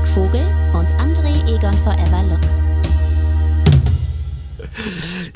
Freitag 0.00 0.08
Vogel 0.08 0.46
und 0.72 0.88
André 0.94 1.54
Egon 1.54 1.74
Forever 1.74 2.22
Lux. 2.30 2.66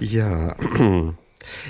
Ja, 0.01 0.57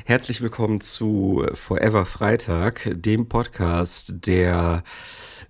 herzlich 0.04 0.40
willkommen 0.40 0.80
zu 0.80 1.44
Forever 1.54 2.06
Freitag, 2.06 2.90
dem 2.94 3.28
Podcast, 3.28 4.14
der, 4.26 4.84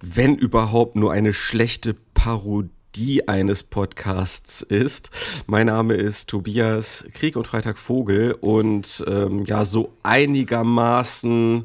wenn 0.01 0.37
überhaupt, 0.37 0.97
nur 0.97 1.13
eine 1.13 1.33
schlechte 1.33 1.95
Parodie 2.15 3.29
eines 3.29 3.63
Podcasts 3.63 4.63
ist. 4.63 5.11
Mein 5.47 5.67
Name 5.67 5.95
ist 5.95 6.31
Tobias 6.31 7.05
Krieg 7.13 7.37
und 7.37 7.47
Freitag 7.47 7.79
Vogel 7.79 8.33
und 8.41 9.05
ähm, 9.07 9.45
ja, 9.45 9.65
so 9.65 9.93
einigermaßen 10.03 11.65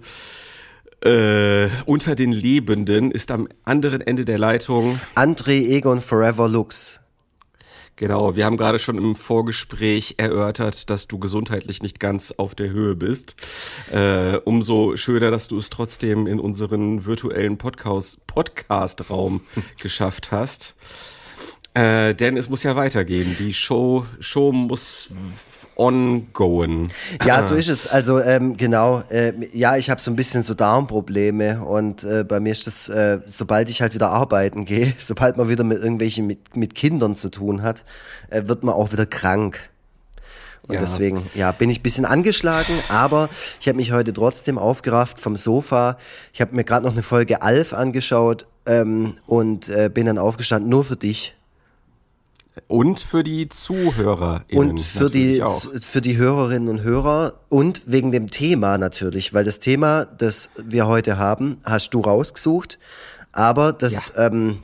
äh, 1.03 1.69
unter 1.85 2.15
den 2.15 2.31
Lebenden 2.31 3.11
ist 3.11 3.31
am 3.31 3.47
anderen 3.63 4.01
Ende 4.01 4.25
der 4.25 4.37
Leitung 4.37 4.99
André 5.15 5.65
Egon 5.67 6.01
Forever 6.01 6.47
Lux. 6.47 7.01
Genau, 7.95 8.37
wir 8.37 8.45
haben 8.45 8.55
gerade 8.55 8.79
schon 8.79 8.97
im 8.97 9.15
Vorgespräch 9.17 10.15
erörtert, 10.17 10.89
dass 10.89 11.09
du 11.09 11.19
gesundheitlich 11.19 11.83
nicht 11.83 11.99
ganz 11.99 12.31
auf 12.31 12.55
der 12.55 12.69
Höhe 12.69 12.95
bist. 12.95 13.35
Äh, 13.91 14.37
umso 14.45 14.95
schöner, 14.95 15.31
dass 15.31 15.49
du 15.49 15.57
es 15.57 15.69
trotzdem 15.69 16.25
in 16.25 16.39
unseren 16.39 17.05
virtuellen 17.05 17.57
Podcast, 17.57 18.25
Podcast-Raum 18.25 19.41
geschafft 19.81 20.31
hast. 20.31 20.77
Äh, 21.73 22.15
denn 22.15 22.37
es 22.37 22.47
muss 22.47 22.63
ja 22.63 22.77
weitergehen. 22.77 23.35
Die 23.37 23.53
Show, 23.53 24.05
Show 24.21 24.53
muss 24.53 25.09
ongoing. 25.79 26.89
Ja, 27.25 27.41
so 27.41 27.55
ist 27.55 27.69
es. 27.69 27.87
Also 27.87 28.19
ähm, 28.19 28.57
genau, 28.57 29.03
äh, 29.09 29.33
ja, 29.53 29.77
ich 29.77 29.89
habe 29.89 30.01
so 30.01 30.11
ein 30.11 30.15
bisschen 30.15 30.43
so 30.43 30.53
Darmprobleme 30.53 31.63
und 31.63 32.03
äh, 32.03 32.23
bei 32.23 32.39
mir 32.39 32.51
ist 32.51 32.67
das, 32.67 32.89
äh, 32.89 33.19
sobald 33.25 33.69
ich 33.69 33.81
halt 33.81 33.93
wieder 33.93 34.09
arbeiten 34.09 34.65
gehe, 34.65 34.93
sobald 34.99 35.37
man 35.37 35.49
wieder 35.49 35.63
mit 35.63 35.79
irgendwelchen 35.79 36.27
mit, 36.27 36.55
mit 36.55 36.75
Kindern 36.75 37.15
zu 37.15 37.29
tun 37.29 37.63
hat, 37.63 37.85
äh, 38.29 38.43
wird 38.45 38.63
man 38.63 38.75
auch 38.75 38.91
wieder 38.91 39.05
krank. 39.05 39.59
Und 40.67 40.75
ja. 40.75 40.81
deswegen, 40.81 41.25
ja, 41.33 41.51
bin 41.51 41.71
ich 41.71 41.79
ein 41.79 41.83
bisschen 41.83 42.05
angeschlagen, 42.05 42.73
aber 42.89 43.29
ich 43.59 43.67
habe 43.67 43.77
mich 43.77 43.91
heute 43.91 44.13
trotzdem 44.13 44.59
aufgerafft 44.59 45.19
vom 45.19 45.35
Sofa. 45.35 45.97
Ich 46.31 46.41
habe 46.41 46.55
mir 46.55 46.63
gerade 46.63 46.85
noch 46.85 46.91
eine 46.91 47.01
Folge 47.01 47.41
Alf 47.41 47.73
angeschaut 47.73 48.45
ähm, 48.67 49.17
und 49.25 49.69
äh, 49.69 49.89
bin 49.91 50.05
dann 50.05 50.19
aufgestanden, 50.19 50.69
nur 50.69 50.83
für 50.83 50.95
dich. 50.95 51.35
Und 52.67 52.99
für 52.99 53.23
die 53.23 53.49
Zuhörer. 53.49 54.43
Und 54.51 54.79
für 54.79 55.09
die, 55.09 55.43
für 55.79 56.01
die 56.01 56.17
Hörerinnen 56.17 56.69
und 56.69 56.81
Hörer 56.81 57.39
und 57.49 57.83
wegen 57.85 58.11
dem 58.11 58.27
Thema 58.27 58.77
natürlich, 58.77 59.33
weil 59.33 59.45
das 59.45 59.59
Thema, 59.59 60.05
das 60.05 60.49
wir 60.57 60.87
heute 60.87 61.17
haben, 61.17 61.57
hast 61.63 61.93
du 61.93 62.01
rausgesucht. 62.01 62.79
Aber 63.31 63.71
das 63.73 64.13
ja. 64.15 64.27
ähm, 64.27 64.63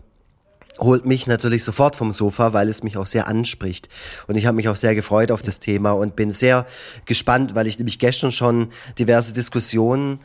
holt 0.80 1.06
mich 1.06 1.28
natürlich 1.28 1.64
sofort 1.64 1.96
vom 1.96 2.12
Sofa, 2.12 2.54
weil 2.54 2.70
es 2.70 2.84
mich 2.84 2.98
auch 2.98 3.08
sehr 3.08 3.28
anspricht. 3.28 3.88
Und 4.28 4.36
ich 4.36 4.46
habe 4.46 4.56
mich 4.56 4.68
auch 4.68 4.76
sehr 4.76 4.96
gefreut 4.96 5.32
auf 5.32 5.42
das 5.42 5.60
Thema 5.60 5.92
und 5.92 6.16
bin 6.16 6.32
sehr 6.32 6.66
gespannt, 7.06 7.56
weil 7.56 7.68
ich 7.68 7.78
nämlich 7.78 8.00
gestern 8.00 8.32
schon 8.32 8.70
diverse 9.00 9.34
Diskussionen 9.34 10.20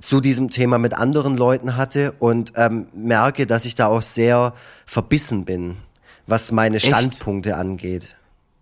zu 0.00 0.20
diesem 0.20 0.50
Thema 0.50 0.78
mit 0.78 0.94
anderen 0.94 1.36
Leuten 1.36 1.76
hatte 1.76 2.12
und 2.18 2.52
ähm, 2.56 2.86
merke, 2.94 3.46
dass 3.46 3.64
ich 3.64 3.74
da 3.74 3.86
auch 3.86 4.02
sehr 4.02 4.54
verbissen 4.84 5.44
bin 5.44 5.76
was 6.26 6.52
meine 6.52 6.80
Standpunkte 6.80 7.50
Echt? 7.50 7.58
angeht. 7.58 8.16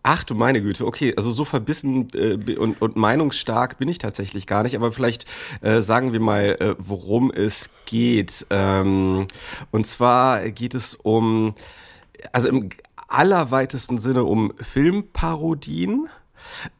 Ach 0.06 0.22
du 0.22 0.34
meine 0.34 0.60
Güte, 0.60 0.86
okay, 0.86 1.14
also 1.16 1.32
so 1.32 1.46
verbissen 1.46 2.08
äh, 2.12 2.56
und, 2.56 2.82
und 2.82 2.94
meinungsstark 2.94 3.78
bin 3.78 3.88
ich 3.88 3.96
tatsächlich 3.96 4.46
gar 4.46 4.62
nicht, 4.62 4.76
aber 4.76 4.92
vielleicht 4.92 5.24
äh, 5.62 5.80
sagen 5.80 6.12
wir 6.12 6.20
mal, 6.20 6.56
äh, 6.60 6.74
worum 6.78 7.30
es 7.30 7.70
geht. 7.86 8.46
Ähm, 8.50 9.26
und 9.70 9.86
zwar 9.86 10.50
geht 10.50 10.74
es 10.74 10.94
um, 10.94 11.54
also 12.32 12.48
im 12.48 12.68
allerweitesten 13.08 13.96
Sinne 13.96 14.24
um 14.24 14.52
Filmparodien. 14.60 16.08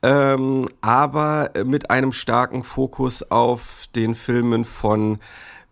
Ähm, 0.03 0.69
aber 0.83 1.51
mit 1.65 1.89
einem 1.89 2.13
starken 2.13 2.63
Fokus 2.63 3.31
auf 3.31 3.87
den 3.95 4.15
Filmen 4.15 4.67
von 4.67 5.19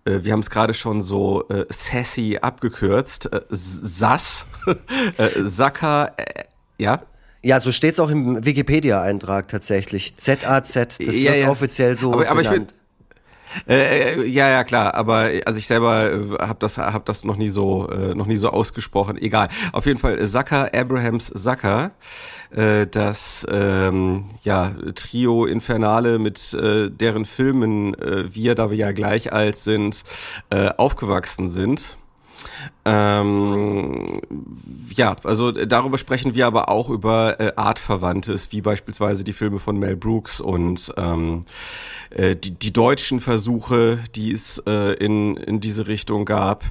wir 0.04 0.32
haben 0.32 0.40
es 0.40 0.50
gerade 0.50 0.74
schon 0.74 1.02
so 1.02 1.48
äh, 1.48 1.64
sassy 1.68 2.38
abgekürzt, 2.40 3.32
äh, 3.32 3.42
SAS, 3.50 4.46
äh, 5.16 5.28
Saka, 5.42 6.12
äh, 6.16 6.44
ja? 6.78 7.02
Ja, 7.42 7.58
so 7.58 7.72
steht 7.72 7.94
es 7.94 8.00
auch 8.00 8.10
im 8.10 8.44
Wikipedia-Eintrag 8.44 9.48
tatsächlich. 9.48 10.16
Z-A-Z, 10.16 10.98
das 11.00 11.22
ja, 11.22 11.32
wird 11.32 11.42
ja. 11.42 11.48
offiziell 11.50 11.98
so 11.98 12.12
aber, 12.12 12.28
aber 12.28 12.42
ich 12.42 12.48
find, 12.48 12.74
äh, 13.68 14.14
äh, 14.14 14.26
ja, 14.26 14.50
ja, 14.50 14.64
klar, 14.64 14.94
aber 14.94 15.30
also 15.44 15.58
ich 15.58 15.66
selber 15.66 16.12
äh, 16.12 16.38
habe 16.40 16.58
das, 16.58 16.78
hab 16.78 17.04
das 17.06 17.24
noch 17.24 17.36
nie 17.36 17.48
so, 17.48 17.88
äh, 17.88 18.14
noch 18.14 18.26
nie 18.26 18.36
so 18.36 18.50
ausgesprochen. 18.50 19.16
Egal. 19.16 19.48
Auf 19.72 19.86
jeden 19.86 19.98
Fall 19.98 20.24
Zucker, 20.26 20.70
Abrahams 20.74 21.26
Zucker, 21.26 21.92
äh, 22.50 22.86
das 22.86 23.46
ähm, 23.50 24.26
ja 24.42 24.72
Trio 24.94 25.46
Infernale 25.46 26.18
mit 26.18 26.54
äh, 26.54 26.90
deren 26.90 27.24
Filmen 27.24 27.94
äh, 27.94 28.34
wir, 28.34 28.54
da 28.54 28.70
wir 28.70 28.76
ja 28.76 28.92
gleich 28.92 29.32
alt 29.32 29.56
sind, 29.56 30.04
äh, 30.50 30.68
aufgewachsen 30.76 31.48
sind. 31.48 31.96
Ähm, 32.84 34.20
ja, 34.94 35.16
also 35.24 35.52
darüber 35.52 35.98
sprechen 35.98 36.34
wir 36.34 36.46
aber 36.46 36.68
auch 36.68 36.90
über 36.90 37.40
äh, 37.40 37.52
Artverwandtes, 37.56 38.50
wie 38.52 38.60
beispielsweise 38.60 39.24
die 39.24 39.32
Filme 39.32 39.58
von 39.58 39.78
Mel 39.78 39.96
Brooks 39.96 40.40
und 40.40 40.92
ähm, 40.96 41.44
äh, 42.10 42.36
die, 42.36 42.50
die 42.50 42.72
deutschen 42.72 43.20
Versuche, 43.20 43.98
die 44.14 44.32
es 44.32 44.62
äh, 44.66 44.94
in, 44.94 45.36
in 45.36 45.60
diese 45.60 45.86
Richtung 45.86 46.24
gab. 46.24 46.64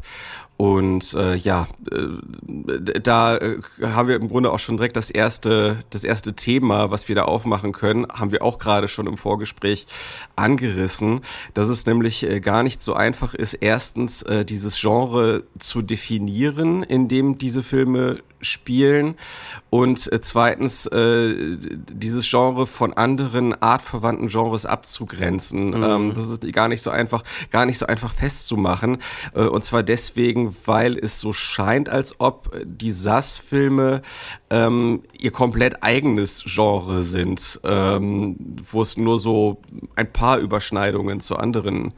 Und 0.61 1.16
äh, 1.16 1.38
ja, 1.38 1.67
äh, 1.91 2.99
da 3.01 3.35
äh, 3.35 3.57
haben 3.81 4.07
wir 4.07 4.16
im 4.16 4.29
Grunde 4.29 4.51
auch 4.51 4.59
schon 4.59 4.77
direkt 4.77 4.95
das 4.95 5.09
erste, 5.09 5.79
das 5.89 6.03
erste 6.03 6.33
Thema, 6.33 6.91
was 6.91 7.07
wir 7.07 7.16
da 7.16 7.23
aufmachen 7.23 7.72
können, 7.72 8.05
haben 8.13 8.31
wir 8.31 8.44
auch 8.44 8.59
gerade 8.59 8.88
schon 8.88 9.07
im 9.07 9.17
Vorgespräch 9.17 9.88
angerissen, 10.35 11.22
dass 11.55 11.67
es 11.67 11.88
nämlich 11.88 12.22
äh, 12.29 12.41
gar 12.41 12.61
nicht 12.61 12.79
so 12.79 12.94
einfach 12.94 13.33
ist, 13.33 13.55
erstens 13.55 14.22
äh, 14.22 14.45
dieses 14.45 14.79
Genre 14.79 15.45
zu 15.57 15.81
definieren, 15.81 16.83
in 16.83 17.07
dem 17.07 17.39
diese 17.39 17.63
Filme 17.63 18.19
spielen 18.41 19.16
und 19.69 20.12
äh, 20.12 20.19
zweitens 20.22 20.85
äh, 20.88 21.57
dieses 21.91 22.29
Genre 22.29 22.68
von 22.68 22.94
anderen 22.94 23.59
artverwandten 23.62 24.28
Genres 24.29 24.66
abzugrenzen. 24.66 25.69
Mhm. 25.69 25.84
Ähm, 25.84 26.13
das 26.16 26.29
ist 26.29 26.53
gar 26.53 26.68
nicht 26.68 26.81
so 26.81 26.90
einfach, 26.90 27.24
gar 27.52 27.66
nicht 27.66 27.78
so 27.78 27.85
einfach 27.85 28.13
festzumachen. 28.13 28.97
Äh, 29.34 29.44
und 29.44 29.63
zwar 29.63 29.84
deswegen, 29.84 30.56
weil 30.66 30.97
es 30.97 31.19
so 31.19 31.34
scheint, 31.34 31.90
als 31.90 32.19
ob 32.19 32.52
die 32.63 32.91
SAS-Filme 32.91 34.02
ähm, 34.50 35.03
ihr 35.19 35.31
komplett 35.31 35.84
eigenes 35.84 36.44
Genre 36.46 37.02
sind, 37.02 37.59
ähm, 37.63 38.35
wo 38.69 38.81
es 38.81 38.97
nur 38.97 39.19
so 39.19 39.62
ein 39.96 40.12
paar 40.12 40.40
Überschneidungen 40.40 41.22
zu 41.22 41.38
anderen 41.38 41.88
äh, 41.88 41.91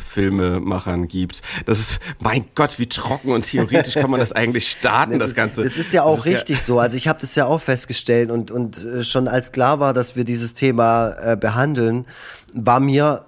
Filmemachern 0.00 1.08
gibt. 1.08 1.42
Das 1.66 1.78
ist, 1.78 2.00
mein 2.18 2.44
Gott, 2.54 2.78
wie 2.78 2.86
trocken 2.86 3.32
und 3.32 3.42
theoretisch 3.42 3.94
kann 3.94 4.10
man 4.10 4.20
das 4.20 4.32
eigentlich 4.32 4.70
starten, 4.70 5.12
das, 5.18 5.30
das 5.30 5.36
Ganze. 5.36 5.62
Das 5.62 5.76
ist 5.76 5.92
ja 5.92 6.02
auch 6.02 6.18
ist 6.18 6.26
richtig 6.26 6.56
ja 6.56 6.62
so. 6.62 6.78
Also 6.78 6.96
ich 6.96 7.08
habe 7.08 7.20
das 7.20 7.34
ja 7.34 7.46
auch 7.46 7.60
festgestellt 7.60 8.30
und, 8.30 8.50
und 8.50 8.84
äh, 8.84 9.02
schon 9.02 9.28
als 9.28 9.52
klar 9.52 9.80
war, 9.80 9.92
dass 9.92 10.16
wir 10.16 10.24
dieses 10.24 10.54
Thema 10.54 11.14
äh, 11.22 11.36
behandeln, 11.36 12.06
war 12.52 12.80
mir 12.80 13.24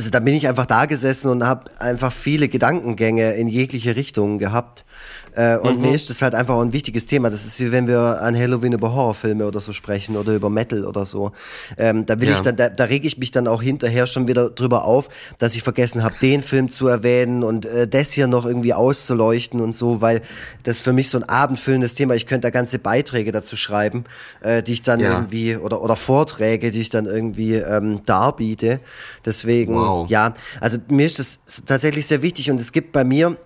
also 0.00 0.08
da 0.08 0.20
bin 0.20 0.32
ich 0.32 0.48
einfach 0.48 0.64
da 0.64 0.86
gesessen 0.86 1.28
und 1.28 1.44
habe 1.44 1.64
einfach 1.78 2.10
viele 2.10 2.48
Gedankengänge 2.48 3.34
in 3.34 3.48
jegliche 3.48 3.96
Richtungen 3.96 4.38
gehabt. 4.38 4.86
Äh, 5.34 5.58
und 5.58 5.76
mhm. 5.76 5.82
mir 5.82 5.94
ist 5.94 6.10
das 6.10 6.22
halt 6.22 6.34
einfach 6.34 6.58
ein 6.58 6.72
wichtiges 6.72 7.06
Thema. 7.06 7.30
Das 7.30 7.46
ist 7.46 7.60
wie 7.60 7.70
wenn 7.72 7.86
wir 7.86 8.20
an 8.20 8.36
Halloween 8.36 8.72
über 8.72 8.92
Horrorfilme 8.92 9.46
oder 9.46 9.60
so 9.60 9.72
sprechen 9.72 10.16
oder 10.16 10.34
über 10.34 10.50
Metal 10.50 10.84
oder 10.84 11.04
so. 11.04 11.32
Ähm, 11.78 12.06
da 12.06 12.20
will 12.20 12.28
ja. 12.28 12.34
ich 12.34 12.40
dann, 12.40 12.56
da, 12.56 12.68
da 12.68 12.84
rege 12.84 13.06
ich 13.06 13.18
mich 13.18 13.30
dann 13.30 13.46
auch 13.46 13.62
hinterher 13.62 14.06
schon 14.06 14.26
wieder 14.26 14.50
drüber 14.50 14.84
auf, 14.84 15.08
dass 15.38 15.54
ich 15.54 15.62
vergessen 15.62 16.02
habe, 16.02 16.14
den 16.20 16.42
Film 16.42 16.70
zu 16.70 16.88
erwähnen 16.88 17.44
und 17.44 17.66
äh, 17.66 17.86
das 17.86 18.12
hier 18.12 18.26
noch 18.26 18.44
irgendwie 18.44 18.74
auszuleuchten 18.74 19.60
und 19.60 19.76
so, 19.76 20.00
weil 20.00 20.22
das 20.64 20.80
für 20.80 20.92
mich 20.92 21.08
so 21.08 21.18
ein 21.18 21.24
abendfüllendes 21.24 21.94
Thema. 21.94 22.14
Ich 22.14 22.26
könnte 22.26 22.48
da 22.48 22.50
ganze 22.50 22.78
Beiträge 22.78 23.32
dazu 23.32 23.56
schreiben, 23.56 24.04
äh, 24.40 24.62
die 24.62 24.72
ich 24.72 24.82
dann 24.82 25.00
ja. 25.00 25.12
irgendwie 25.12 25.56
oder 25.56 25.82
oder 25.82 25.96
Vorträge, 25.96 26.70
die 26.70 26.80
ich 26.80 26.90
dann 26.90 27.06
irgendwie 27.06 27.54
ähm, 27.54 28.04
darbiete. 28.04 28.80
Deswegen, 29.24 29.74
wow. 29.74 29.89
Ja, 30.08 30.34
also 30.60 30.78
mir 30.88 31.06
ist 31.06 31.18
das 31.18 31.40
tatsächlich 31.66 32.06
sehr 32.06 32.22
wichtig 32.22 32.50
und 32.50 32.60
es 32.60 32.72
gibt 32.72 32.92
bei 32.92 33.04
mir 33.04 33.36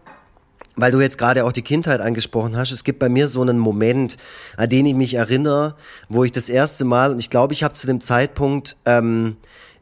weil 0.77 0.91
du 0.91 1.01
jetzt 1.01 1.19
gerade 1.19 1.45
auch 1.45 1.53
die 1.53 1.63
Kindheit 1.63 2.01
angesprochen 2.01 2.57
hast, 2.57 2.73
es 2.73 2.85
gibt 2.85 2.99
bei 2.99 3.09
mir 3.09 3.29
so 3.29 3.41
einen 3.43 3.59
Moment, 3.59 4.17
an 4.57 4.69
den 4.69 4.87
ich 4.87 4.95
mich 4.95 5.15
erinnere, 5.15 5.77
wo 6.09 6.25
ich 6.25 6.33
das 6.33 6.49
erste 6.49 6.85
Mal, 6.85 7.13
und 7.13 7.19
ich 7.21 7.31
glaube, 7.31 7.53
ich 7.53 7.63
habe 7.63 7.75
zu 7.75 7.87
dem 7.87 8.01
Zeitpunkt 8.01 8.77
ähm, 8.85 9.37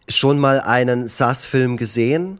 schon 0.08 0.38
mal 0.38 0.60
einen 0.60 1.08
SAS-Film 1.08 1.76
gesehen. 1.76 2.38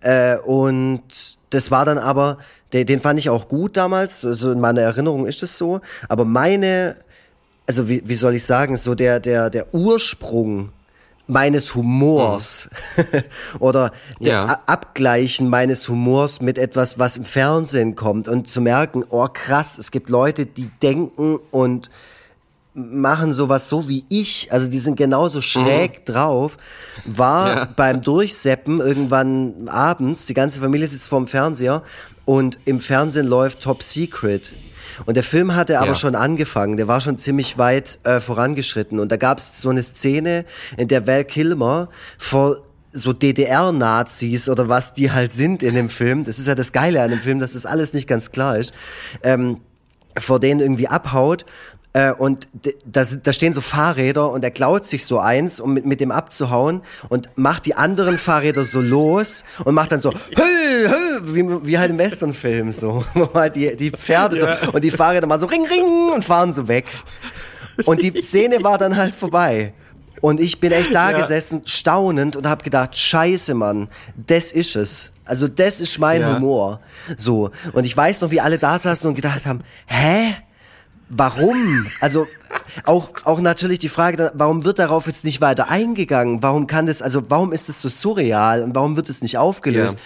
Äh, 0.00 0.36
und 0.38 1.02
das 1.50 1.70
war 1.70 1.84
dann 1.84 1.98
aber, 1.98 2.38
den, 2.72 2.86
den 2.86 3.00
fand 3.00 3.18
ich 3.18 3.30
auch 3.30 3.48
gut 3.48 3.76
damals, 3.76 4.24
also 4.24 4.52
in 4.52 4.60
meiner 4.60 4.82
Erinnerung 4.82 5.26
ist 5.26 5.42
es 5.42 5.58
so. 5.58 5.80
Aber 6.08 6.24
meine, 6.24 6.96
also 7.66 7.88
wie, 7.88 8.02
wie 8.06 8.14
soll 8.14 8.34
ich 8.34 8.44
sagen, 8.44 8.76
so 8.76 8.94
der, 8.94 9.18
der, 9.18 9.50
der 9.50 9.74
Ursprung 9.74 10.70
meines 11.26 11.74
Humors 11.74 12.68
oder 13.58 13.92
ja. 14.18 14.60
Abgleichen 14.66 15.48
meines 15.48 15.88
Humors 15.88 16.40
mit 16.40 16.58
etwas, 16.58 16.98
was 16.98 17.16
im 17.16 17.24
Fernsehen 17.24 17.96
kommt 17.96 18.28
und 18.28 18.48
zu 18.48 18.60
merken, 18.60 19.04
oh 19.08 19.28
krass, 19.32 19.78
es 19.78 19.90
gibt 19.90 20.10
Leute, 20.10 20.46
die 20.46 20.70
denken 20.82 21.38
und 21.50 21.90
machen 22.74 23.32
sowas 23.32 23.68
so 23.68 23.88
wie 23.88 24.04
ich, 24.08 24.52
also 24.52 24.68
die 24.68 24.80
sind 24.80 24.96
genauso 24.96 25.40
schräg 25.40 26.00
mhm. 26.00 26.12
drauf, 26.12 26.56
war 27.04 27.48
ja. 27.56 27.68
beim 27.76 28.00
Durchseppen 28.02 28.80
irgendwann 28.80 29.68
abends, 29.68 30.26
die 30.26 30.34
ganze 30.34 30.60
Familie 30.60 30.88
sitzt 30.88 31.08
vorm 31.08 31.28
Fernseher 31.28 31.82
und 32.24 32.58
im 32.64 32.80
Fernsehen 32.80 33.26
läuft 33.26 33.60
Top 33.60 33.82
Secret. 33.82 34.52
Und 35.06 35.16
der 35.16 35.24
Film 35.24 35.54
hatte 35.54 35.78
aber 35.78 35.88
ja. 35.88 35.94
schon 35.94 36.14
angefangen, 36.14 36.76
der 36.76 36.88
war 36.88 37.00
schon 37.00 37.18
ziemlich 37.18 37.58
weit 37.58 37.98
äh, 38.04 38.20
vorangeschritten. 38.20 39.00
Und 39.00 39.10
da 39.12 39.16
gab 39.16 39.38
es 39.38 39.60
so 39.60 39.70
eine 39.70 39.82
Szene, 39.82 40.44
in 40.76 40.88
der 40.88 41.06
Val 41.06 41.24
Kilmer 41.24 41.88
vor 42.18 42.62
so 42.92 43.12
DDR-Nazis 43.12 44.48
oder 44.48 44.68
was 44.68 44.94
die 44.94 45.10
halt 45.10 45.32
sind 45.32 45.62
in 45.62 45.74
dem 45.74 45.88
Film, 45.88 46.24
das 46.24 46.38
ist 46.38 46.46
ja 46.46 46.54
das 46.54 46.72
Geile 46.72 47.02
an 47.02 47.10
dem 47.10 47.18
Film, 47.18 47.40
dass 47.40 47.54
das 47.54 47.66
alles 47.66 47.92
nicht 47.92 48.06
ganz 48.06 48.30
klar 48.30 48.56
ist, 48.56 48.72
ähm, 49.24 49.60
vor 50.16 50.38
denen 50.38 50.60
irgendwie 50.60 50.86
abhaut 50.86 51.44
äh, 51.94 52.12
und 52.12 52.48
da, 52.84 53.04
da 53.04 53.32
stehen 53.32 53.54
so 53.54 53.60
Fahrräder 53.60 54.30
und 54.30 54.44
er 54.44 54.50
klaut 54.50 54.86
sich 54.86 55.06
so 55.06 55.20
eins, 55.20 55.60
um 55.60 55.74
mit, 55.74 55.86
mit 55.86 56.00
dem 56.00 56.10
abzuhauen 56.10 56.82
und 57.08 57.28
macht 57.36 57.66
die 57.66 57.76
anderen 57.76 58.18
Fahrräder 58.18 58.64
so 58.64 58.80
los 58.80 59.44
und 59.64 59.74
macht 59.74 59.92
dann 59.92 60.00
so 60.00 60.12
hö, 60.12 60.88
hö, 60.88 61.20
wie, 61.34 61.66
wie 61.66 61.78
halt 61.78 61.90
im 61.90 61.98
Westernfilm 61.98 62.72
so, 62.72 63.04
wo 63.14 63.32
halt 63.32 63.54
die, 63.54 63.76
die 63.76 63.92
Pferde 63.92 64.38
ja. 64.38 64.58
so 64.66 64.72
und 64.72 64.82
die 64.82 64.90
Fahrräder 64.90 65.28
mal 65.28 65.38
so 65.38 65.46
ring 65.46 65.64
ring 65.66 66.10
und 66.12 66.24
fahren 66.24 66.52
so 66.52 66.68
weg. 66.68 66.86
Und 67.86 68.02
die 68.02 68.22
Szene 68.22 68.62
war 68.62 68.76
dann 68.76 68.96
halt 68.96 69.14
vorbei. 69.14 69.72
Und 70.20 70.40
ich 70.40 70.58
bin 70.58 70.72
echt 70.72 70.94
da 70.94 71.10
ja. 71.10 71.18
gesessen, 71.18 71.62
staunend 71.64 72.34
und 72.34 72.48
habe 72.48 72.64
gedacht, 72.64 72.96
scheiße, 72.96 73.54
Mann, 73.54 73.88
das 74.16 74.52
ist 74.52 74.74
es. 74.74 75.10
Also 75.24 75.48
das 75.48 75.80
ist 75.80 75.98
mein 75.98 76.22
ja. 76.22 76.34
Humor. 76.34 76.80
So. 77.16 77.50
Und 77.72 77.84
ich 77.84 77.96
weiß 77.96 78.20
noch, 78.20 78.30
wie 78.30 78.40
alle 78.40 78.58
da 78.58 78.78
saßen 78.78 79.08
und 79.08 79.14
gedacht 79.14 79.46
haben, 79.46 79.62
hä? 79.86 80.34
Warum? 81.08 81.86
Also 82.00 82.26
auch, 82.84 83.10
auch 83.24 83.40
natürlich 83.40 83.78
die 83.78 83.88
Frage, 83.88 84.32
warum 84.34 84.64
wird 84.64 84.78
darauf 84.78 85.06
jetzt 85.06 85.24
nicht 85.24 85.40
weiter 85.40 85.68
eingegangen? 85.68 86.42
Warum 86.42 86.66
kann 86.66 86.86
das, 86.86 87.02
also 87.02 87.22
warum 87.28 87.52
ist 87.52 87.68
es 87.68 87.80
so 87.80 87.88
surreal 87.88 88.62
und 88.62 88.74
warum 88.74 88.96
wird 88.96 89.08
es 89.08 89.22
nicht 89.22 89.38
aufgelöst? 89.38 89.98
Ja. 89.98 90.04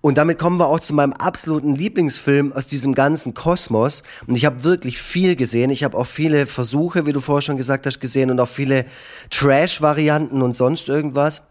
Und 0.00 0.16
damit 0.18 0.38
kommen 0.38 0.58
wir 0.58 0.66
auch 0.68 0.80
zu 0.80 0.94
meinem 0.94 1.12
absoluten 1.12 1.74
Lieblingsfilm 1.74 2.52
aus 2.52 2.66
diesem 2.66 2.94
ganzen 2.94 3.34
Kosmos. 3.34 4.02
Und 4.26 4.36
ich 4.36 4.44
habe 4.44 4.64
wirklich 4.64 4.98
viel 4.98 5.36
gesehen. 5.36 5.70
Ich 5.70 5.84
habe 5.84 5.96
auch 5.96 6.06
viele 6.06 6.46
Versuche, 6.46 7.06
wie 7.06 7.12
du 7.12 7.20
vorher 7.20 7.42
schon 7.42 7.56
gesagt 7.56 7.86
hast, 7.86 8.00
gesehen 8.00 8.30
und 8.30 8.40
auch 8.40 8.48
viele 8.48 8.86
Trash-Varianten 9.30 10.40
und 10.40 10.56
sonst 10.56 10.88
irgendwas. 10.88 11.42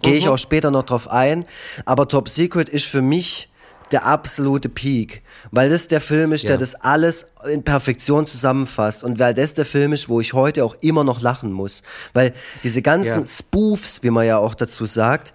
Gehe 0.00 0.14
ich 0.14 0.24
mhm. 0.24 0.32
auch 0.32 0.38
später 0.38 0.70
noch 0.70 0.84
drauf 0.84 1.08
ein. 1.08 1.44
Aber 1.84 2.08
Top 2.08 2.28
Secret 2.28 2.68
ist 2.68 2.86
für 2.86 3.02
mich 3.02 3.48
der 3.92 4.06
absolute 4.06 4.68
Peak, 4.68 5.22
weil 5.50 5.70
das 5.70 5.88
der 5.88 6.00
Film 6.00 6.32
ist, 6.32 6.44
ja. 6.44 6.48
der 6.48 6.58
das 6.58 6.74
alles 6.74 7.26
in 7.50 7.62
Perfektion 7.62 8.26
zusammenfasst 8.26 9.04
und 9.04 9.18
weil 9.18 9.34
das 9.34 9.54
der 9.54 9.66
Film 9.66 9.92
ist, 9.92 10.08
wo 10.08 10.20
ich 10.20 10.32
heute 10.32 10.64
auch 10.64 10.76
immer 10.80 11.04
noch 11.04 11.20
lachen 11.20 11.52
muss, 11.52 11.82
weil 12.12 12.34
diese 12.62 12.82
ganzen 12.82 13.20
ja. 13.20 13.26
Spoofs, 13.26 14.02
wie 14.02 14.10
man 14.10 14.26
ja 14.26 14.38
auch 14.38 14.54
dazu 14.54 14.86
sagt, 14.86 15.32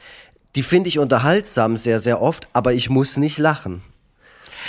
die 0.56 0.64
finde 0.64 0.90
ich 0.90 1.00
unterhaltsam 1.00 1.78
sehr, 1.78 2.00
sehr 2.00 2.22
oft, 2.22 2.48
aber 2.54 2.74
ich 2.74 2.90
muss 2.90 3.18
nicht 3.18 3.38
lachen. 3.38 3.84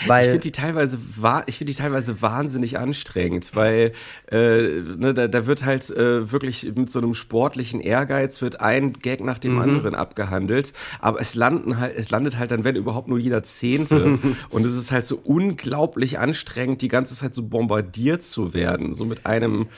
Weil 0.07 0.25
ich 0.25 0.31
finde 0.31 0.43
die 0.43 0.53
teilweise 0.53 0.99
ich 1.47 1.59
finde 1.59 1.73
die 1.73 1.79
teilweise 1.79 2.23
wahnsinnig 2.23 2.79
anstrengend, 2.79 3.55
weil 3.55 3.93
äh, 4.31 4.63
ne, 4.97 5.15
da, 5.15 5.29
da 5.29 5.47
wird 5.47 5.65
halt 5.65 5.91
äh, 5.91 6.31
wirklich 6.31 6.73
mit 6.75 6.91
so 6.91 6.99
einem 6.99 7.15
sportlichen 7.15 7.81
Ehrgeiz 7.81 8.41
wird 8.41 8.61
ein 8.61 8.93
Gag 8.95 9.23
nach 9.23 9.39
dem 9.39 9.55
mhm. 9.55 9.61
anderen 9.61 9.95
abgehandelt, 9.95 10.73
aber 11.01 11.21
es 11.21 11.35
landen 11.35 11.79
halt 11.79 11.97
es 11.97 12.11
landet 12.11 12.39
halt 12.39 12.51
dann 12.51 12.65
wenn 12.65 12.77
überhaupt 12.77 13.09
nur 13.09 13.19
jeder 13.19 13.43
zehnte 13.43 14.19
und 14.51 14.67
es 14.67 14.77
ist 14.77 14.93
halt 14.93 15.07
so 15.07 15.21
unglaublich 15.23 16.19
anstrengend 16.19 16.83
die 16.83 16.89
ganze 16.89 17.15
Zeit 17.15 17.35
so 17.35 17.43
bombardiert 17.43 18.23
zu 18.23 18.55
werden, 18.55 18.95
so 18.95 19.05
mit 19.05 19.27
einem 19.27 19.69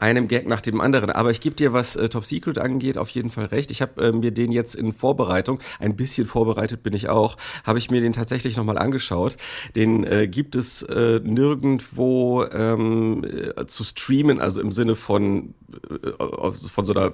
einem 0.00 0.28
Gag 0.28 0.48
nach 0.48 0.60
dem 0.60 0.80
anderen. 0.80 1.10
Aber 1.10 1.30
ich 1.30 1.40
gebe 1.40 1.54
dir, 1.54 1.72
was 1.72 1.96
äh, 1.96 2.08
Top 2.08 2.24
Secret 2.24 2.58
angeht, 2.58 2.98
auf 2.98 3.10
jeden 3.10 3.30
Fall 3.30 3.46
recht. 3.46 3.70
Ich 3.70 3.82
habe 3.82 4.02
äh, 4.02 4.12
mir 4.12 4.30
den 4.30 4.50
jetzt 4.50 4.74
in 4.74 4.92
Vorbereitung, 4.92 5.60
ein 5.78 5.94
bisschen 5.96 6.26
vorbereitet 6.26 6.82
bin 6.82 6.94
ich 6.94 7.08
auch, 7.08 7.36
habe 7.64 7.78
ich 7.78 7.90
mir 7.90 8.00
den 8.00 8.12
tatsächlich 8.12 8.56
nochmal 8.56 8.78
angeschaut. 8.78 9.36
Den 9.76 10.04
äh, 10.04 10.26
gibt 10.26 10.54
es 10.54 10.82
äh, 10.82 11.20
nirgendwo 11.22 12.44
ähm, 12.44 13.24
äh, 13.24 13.66
zu 13.66 13.84
streamen, 13.84 14.40
also 14.40 14.60
im 14.60 14.72
Sinne 14.72 14.96
von, 14.96 15.54
äh, 15.90 16.52
von 16.52 16.84
so 16.84 16.94
einer 16.94 17.12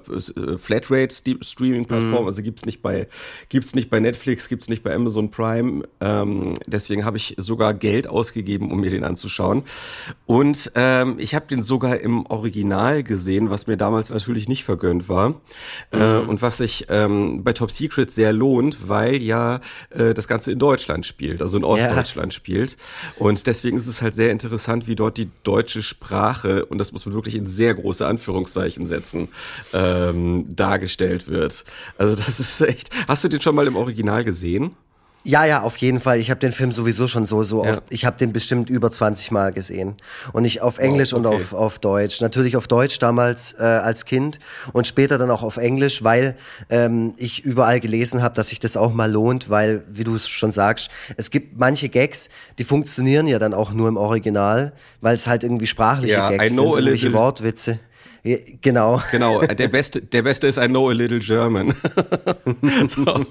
Flatrate-Streaming-Plattform. 0.59 2.23
Mhm. 2.23 2.29
Also 2.29 2.43
gibt's 2.43 2.65
nicht 2.65 2.83
bei 2.83 3.09
gibt's 3.49 3.75
nicht 3.75 3.91
bei 3.91 3.99
Netflix, 4.01 4.49
gibt's 4.49 4.69
nicht 4.69 4.83
bei 4.83 4.95
Amazon 4.95 5.31
Prime. 5.31 5.85
Ähm, 6.01 6.55
deswegen 6.67 7.05
habe 7.05 7.17
ich 7.17 7.35
sogar 7.39 7.75
Geld 7.75 8.07
ausgegeben, 8.07 8.71
um 8.71 8.81
mir 8.81 8.91
den 8.91 9.03
anzuschauen. 9.03 9.65
Und 10.25 10.71
ähm, 10.77 11.17
ich 11.19 11.35
habe 11.35 11.47
den 11.47 11.63
sogar 11.63 11.99
im 11.99 12.27
Original 12.27 12.76
Original 12.77 13.03
gesehen, 13.03 13.51
was 13.51 13.67
mir 13.67 13.77
damals 13.77 14.11
natürlich 14.11 14.49
nicht 14.49 14.65
vergönnt 14.65 15.09
war. 15.09 15.41
Äh, 15.93 15.97
mhm. 15.97 16.03
Äh, 16.03 16.29
und 16.29 16.43
was 16.43 16.59
sich 16.59 16.87
ähm, 16.89 17.43
bei 17.43 17.53
Top 17.53 17.71
Secret 17.71 18.11
sehr 18.11 18.33
lohnt, 18.33 18.89
weil 18.89 19.23
ja 19.23 19.61
äh, 19.91 20.15
das 20.15 20.29
Ganze 20.29 20.53
in 20.53 20.59
Deutschland 20.59 21.07
spielt, 21.07 21.43
also 21.43 21.59
in 21.59 21.65
Ostdeutschland 21.65 22.33
ja. 22.33 22.37
spielt. 22.37 22.77
Und 23.19 23.47
deswegen 23.47 23.77
ist 23.77 23.87
es 23.87 24.03
halt 24.03 24.15
sehr 24.15 24.31
interessant, 24.31 24.87
wie 24.87 24.95
dort 24.95 25.17
die 25.17 25.29
deutsche 25.43 25.83
Sprache, 25.83 26.65
und 26.67 26.79
das 26.79 26.93
muss 26.93 27.07
man 27.07 27.15
wirklich 27.15 27.35
in 27.35 27.47
sehr 27.47 27.75
große 27.75 28.07
Anführungszeichen 28.07 28.87
setzen, 28.87 29.29
ähm, 29.73 30.47
dargestellt 30.55 31.29
wird. 31.29 31.65
Also 31.99 32.17
das 32.17 32.41
ist 32.41 32.61
echt. 32.61 32.91
Hast 33.09 33.25
du 33.25 33.29
den 33.29 33.41
schon 33.41 33.55
mal 33.55 33.67
im 33.67 33.77
Original 33.77 34.25
gesehen? 34.25 34.73
Ja, 35.27 35.45
ja, 35.45 35.63
auf 35.63 35.77
jeden 35.79 35.99
Fall. 35.99 36.21
Ich 36.21 36.31
habe 36.31 36.39
den 36.39 36.53
Film 36.53 36.71
sowieso 36.71 37.09
schon 37.09 37.27
so, 37.27 37.43
so 37.43 37.65
ja. 37.65 37.73
auf, 37.73 37.83
ich 37.91 38.05
habe 38.05 38.17
den 38.17 38.33
bestimmt 38.33 38.71
über 38.71 38.93
20 38.93 39.33
Mal 39.33 39.53
gesehen. 39.53 39.97
Und 40.33 40.45
ich 40.45 40.61
auf 40.63 40.79
Englisch 40.79 41.13
oh, 41.13 41.17
okay. 41.17 41.27
und 41.27 41.35
auf, 41.35 41.53
auf 41.53 41.79
Deutsch. 41.81 42.21
Natürlich 42.21 42.57
auf 42.57 42.69
Deutsch 42.69 43.01
damals 43.01 43.57
äh, 43.59 43.65
als 43.65 44.05
Kind 44.05 44.39
und 44.73 44.87
später 44.87 45.19
dann 45.19 45.33
auch 45.33 45.43
auf 45.43 45.57
Englisch, 45.57 46.05
weil 46.05 46.37
ähm, 46.71 47.13
ich 47.17 47.45
überall 47.45 47.81
gelesen 47.81 48.23
habe, 48.23 48.37
dass 48.37 48.51
sich 48.51 48.61
das 48.61 48.77
auch 48.77 48.95
mal 48.95 49.11
lohnt, 49.11 49.51
weil, 49.51 49.83
wie 49.89 50.05
du 50.05 50.15
es 50.15 50.29
schon 50.29 50.53
sagst, 50.53 50.91
es 51.17 51.33
gibt 51.33 51.59
manche 51.59 51.89
Gags, 51.89 52.31
die 52.59 52.65
funktionieren 52.65 53.27
ja 53.27 53.41
dann 53.41 53.53
auch 53.53 53.73
nur 53.73 53.89
im 53.89 53.97
Original, 53.97 54.75
weil 55.01 55.17
es 55.17 55.27
halt 55.27 55.43
irgendwie 55.43 55.67
sprachliche 55.67 56.13
ja, 56.13 56.31
Gags 56.31 56.55
sind, 56.55 56.65
irgendwelche 56.65 57.13
Wortwitze. 57.13 57.81
Genau. 58.61 59.01
Genau, 59.13 59.41
der 59.43 59.69
beste, 59.69 60.03
der 60.03 60.23
beste 60.23 60.49
ist 60.49 60.59
I 60.59 60.67
know 60.67 60.89
a 60.89 60.93
little 60.93 61.21
German. 61.21 61.73
so. 62.89 63.25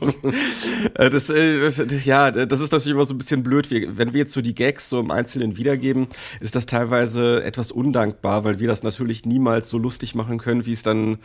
Äh, 0.93 1.09
das, 1.09 1.29
äh, 1.29 1.59
das, 1.59 2.05
ja, 2.05 2.31
das 2.31 2.61
ist 2.61 2.71
natürlich 2.71 2.93
immer 2.93 3.05
so 3.05 3.13
ein 3.13 3.17
bisschen 3.17 3.43
blöd. 3.43 3.69
Wenn 3.69 4.13
wir 4.13 4.19
jetzt 4.19 4.33
so 4.33 4.41
die 4.41 4.55
Gags 4.55 4.89
so 4.89 4.99
im 5.01 5.11
Einzelnen 5.11 5.57
wiedergeben, 5.57 6.07
ist 6.39 6.55
das 6.55 6.65
teilweise 6.65 7.43
etwas 7.43 7.71
undankbar, 7.71 8.45
weil 8.45 8.59
wir 8.59 8.67
das 8.67 8.83
natürlich 8.83 9.25
niemals 9.25 9.69
so 9.69 9.77
lustig 9.77 10.15
machen 10.15 10.37
können, 10.37 10.65
wie 10.65 10.71
es 10.71 10.83
dann 10.83 11.17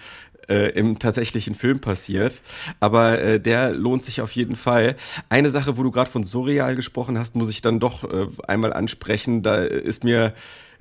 äh, 0.49 0.71
im 0.71 0.99
tatsächlichen 0.99 1.55
Film 1.55 1.79
passiert. 1.79 2.43
Aber 2.81 3.21
äh, 3.21 3.39
der 3.41 3.73
lohnt 3.73 4.03
sich 4.03 4.21
auf 4.21 4.33
jeden 4.33 4.57
Fall. 4.57 4.97
Eine 5.29 5.51
Sache, 5.51 5.77
wo 5.79 5.85
du 5.85 5.93
gerade 5.93 6.11
von 6.11 6.25
Surreal 6.25 6.75
gesprochen 6.75 7.19
hast, 7.19 7.37
muss 7.37 7.51
ich 7.51 7.63
dann 7.63 7.79
doch 7.79 8.03
äh, 8.03 8.27
einmal 8.49 8.73
ansprechen. 8.73 9.43
Da 9.43 9.59
ist 9.59 10.03
mir 10.03 10.35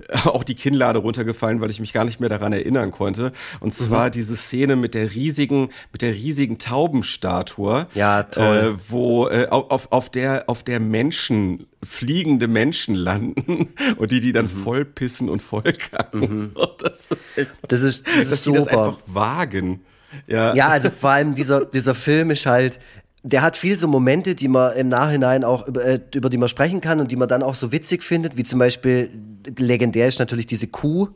auch 0.24 0.44
die 0.44 0.54
Kinnlade 0.54 0.98
runtergefallen, 0.98 1.60
weil 1.60 1.70
ich 1.70 1.80
mich 1.80 1.92
gar 1.92 2.04
nicht 2.04 2.20
mehr 2.20 2.28
daran 2.28 2.52
erinnern 2.52 2.90
konnte. 2.90 3.32
Und 3.60 3.74
zwar 3.74 4.06
mhm. 4.06 4.12
diese 4.12 4.36
Szene 4.36 4.76
mit 4.76 4.94
der 4.94 5.14
riesigen, 5.14 5.70
mit 5.92 6.02
der 6.02 6.14
riesigen 6.14 6.58
Taubenstatue. 6.58 7.86
Ja, 7.94 8.22
toll. 8.24 8.76
Äh, 8.76 8.90
wo 8.90 9.28
äh, 9.28 9.46
auf, 9.48 9.92
auf 9.92 10.10
der, 10.10 10.44
auf 10.48 10.62
der 10.62 10.80
Menschen, 10.80 11.66
fliegende 11.86 12.48
Menschen 12.48 12.94
landen 12.94 13.68
und 13.96 14.10
die 14.10 14.20
die 14.20 14.32
dann 14.32 14.46
mhm. 14.46 14.62
voll 14.64 14.84
pissen 14.84 15.28
und 15.28 15.42
voll 15.42 15.72
kacken. 15.72 16.20
Mhm. 16.20 16.50
So, 16.60 16.66
das 16.78 17.08
ist, 17.10 17.38
einfach, 17.38 17.54
das 17.68 17.82
ist, 17.82 18.06
das 18.06 18.16
ist 18.16 18.32
dass 18.32 18.44
super. 18.44 18.58
die 18.58 18.64
das 18.64 18.68
einfach 18.68 18.98
wagen. 19.06 19.80
Ja. 20.26 20.54
ja, 20.54 20.68
also 20.68 20.90
vor 20.90 21.10
allem 21.10 21.34
dieser, 21.34 21.64
dieser 21.64 21.94
Film 21.94 22.30
ist 22.30 22.46
halt, 22.46 22.80
der 23.22 23.42
hat 23.42 23.56
viel 23.56 23.78
so 23.78 23.86
Momente, 23.86 24.34
die 24.34 24.48
man 24.48 24.74
im 24.76 24.88
Nachhinein 24.88 25.44
auch 25.44 25.66
über, 25.66 25.84
äh, 25.84 26.00
über 26.14 26.30
die 26.30 26.38
man 26.38 26.48
sprechen 26.48 26.80
kann 26.80 27.00
und 27.00 27.10
die 27.10 27.16
man 27.16 27.28
dann 27.28 27.42
auch 27.42 27.54
so 27.54 27.72
witzig 27.72 28.02
findet, 28.02 28.36
wie 28.36 28.44
zum 28.44 28.58
Beispiel 28.58 29.10
legendär 29.58 30.08
ist 30.08 30.18
natürlich 30.18 30.46
diese 30.46 30.68
Kuh, 30.68 31.08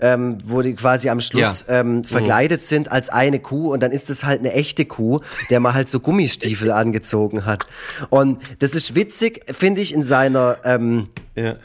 ähm, 0.00 0.38
wo 0.44 0.62
die 0.62 0.74
quasi 0.74 1.08
am 1.08 1.20
Schluss 1.20 1.64
ja. 1.68 1.80
ähm, 1.80 1.96
mhm. 1.96 2.04
verkleidet 2.04 2.60
mhm. 2.60 2.64
sind 2.64 2.92
als 2.92 3.10
eine 3.10 3.38
Kuh 3.38 3.72
und 3.72 3.82
dann 3.82 3.92
ist 3.92 4.10
es 4.10 4.24
halt 4.24 4.40
eine 4.40 4.52
echte 4.52 4.84
Kuh, 4.86 5.20
der 5.50 5.60
man 5.60 5.74
halt 5.74 5.88
so 5.88 6.00
Gummistiefel 6.00 6.70
angezogen 6.72 7.44
hat. 7.44 7.66
Und 8.08 8.40
das 8.58 8.74
ist 8.74 8.94
witzig, 8.94 9.42
finde 9.54 9.82
ich, 9.82 9.94
in 9.94 10.02
seiner 10.02 10.58
ähm, 10.64 11.08
ja 11.36 11.56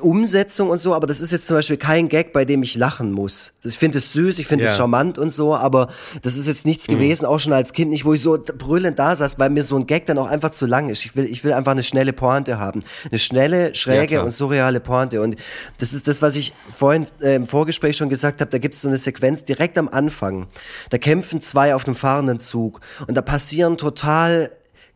Umsetzung 0.00 0.70
und 0.70 0.80
so, 0.80 0.94
aber 0.94 1.06
das 1.06 1.20
ist 1.20 1.32
jetzt 1.32 1.46
zum 1.46 1.56
Beispiel 1.56 1.76
kein 1.76 2.08
Gag, 2.08 2.32
bei 2.32 2.44
dem 2.44 2.62
ich 2.62 2.74
lachen 2.74 3.12
muss. 3.12 3.52
Ich 3.64 3.78
finde 3.78 3.98
es 3.98 4.12
süß, 4.12 4.38
ich 4.38 4.46
finde 4.46 4.64
es 4.64 4.72
Ja. 4.72 4.76
charmant 4.78 5.18
und 5.18 5.32
so, 5.32 5.56
aber 5.56 5.88
das 6.22 6.36
ist 6.36 6.46
jetzt 6.46 6.66
nichts 6.66 6.86
gewesen, 6.86 7.24
auch 7.26 7.38
schon 7.38 7.52
als 7.52 7.72
Kind 7.72 7.90
nicht, 7.90 8.04
wo 8.04 8.12
ich 8.12 8.22
so 8.22 8.38
brüllend 8.38 8.98
da 8.98 9.14
saß, 9.16 9.38
weil 9.38 9.50
mir 9.50 9.62
so 9.62 9.76
ein 9.76 9.86
Gag 9.86 10.06
dann 10.06 10.18
auch 10.18 10.26
einfach 10.28 10.50
zu 10.50 10.66
lang 10.66 10.88
ist. 10.88 11.04
Ich 11.04 11.16
will, 11.16 11.24
ich 11.26 11.44
will 11.44 11.52
einfach 11.52 11.72
eine 11.72 11.82
schnelle 11.82 12.12
Pointe 12.12 12.58
haben. 12.58 12.80
Eine 13.10 13.18
schnelle, 13.18 13.74
schräge 13.74 14.14
klar. 14.14 14.24
und 14.24 14.32
surreale 14.32 14.80
Pointe. 14.80 15.20
Und 15.20 15.36
das 15.78 15.92
ist 15.92 16.08
das, 16.08 16.22
was 16.22 16.36
ich 16.36 16.52
vorhin 16.68 17.06
äh, 17.20 17.34
im 17.34 17.46
Vorgespräch 17.46 17.96
schon 17.96 18.08
gesagt 18.08 18.40
habe. 18.40 18.50
Da 18.50 18.58
gibt 18.58 18.74
es 18.74 18.82
so 18.82 18.88
eine 18.88 18.98
Sequenz 18.98 19.44
direkt 19.44 19.78
am 19.78 19.88
Anfang. 19.88 20.46
Da 20.90 20.98
kämpfen 20.98 21.40
zwei 21.42 21.74
auf 21.74 21.86
einem 21.86 21.94
fahrenden 21.94 22.40
Zug 22.40 22.80
und 23.06 23.14
da 23.16 23.22
passieren 23.22 23.76
total 23.76 24.50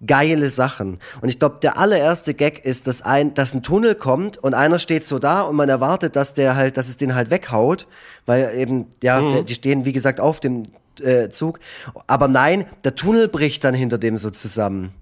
geile 0.06 0.50
Sachen. 0.50 0.98
Und 1.20 1.28
ich 1.28 1.38
glaube, 1.38 1.58
der 1.60 1.78
allererste 1.78 2.34
Gag 2.34 2.64
ist, 2.64 2.86
dass 2.86 3.02
ein, 3.02 3.34
dass 3.34 3.54
ein 3.54 3.62
Tunnel 3.62 3.94
kommt 3.94 4.38
und 4.38 4.54
einer 4.54 4.78
steht 4.78 5.04
so 5.06 5.18
da 5.18 5.42
und 5.42 5.56
man 5.56 5.68
erwartet, 5.68 6.16
dass 6.16 6.34
der 6.34 6.56
halt, 6.56 6.76
dass 6.76 6.88
es 6.88 6.96
den 6.96 7.14
halt 7.14 7.30
weghaut, 7.30 7.86
weil 8.26 8.54
eben, 8.56 8.86
ja, 9.02 9.20
der, 9.20 9.42
die 9.42 9.54
stehen, 9.54 9.84
wie 9.84 9.92
gesagt, 9.92 10.20
auf 10.20 10.40
dem 10.40 10.64
äh, 11.00 11.28
Zug. 11.28 11.60
Aber 12.06 12.28
nein, 12.28 12.66
der 12.84 12.94
Tunnel 12.94 13.28
bricht 13.28 13.64
dann 13.64 13.74
hinter 13.74 13.98
dem 13.98 14.18
so 14.18 14.30
zusammen. 14.30 14.92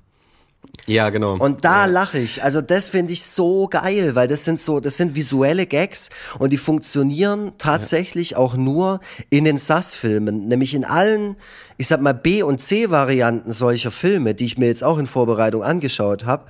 Ja, 0.87 1.11
genau. 1.11 1.37
Und 1.37 1.65
da 1.65 1.87
lache 1.87 2.19
ich. 2.19 2.43
Also 2.43 2.61
das 2.61 2.89
finde 2.89 3.13
ich 3.13 3.25
so 3.25 3.69
geil, 3.69 4.15
weil 4.15 4.29
das 4.29 4.45
sind 4.45 4.61
so, 4.61 4.81
das 4.81 4.97
sind 4.97 5.15
visuelle 5.15 5.67
Gags 5.67 6.11
und 6.39 6.53
die 6.53 6.57
funktionieren 6.57 7.53
tatsächlich 7.59 8.37
auch 8.37 8.55
nur 8.55 9.01
in 9.29 9.45
den 9.45 9.59
SAS-Filmen, 9.59 10.49
nämlich 10.49 10.75
in 10.75 10.85
allen, 10.85 11.37
ich 11.77 11.87
sag 11.87 12.01
mal 12.01 12.15
B 12.15 12.43
und 12.43 12.61
C-Varianten 12.61 13.53
solcher 13.53 13.91
Filme, 13.91 14.35
die 14.35 14.47
ich 14.47 14.59
mir 14.59 14.67
jetzt 14.67 14.83
auch 14.83 14.99
in 14.99 15.07
Vorbereitung 15.07 15.63
angeschaut 15.63 16.25
habe. 16.25 16.47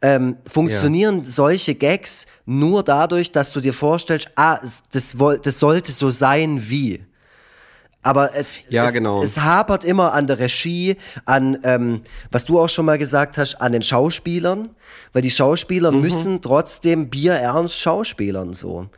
Ähm, 0.00 0.36
funktionieren 0.46 1.24
solche 1.24 1.74
Gags 1.74 2.26
nur 2.46 2.84
dadurch, 2.84 3.32
dass 3.32 3.52
du 3.52 3.60
dir 3.60 3.72
vorstellst, 3.72 4.30
ah, 4.36 4.60
das, 4.92 5.14
das 5.42 5.58
sollte 5.58 5.92
so 5.92 6.10
sein 6.10 6.68
wie. 6.68 7.04
Aber 8.02 8.34
es, 8.34 8.60
Ja, 8.68 8.86
es, 8.86 8.92
genau. 8.92 9.22
es 9.22 9.38
hapert 9.40 9.84
immer 9.84 10.12
an 10.12 10.26
der 10.26 10.38
Regie, 10.38 10.96
an, 11.24 11.58
ähm, 11.64 12.02
was 12.30 12.44
du 12.44 12.60
auch 12.60 12.68
schon 12.68 12.84
mal 12.86 12.96
gesagt 12.98 13.38
hast, 13.38 13.56
an 13.60 13.72
den 13.72 13.82
Schauspielern, 13.82 14.70
weil 15.12 15.22
die 15.22 15.30
Schauspieler 15.30 15.90
Mhm. 15.90 16.00
müssen 16.00 16.42
trotzdem 16.42 17.10
bierernst 17.10 17.78
Schauspielern 17.78 18.54
so. 18.54 18.88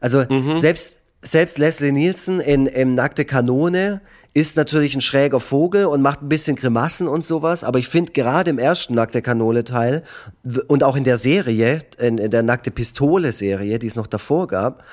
Also 0.00 0.24
Mhm. 0.28 0.56
selbst, 0.58 1.00
selbst 1.22 1.58
Leslie 1.58 1.92
Nielsen 1.92 2.40
in, 2.40 2.66
in 2.66 2.94
Nackte 2.94 3.24
Kanone 3.24 4.00
ist 4.32 4.56
natürlich 4.56 4.94
ein 4.94 5.00
schräger 5.00 5.40
Vogel 5.40 5.86
und 5.86 6.02
macht 6.02 6.22
ein 6.22 6.28
bisschen 6.28 6.56
Grimassen 6.56 7.08
und 7.08 7.24
sowas, 7.24 7.62
aber 7.64 7.78
ich 7.78 7.88
finde 7.88 8.12
gerade 8.12 8.50
im 8.50 8.58
ersten 8.58 8.94
Nackte 8.94 9.22
Kanone 9.22 9.64
Teil 9.64 10.02
w- 10.42 10.60
und 10.66 10.82
auch 10.82 10.96
in 10.96 11.04
der 11.04 11.16
Serie, 11.18 11.80
in, 11.98 12.18
in 12.18 12.30
der 12.30 12.42
Nackte 12.42 12.70
Pistole 12.70 13.32
Serie, 13.32 13.78
die 13.78 13.86
es 13.86 13.96
noch 13.96 14.06
davor 14.06 14.46
gab, 14.46 14.84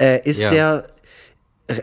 äh, 0.00 0.20
ist 0.26 0.40
Ja. 0.42 0.50
der 0.50 0.84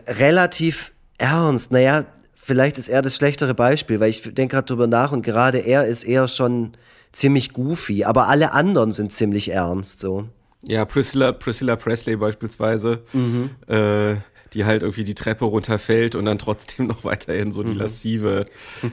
relativ 0.08 0.92
ernst. 1.18 1.72
Naja, 1.72 2.04
vielleicht 2.34 2.78
ist 2.78 2.88
er 2.88 3.02
das 3.02 3.16
schlechtere 3.16 3.54
Beispiel, 3.54 4.00
weil 4.00 4.10
ich 4.10 4.22
denke 4.22 4.54
gerade 4.56 4.66
drüber 4.66 4.86
nach 4.86 5.12
und 5.12 5.22
gerade 5.22 5.58
er 5.58 5.86
ist 5.86 6.04
eher 6.04 6.28
schon 6.28 6.72
ziemlich 7.12 7.52
goofy, 7.52 8.04
aber 8.04 8.28
alle 8.28 8.52
anderen 8.52 8.92
sind 8.92 9.12
ziemlich 9.12 9.50
ernst 9.50 10.00
so. 10.00 10.24
Ja, 10.62 10.84
Priscilla, 10.84 11.32
Priscilla 11.32 11.76
Presley 11.76 12.16
beispielsweise, 12.16 13.02
Mhm. 13.12 13.50
äh, 13.68 14.16
die 14.56 14.64
halt 14.64 14.82
irgendwie 14.82 15.04
die 15.04 15.14
Treppe 15.14 15.44
runterfällt 15.44 16.14
und 16.14 16.24
dann 16.24 16.38
trotzdem 16.38 16.86
noch 16.86 17.04
weiterhin 17.04 17.52
so 17.52 17.62
die 17.62 17.72
Mhm. 17.72 17.78
lassive, 17.78 18.46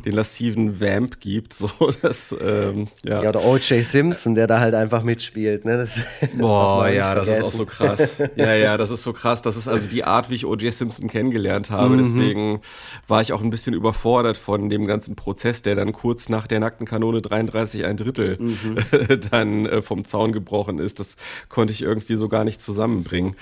den 0.05 0.11
lassiven 0.13 0.79
Vamp 0.81 1.19
gibt. 1.21 1.53
So, 1.53 1.69
das, 2.01 2.35
ähm, 2.39 2.89
ja. 3.03 3.23
Ja, 3.23 3.29
oder 3.29 3.43
O.J. 3.45 3.83
Simpson, 3.85 4.35
der 4.35 4.45
da 4.47 4.59
halt 4.59 4.75
einfach 4.75 5.01
mitspielt. 5.03 5.63
Ne? 5.65 5.77
Das, 5.77 5.95
das 6.21 6.29
Boah, 6.37 6.89
ja, 6.89 7.15
das 7.15 7.27
ist 7.27 7.33
auch 7.45 7.51
vergessen. 7.51 7.57
so 7.57 7.65
krass. 7.65 8.21
Ja, 8.35 8.53
ja, 8.55 8.77
das 8.77 8.89
ist 8.91 9.03
so 9.03 9.13
krass. 9.13 9.41
Das 9.41 9.55
ist 9.55 9.67
also 9.69 9.87
die 9.87 10.03
Art, 10.03 10.29
wie 10.29 10.35
ich 10.35 10.45
O.J. 10.45 10.73
Simpson 10.73 11.07
kennengelernt 11.07 11.69
Mhm. 11.69 11.73
habe. 11.73 11.97
Deswegen 11.97 12.59
war 13.07 13.21
ich 13.21 13.31
auch 13.31 13.41
ein 13.41 13.49
bisschen 13.49 13.73
überfordert 13.73 14.35
von 14.35 14.69
dem 14.69 14.85
ganzen 14.85 15.15
Prozess, 15.15 15.61
der 15.61 15.75
dann 15.75 15.93
kurz 15.93 16.27
nach 16.27 16.45
der 16.47 16.59
nackten 16.59 16.85
Kanone 16.85 17.21
33 17.21 17.85
ein 17.85 17.95
Drittel 17.95 18.37
Mhm. 18.39 18.77
dann 19.31 19.65
äh, 19.65 19.81
vom 19.81 20.03
Zaun 20.03 20.33
gebrochen 20.33 20.79
ist. 20.79 20.99
Das 20.99 21.15
konnte 21.47 21.71
ich 21.71 21.81
irgendwie 21.81 22.15
so 22.17 22.27
gar 22.27 22.43
nicht 22.43 22.61
zusammenbringen. 22.61 23.35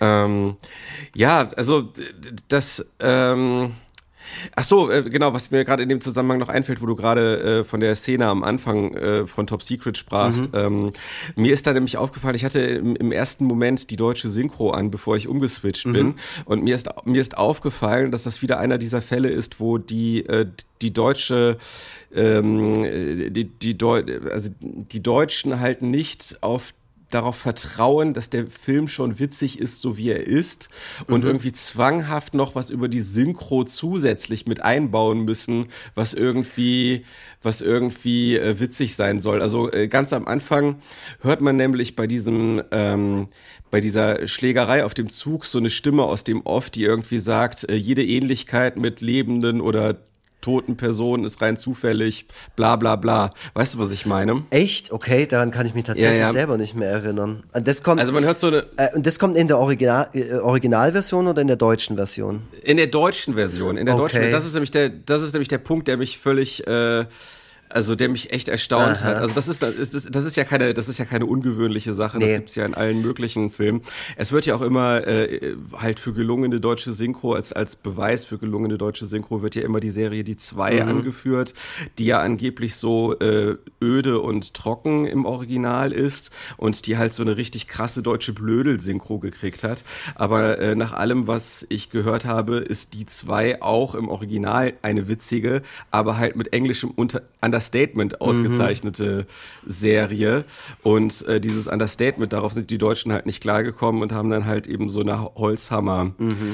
Ähm, 0.00 0.56
ja, 1.14 1.48
also 1.62 1.92
das. 2.48 2.84
Ähm, 2.98 3.72
Ach 4.56 4.64
so, 4.64 4.90
äh, 4.90 5.02
genau, 5.02 5.34
was 5.34 5.50
mir 5.50 5.62
gerade 5.64 5.82
in 5.82 5.90
dem 5.90 6.00
Zusammenhang 6.00 6.38
noch 6.38 6.48
einfällt, 6.48 6.80
wo 6.80 6.86
du 6.86 6.96
gerade 6.96 7.60
äh, 7.60 7.64
von 7.64 7.80
der 7.80 7.96
Szene 7.96 8.26
am 8.26 8.42
Anfang 8.44 8.94
äh, 8.94 9.26
von 9.26 9.46
Top 9.46 9.62
Secret 9.62 9.98
sprachst. 9.98 10.48
Ähm, 10.54 10.92
mir 11.36 11.52
ist 11.52 11.66
da 11.66 11.72
nämlich 11.74 11.98
aufgefallen, 11.98 12.34
ich 12.34 12.44
hatte 12.44 12.60
im, 12.60 12.96
im 12.96 13.12
ersten 13.12 13.44
Moment 13.44 13.90
die 13.90 13.96
deutsche 13.96 14.30
Synchro 14.30 14.70
an, 14.70 14.90
bevor 14.90 15.16
ich 15.16 15.28
umgeswitcht 15.28 15.84
bin. 15.92 16.14
Und 16.46 16.64
mir 16.64 16.74
ist, 16.74 16.88
mir 17.04 17.20
ist 17.20 17.36
aufgefallen, 17.36 18.10
dass 18.10 18.22
das 18.22 18.40
wieder 18.40 18.58
einer 18.58 18.78
dieser 18.78 19.02
Fälle 19.02 19.28
ist, 19.28 19.60
wo 19.60 19.76
die, 19.76 20.24
äh, 20.24 20.46
die 20.80 20.92
deutsche 20.92 21.58
ähm, 22.14 22.84
äh, 22.84 23.30
die, 23.30 23.44
die, 23.44 23.76
Deu 23.76 24.02
also 24.30 24.50
die 24.60 25.02
Deutschen 25.02 25.60
halt 25.60 25.82
nicht 25.82 26.38
auf 26.40 26.72
darauf 27.14 27.36
vertrauen, 27.36 28.14
dass 28.14 28.30
der 28.30 28.46
Film 28.46 28.88
schon 28.88 29.18
witzig 29.18 29.58
ist, 29.58 29.80
so 29.80 29.96
wie 29.96 30.10
er 30.10 30.26
ist 30.26 30.68
und 31.06 31.24
irgendwie 31.24 31.52
zwanghaft 31.52 32.34
noch 32.34 32.54
was 32.54 32.70
über 32.70 32.88
die 32.88 33.00
Synchro 33.00 33.64
zusätzlich 33.64 34.46
mit 34.46 34.62
einbauen 34.62 35.24
müssen, 35.24 35.66
was 35.94 36.14
irgendwie 36.14 37.04
was 37.42 37.60
irgendwie 37.60 38.36
äh, 38.36 38.60
witzig 38.60 38.94
sein 38.94 39.20
soll. 39.20 39.42
Also 39.42 39.70
äh, 39.72 39.88
ganz 39.88 40.12
am 40.12 40.26
Anfang 40.26 40.76
hört 41.20 41.40
man 41.40 41.56
nämlich 41.56 41.96
bei 41.96 42.06
diesem 42.06 42.62
ähm, 42.70 43.28
bei 43.70 43.80
dieser 43.80 44.28
Schlägerei 44.28 44.84
auf 44.84 44.94
dem 44.94 45.08
Zug 45.10 45.46
so 45.46 45.58
eine 45.58 45.70
Stimme 45.70 46.04
aus 46.04 46.24
dem 46.24 46.42
Off, 46.42 46.70
die 46.70 46.84
irgendwie 46.84 47.18
sagt, 47.18 47.68
äh, 47.68 47.74
jede 47.74 48.04
Ähnlichkeit 48.04 48.76
mit 48.76 49.00
lebenden 49.00 49.60
oder 49.60 49.96
toten 50.42 50.76
Personen 50.76 51.24
ist 51.24 51.40
rein 51.40 51.56
zufällig, 51.56 52.26
bla 52.56 52.76
bla 52.76 52.96
bla. 52.96 53.30
Weißt 53.54 53.74
du, 53.74 53.78
was 53.78 53.90
ich 53.92 54.04
meine? 54.04 54.42
Echt? 54.50 54.92
Okay, 54.92 55.26
daran 55.26 55.50
kann 55.50 55.64
ich 55.64 55.72
mich 55.74 55.84
tatsächlich 55.84 56.18
Ja, 56.18 56.26
ja. 56.26 56.32
selber 56.32 56.58
nicht 56.58 56.74
mehr 56.76 56.90
erinnern. 56.90 57.40
Und 57.54 57.66
das 57.66 57.82
kommt, 57.82 58.00
Also 58.00 58.12
man 58.12 58.24
hört 58.24 58.38
so 58.38 58.48
eine, 58.48 58.66
äh, 58.76 58.94
und 58.94 59.06
das 59.06 59.18
kommt 59.18 59.36
in 59.38 59.48
der 59.48 59.58
Original, 59.58 60.10
äh, 60.12 60.34
Originalversion 60.34 61.26
oder 61.28 61.40
in 61.40 61.46
der 61.48 61.56
deutschen 61.56 61.96
Version? 61.96 62.42
In 62.62 62.76
der 62.76 62.88
deutschen 62.88 63.34
Version, 63.34 63.76
in 63.78 63.86
der 63.86 63.94
Okay. 63.94 64.18
deutschen, 64.18 64.30
das 64.30 64.44
ist 64.44 64.52
nämlich 64.52 64.70
der, 64.72 64.90
das 64.90 65.22
ist 65.22 65.32
nämlich 65.32 65.48
der 65.48 65.58
Punkt, 65.58 65.88
der 65.88 65.96
mich 65.96 66.18
völlig, 66.18 66.66
äh, 66.66 67.06
also 67.74 67.94
der 67.94 68.08
mich 68.08 68.32
echt 68.32 68.48
erstaunt 68.48 68.98
Aha. 68.98 69.04
hat. 69.04 69.16
Also 69.16 69.34
das 69.34 69.48
ist, 69.48 69.62
das 69.62 69.74
ist, 69.74 70.14
das 70.14 70.24
ist 70.24 70.36
ja 70.36 70.44
keine, 70.44 70.74
das 70.74 70.88
ist 70.88 70.98
ja 70.98 71.04
keine 71.04 71.26
ungewöhnliche 71.26 71.94
Sache. 71.94 72.18
Nee. 72.18 72.26
Das 72.26 72.34
gibt's 72.34 72.54
ja 72.54 72.64
in 72.64 72.74
allen 72.74 73.02
möglichen 73.02 73.50
Filmen. 73.50 73.82
Es 74.16 74.32
wird 74.32 74.46
ja 74.46 74.54
auch 74.54 74.62
immer 74.62 75.06
äh, 75.06 75.56
halt 75.76 76.00
für 76.00 76.12
gelungene 76.12 76.60
deutsche 76.60 76.92
Synchro 76.92 77.34
als 77.34 77.52
als 77.52 77.76
Beweis 77.76 78.24
für 78.24 78.38
gelungene 78.38 78.78
deutsche 78.78 79.06
Synchro 79.06 79.42
wird 79.42 79.54
ja 79.54 79.62
immer 79.62 79.80
die 79.80 79.90
Serie 79.90 80.24
Die 80.24 80.36
Zwei 80.36 80.82
angeführt, 80.82 81.54
die 81.98 82.06
ja 82.06 82.20
angeblich 82.20 82.76
so 82.76 83.18
äh, 83.18 83.56
öde 83.80 84.20
und 84.20 84.54
trocken 84.54 85.06
im 85.06 85.24
Original 85.24 85.92
ist 85.92 86.30
und 86.56 86.86
die 86.86 86.96
halt 86.96 87.12
so 87.12 87.22
eine 87.22 87.36
richtig 87.36 87.68
krasse 87.68 88.02
deutsche 88.02 88.32
Blödel-Synchro 88.32 89.18
gekriegt 89.18 89.64
hat. 89.64 89.84
Aber 90.14 90.58
äh, 90.58 90.74
nach 90.74 90.92
allem, 90.92 91.26
was 91.26 91.66
ich 91.68 91.90
gehört 91.90 92.24
habe, 92.24 92.56
ist 92.56 92.94
Die 92.94 93.06
Zwei 93.06 93.60
auch 93.62 93.94
im 93.94 94.08
Original 94.08 94.74
eine 94.82 95.08
witzige, 95.08 95.62
aber 95.90 96.18
halt 96.18 96.36
mit 96.36 96.52
englischem 96.52 96.90
Unter 96.90 97.22
Understatement 97.62 98.20
ausgezeichnete 98.20 99.26
Serie. 99.66 100.44
Und 100.82 101.26
äh, 101.26 101.40
dieses 101.40 101.68
Understatement, 101.68 102.32
darauf 102.32 102.52
sind 102.52 102.70
die 102.70 102.78
Deutschen 102.78 103.12
halt 103.12 103.26
nicht 103.26 103.40
klargekommen 103.40 104.02
und 104.02 104.12
haben 104.12 104.30
dann 104.30 104.46
halt 104.46 104.66
eben 104.66 104.88
so 104.88 105.00
eine 105.00 105.22
Holzhammer, 105.36 106.12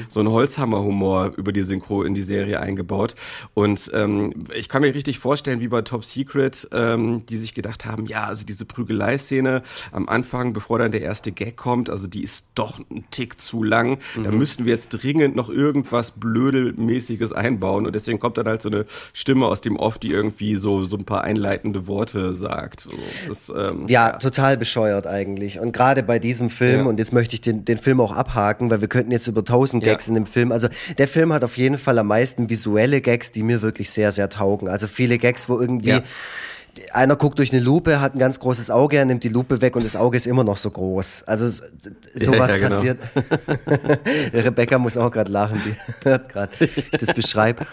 so 0.09 0.19
einen 0.19 0.29
Holzhammer-Humor 0.29 1.33
über 1.37 1.51
die 1.51 1.63
Synchro 1.63 2.03
in 2.03 2.13
die 2.13 2.21
Serie 2.21 2.59
eingebaut. 2.59 3.15
Und 3.53 3.89
ähm, 3.93 4.33
ich 4.53 4.69
kann 4.69 4.81
mir 4.81 4.93
richtig 4.93 5.19
vorstellen, 5.19 5.61
wie 5.61 5.67
bei 5.67 5.81
Top 5.81 6.05
Secret, 6.05 6.67
ähm, 6.71 7.25
die 7.27 7.37
sich 7.37 7.53
gedacht 7.53 7.85
haben, 7.85 8.05
ja, 8.05 8.25
also 8.25 8.45
diese 8.45 8.65
Prügelei-Szene 8.65 9.63
am 9.91 10.07
Anfang, 10.07 10.53
bevor 10.53 10.79
dann 10.79 10.91
der 10.91 11.01
erste 11.01 11.31
Gag 11.31 11.57
kommt, 11.57 11.89
also 11.89 12.07
die 12.07 12.23
ist 12.23 12.49
doch 12.55 12.79
ein 12.91 13.05
Tick 13.11 13.39
zu 13.39 13.63
lang. 13.63 13.97
Da 14.23 14.31
müssten 14.31 14.65
wir 14.65 14.73
jetzt 14.73 14.89
dringend 14.89 15.35
noch 15.35 15.49
irgendwas 15.49 16.11
Blödelmäßiges 16.11 17.33
einbauen. 17.33 17.85
Und 17.85 17.95
deswegen 17.95 18.19
kommt 18.19 18.37
dann 18.37 18.47
halt 18.47 18.61
so 18.61 18.69
eine 18.69 18.85
Stimme 19.13 19.47
aus 19.47 19.61
dem 19.61 19.75
Off, 19.75 19.97
die 19.97 20.11
irgendwie 20.11 20.55
so, 20.55 20.83
so 20.83 20.98
ein 20.99 21.05
paar 21.05 21.23
einleitende 21.23 21.87
Worte 21.87 22.35
sagt. 22.35 22.85
Das, 23.27 23.49
ähm, 23.49 23.85
Ja, 23.87 24.11
total 24.17 24.57
bescheuert 24.57 25.07
eigentlich. 25.07 25.59
Und 25.59 25.71
gerade 25.71 26.03
bei 26.03 26.19
diesem 26.19 26.49
Film, 26.49 26.81
Ja. 26.81 26.85
und 26.85 26.99
jetzt 26.99 27.13
möchte 27.13 27.33
ich 27.35 27.41
den, 27.41 27.65
den 27.65 27.77
Film 27.77 28.01
auch 28.01 28.11
abhaken, 28.15 28.69
weil 28.69 28.81
wir 28.81 28.87
könnten 28.87 29.11
jetzt 29.11 29.27
über 29.27 29.43
tausend 29.43 29.83
Ja. 29.83 29.89
Gags 29.93 30.07
in 30.07 30.13
dem 30.15 30.25
Film, 30.25 30.51
also 30.51 30.67
der 30.97 31.07
Film 31.07 31.33
hat 31.33 31.43
auf 31.43 31.57
jeden 31.57 31.77
Fall 31.77 31.97
am 31.97 32.07
meisten 32.07 32.49
visuelle 32.49 33.01
Gags, 33.01 33.31
die 33.31 33.43
mir 33.43 33.61
wirklich 33.61 33.89
sehr, 33.91 34.11
sehr 34.11 34.29
taugen. 34.29 34.67
Also 34.67 34.87
viele 34.87 35.17
Gags, 35.17 35.49
wo 35.49 35.59
irgendwie 35.59 35.89
Ja. 35.89 36.01
einer 36.93 37.15
guckt 37.15 37.39
durch 37.39 37.51
eine 37.51 37.61
Lupe, 37.61 37.99
hat 37.99 38.15
ein 38.15 38.19
ganz 38.19 38.39
großes 38.39 38.69
Auge, 38.71 38.97
er 38.97 39.05
nimmt 39.05 39.23
die 39.23 39.29
Lupe 39.29 39.61
weg 39.61 39.75
und 39.75 39.83
das 39.83 39.95
Auge 39.95 40.17
ist 40.17 40.27
immer 40.27 40.43
noch 40.43 40.57
so 40.57 40.69
groß. 40.69 41.23
Also 41.25 41.47
sowas 42.15 42.51
Ja, 42.53 42.57
genau. 42.57 42.69
passiert. 42.69 42.97
Rebecca 44.33 44.77
muss 44.77 44.97
auch 44.97 45.11
gerade 45.11 45.31
lachen, 45.31 45.61
die 45.65 45.75
hört 46.09 46.29
gerade, 46.29 46.51
ich 46.59 46.89
das 46.91 47.13
beschreibe. 47.13 47.65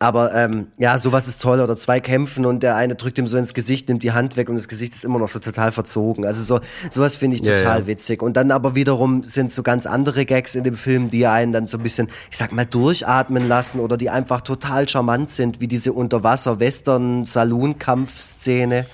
Aber 0.00 0.32
ähm, 0.32 0.68
ja, 0.78 0.96
sowas 0.96 1.26
ist 1.26 1.42
toll. 1.42 1.60
Oder 1.60 1.76
zwei 1.76 1.98
kämpfen 1.98 2.46
und 2.46 2.62
der 2.62 2.76
eine 2.76 2.94
drückt 2.94 3.18
ihm 3.18 3.26
so 3.26 3.36
ins 3.36 3.52
Gesicht, 3.52 3.88
nimmt 3.88 4.04
die 4.04 4.12
Hand 4.12 4.36
weg 4.36 4.48
und 4.48 4.54
das 4.54 4.68
Gesicht 4.68 4.94
ist 4.94 5.04
immer 5.04 5.18
noch 5.18 5.28
so 5.28 5.40
total 5.40 5.72
verzogen. 5.72 6.24
Also 6.24 6.40
so 6.42 6.60
sowas 6.90 7.16
finde 7.16 7.34
ich 7.36 7.42
total 7.42 7.62
ja, 7.62 7.78
ja. 7.78 7.86
witzig. 7.86 8.22
Und 8.22 8.36
dann 8.36 8.52
aber 8.52 8.76
wiederum 8.76 9.24
sind 9.24 9.52
so 9.52 9.64
ganz 9.64 9.86
andere 9.86 10.24
Gags 10.24 10.54
in 10.54 10.62
dem 10.62 10.76
Film, 10.76 11.10
die 11.10 11.26
einen 11.26 11.52
dann 11.52 11.66
so 11.66 11.78
ein 11.78 11.82
bisschen, 11.82 12.06
ich 12.30 12.36
sag 12.36 12.52
mal, 12.52 12.64
durchatmen 12.64 13.48
lassen 13.48 13.80
oder 13.80 13.96
die 13.96 14.10
einfach 14.10 14.40
total 14.40 14.88
charmant 14.88 15.30
sind, 15.30 15.60
wie 15.60 15.66
diese 15.66 15.92
Unterwasser-Western-Saloon-Kampfszene. 15.92 18.86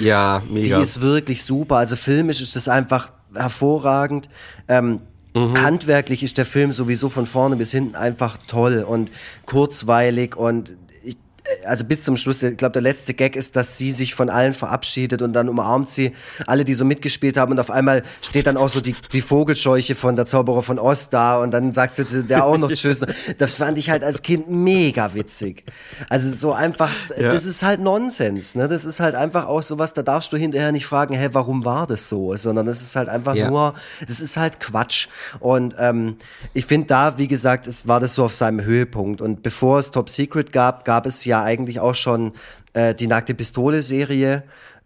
Ja, 0.00 0.42
mega. 0.48 0.76
Die 0.76 0.82
ist 0.82 1.00
wirklich 1.00 1.44
super. 1.44 1.76
Also 1.76 1.94
filmisch 1.96 2.40
ist 2.40 2.56
das 2.56 2.68
einfach 2.68 3.10
hervorragend. 3.34 4.28
Ähm, 4.68 5.00
Mhm. 5.34 5.60
Handwerklich 5.60 6.22
ist 6.22 6.38
der 6.38 6.46
Film 6.46 6.72
sowieso 6.72 7.08
von 7.08 7.26
vorne 7.26 7.56
bis 7.56 7.70
hinten 7.70 7.94
einfach 7.94 8.38
toll 8.46 8.84
und 8.86 9.10
kurzweilig 9.46 10.36
und 10.36 10.74
also 11.64 11.84
bis 11.84 12.04
zum 12.04 12.16
Schluss, 12.16 12.42
ich 12.42 12.56
glaube, 12.56 12.72
der 12.72 12.82
letzte 12.82 13.14
Gag 13.14 13.36
ist, 13.36 13.56
dass 13.56 13.78
sie 13.78 13.90
sich 13.90 14.14
von 14.14 14.30
allen 14.30 14.54
verabschiedet 14.54 15.22
und 15.22 15.32
dann 15.32 15.48
umarmt 15.48 15.88
sie 15.88 16.12
alle, 16.46 16.64
die 16.64 16.74
so 16.74 16.84
mitgespielt 16.84 17.36
haben 17.36 17.52
und 17.52 17.60
auf 17.60 17.70
einmal 17.70 18.02
steht 18.22 18.46
dann 18.46 18.56
auch 18.56 18.68
so 18.68 18.80
die, 18.80 18.94
die 19.12 19.20
Vogelscheuche 19.20 19.94
von 19.94 20.16
der 20.16 20.26
Zauberer 20.26 20.62
von 20.62 20.78
Ost 20.78 21.12
da 21.12 21.40
und 21.40 21.50
dann 21.52 21.72
sagt 21.72 21.94
sie 21.94 22.24
der 22.24 22.44
auch 22.44 22.58
noch 22.58 22.70
Tschüss. 22.72 23.04
Das 23.38 23.54
fand 23.54 23.78
ich 23.78 23.90
halt 23.90 24.04
als 24.04 24.22
Kind 24.22 24.50
mega 24.50 25.14
witzig. 25.14 25.64
Also 26.08 26.28
so 26.28 26.52
einfach, 26.52 26.90
ja. 27.16 27.30
das 27.30 27.46
ist 27.46 27.62
halt 27.62 27.80
Nonsens, 27.80 28.54
ne? 28.54 28.68
Das 28.68 28.84
ist 28.84 29.00
halt 29.00 29.14
einfach 29.14 29.46
auch 29.46 29.62
sowas, 29.62 29.94
da 29.94 30.02
darfst 30.02 30.32
du 30.32 30.36
hinterher 30.36 30.72
nicht 30.72 30.86
fragen, 30.86 31.14
hey, 31.14 31.30
warum 31.32 31.64
war 31.64 31.86
das 31.86 32.08
so? 32.08 32.36
Sondern 32.36 32.66
das 32.66 32.82
ist 32.82 32.96
halt 32.96 33.08
einfach 33.08 33.34
ja. 33.34 33.50
nur, 33.50 33.74
das 34.06 34.20
ist 34.20 34.36
halt 34.36 34.60
Quatsch. 34.60 35.08
Und 35.40 35.74
ähm, 35.78 36.16
ich 36.52 36.66
finde 36.66 36.86
da, 36.88 37.18
wie 37.18 37.28
gesagt, 37.28 37.66
es 37.66 37.88
war 37.88 38.00
das 38.00 38.14
so 38.14 38.24
auf 38.24 38.34
seinem 38.34 38.62
Höhepunkt. 38.62 39.20
Und 39.20 39.42
bevor 39.42 39.78
es 39.78 39.90
Top 39.90 40.10
Secret 40.10 40.52
gab, 40.52 40.84
gab 40.84 41.06
es 41.06 41.24
ja 41.24 41.37
eigentlich 41.42 41.80
auch 41.80 41.94
schon 41.94 42.32
äh, 42.72 42.94
die 42.94 43.06
nackte 43.06 43.34
Pistole-Serie 43.34 44.44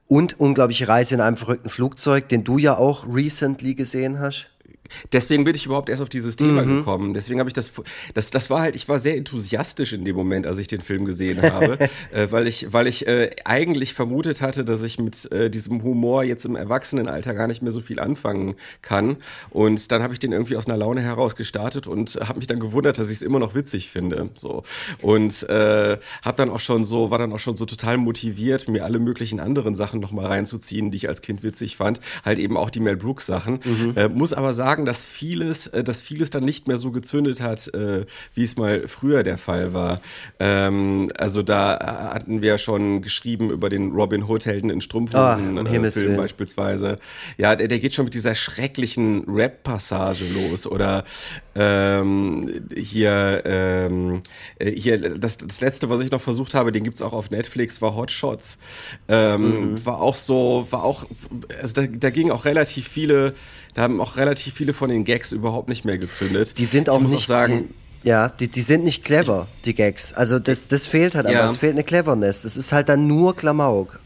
und 0.08 0.38
Unglaubliche 0.38 0.88
Reise 0.88 1.14
in 1.14 1.20
einem 1.20 1.36
verrückten 1.36 1.68
Flugzeug, 1.68 2.28
den 2.28 2.44
du 2.44 2.58
ja 2.58 2.76
auch 2.76 3.06
recently 3.06 3.74
gesehen 3.74 4.18
hast. 4.18 4.50
Deswegen 5.12 5.44
bin 5.44 5.54
ich 5.54 5.66
überhaupt 5.66 5.88
erst 5.88 6.02
auf 6.02 6.08
dieses 6.08 6.36
Thema 6.36 6.62
mhm. 6.62 6.78
gekommen. 6.78 7.14
Deswegen 7.14 7.40
habe 7.40 7.50
ich 7.50 7.54
das, 7.54 7.72
das, 8.14 8.30
das 8.30 8.50
war 8.50 8.60
halt, 8.60 8.76
ich 8.76 8.88
war 8.88 8.98
sehr 8.98 9.16
enthusiastisch 9.16 9.92
in 9.92 10.04
dem 10.04 10.16
Moment, 10.16 10.46
als 10.46 10.58
ich 10.58 10.66
den 10.66 10.80
Film 10.80 11.04
gesehen 11.04 11.42
habe, 11.42 11.78
äh, 12.12 12.28
weil 12.30 12.46
ich, 12.46 12.72
weil 12.72 12.86
ich 12.86 13.06
äh, 13.06 13.30
eigentlich 13.44 13.94
vermutet 13.94 14.40
hatte, 14.40 14.64
dass 14.64 14.82
ich 14.82 14.98
mit 14.98 15.30
äh, 15.32 15.50
diesem 15.50 15.82
Humor 15.82 16.24
jetzt 16.24 16.44
im 16.44 16.56
Erwachsenenalter 16.56 17.34
gar 17.34 17.46
nicht 17.46 17.62
mehr 17.62 17.72
so 17.72 17.80
viel 17.80 18.00
anfangen 18.00 18.54
kann. 18.80 19.16
Und 19.50 19.92
dann 19.92 20.02
habe 20.02 20.12
ich 20.12 20.20
den 20.20 20.32
irgendwie 20.32 20.56
aus 20.56 20.66
einer 20.66 20.76
Laune 20.76 21.00
heraus 21.00 21.36
gestartet 21.36 21.86
und 21.86 22.18
habe 22.22 22.38
mich 22.38 22.46
dann 22.46 22.60
gewundert, 22.60 22.98
dass 22.98 23.08
ich 23.08 23.16
es 23.16 23.22
immer 23.22 23.38
noch 23.38 23.54
witzig 23.54 23.90
finde. 23.90 24.30
So 24.34 24.62
und 25.00 25.48
äh, 25.48 25.98
habe 26.22 26.36
dann 26.36 26.50
auch 26.50 26.60
schon 26.60 26.84
so, 26.84 27.10
war 27.10 27.18
dann 27.18 27.32
auch 27.32 27.38
schon 27.38 27.56
so 27.56 27.66
total 27.66 27.98
motiviert, 27.98 28.68
mir 28.68 28.84
alle 28.84 28.98
möglichen 28.98 29.40
anderen 29.40 29.74
Sachen 29.74 30.00
noch 30.00 30.12
mal 30.12 30.26
reinzuziehen, 30.26 30.90
die 30.90 30.96
ich 30.96 31.08
als 31.08 31.22
Kind 31.22 31.42
witzig 31.42 31.76
fand, 31.76 32.00
halt 32.24 32.38
eben 32.38 32.56
auch 32.56 32.70
die 32.70 32.80
Mel 32.80 32.96
Brooks 32.96 33.26
Sachen. 33.26 33.60
Mhm. 33.64 33.92
Äh, 33.96 34.08
muss 34.08 34.32
aber 34.32 34.54
sagen 34.54 34.81
sagen, 34.82 34.86
dass 34.86 35.04
vieles, 35.04 35.66
äh, 35.68 35.84
dass 35.84 36.02
vieles 36.02 36.30
dann 36.30 36.44
nicht 36.44 36.68
mehr 36.68 36.76
so 36.76 36.90
gezündet 36.90 37.40
hat, 37.40 37.72
äh, 37.74 38.04
wie 38.34 38.42
es 38.42 38.56
mal 38.56 38.86
früher 38.88 39.22
der 39.22 39.38
Fall 39.38 39.72
war. 39.72 40.00
Ähm, 40.40 41.10
also 41.18 41.42
da 41.42 42.10
hatten 42.14 42.42
wir 42.42 42.58
schon 42.58 43.02
geschrieben 43.02 43.50
über 43.50 43.68
den 43.68 43.92
Robin 43.92 44.24
Hood 44.24 44.46
Helden 44.46 44.70
in 44.70 44.80
Strumpfhosen 44.80 45.58
oh, 45.58 45.64
äh, 45.64 45.92
Film 45.92 46.16
beispielsweise. 46.16 46.98
Ja, 47.38 47.56
der, 47.56 47.68
der 47.68 47.78
geht 47.78 47.94
schon 47.94 48.04
mit 48.04 48.14
dieser 48.14 48.34
schrecklichen 48.34 49.24
Rap-Passage 49.28 50.24
los 50.32 50.66
oder 50.66 51.04
ähm, 51.54 52.48
hier, 52.74 53.42
ähm, 53.44 54.22
äh, 54.58 54.70
hier 54.70 55.18
das, 55.18 55.38
das 55.38 55.60
letzte, 55.60 55.88
was 55.90 56.00
ich 56.00 56.10
noch 56.10 56.20
versucht 56.20 56.54
habe, 56.54 56.72
den 56.72 56.84
gibt's 56.84 57.02
auch 57.02 57.12
auf 57.12 57.30
Netflix, 57.30 57.82
war 57.82 57.94
Hot 57.94 58.10
Shots. 58.10 58.58
Ähm, 59.08 59.72
mhm. 59.72 59.86
War 59.86 60.00
auch 60.00 60.16
so, 60.16 60.66
war 60.70 60.82
auch, 60.84 61.04
also 61.60 61.82
da, 61.82 61.86
da 61.86 62.10
ging 62.10 62.30
auch 62.30 62.44
relativ 62.44 62.88
viele 62.88 63.34
da 63.74 63.82
haben 63.82 64.00
auch 64.00 64.16
relativ 64.16 64.54
viele 64.54 64.74
von 64.74 64.90
den 64.90 65.04
Gags 65.04 65.32
überhaupt 65.32 65.68
nicht 65.68 65.84
mehr 65.84 65.98
gezündet. 65.98 66.58
Die 66.58 66.66
sind 66.66 66.88
auch 66.88 67.00
nicht, 67.00 67.14
auch 67.14 67.20
sagen, 67.20 67.70
die, 68.02 68.08
ja, 68.08 68.28
die, 68.28 68.48
die 68.48 68.60
sind 68.60 68.84
nicht 68.84 69.04
clever, 69.04 69.48
die 69.64 69.74
Gags. 69.74 70.12
Also 70.12 70.38
das, 70.38 70.68
das 70.68 70.86
fehlt 70.86 71.14
halt, 71.14 71.26
aber 71.26 71.34
ja. 71.34 71.46
es 71.46 71.56
fehlt 71.56 71.72
eine 71.72 71.84
Cleverness. 71.84 72.42
Das 72.42 72.56
ist 72.56 72.72
halt 72.72 72.88
dann 72.88 73.06
nur 73.06 73.34
Klamauk. 73.34 73.98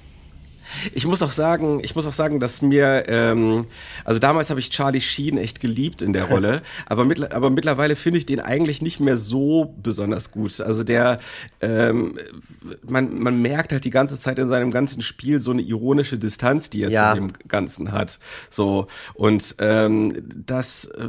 Ich 0.93 1.07
muss 1.07 1.23
auch 1.23 1.31
sagen, 1.31 1.81
ich 1.83 1.95
muss 1.95 2.07
auch 2.07 2.13
sagen, 2.13 2.41
dass 2.41 2.63
mir, 2.63 3.05
ähm, 3.09 3.67
also 4.05 4.21
damals 4.21 4.51
habe 4.51 4.61
ich 4.61 4.71
Charlie 4.71 5.01
Sheen 5.01 5.39
echt 5.39 5.61
geliebt 5.61 6.03
in 6.03 6.13
der 6.13 6.25
Rolle, 6.31 6.63
aber, 6.87 7.05
mit, 7.05 7.33
aber 7.33 7.51
mittlerweile 7.51 7.97
finde 7.97 8.19
ich 8.19 8.27
den 8.27 8.41
eigentlich 8.41 8.83
nicht 8.83 9.01
mehr 9.01 9.17
so 9.17 9.75
besonders 9.83 10.31
gut. 10.31 10.61
Also 10.61 10.85
der, 10.85 11.19
ähm, 11.61 12.17
man, 12.89 13.19
man 13.19 13.41
merkt 13.41 13.73
halt 13.73 13.85
die 13.85 13.91
ganze 13.91 14.19
Zeit 14.19 14.39
in 14.39 14.49
seinem 14.49 14.71
ganzen 14.71 15.03
Spiel 15.03 15.41
so 15.41 15.51
eine 15.51 15.63
ironische 15.63 16.19
Distanz, 16.19 16.71
die 16.71 16.83
er 16.83 16.91
ja. 16.91 17.13
zu 17.13 17.21
dem 17.21 17.33
Ganzen 17.49 17.93
hat. 17.93 18.19
So 18.51 18.87
und 19.15 19.57
ähm, 19.59 20.13
das 20.47 20.87
äh, 20.87 21.09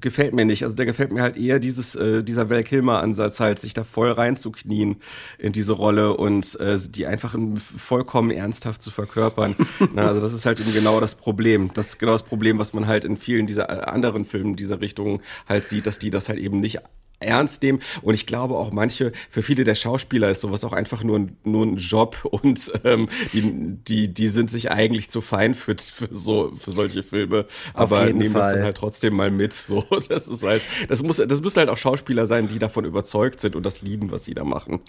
gefällt 0.00 0.34
mir 0.34 0.44
nicht. 0.44 0.64
Also 0.64 0.74
da 0.74 0.84
gefällt 0.84 1.12
mir 1.12 1.22
halt 1.22 1.36
eher 1.36 1.58
dieses 1.58 1.94
äh, 1.94 2.22
dieser 2.22 2.50
Val 2.50 2.64
Kilmer 2.64 3.00
Ansatz 3.02 3.40
halt, 3.40 3.58
sich 3.58 3.74
da 3.74 3.84
voll 3.84 4.10
reinzuknien 4.10 4.96
in 5.38 5.52
diese 5.52 5.72
Rolle 5.72 6.16
und 6.16 6.58
äh, 6.60 6.78
die 6.88 7.06
einfach 7.06 7.36
vollkommen 7.78 8.30
ernsthaft 8.30 8.75
zu 8.78 8.90
verkörpern. 8.90 9.56
Na, 9.94 10.08
also 10.08 10.20
das 10.20 10.32
ist 10.32 10.46
halt 10.46 10.60
eben 10.60 10.72
genau 10.72 11.00
das 11.00 11.14
Problem. 11.14 11.70
Das 11.74 11.88
ist 11.88 11.98
genau 11.98 12.12
das 12.12 12.22
Problem, 12.22 12.58
was 12.58 12.72
man 12.72 12.86
halt 12.86 13.04
in 13.04 13.16
vielen 13.16 13.46
dieser 13.46 13.68
äh, 13.68 13.84
anderen 13.84 14.24
Filmen 14.24 14.56
dieser 14.56 14.80
Richtung 14.80 15.20
halt 15.48 15.64
sieht, 15.64 15.86
dass 15.86 15.98
die 15.98 16.10
das 16.10 16.28
halt 16.28 16.38
eben 16.38 16.60
nicht 16.60 16.80
ernst 17.20 17.62
nehmen. 17.62 17.80
Und 18.02 18.14
ich 18.14 18.26
glaube 18.26 18.56
auch 18.56 18.72
manche, 18.72 19.12
für 19.30 19.42
viele 19.42 19.64
der 19.64 19.74
Schauspieler 19.74 20.30
ist 20.30 20.40
sowas 20.40 20.64
auch 20.64 20.72
einfach 20.72 21.02
nur 21.02 21.18
ein, 21.18 21.36
nur 21.44 21.64
ein 21.64 21.76
Job 21.76 22.18
und 22.24 22.70
ähm, 22.84 23.08
die, 23.32 23.42
die, 23.86 24.14
die 24.14 24.28
sind 24.28 24.50
sich 24.50 24.70
eigentlich 24.70 25.10
zu 25.10 25.20
fein 25.20 25.54
für, 25.54 25.76
für 25.78 26.08
so 26.10 26.52
für 26.58 26.72
solche 26.72 27.02
Filme, 27.02 27.46
aber 27.74 28.06
nehmen 28.06 28.32
Fall. 28.32 28.42
das 28.42 28.52
dann 28.52 28.62
halt 28.62 28.76
trotzdem 28.76 29.14
mal 29.14 29.30
mit. 29.30 29.54
So, 29.54 29.84
das 30.08 30.28
ist 30.28 30.42
halt, 30.42 30.62
das 30.88 31.02
muss, 31.02 31.16
das 31.16 31.40
müssen 31.40 31.58
halt 31.58 31.68
auch 31.68 31.76
Schauspieler 31.76 32.26
sein, 32.26 32.48
die 32.48 32.58
davon 32.58 32.84
überzeugt 32.84 33.40
sind 33.40 33.56
und 33.56 33.64
das 33.64 33.82
lieben, 33.82 34.10
was 34.10 34.24
sie 34.24 34.34
da 34.34 34.44
machen. 34.44 34.80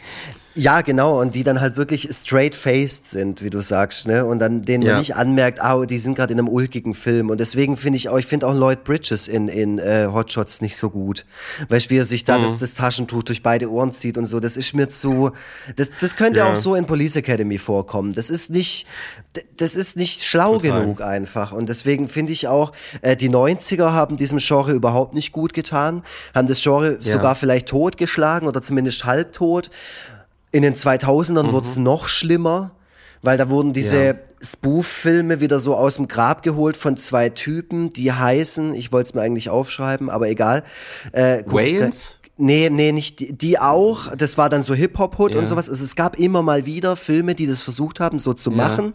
Ja, 0.55 0.81
genau, 0.81 1.21
und 1.21 1.35
die 1.35 1.43
dann 1.43 1.61
halt 1.61 1.77
wirklich 1.77 2.09
straight 2.11 2.55
faced 2.55 3.09
sind, 3.09 3.43
wie 3.43 3.49
du 3.49 3.61
sagst, 3.61 4.07
ne? 4.07 4.25
Und 4.25 4.39
dann 4.39 4.63
denen 4.63 4.83
ja. 4.83 4.93
man 4.93 4.99
nicht 4.99 5.15
anmerkt, 5.15 5.61
ah, 5.61 5.85
die 5.85 5.99
sind 5.99 6.15
gerade 6.15 6.33
in 6.33 6.39
einem 6.39 6.49
ulkigen 6.49 6.93
Film. 6.93 7.29
Und 7.29 7.39
deswegen 7.39 7.77
finde 7.77 7.97
ich 7.97 8.09
auch, 8.09 8.17
ich 8.17 8.25
finde 8.25 8.47
auch 8.47 8.53
Lloyd 8.53 8.83
Bridges 8.83 9.27
in, 9.27 9.47
in 9.47 9.79
äh, 9.79 10.07
Hotshots 10.11 10.61
nicht 10.61 10.75
so 10.75 10.89
gut. 10.89 11.25
Weil 11.69 11.77
wie 11.89 11.97
er 11.97 12.05
sich 12.17 12.25
da 12.25 12.37
mhm. 12.37 12.43
das, 12.43 12.57
das, 12.57 12.73
Taschentuch 12.73 13.23
durch 13.23 13.43
beide 13.43 13.71
Ohren 13.71 13.91
zieht 13.91 14.17
und 14.17 14.25
so, 14.25 14.39
das 14.39 14.57
ist 14.57 14.73
mir 14.73 14.89
zu. 14.89 15.31
Das, 15.75 15.91
das 16.01 16.15
könnte 16.15 16.39
ja. 16.39 16.51
auch 16.51 16.55
so 16.55 16.75
in 16.75 16.85
Police 16.85 17.15
Academy 17.15 17.57
vorkommen. 17.57 18.13
Das 18.13 18.29
ist 18.29 18.49
nicht, 18.49 18.87
das 19.55 19.75
ist 19.75 19.95
nicht 19.97 20.23
schlau 20.23 20.57
Total. 20.57 20.81
genug 20.81 21.01
einfach. 21.01 21.51
Und 21.51 21.69
deswegen 21.69 22.07
finde 22.07 22.33
ich 22.33 22.47
auch, 22.47 22.71
äh, 23.01 23.15
die 23.15 23.29
90er 23.29 23.91
haben 23.91 24.17
diesem 24.17 24.39
Genre 24.39 24.73
überhaupt 24.73 25.13
nicht 25.13 25.31
gut 25.31 25.53
getan, 25.53 26.03
haben 26.33 26.47
das 26.47 26.61
Genre 26.61 26.97
ja. 27.01 27.11
sogar 27.13 27.35
vielleicht 27.35 27.67
totgeschlagen 27.67 28.47
oder 28.47 28.61
zumindest 28.61 29.05
halbtot. 29.05 29.69
In 30.51 30.63
den 30.63 30.73
2000ern 30.73 31.43
mhm. 31.43 31.51
wurde 31.51 31.67
es 31.67 31.77
noch 31.77 32.07
schlimmer, 32.07 32.71
weil 33.21 33.37
da 33.37 33.49
wurden 33.49 33.73
diese 33.73 34.03
ja. 34.03 34.13
Spoof-Filme 34.41 35.39
wieder 35.39 35.59
so 35.59 35.75
aus 35.75 35.95
dem 35.95 36.07
Grab 36.07 36.43
geholt 36.43 36.77
von 36.77 36.97
zwei 36.97 37.29
Typen, 37.29 37.89
die 37.91 38.11
heißen, 38.11 38.73
ich 38.73 38.91
wollte 38.91 39.09
es 39.09 39.13
mir 39.13 39.21
eigentlich 39.21 39.49
aufschreiben, 39.49 40.09
aber 40.09 40.29
egal. 40.29 40.63
Äh, 41.11 41.43
Wayans? 41.45 42.19
Nee, 42.37 42.69
nee, 42.69 42.91
nicht 42.91 43.19
die, 43.19 43.33
die 43.33 43.57
auch. 43.57 44.15
Das 44.15 44.37
war 44.37 44.49
dann 44.49 44.61
so 44.61 44.75
Hip-Hop-Hood 44.75 45.33
ja. 45.33 45.39
und 45.39 45.47
sowas. 45.47 45.69
Also 45.69 45.83
es 45.83 45.95
gab 45.95 46.19
immer 46.19 46.43
mal 46.43 46.65
wieder 46.67 46.95
Filme, 46.95 47.33
die 47.33 47.47
das 47.47 47.63
versucht 47.63 47.99
haben, 47.99 48.19
so 48.19 48.33
zu 48.33 48.51
ja. 48.51 48.57
machen. 48.57 48.93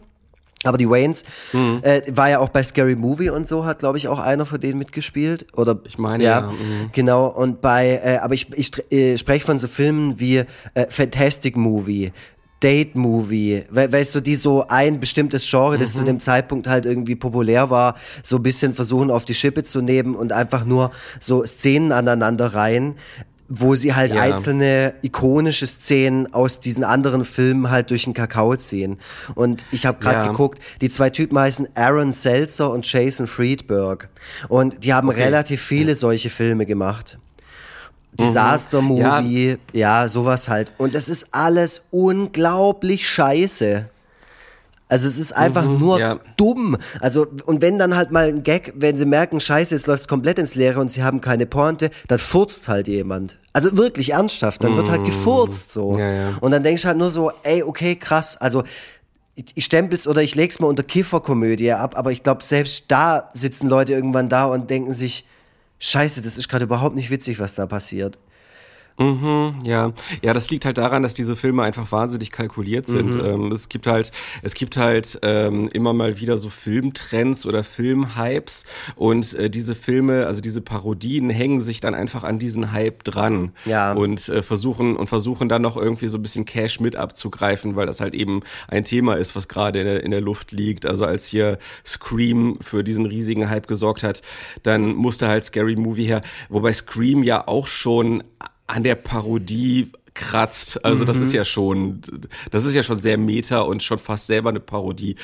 Aber 0.65 0.79
die 0.79 0.89
Waynes 0.89 1.25
mhm. 1.53 1.81
äh, 1.83 2.03
war 2.17 2.31
ja 2.31 2.39
auch 2.39 2.51
bei 2.51 2.63
Scary 2.63 2.95
Movie 2.95 3.31
und 3.31 3.49
so, 3.49 3.65
hat, 3.65 3.81
glaube 3.81 3.99
ich, 3.99 4.07
auch 4.09 4.21
einer 4.21 4.47
von 4.47 4.61
denen 4.61 4.79
mitgespielt. 4.79 5.47
Oder 5.57 5.81
ich 5.85 5.99
meine 5.99 6.23
ja. 6.23 6.41
ja 6.41 6.47
mhm. 6.47 6.91
Genau. 6.93 7.27
Und 7.27 7.61
bei, 7.61 8.01
äh, 8.05 8.19
aber 8.19 8.35
ich, 8.35 8.47
ich 8.53 8.93
äh, 8.93 9.19
spreche 9.19 9.45
von 9.45 9.59
so 9.59 9.67
Filmen 9.67 10.21
wie 10.21 10.45
äh, 10.75 10.87
Fantastic 10.89 11.57
Movie, 11.57 12.13
Date-Movie, 12.63 13.65
we 13.71 13.93
weißt 13.93 14.15
du, 14.15 14.21
die 14.21 14.35
so 14.35 14.67
ein 14.69 15.01
bestimmtes 15.01 15.49
Genre, 15.49 15.79
das 15.79 15.95
mhm. 15.95 15.99
zu 15.99 16.05
dem 16.05 16.21
Zeitpunkt 16.21 16.69
halt 16.69 16.87
irgendwie 16.87 17.17
populär 17.17 17.71
war, 17.71 17.97
so 18.23 18.37
ein 18.37 18.43
bisschen 18.43 18.75
versuchen 18.75 19.11
auf 19.11 19.25
die 19.25 19.35
Schippe 19.35 19.65
zu 19.65 19.81
nehmen 19.81 20.15
und 20.15 20.33
einfach 20.33 20.65
nur 20.65 20.93
so 21.19 21.45
Szenen 21.45 21.93
aneinander 21.93 22.55
rein 22.55 22.95
wo 23.55 23.75
sie 23.75 23.95
halt 23.95 24.15
ja. 24.15 24.23
einzelne 24.23 24.95
ikonische 25.03 25.67
Szenen 25.67 26.33
aus 26.33 26.61
diesen 26.61 26.85
anderen 26.85 27.23
Filmen 27.23 27.71
halt 27.71 27.91
durch 27.91 28.05
den 28.05 28.15
Kakao 28.15 28.57
ziehen. 28.57 28.99
Und 29.35 29.63
ich 29.73 29.85
habe 29.85 29.99
gerade 29.99 30.21
ja. 30.21 30.29
geguckt, 30.29 30.63
die 30.81 30.89
zwei 30.89 31.11
Typen 31.11 31.39
heißen 31.39 31.69
Aaron 31.75 32.13
Seltzer 32.13 32.71
und 32.71 32.91
Jason 32.91 33.27
Friedberg. 33.27 34.09
Und 34.49 34.85
die 34.85 34.95
haben 34.95 35.11
okay. 35.11 35.25
relativ 35.25 35.61
viele 35.61 35.97
solche 35.97 36.31
Filme 36.31 36.65
gemacht. 36.65 37.19
Disaster 38.13 38.83
Movie, 38.83 39.59
ja. 39.73 40.03
ja, 40.03 40.09
sowas 40.09 40.49
halt. 40.49 40.73
Und 40.79 40.95
das 40.95 41.09
ist 41.09 41.29
alles 41.33 41.87
unglaublich 41.91 43.09
scheiße. 43.09 43.87
Also 44.93 45.09
es 45.09 45.17
ist 45.17 45.33
einfach 45.33 45.65
mhm, 45.65 45.79
nur 45.79 45.99
ja. 45.99 46.21
dumm. 46.37 46.77
Also 47.01 47.27
und 47.47 47.63
wenn 47.63 47.79
dann 47.79 47.97
halt 47.97 48.11
mal 48.11 48.29
ein 48.29 48.43
Gag, 48.43 48.75
wenn 48.77 48.95
sie 48.95 49.07
merken, 49.07 49.41
scheiße, 49.41 49.75
es 49.75 49.87
läuft 49.87 50.07
komplett 50.07 50.39
ins 50.39 50.55
Leere 50.55 50.81
und 50.81 50.93
sie 50.93 51.03
haben 51.03 51.23
keine 51.23 51.47
Pointe, 51.47 51.91
dann 52.09 52.19
furzt 52.19 52.69
halt 52.69 52.89
jemand. 52.89 53.39
Also 53.55 53.75
wirklich 53.79 54.13
ernsthaft, 54.13 54.63
dann 54.63 54.77
wird 54.77 54.91
halt 54.91 55.01
mhm. 55.01 55.07
gefurzt 55.07 55.73
so. 55.73 55.97
Ja, 55.97 56.13
ja. 56.13 56.29
Und 56.43 56.51
dann 56.51 56.63
denkst 56.63 56.83
du 56.83 56.89
halt 56.89 56.99
nur 56.99 57.11
so, 57.11 57.33
ey, 57.43 57.63
okay, 57.63 57.97
krass. 57.97 58.37
Also 58.37 58.65
ich 59.35 59.65
stempel's 59.65 60.07
oder 60.07 60.23
ich 60.23 60.35
leg's 60.35 60.61
mal 60.61 60.67
unter 60.67 60.83
Kifferkomödie 60.83 61.73
ab, 61.73 61.97
aber 61.97 62.13
ich 62.13 62.23
glaube, 62.23 62.45
selbst 62.45 62.85
da 62.89 63.31
sitzen 63.33 63.69
Leute 63.69 63.95
irgendwann 63.95 64.29
da 64.29 64.45
und 64.45 64.69
denken 64.69 64.93
sich, 64.93 65.25
scheiße, 65.83 66.23
das 66.23 66.39
ist 66.39 66.49
gerade 66.49 66.65
überhaupt 66.65 66.97
nicht 66.97 67.11
witzig, 67.11 67.39
was 67.39 67.55
da 67.55 67.67
passiert. 67.67 68.19
Mhm, 68.99 69.61
ja, 69.65 69.93
ja, 70.23 70.35
das 70.35 70.51
liegt 70.51 70.65
halt 70.65 70.79
daran, 70.79 71.03
dass 71.03 71.15
diese 71.15 71.37
Filme 71.37 71.63
einfach 71.63 71.91
wahnsinnig 71.93 72.31
kalkuliert 72.31 72.87
sind. 72.87 73.15
Mhm. 73.15 73.25
Ähm, 73.25 73.53
es 73.53 73.69
gibt 73.69 73.87
halt, 73.87 74.13
es 74.43 74.55
gibt 74.55 74.77
halt 74.77 75.19
ähm, 75.23 75.69
immer 75.73 75.93
mal 75.93 76.21
wieder 76.21 76.39
so 76.39 76.51
Filmtrends 76.51 77.47
oder 77.47 77.65
Filmhypes 77.65 78.65
und 78.97 79.35
äh, 79.35 79.51
diese 79.51 79.75
Filme, 79.75 80.27
also 80.27 80.41
diese 80.41 80.61
Parodien 80.61 81.31
hängen 81.31 81.61
sich 81.61 81.81
dann 81.81 81.95
einfach 81.95 82.25
an 82.25 82.39
diesen 82.39 82.73
Hype 82.73 83.05
dran 83.05 83.53
ja. 83.65 83.93
und 83.93 84.29
äh, 84.29 84.43
versuchen 84.43 84.97
und 84.97 85.09
versuchen 85.09 85.49
dann 85.49 85.63
noch 85.63 85.77
irgendwie 85.77 86.09
so 86.09 86.19
ein 86.19 86.23
bisschen 86.23 86.45
Cash 86.45 86.81
mit 86.81 86.97
abzugreifen, 86.97 87.77
weil 87.77 87.87
das 87.87 88.01
halt 88.01 88.15
eben 88.15 88.43
ein 88.69 88.85
Thema 88.85 89.15
ist, 89.15 89.35
was 89.35 89.49
gerade 89.49 89.81
in, 89.81 89.87
in 89.87 90.11
der 90.11 90.21
Luft 90.21 90.53
liegt. 90.53 90.87
Also 90.87 91.05
als 91.05 91.27
hier 91.27 91.59
Scream 91.87 92.59
für 92.61 92.85
diesen 92.85 93.07
riesigen 93.07 93.49
Hype 93.49 93.67
gesorgt 93.67 94.03
hat, 94.03 94.23
dann 94.63 94.95
musste 94.95 95.29
halt 95.29 95.45
Scary 95.45 95.77
Movie 95.77 96.05
her, 96.05 96.23
wobei 96.49 96.73
Scream 96.73 97.23
ja 97.23 97.47
auch 97.47 97.67
schon 97.67 98.23
an 98.73 98.85
der 98.85 98.95
Parodie 98.95 99.93
kratzt. 100.15 100.85
Also 100.85 101.05
mhm. 101.05 101.07
das 101.07 101.21
ist 101.21 101.29
mhm. 101.29 101.37
ja 101.37 101.45
schon, 101.45 102.03
das 102.51 102.65
ist 102.65 102.75
ja 102.75 102.83
schon 102.83 103.01
sehr 103.01 103.19
meta 103.19 103.61
und 103.61 103.83
schon 103.83 103.99
fast 103.99 104.27
selber 104.27 104.51
eine 104.51 104.61
Parodie. 104.61 105.17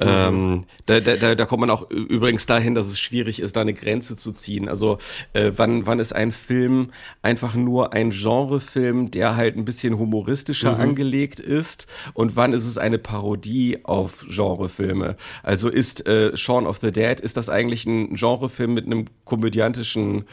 Mhm. 0.00 0.06
Ähm, 0.06 0.64
da, 0.86 1.00
da, 1.00 1.34
da 1.34 1.46
kommt 1.46 1.60
man 1.60 1.70
auch 1.70 1.90
übrigens 1.90 2.46
dahin, 2.46 2.74
dass 2.74 2.86
es 2.86 2.98
schwierig 2.98 3.40
ist, 3.40 3.56
da 3.56 3.62
eine 3.62 3.74
Grenze 3.74 4.16
zu 4.16 4.32
ziehen. 4.32 4.68
Also 4.68 4.98
äh, 5.32 5.52
wann, 5.56 5.86
wann 5.86 5.98
ist 5.98 6.14
ein 6.14 6.32
Film 6.32 6.90
einfach 7.22 7.54
nur 7.54 7.92
ein 7.92 8.10
Genrefilm, 8.10 9.10
der 9.10 9.36
halt 9.36 9.56
ein 9.56 9.64
bisschen 9.64 9.98
humoristischer 9.98 10.74
mhm. 10.74 10.80
angelegt 10.80 11.40
ist 11.40 11.86
und 12.12 12.36
wann 12.36 12.52
ist 12.52 12.66
es 12.66 12.78
eine 12.78 12.98
Parodie 12.98 13.78
auf 13.84 14.24
Genrefilme? 14.28 15.16
Also 15.42 15.68
ist 15.68 16.06
äh, 16.06 16.36
Shaun 16.36 16.66
of 16.66 16.78
the 16.78 16.92
Dead, 16.92 17.18
ist 17.20 17.36
das 17.36 17.48
eigentlich 17.48 17.86
ein 17.86 18.14
Genrefilm 18.14 18.74
mit 18.74 18.86
einem 18.86 19.06
komödiantischen 19.24 20.24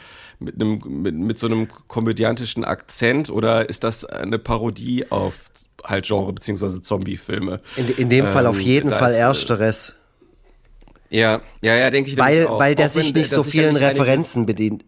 mit 0.42 0.56
einem 0.56 0.80
mit, 0.84 1.14
mit 1.14 1.38
so 1.38 1.46
einem 1.46 1.68
komödiantischen 1.88 2.64
Akzent 2.64 3.30
oder 3.30 3.68
ist 3.68 3.84
das 3.84 4.01
eine 4.04 4.38
Parodie 4.38 5.10
auf 5.10 5.50
halt 5.84 6.06
Genre 6.06 6.32
beziehungsweise 6.32 6.80
Zombie-Filme? 6.80 7.60
In, 7.76 7.88
in 7.88 8.08
dem 8.08 8.26
ähm, 8.26 8.32
Fall 8.32 8.46
auf 8.46 8.58
ähm, 8.58 8.62
jeden 8.62 8.90
Fall 8.90 9.12
äh, 9.12 9.18
ersteres. 9.18 9.96
Ja, 11.10 11.42
ja, 11.60 11.76
ja, 11.76 11.90
denke 11.90 12.10
ich. 12.10 12.16
Weil, 12.16 12.46
auch. 12.46 12.58
weil 12.58 12.74
der 12.74 12.86
auch 12.86 12.90
sich 12.90 13.14
nicht 13.14 13.28
so 13.28 13.42
vielen 13.42 13.76
Referenzen 13.76 14.46
bedient. 14.46 14.84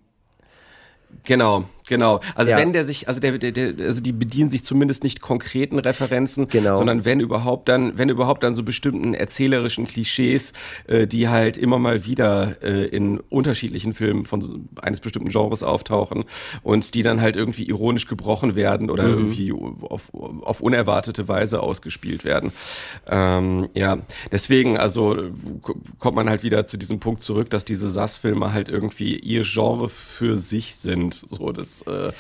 Genau, 1.25 1.65
Genau. 1.87 2.21
Also 2.35 2.53
ja. 2.53 2.57
wenn 2.57 2.73
der 2.73 2.85
sich, 2.85 3.09
also 3.09 3.21
der, 3.21 3.37
der, 3.37 3.53
der, 3.53 3.87
also 3.87 4.01
die 4.01 4.13
bedienen 4.13 4.49
sich 4.49 4.65
zumindest 4.65 5.05
nicht 5.05 5.21
konkreten 5.21 5.79
Referenzen, 5.79 6.49
genau. 6.49 6.79
sondern 6.79 7.05
wenn 7.05 7.21
überhaupt 7.21 7.69
dann, 7.69 7.99
wenn 7.99 8.09
überhaupt 8.09 8.43
dann 8.43 8.55
so 8.55 8.63
bestimmten 8.63 9.13
erzählerischen 9.13 9.87
Klischees, 9.87 10.55
äh, 10.87 11.07
die 11.07 11.29
halt 11.29 11.59
immer 11.59 11.79
mal 11.79 12.07
wieder 12.07 12.57
äh, 12.63 12.87
in 12.87 13.21
unterschiedlichen 13.21 13.93
Filmen 13.93 14.25
von 14.25 14.41
so, 14.41 14.57
eines 14.81 15.01
bestimmten 15.01 15.29
Genres 15.29 15.63
auftauchen 15.63 16.25
und 16.63 16.95
die 16.95 17.03
dann 17.03 17.21
halt 17.21 17.37
irgendwie 17.37 17.65
ironisch 17.65 18.07
gebrochen 18.07 18.55
werden 18.55 18.91
oder 18.91 19.05
mhm. 19.05 19.35
irgendwie 19.35 19.53
auf, 19.53 20.11
auf 20.15 20.61
unerwartete 20.63 21.29
Weise 21.29 21.63
ausgespielt 21.63 22.25
werden. 22.25 22.53
Ähm, 23.07 23.69
ja, 23.75 23.99
deswegen, 24.33 24.79
also 24.79 25.19
kommt 25.99 26.17
man 26.17 26.31
halt 26.31 26.43
wieder 26.43 26.65
zu 26.65 26.79
diesem 26.79 26.99
Punkt 26.99 27.21
zurück, 27.21 27.51
dass 27.51 27.67
diese 27.67 27.91
SAS-Filme 27.91 28.55
halt 28.55 28.71
irgendwie 28.71 29.19
ihr 29.19 29.43
Genre 29.43 29.91
für 29.91 30.39
sich 30.39 30.77
sind. 30.77 31.23
So, 31.27 31.53
das 31.53 31.74
äh, 31.83 32.13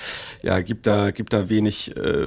ja, 0.42 0.60
gibt 0.60 0.86
da, 0.86 1.10
gibt 1.10 1.32
da 1.32 1.48
wenig 1.48 1.96
äh, 1.96 2.26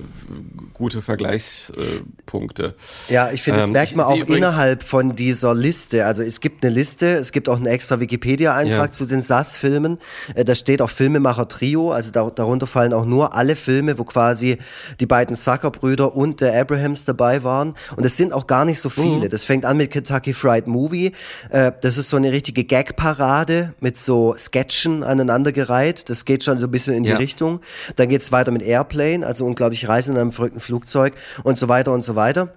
gute 0.73 1.01
Vergleichspunkte. 1.01 2.75
ja, 3.09 3.31
ich 3.31 3.41
finde, 3.41 3.59
das 3.59 3.67
ähm, 3.67 3.73
merkt 3.73 3.95
man 3.95 4.05
auch 4.05 4.15
innerhalb 4.15 4.83
von 4.83 5.15
dieser 5.15 5.53
Liste. 5.53 6.05
Also 6.05 6.23
es 6.23 6.41
gibt 6.41 6.63
eine 6.63 6.73
Liste, 6.73 7.05
es 7.05 7.31
gibt 7.31 7.49
auch 7.49 7.57
einen 7.57 7.67
extra 7.67 7.99
Wikipedia-Eintrag 7.99 8.87
ja. 8.87 8.91
zu 8.91 9.05
den 9.05 9.21
SAS-Filmen. 9.21 9.99
Äh, 10.35 10.45
da 10.45 10.55
steht 10.55 10.81
auch 10.81 10.89
Filmemacher-Trio, 10.89 11.91
also 11.91 12.11
da, 12.11 12.29
darunter 12.29 12.67
fallen 12.67 12.93
auch 12.93 13.05
nur 13.05 13.35
alle 13.35 13.55
Filme, 13.55 13.97
wo 13.97 14.03
quasi 14.03 14.57
die 14.99 15.05
beiden 15.05 15.35
Sucker-Brüder 15.35 16.15
und 16.15 16.41
der 16.41 16.59
Abrahams 16.59 17.05
dabei 17.05 17.43
waren. 17.43 17.75
Und 17.95 18.05
es 18.05 18.17
sind 18.17 18.33
auch 18.33 18.47
gar 18.47 18.65
nicht 18.65 18.79
so 18.79 18.89
viele. 18.89 19.25
Mhm. 19.25 19.29
Das 19.29 19.43
fängt 19.43 19.65
an 19.65 19.77
mit 19.77 19.91
Kentucky 19.91 20.33
Fried 20.33 20.67
Movie. 20.67 21.13
Äh, 21.49 21.71
das 21.81 21.97
ist 21.97 22.09
so 22.09 22.17
eine 22.17 22.31
richtige 22.31 22.63
Gag-Parade 22.63 23.73
mit 23.79 23.97
so 23.97 24.35
Sketchen 24.37 25.03
aneinandergereiht. 25.03 26.09
Das 26.09 26.25
geht 26.25 26.43
schon 26.43 26.59
so 26.59 26.67
ein 26.67 26.71
bisschen 26.71 26.95
in 26.95 27.03
die 27.03 27.09
ja. 27.09 27.16
Richtung. 27.19 27.61
Dann 27.95 28.09
geht 28.09 28.21
es 28.21 28.31
weiter 28.31 28.51
mit 28.51 28.61
Airplane, 28.61 29.25
also 29.25 29.45
unglaublich 29.45 29.87
Reisen 29.87 30.15
in 30.15 30.21
einem 30.21 30.31
verrückten 30.31 30.59
Flugzeug 30.59 31.13
und 31.43 31.57
so 31.57 31.67
weiter 31.67 31.93
und 31.93 32.03
so 32.03 32.15
weiter. 32.15 32.53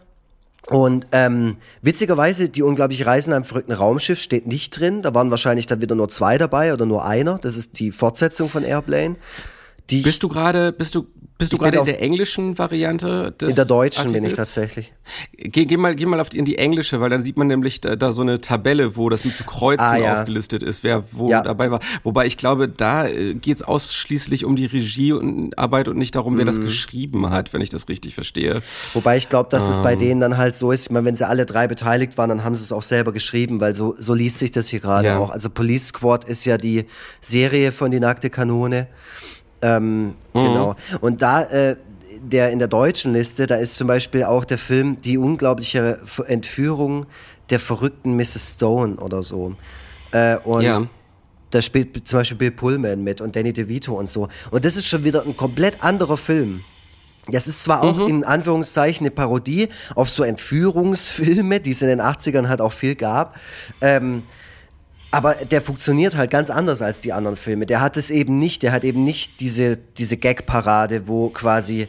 Und 0.66 1.06
ähm, 1.12 1.56
witzigerweise, 1.82 2.48
die 2.48 2.62
unglaubliche 2.62 3.06
Reise 3.06 3.30
in 3.30 3.34
einem 3.34 3.44
verrückten 3.44 3.72
Raumschiff 3.72 4.20
steht 4.20 4.46
nicht 4.46 4.78
drin. 4.78 5.02
Da 5.02 5.14
waren 5.14 5.30
wahrscheinlich 5.30 5.66
dann 5.66 5.80
wieder 5.80 5.94
nur 5.94 6.08
zwei 6.10 6.38
dabei 6.38 6.72
oder 6.72 6.86
nur 6.86 7.04
einer. 7.04 7.38
Das 7.38 7.56
ist 7.56 7.78
die 7.78 7.92
Fortsetzung 7.92 8.48
von 8.48 8.62
Airplane. 8.62 9.16
Bist 9.90 10.22
du 10.22 10.28
gerade, 10.28 10.72
bist 10.72 10.94
du 10.94 11.06
bist 11.40 11.54
du 11.54 11.56
gerade 11.56 11.78
in 11.78 11.86
der 11.86 12.02
englischen 12.02 12.58
Variante 12.58 13.32
des 13.32 13.48
In 13.48 13.56
der 13.56 13.64
deutschen 13.64 14.00
Artikels? 14.00 14.22
bin 14.22 14.30
ich 14.30 14.36
tatsächlich. 14.36 14.92
Geh, 15.38 15.64
geh 15.64 15.78
mal, 15.78 15.96
geh 15.96 16.04
mal 16.04 16.20
auf 16.20 16.28
die, 16.28 16.36
in 16.36 16.44
die 16.44 16.58
englische, 16.58 17.00
weil 17.00 17.08
dann 17.08 17.24
sieht 17.24 17.38
man 17.38 17.46
nämlich 17.46 17.80
da, 17.80 17.96
da 17.96 18.12
so 18.12 18.20
eine 18.20 18.42
Tabelle, 18.42 18.94
wo 18.94 19.08
das 19.08 19.24
mit 19.24 19.34
zu 19.34 19.44
Kreuzen 19.44 19.82
ah, 19.82 19.96
ja. 19.96 20.18
aufgelistet 20.18 20.62
ist, 20.62 20.84
wer 20.84 21.02
wo 21.12 21.30
ja. 21.30 21.40
dabei 21.40 21.70
war. 21.70 21.80
Wobei 22.02 22.26
ich 22.26 22.36
glaube, 22.36 22.68
da 22.68 23.08
äh, 23.08 23.32
geht's 23.32 23.62
ausschließlich 23.62 24.44
um 24.44 24.54
die 24.54 24.66
Regiearbeit 24.66 25.88
und 25.88 25.96
nicht 25.96 26.14
darum, 26.14 26.36
wer 26.36 26.44
mhm. 26.44 26.48
das 26.48 26.60
geschrieben 26.60 27.30
hat, 27.30 27.54
wenn 27.54 27.62
ich 27.62 27.70
das 27.70 27.88
richtig 27.88 28.14
verstehe. 28.14 28.60
Wobei 28.92 29.16
ich 29.16 29.30
glaube, 29.30 29.48
dass 29.48 29.64
ähm. 29.64 29.70
es 29.70 29.82
bei 29.82 29.96
denen 29.96 30.20
dann 30.20 30.36
halt 30.36 30.54
so 30.54 30.70
ist, 30.72 30.82
ich 30.82 30.90
meine, 30.90 31.06
wenn 31.06 31.14
sie 31.14 31.26
alle 31.26 31.46
drei 31.46 31.68
beteiligt 31.68 32.18
waren, 32.18 32.28
dann 32.28 32.44
haben 32.44 32.54
sie 32.54 32.62
es 32.62 32.70
auch 32.70 32.82
selber 32.82 33.12
geschrieben, 33.12 33.62
weil 33.62 33.74
so, 33.74 33.94
so 33.98 34.12
liest 34.12 34.36
sich 34.36 34.50
das 34.50 34.68
hier 34.68 34.80
gerade 34.80 35.08
ja. 35.08 35.18
auch. 35.18 35.30
Also 35.30 35.48
Police 35.48 35.86
Squad 35.86 36.24
ist 36.26 36.44
ja 36.44 36.58
die 36.58 36.84
Serie 37.22 37.72
von 37.72 37.90
Die 37.90 38.00
nackte 38.00 38.28
Kanone. 38.28 38.88
Ähm, 39.62 40.06
mhm. 40.06 40.12
Genau. 40.32 40.76
Und 41.00 41.22
da, 41.22 41.42
äh, 41.42 41.76
der 42.22 42.50
in 42.50 42.58
der 42.58 42.68
deutschen 42.68 43.12
Liste, 43.12 43.46
da 43.46 43.56
ist 43.56 43.76
zum 43.76 43.86
Beispiel 43.86 44.24
auch 44.24 44.44
der 44.44 44.58
Film 44.58 45.00
Die 45.00 45.18
unglaubliche 45.18 46.00
Entführung 46.26 47.06
der 47.50 47.60
verrückten 47.60 48.16
Mrs. 48.16 48.54
Stone 48.54 48.96
oder 48.96 49.22
so. 49.22 49.54
Äh, 50.12 50.36
und 50.38 50.62
ja. 50.62 50.86
da 51.50 51.62
spielt 51.62 52.06
zum 52.06 52.20
Beispiel 52.20 52.38
Bill 52.38 52.50
Pullman 52.50 53.02
mit 53.02 53.20
und 53.20 53.34
Danny 53.36 53.52
DeVito 53.52 53.94
und 53.94 54.08
so. 54.08 54.28
Und 54.50 54.64
das 54.64 54.76
ist 54.76 54.86
schon 54.86 55.04
wieder 55.04 55.24
ein 55.24 55.36
komplett 55.36 55.82
anderer 55.82 56.16
Film. 56.16 56.62
Das 57.26 57.46
ist 57.46 57.62
zwar 57.62 57.82
auch 57.82 57.96
mhm. 57.96 58.08
in 58.08 58.24
Anführungszeichen 58.24 59.06
eine 59.06 59.10
Parodie 59.10 59.68
auf 59.94 60.08
so 60.08 60.22
Entführungsfilme, 60.22 61.60
die 61.60 61.72
es 61.72 61.82
in 61.82 61.88
den 61.88 62.00
80ern 62.00 62.48
halt 62.48 62.60
auch 62.60 62.72
viel 62.72 62.94
gab. 62.94 63.36
Ähm, 63.80 64.22
aber 65.10 65.34
der 65.34 65.60
funktioniert 65.60 66.16
halt 66.16 66.30
ganz 66.30 66.50
anders 66.50 66.82
als 66.82 67.00
die 67.00 67.12
anderen 67.12 67.36
Filme. 67.36 67.66
Der 67.66 67.80
hat 67.80 67.96
es 67.96 68.10
eben 68.10 68.38
nicht. 68.38 68.62
Der 68.62 68.72
hat 68.72 68.84
eben 68.84 69.04
nicht 69.04 69.40
diese, 69.40 69.76
diese 69.76 70.16
Gag-Parade, 70.16 71.08
wo 71.08 71.28
quasi. 71.30 71.88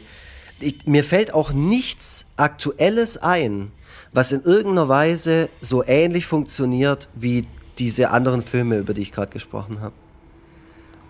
Ich, 0.60 0.86
mir 0.86 1.04
fällt 1.04 1.34
auch 1.34 1.52
nichts 1.52 2.26
Aktuelles 2.36 3.18
ein, 3.18 3.72
was 4.12 4.32
in 4.32 4.42
irgendeiner 4.42 4.88
Weise 4.88 5.48
so 5.60 5.84
ähnlich 5.84 6.26
funktioniert 6.26 7.08
wie 7.14 7.46
diese 7.78 8.10
anderen 8.10 8.42
Filme, 8.42 8.78
über 8.78 8.94
die 8.94 9.02
ich 9.02 9.12
gerade 9.12 9.32
gesprochen 9.32 9.80
habe. 9.80 9.94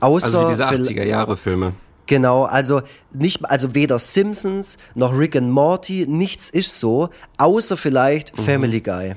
Außer 0.00 0.38
also 0.38 0.46
wie 0.46 0.52
diese 0.52 0.68
80er-Jahre-Filme. 0.68 1.74
Genau, 2.06 2.44
also 2.44 2.82
nicht, 3.12 3.44
also 3.44 3.74
weder 3.74 3.98
Simpsons 3.98 4.78
noch 4.94 5.16
Rick 5.16 5.36
and 5.36 5.50
Morty, 5.50 6.06
nichts 6.08 6.50
ist 6.50 6.78
so, 6.78 7.10
außer 7.38 7.76
vielleicht 7.76 8.36
mhm. 8.36 8.42
Family 8.42 8.80
Guy. 8.80 9.14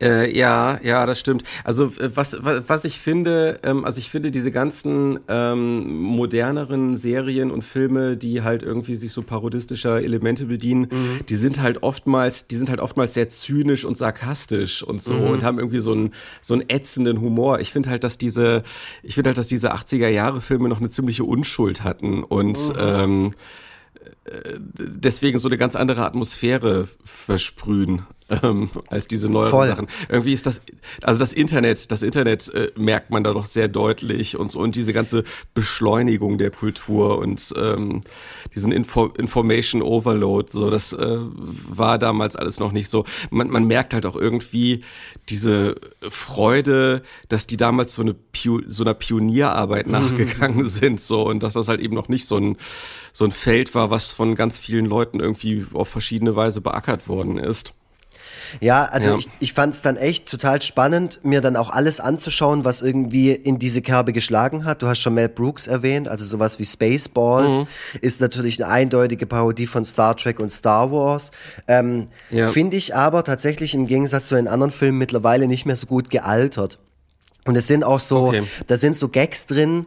Äh, 0.00 0.36
ja, 0.36 0.78
ja, 0.82 1.06
das 1.06 1.18
stimmt. 1.18 1.42
Also 1.64 1.92
was, 1.98 2.36
was, 2.40 2.68
was 2.68 2.84
ich 2.84 2.98
finde, 2.98 3.60
ähm, 3.62 3.84
also 3.84 3.98
ich 3.98 4.10
finde 4.10 4.30
diese 4.30 4.50
ganzen 4.50 5.20
ähm, 5.28 6.02
moderneren 6.02 6.96
Serien 6.96 7.50
und 7.50 7.62
Filme, 7.62 8.16
die 8.16 8.42
halt 8.42 8.62
irgendwie 8.62 8.94
sich 8.94 9.12
so 9.12 9.22
parodistischer 9.22 10.02
Elemente 10.02 10.46
bedienen, 10.46 10.88
mhm. 10.90 11.26
die 11.28 11.34
sind 11.34 11.62
halt 11.62 11.82
oftmals, 11.82 12.46
die 12.46 12.56
sind 12.56 12.68
halt 12.68 12.80
oftmals 12.80 13.14
sehr 13.14 13.28
zynisch 13.28 13.84
und 13.84 13.96
sarkastisch 13.96 14.82
und 14.82 15.00
so 15.00 15.14
mhm. 15.14 15.30
und 15.30 15.42
haben 15.42 15.58
irgendwie 15.58 15.80
so 15.80 15.92
einen 15.92 16.12
so 16.42 16.54
einen 16.54 16.68
ätzenden 16.68 17.20
Humor. 17.20 17.60
Ich 17.60 17.72
finde 17.72 17.90
halt, 17.90 18.04
dass 18.04 18.18
diese, 18.18 18.62
ich 19.02 19.14
finde 19.14 19.30
halt, 19.30 19.38
dass 19.38 19.48
diese 19.48 19.74
80er 19.74 20.08
Jahre 20.08 20.40
Filme 20.40 20.68
noch 20.68 20.80
eine 20.80 20.90
ziemliche 20.90 21.24
Unschuld 21.24 21.84
hatten 21.84 22.22
und 22.22 22.58
mhm. 22.58 22.74
ähm, 22.78 23.34
äh, 24.24 24.58
deswegen 24.78 25.38
so 25.38 25.48
eine 25.48 25.56
ganz 25.56 25.76
andere 25.76 26.04
Atmosphäre 26.04 26.88
versprühen. 27.04 28.02
Ähm, 28.28 28.70
als 28.88 29.06
diese 29.06 29.28
neueren 29.28 29.50
Voll. 29.50 29.68
Sachen. 29.68 29.86
Irgendwie 30.08 30.32
ist 30.32 30.46
das, 30.46 30.62
also 31.02 31.20
das 31.20 31.32
Internet, 31.32 31.90
das 31.92 32.02
Internet 32.02 32.52
äh, 32.52 32.72
merkt 32.76 33.10
man 33.10 33.22
da 33.24 33.32
doch 33.32 33.44
sehr 33.44 33.68
deutlich 33.68 34.36
und 34.36 34.50
so 34.50 34.58
und 34.58 34.74
diese 34.74 34.92
ganze 34.92 35.24
Beschleunigung 35.54 36.38
der 36.38 36.50
Kultur 36.50 37.18
und 37.18 37.54
ähm, 37.56 38.02
diesen 38.54 38.72
Info 38.72 39.06
Information 39.06 39.82
Overload, 39.82 40.50
so 40.50 40.70
das 40.70 40.92
äh, 40.92 41.18
war 41.18 41.98
damals 41.98 42.36
alles 42.36 42.58
noch 42.58 42.72
nicht 42.72 42.90
so. 42.90 43.04
Man, 43.30 43.48
man 43.48 43.66
merkt 43.66 43.94
halt 43.94 44.06
auch 44.06 44.16
irgendwie 44.16 44.82
diese 45.28 45.76
Freude, 46.08 47.02
dass 47.28 47.46
die 47.46 47.56
damals 47.56 47.94
so 47.94 48.02
eine 48.02 48.14
Pio 48.14 48.60
so 48.66 48.82
einer 48.82 48.94
Pionierarbeit 48.94 49.86
nachgegangen 49.86 50.68
sind, 50.68 51.00
so 51.00 51.26
und 51.26 51.42
dass 51.42 51.54
das 51.54 51.68
halt 51.68 51.80
eben 51.80 51.94
noch 51.94 52.08
nicht 52.08 52.26
so 52.26 52.36
ein 52.36 52.56
so 53.12 53.24
ein 53.24 53.32
Feld 53.32 53.74
war, 53.74 53.90
was 53.90 54.10
von 54.10 54.34
ganz 54.34 54.58
vielen 54.58 54.84
Leuten 54.84 55.20
irgendwie 55.20 55.64
auf 55.72 55.88
verschiedene 55.88 56.36
Weise 56.36 56.60
beackert 56.60 57.08
worden 57.08 57.38
ist. 57.38 57.72
Ja, 58.60 58.84
also 58.84 59.10
ja. 59.10 59.16
ich, 59.16 59.28
ich 59.40 59.52
fand 59.52 59.74
es 59.74 59.82
dann 59.82 59.96
echt 59.96 60.28
total 60.28 60.62
spannend, 60.62 61.20
mir 61.22 61.40
dann 61.40 61.56
auch 61.56 61.70
alles 61.70 62.00
anzuschauen, 62.00 62.64
was 62.64 62.82
irgendwie 62.82 63.32
in 63.32 63.58
diese 63.58 63.82
Kerbe 63.82 64.12
geschlagen 64.12 64.64
hat. 64.64 64.82
Du 64.82 64.86
hast 64.88 65.00
schon 65.00 65.14
Mel 65.14 65.28
Brooks 65.28 65.66
erwähnt, 65.66 66.08
also 66.08 66.24
sowas 66.24 66.58
wie 66.58 66.64
Spaceballs 66.64 67.60
mhm. 67.60 67.66
ist 68.00 68.20
natürlich 68.20 68.62
eine 68.62 68.72
eindeutige 68.72 69.26
Parodie 69.26 69.66
von 69.66 69.84
Star 69.84 70.16
Trek 70.16 70.40
und 70.40 70.50
Star 70.50 70.92
Wars. 70.92 71.30
Ähm, 71.68 72.08
ja. 72.30 72.50
Finde 72.50 72.76
ich 72.76 72.94
aber 72.94 73.24
tatsächlich 73.24 73.74
im 73.74 73.86
Gegensatz 73.86 74.26
zu 74.26 74.34
den 74.34 74.48
anderen 74.48 74.72
Filmen 74.72 74.98
mittlerweile 74.98 75.46
nicht 75.46 75.66
mehr 75.66 75.76
so 75.76 75.86
gut 75.86 76.10
gealtert. 76.10 76.78
Und 77.44 77.56
es 77.56 77.66
sind 77.66 77.84
auch 77.84 78.00
so, 78.00 78.28
okay. 78.28 78.42
da 78.66 78.76
sind 78.76 78.96
so 78.96 79.08
Gags 79.08 79.46
drin, 79.46 79.86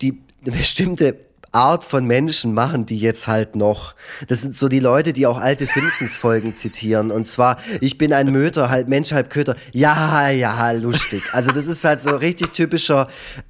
die 0.00 0.20
eine 0.44 0.52
bestimmte 0.56 1.16
Art 1.52 1.84
von 1.84 2.04
Menschen 2.04 2.54
machen 2.54 2.86
die 2.86 2.98
jetzt 2.98 3.26
halt 3.26 3.56
noch. 3.56 3.94
Das 4.26 4.40
sind 4.40 4.56
so 4.56 4.68
die 4.68 4.80
Leute, 4.80 5.12
die 5.12 5.26
auch 5.26 5.38
alte 5.38 5.66
Simpsons-Folgen 5.66 6.54
zitieren. 6.54 7.10
Und 7.10 7.26
zwar, 7.28 7.58
ich 7.80 7.98
bin 7.98 8.12
ein 8.12 8.30
Möter, 8.30 8.70
halb 8.70 8.88
Mensch, 8.88 9.12
halb 9.12 9.30
Köter. 9.30 9.54
Ja, 9.72 10.28
ja, 10.30 10.70
lustig. 10.72 11.22
Also 11.32 11.52
das 11.52 11.66
ist 11.66 11.84
halt 11.84 12.00
so 12.00 12.16
richtig 12.16 12.52
typischer 12.52 13.08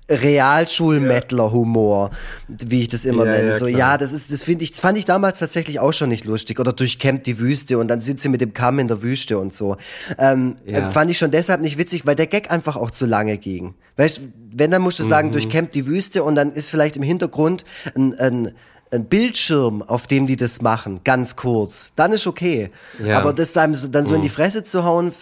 Realschulmettler-Humor, 0.08 2.10
wie 2.48 2.82
ich 2.82 2.88
das 2.88 3.04
immer 3.04 3.26
ja, 3.26 3.32
nenne. 3.32 3.48
Ja, 3.48 3.56
so, 3.56 3.66
ja, 3.66 3.98
das 3.98 4.12
ist, 4.12 4.32
das 4.32 4.42
finde 4.42 4.64
ich, 4.64 4.70
das 4.70 4.80
fand 4.80 4.96
ich 4.96 5.04
damals 5.04 5.38
tatsächlich 5.38 5.80
auch 5.80 5.92
schon 5.92 6.08
nicht 6.08 6.24
lustig. 6.24 6.60
Oder 6.60 6.72
durchkämmt 6.72 7.26
die 7.26 7.38
Wüste 7.38 7.78
und 7.78 7.88
dann 7.88 8.00
sind 8.00 8.20
sie 8.20 8.28
mit 8.28 8.40
dem 8.40 8.52
Kamm 8.52 8.78
in 8.78 8.88
der 8.88 9.02
Wüste 9.02 9.38
und 9.38 9.52
so. 9.52 9.76
Ähm, 10.18 10.56
ja. 10.64 10.90
Fand 10.90 11.10
ich 11.10 11.18
schon 11.18 11.30
deshalb 11.30 11.60
nicht 11.60 11.78
witzig, 11.78 12.06
weil 12.06 12.14
der 12.14 12.26
Gag 12.26 12.50
einfach 12.50 12.76
auch 12.76 12.90
zu 12.90 13.06
lange 13.06 13.38
ging. 13.38 13.74
Weißt, 13.96 14.20
wenn, 14.52 14.70
dann 14.70 14.82
musst 14.82 14.98
du 14.98 15.02
sagen, 15.02 15.28
mhm. 15.28 15.32
durchkämmt 15.32 15.74
die 15.74 15.86
Wüste 15.86 16.24
und 16.24 16.34
dann 16.34 16.52
ist 16.52 16.70
vielleicht 16.70 16.96
im 16.96 17.02
Hintergrund 17.02 17.64
ein, 17.94 18.18
ein, 18.18 18.54
ein 18.90 19.04
Bildschirm, 19.04 19.82
auf 19.82 20.06
dem 20.06 20.26
die 20.26 20.36
das 20.36 20.62
machen, 20.62 21.00
ganz 21.04 21.36
kurz. 21.36 21.92
Dann 21.96 22.12
ist 22.12 22.26
okay. 22.26 22.70
Ja. 23.04 23.18
Aber 23.18 23.32
das 23.32 23.52
dann 23.52 23.74
so 23.74 23.86
in 23.86 24.22
die 24.22 24.28
mhm. 24.28 24.32
Fresse 24.32 24.64
zu 24.64 24.84
hauen, 24.84 25.12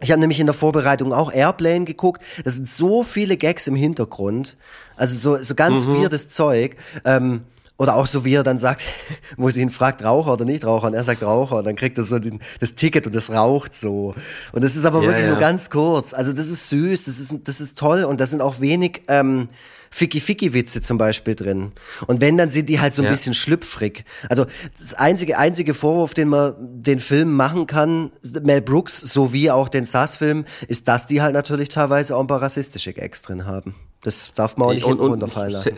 ich 0.00 0.10
habe 0.10 0.20
nämlich 0.20 0.40
in 0.40 0.46
der 0.46 0.54
Vorbereitung 0.54 1.12
auch 1.12 1.32
Airplane 1.32 1.84
geguckt. 1.84 2.22
Das 2.44 2.54
sind 2.54 2.68
so 2.68 3.02
viele 3.02 3.36
Gags 3.36 3.66
im 3.66 3.76
Hintergrund. 3.76 4.56
Also 4.96 5.36
so, 5.36 5.42
so 5.42 5.54
ganz 5.54 5.86
mhm. 5.86 5.96
weirdes 5.96 6.28
Zeug. 6.28 6.76
Ähm, 7.04 7.42
oder 7.78 7.94
auch 7.94 8.06
so, 8.06 8.24
wie 8.24 8.34
er 8.34 8.42
dann 8.42 8.58
sagt, 8.58 8.82
wo 9.36 9.50
sie 9.50 9.60
ihn 9.60 9.70
fragt, 9.70 10.02
Raucher 10.02 10.32
oder 10.34 10.44
nicht 10.44 10.64
Raucher, 10.64 10.86
und 10.86 10.94
er 10.94 11.04
sagt 11.04 11.22
Raucher, 11.22 11.58
und 11.58 11.64
dann 11.66 11.76
kriegt 11.76 11.98
er 11.98 12.04
so 12.04 12.18
den, 12.18 12.40
das 12.60 12.74
Ticket 12.74 13.06
und 13.06 13.14
das 13.14 13.30
raucht 13.30 13.74
so. 13.74 14.14
Und 14.52 14.64
das 14.64 14.76
ist 14.76 14.84
aber 14.84 15.00
ja, 15.02 15.08
wirklich 15.08 15.24
ja. 15.24 15.30
nur 15.30 15.38
ganz 15.38 15.70
kurz. 15.70 16.14
Also 16.14 16.32
das 16.32 16.48
ist 16.48 16.68
süß, 16.70 17.04
das 17.04 17.20
ist, 17.20 17.34
das 17.44 17.60
ist 17.60 17.78
toll 17.78 18.04
und 18.04 18.20
da 18.20 18.26
sind 18.26 18.40
auch 18.40 18.60
wenig 18.60 19.02
ähm, 19.08 19.48
Ficky-Ficky-Witze 19.96 20.82
zum 20.82 20.98
Beispiel 20.98 21.34
drin. 21.34 21.72
Und 22.06 22.20
wenn, 22.20 22.36
dann 22.36 22.50
sind 22.50 22.68
die 22.68 22.80
halt 22.80 22.92
so 22.92 23.00
ein 23.00 23.06
ja. 23.06 23.10
bisschen 23.12 23.32
schlüpfrig. 23.32 24.04
Also 24.28 24.44
das 24.78 24.92
einzige, 24.92 25.38
einzige 25.38 25.72
Vorwurf, 25.72 26.12
den 26.12 26.28
man 26.28 26.54
den 26.58 27.00
Film 27.00 27.32
machen 27.32 27.66
kann, 27.66 28.12
Mel 28.42 28.60
Brooks 28.60 29.00
sowie 29.00 29.50
auch 29.50 29.70
den 29.70 29.86
Sass-Film, 29.86 30.44
ist, 30.68 30.86
dass 30.86 31.06
die 31.06 31.22
halt 31.22 31.32
natürlich 31.32 31.70
teilweise 31.70 32.14
auch 32.14 32.20
ein 32.20 32.26
paar 32.26 32.42
rassistische 32.42 32.92
Gags 32.92 33.22
drin 33.22 33.46
haben. 33.46 33.74
Das 34.02 34.32
darf 34.34 34.58
man 34.58 34.68
auch 34.68 34.74
nicht 34.74 34.84
und, 34.84 35.00
runterfallen 35.00 35.52
lassen 35.52 35.74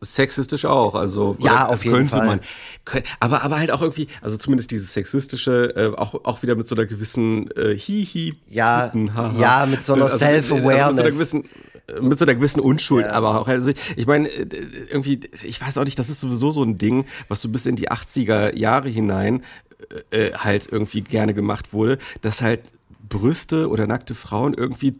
sexistisch 0.00 0.66
auch, 0.66 0.94
also 0.94 1.36
ja, 1.40 1.66
auf 1.66 1.84
jeden 1.84 2.08
Fall. 2.08 2.26
man. 2.26 2.40
Aber 3.20 3.42
aber 3.42 3.58
halt 3.58 3.70
auch 3.70 3.80
irgendwie, 3.80 4.08
also 4.20 4.36
zumindest 4.36 4.70
dieses 4.70 4.92
sexistische, 4.92 5.72
äh, 5.74 5.96
auch 5.96 6.24
auch 6.24 6.42
wieder 6.42 6.54
mit 6.56 6.68
so 6.68 6.74
einer 6.74 6.84
gewissen 6.84 7.50
äh, 7.52 7.74
Hihi. 7.74 8.34
Ja, 8.48 8.92
ja, 8.94 9.66
mit 9.66 9.82
so 9.82 9.94
einer 9.94 10.04
also, 10.04 10.18
Self-Awareness. 10.18 11.00
Also 11.00 11.18
mit, 11.18 11.28
so 11.28 11.38
äh, 11.38 11.73
mit 12.00 12.18
so 12.18 12.24
einer 12.24 12.34
gewissen 12.34 12.60
Unschuld, 12.60 13.06
ja. 13.06 13.12
aber 13.12 13.40
auch, 13.40 13.48
also 13.48 13.72
ich 13.96 14.06
meine, 14.06 14.28
äh, 14.28 14.46
irgendwie, 14.88 15.20
ich 15.42 15.60
weiß 15.60 15.78
auch 15.78 15.84
nicht, 15.84 15.98
das 15.98 16.08
ist 16.08 16.20
sowieso 16.20 16.50
so 16.50 16.62
ein 16.62 16.78
Ding, 16.78 17.06
was 17.28 17.42
so 17.42 17.48
bis 17.48 17.66
in 17.66 17.76
die 17.76 17.90
80er 17.90 18.56
Jahre 18.56 18.88
hinein 18.88 19.42
äh, 20.10 20.32
halt 20.32 20.68
irgendwie 20.70 21.02
gerne 21.02 21.34
gemacht 21.34 21.72
wurde, 21.72 21.98
dass 22.22 22.40
halt 22.40 22.60
Brüste 23.08 23.68
oder 23.68 23.86
nackte 23.86 24.14
Frauen 24.14 24.54
irgendwie 24.54 24.96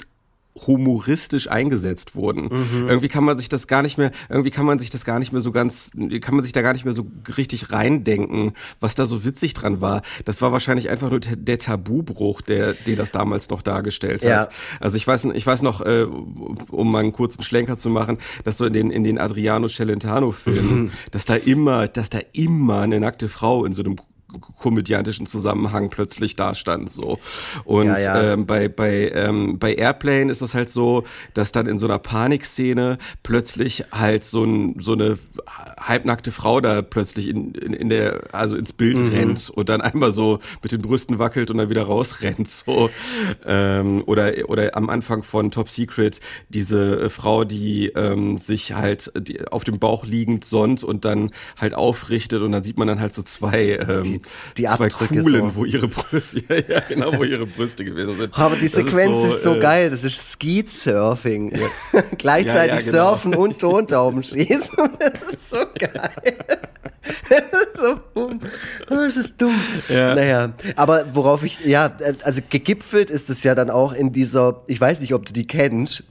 humoristisch 0.67 1.51
eingesetzt 1.51 2.15
wurden. 2.15 2.45
Mhm. 2.45 2.89
Irgendwie 2.89 3.09
kann 3.09 3.25
man 3.25 3.37
sich 3.37 3.49
das 3.49 3.67
gar 3.67 3.83
nicht 3.83 3.99
mehr, 3.99 4.13
irgendwie 4.29 4.51
kann 4.51 4.65
man 4.65 4.79
sich 4.79 4.91
das 4.91 5.05
gar 5.05 5.19
nicht 5.19 5.33
mehr 5.33 5.41
so 5.41 5.51
ganz, 5.51 5.91
kann 6.21 6.35
man 6.35 6.45
sich 6.45 6.53
da 6.53 6.63
gar 6.63 6.73
nicht 6.73 6.85
mehr 6.85 6.95
so 6.95 7.07
richtig 7.37 7.73
reindenken, 7.73 8.53
was 8.81 8.95
da 8.95 9.07
so 9.07 9.25
witzig 9.25 9.55
dran 9.55 9.81
war. 9.81 10.03
Das 10.25 10.43
war 10.43 10.53
wahrscheinlich 10.53 10.91
einfach 10.91 11.11
nur 11.11 11.21
der 11.21 11.59
Tabubruch, 11.59 12.41
der, 12.41 12.75
den 12.75 12.97
das 12.97 13.11
damals 13.11 13.51
noch 13.51 13.63
dargestellt 13.63 14.23
hat. 14.23 14.29
Ja. 14.29 14.49
Also 14.81 14.97
ich 14.97 15.07
weiß, 15.07 15.25
ich 15.35 15.47
weiß 15.47 15.63
noch, 15.63 15.81
äh, 15.81 16.05
um 16.05 16.93
mal 16.93 17.01
einen 17.01 17.13
kurzen 17.13 17.43
Schlenker 17.43 17.77
zu 17.77 17.91
machen, 17.91 18.19
dass 18.45 18.59
so 18.59 18.65
in 18.65 18.73
den, 18.73 18.91
in 18.91 19.03
den 19.03 19.19
Adriano 19.19 19.69
Celentano 19.69 20.31
Filmen, 20.31 20.83
mhm. 20.85 20.91
dass 21.11 21.25
da 21.25 21.35
immer, 21.35 21.89
dass 21.89 22.11
da 22.11 22.21
immer 22.33 22.83
eine 22.83 23.01
nackte 23.01 23.29
Frau 23.29 23.65
in 23.65 23.75
so 23.75 23.83
einem 23.83 23.97
komödiantischen 24.41 25.27
Zusammenhang 25.27 25.91
plötzlich 25.91 26.37
dastand 26.37 26.91
so 26.91 27.19
und 27.65 27.87
ja, 27.87 27.99
ja. 27.99 28.33
Ähm, 28.33 28.47
bei 28.47 28.69
bei 28.69 29.11
ähm, 29.15 29.59
bei 29.59 29.75
Airplane 29.75 30.31
ist 30.31 30.43
es 30.43 30.55
halt 30.55 30.69
so 30.69 31.05
dass 31.35 31.53
dann 31.53 31.67
in 31.67 31.79
so 31.79 31.87
einer 31.87 31.99
Panikszene 31.99 32.99
plötzlich 33.23 33.85
halt 33.93 34.25
so 34.25 34.45
ein 34.45 34.81
so 34.81 34.93
eine 34.93 35.19
halbnackte 35.79 36.33
Frau 36.33 36.61
da 36.61 36.83
plötzlich 36.83 37.29
in, 37.29 37.53
in, 37.55 37.73
in 37.73 37.89
der 37.89 38.23
also 38.33 38.57
ins 38.57 38.73
Bild 38.73 38.99
mhm. 38.99 39.09
rennt 39.11 39.51
und 39.51 39.69
dann 39.69 39.81
einmal 39.81 40.13
so 40.13 40.41
mit 40.63 40.73
den 40.73 40.83
Brüsten 40.83 41.19
wackelt 41.19 41.51
und 41.51 41.59
dann 41.59 41.69
wieder 41.69 41.85
rausrennt 41.85 42.49
so 42.49 42.91
ähm, 43.45 44.03
oder 44.07 44.33
oder 44.49 44.77
am 44.77 44.91
Anfang 44.91 45.23
von 45.23 45.51
Top 45.51 45.69
Secret 45.69 46.21
diese 46.49 47.03
äh, 47.03 47.11
Frau 47.11 47.45
die 47.45 47.89
ähm, 47.89 48.39
sich 48.39 48.75
halt 48.75 49.13
die, 49.19 49.47
auf 49.49 49.65
dem 49.65 49.79
Bauch 49.79 50.05
liegend 50.05 50.45
sonnt 50.45 50.83
und 50.83 51.05
dann 51.05 51.31
halt 51.57 51.75
aufrichtet 51.75 52.43
und 52.43 52.53
dann 52.53 52.65
sieht 52.65 52.79
man 52.79 52.89
dann 52.89 53.01
halt 53.01 53.13
so 53.13 53.23
zwei 53.23 53.79
ähm, 53.89 54.21
die 54.57 54.65
zwei 54.65 54.87
Abdrücke 54.87 55.21
Kuhlen, 55.21 55.49
so. 55.49 55.55
wo 55.55 55.65
ihre 55.65 55.89
Brüste, 55.89 56.43
ja, 56.49 56.57
ja, 56.69 56.81
genau, 56.81 57.17
wo 57.17 57.25
ihre 57.25 57.47
Brüste 57.47 57.85
gewesen 57.85 58.17
sind. 58.17 58.39
Aber 58.39 58.57
die 58.57 58.69
Sequenz 58.69 59.17
ist 59.19 59.23
so, 59.23 59.29
ist 59.29 59.43
so 59.43 59.55
äh, 59.55 59.61
geil, 59.61 59.91
das 59.91 60.05
ist 60.05 60.33
Skeet-Surfing. 60.33 61.57
Ja. 61.57 62.03
Gleichzeitig 62.19 62.87
ja, 62.87 62.91
genau. 62.93 63.11
surfen 63.11 63.35
und 63.35 63.59
Tontauben 63.59 64.23
schießen. 64.23 64.77
das 64.99 65.33
ist 65.33 65.51
so 65.51 65.59
geil. 65.79 66.11
das 67.29 67.63
ist 67.63 67.77
so 67.77 68.01
dumm. 68.15 68.41
Das 68.89 69.17
ist 69.17 69.41
dumm. 69.41 69.61
Ja. 69.89 70.15
Naja, 70.15 70.53
aber 70.77 71.07
worauf 71.13 71.45
ich, 71.45 71.61
ja, 71.65 71.93
also 72.23 72.41
gegipfelt 72.49 73.11
ist 73.11 73.31
es 73.31 73.43
ja 73.43 73.55
dann 73.55 73.71
auch 73.71 73.93
in 73.93 74.13
dieser, 74.13 74.63
ich 74.67 74.81
weiß 74.81 75.01
nicht, 75.01 75.15
ob 75.15 75.27
du 75.27 75.33
die 75.33 75.47
kennst, 75.47 76.05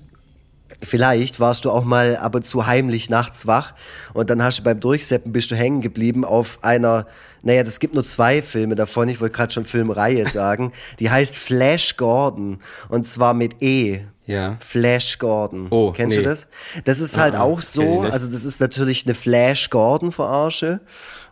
Vielleicht 0.84 1.40
warst 1.40 1.66
du 1.66 1.72
auch 1.72 1.84
mal 1.84 2.18
ab 2.18 2.36
und 2.36 2.46
zu 2.46 2.66
heimlich 2.66 3.10
nachts 3.10 3.48
wach 3.48 3.74
und 4.14 4.30
dann 4.30 4.44
hast 4.44 4.60
du 4.60 4.64
beim 4.64 4.80
Durchseppen 4.80 5.32
bist 5.32 5.52
du 5.52 5.56
hängen 5.56 5.82
geblieben 5.82 6.26
auf 6.26 6.60
einer, 6.62 7.08
naja, 7.42 7.62
es 7.62 7.80
gibt 7.80 7.94
nur 7.94 8.04
zwei 8.04 8.42
Filme 8.42 8.76
davon, 8.76 9.08
ich 9.08 9.22
wollte 9.22 9.36
gerade 9.36 9.54
schon 9.54 9.66
Filmreihe 9.66 10.28
sagen, 10.30 10.74
die 11.00 11.10
heißt 11.10 11.36
Flash 11.36 11.98
Gordon 11.98 12.60
und 12.90 13.08
zwar 13.08 13.34
mit 13.34 13.62
E. 13.62 14.02
Ja. 14.26 14.56
Flash 14.62 15.20
Gordon. 15.20 15.68
Oh, 15.70 15.92
Kennst 15.92 16.16
nee. 16.16 16.24
du 16.24 16.30
das? 16.30 16.48
Das 16.86 17.02
ist 17.02 17.18
halt 17.18 17.36
ah, 17.36 17.42
auch 17.42 17.62
so, 17.62 18.02
also 18.02 18.30
das 18.30 18.46
ist 18.46 18.62
natürlich 18.62 19.06
eine 19.06 19.16
Flash 19.16 19.70
Gordon 19.70 20.12
Verarsche 20.12 20.80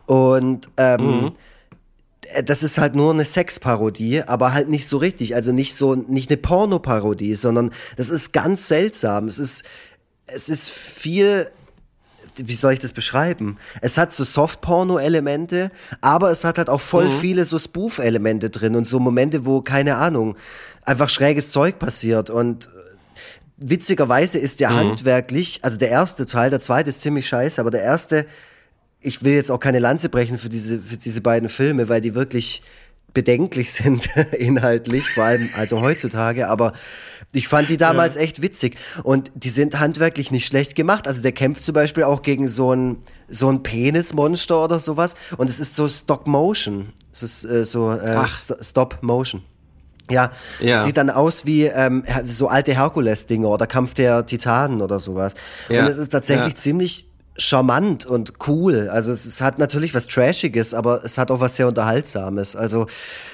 und 0.07 0.69
ähm, 0.77 1.01
mhm 1.01 1.31
das 2.45 2.63
ist 2.63 2.77
halt 2.77 2.95
nur 2.95 3.11
eine 3.13 3.25
Sexparodie, 3.25 4.23
aber 4.23 4.53
halt 4.53 4.69
nicht 4.69 4.87
so 4.87 4.97
richtig. 4.97 5.35
Also 5.35 5.51
nicht 5.51 5.75
so, 5.75 5.95
nicht 5.95 6.29
eine 6.29 6.37
Pornoparodie, 6.37 7.35
sondern 7.35 7.71
das 7.97 8.09
ist 8.09 8.31
ganz 8.31 8.67
seltsam. 8.67 9.27
Es 9.27 9.39
ist, 9.39 9.63
es 10.27 10.49
ist 10.49 10.69
viel, 10.69 11.49
wie 12.35 12.55
soll 12.55 12.73
ich 12.73 12.79
das 12.79 12.93
beschreiben? 12.93 13.57
Es 13.81 13.97
hat 13.97 14.13
so 14.13 14.23
Soft-Porno-Elemente, 14.23 15.71
aber 15.99 16.31
es 16.31 16.43
hat 16.43 16.57
halt 16.57 16.69
auch 16.69 16.81
voll 16.81 17.09
mhm. 17.09 17.19
viele 17.19 17.45
so 17.45 17.59
Spoof-Elemente 17.59 18.49
drin 18.49 18.75
und 18.75 18.85
so 18.85 18.99
Momente, 18.99 19.45
wo, 19.45 19.61
keine 19.61 19.97
Ahnung, 19.97 20.35
einfach 20.83 21.09
schräges 21.09 21.51
Zeug 21.51 21.79
passiert 21.79 22.29
und 22.29 22.65
äh, 22.65 22.69
witzigerweise 23.57 24.39
ist 24.39 24.59
der 24.59 24.71
mhm. 24.71 24.77
handwerklich, 24.77 25.59
also 25.63 25.77
der 25.77 25.89
erste 25.89 26.25
Teil, 26.25 26.49
der 26.49 26.59
zweite 26.59 26.89
ist 26.89 27.01
ziemlich 27.01 27.27
scheiße, 27.27 27.61
aber 27.61 27.71
der 27.71 27.83
erste 27.83 28.25
ich 29.01 29.23
will 29.23 29.33
jetzt 29.33 29.51
auch 29.51 29.59
keine 29.59 29.79
Lanze 29.79 30.09
brechen 30.09 30.37
für 30.37 30.49
diese, 30.49 30.79
für 30.79 30.97
diese 30.97 31.21
beiden 31.21 31.49
Filme, 31.49 31.89
weil 31.89 32.01
die 32.01 32.15
wirklich 32.15 32.61
bedenklich 33.13 33.71
sind 33.73 34.09
inhaltlich, 34.31 35.09
vor 35.09 35.25
allem 35.25 35.49
also 35.57 35.81
heutzutage, 35.81 36.47
aber 36.47 36.73
ich 37.33 37.47
fand 37.47 37.69
die 37.69 37.77
damals 37.77 38.15
ja. 38.15 38.21
echt 38.21 38.41
witzig 38.41 38.77
und 39.03 39.31
die 39.35 39.49
sind 39.49 39.79
handwerklich 39.79 40.31
nicht 40.31 40.45
schlecht 40.45 40.75
gemacht. 40.75 41.07
Also 41.07 41.21
der 41.21 41.31
kämpft 41.31 41.63
zum 41.63 41.73
Beispiel 41.73 42.03
auch 42.03 42.23
gegen 42.23 42.47
so 42.47 42.73
ein 42.75 42.97
so 43.29 43.49
ein 43.49 43.63
Penismonster 43.63 44.61
oder 44.61 44.79
sowas 44.79 45.15
und 45.37 45.49
es 45.49 45.61
ist 45.61 45.75
so 45.77 45.87
Stop 45.87 46.27
Motion. 46.27 46.91
so, 47.13 47.47
äh, 47.47 47.63
so 47.63 47.91
äh, 47.93 48.27
Stop 48.61 48.97
Motion. 49.01 49.43
Ja, 50.09 50.31
Ja. 50.59 50.83
sieht 50.83 50.97
dann 50.97 51.09
aus 51.09 51.45
wie 51.45 51.63
ähm, 51.63 52.03
so 52.25 52.49
alte 52.49 52.73
Herkules-Dinge 52.73 53.47
oder 53.47 53.65
Kampf 53.65 53.93
der 53.93 54.25
Titanen 54.25 54.81
oder 54.81 54.99
sowas. 54.99 55.33
Ja. 55.69 55.83
Und 55.83 55.89
es 55.89 55.97
ist 55.97 56.09
tatsächlich 56.09 56.55
ziemlich 56.55 57.05
charmant 57.37 58.05
und 58.05 58.33
cool. 58.47 58.89
Also 58.89 59.11
es, 59.11 59.25
es 59.25 59.41
hat 59.41 59.57
natürlich 59.59 59.93
was 59.95 60.07
Trashiges, 60.07 60.73
aber 60.73 61.03
es 61.03 61.17
hat 61.17 61.31
auch 61.31 61.39
was 61.39 61.55
sehr 61.55 61.67
Unterhaltsames. 61.67 62.55
Also 62.55 62.87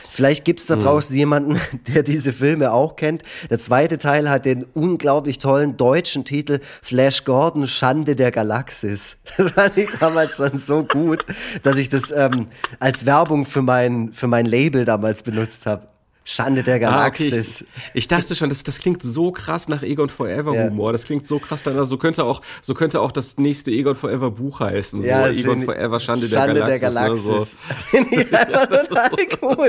vielleicht 0.10 0.46
gibt's 0.46 0.66
da 0.68 0.76
Mhm. 0.76 0.80
draußen 0.80 1.16
jemanden, 1.16 1.60
der 1.94 2.04
diese 2.04 2.32
Filme 2.34 2.72
auch 2.72 2.96
kennt. 2.96 3.24
Der 3.50 3.60
zweite 3.60 3.98
Teil 3.98 4.30
hat 4.30 4.46
den 4.46 4.64
unglaublich 4.74 5.40
tollen 5.40 5.78
deutschen 5.78 6.26
Titel 6.26 6.60
Flash 6.82 7.24
Gordon, 7.26 7.68
Schande 7.68 8.16
der 8.16 8.32
Galaxis. 8.32 9.18
Das 9.38 9.52
fand 9.52 9.78
ich 9.78 9.90
damals 10.00 10.38
schon 10.38 10.58
so 10.58 10.84
gut, 10.84 11.26
dass 11.64 11.78
ich 11.78 11.90
das 11.90 12.12
ähm, 12.12 12.48
als 12.80 13.06
Werbung 13.06 13.46
für 13.46 13.62
mein, 13.62 14.14
für 14.14 14.28
mein 14.28 14.46
Label 14.46 14.86
damals 14.86 15.24
benutzt 15.24 15.66
habe. 15.66 15.88
Schande 16.30 16.62
der 16.62 16.74
Ah, 16.76 17.08
okay. 17.08 17.30
Galaxis. 17.30 17.62
Ich, 17.62 17.68
ich 17.94 18.08
dachte 18.10 18.36
schon, 18.36 18.50
das, 18.50 18.62
das 18.62 18.80
klingt 18.80 19.02
so 19.02 19.32
krass 19.32 19.70
nach 19.70 19.82
Egon 19.82 20.10
Forever 20.10 20.54
Ja. 20.54 20.63
Humor. 20.66 20.92
Das 20.92 21.06
klingt 21.06 21.26
so 21.26 21.40
krass 21.40 21.63
danach. 21.63 21.86
So 21.86 21.98
könnte 21.98 22.26
auch, 22.26 22.42
so 22.62 22.74
könnte 22.74 23.00
auch 23.00 23.13
das 23.13 23.38
nächste 23.38 23.72
Egon 23.72 23.96
Forever 23.96 24.30
Buch 24.32 24.60
heißen. 24.60 25.02
So 25.04 25.08
Ja, 25.08 25.30
Egon 25.30 25.62
Forever 25.62 26.02
Schande, 26.02 26.28
Schande 26.28 26.56
der 26.66 26.80
Galaxis. 26.80 27.26
Ne? 27.26 27.32
So. 27.32 27.48
Finde 27.86 28.16
ich 28.22 28.36
einfach 28.38 28.68
total 28.68 29.10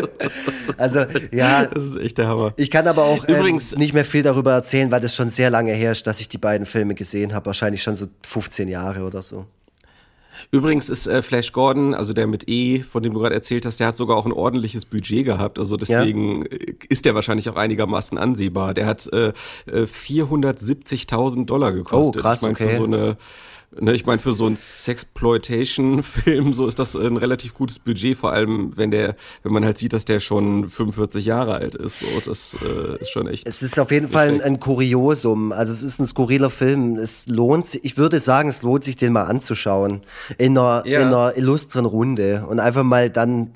gut. 0.01 0.11
Also, 0.77 1.05
ja, 1.31 1.67
Das 1.67 1.85
ist 1.85 1.97
echt 2.01 2.19
der 2.19 2.27
Hammer. 2.27 2.55
ich 2.57 2.73
kann 2.73 2.89
aber 2.89 3.05
auch 3.05 3.29
ähm, 3.29 3.37
Übrigens- 3.37 3.77
nicht 3.77 3.95
mehr 3.95 4.05
viel 4.05 4.25
darüber 4.25 4.53
erzählen, 4.53 4.91
weil 4.91 5.01
das 5.01 5.15
schon 5.15 5.31
sehr 5.31 5.51
lange 5.51 5.73
her 5.75 5.93
ist, 5.93 6.09
dass 6.09 6.21
ich 6.21 6.29
die 6.29 6.39
beiden 6.39 6.67
Filme 6.67 6.97
gesehen 6.97 7.35
habe. 7.35 7.47
Wahrscheinlich 7.47 7.85
schon 7.85 7.95
so 7.95 8.07
15 8.27 8.67
Jahre 8.67 9.03
oder 9.05 9.23
so. 9.23 9.47
Übrigens 10.51 10.89
ist 10.89 11.07
äh, 11.07 11.21
Flash 11.21 11.53
Gordon, 11.53 11.93
also 11.95 12.15
der 12.15 12.27
mit 12.27 12.49
E, 12.49 12.81
von 12.81 13.03
dem 13.03 13.13
du 13.13 13.21
gerade 13.21 13.35
erzählt 13.35 13.67
hast, 13.67 13.81
der 13.81 13.87
hat 13.89 13.99
sogar 13.99 14.17
auch 14.17 14.25
ein 14.25 14.33
ordentliches 14.33 14.87
Budget 14.87 15.27
gehabt. 15.27 15.59
Also 15.59 15.77
deswegen 15.77 16.47
äh, 16.47 16.75
ist 16.89 17.05
der 17.05 17.15
wahrscheinlich 17.15 17.51
auch 17.51 17.57
einigermaßen 17.57 18.17
ansehbar. 18.17 18.73
Der 18.73 18.87
hat 18.87 19.07
äh, 19.13 19.29
äh, 19.67 19.85
470.000 19.85 21.45
Dollar 21.45 21.73
gekostet. 21.73 22.17
Oh, 22.17 22.21
krass, 22.23 22.41
ich 22.41 22.43
mein, 22.45 22.55
okay. 22.55 22.71
Für 22.71 22.77
so 22.79 22.85
eine 22.85 23.17
Ne, 23.79 23.93
ich 23.93 24.07
meine, 24.07 24.19
für 24.19 24.33
so 24.33 24.47
einen 24.47 24.57
Sexploitation-Film, 24.57 26.55
so 26.55 26.67
ist 26.67 26.79
das 26.79 26.97
ein 26.97 27.17
relativ 27.19 27.53
gutes 27.55 27.79
Budget, 27.79 28.17
vor 28.17 28.33
allem 28.33 28.73
wenn 28.77 28.91
der, 28.91 29.15
wenn 29.43 29.53
man 29.53 29.65
halt 29.65 29.77
sieht, 29.77 29.93
dass 29.93 30.07
der 30.07 30.21
schon 30.21 30.71
45 30.71 31.27
Jahre 31.27 31.55
alt 31.55 31.75
ist. 31.75 32.01
So, 32.01 32.07
das 32.25 32.57
äh, 32.65 33.01
ist 33.01 33.11
schon 33.11 33.27
echt. 33.29 33.47
Es 33.47 33.63
ist 33.63 33.79
auf 33.79 33.91
jeden 33.91 34.09
Fall 34.09 34.29
ein, 34.29 34.41
ein 34.41 34.61
Kuriosum. 34.61 35.53
Also 35.53 35.73
es 35.73 35.83
ist 35.83 35.99
ein 36.01 36.07
skurriler 36.07 36.49
Film. 36.51 36.97
Es 36.97 37.27
lohnt 37.29 37.69
sich, 37.69 37.85
ich 37.85 37.99
würde 37.99 38.19
sagen, 38.21 38.49
es 38.49 38.63
lohnt 38.63 38.85
sich, 38.85 38.97
den 38.97 39.13
mal 39.13 39.25
anzuschauen. 39.25 40.01
In 40.39 40.57
einer, 40.57 40.83
Ja. 40.87 41.01
in 41.03 41.09
einer 41.09 41.37
illustren 41.37 41.85
Runde. 41.85 42.47
Und 42.49 42.61
einfach 42.61 42.85
mal 42.85 43.11
dann 43.11 43.51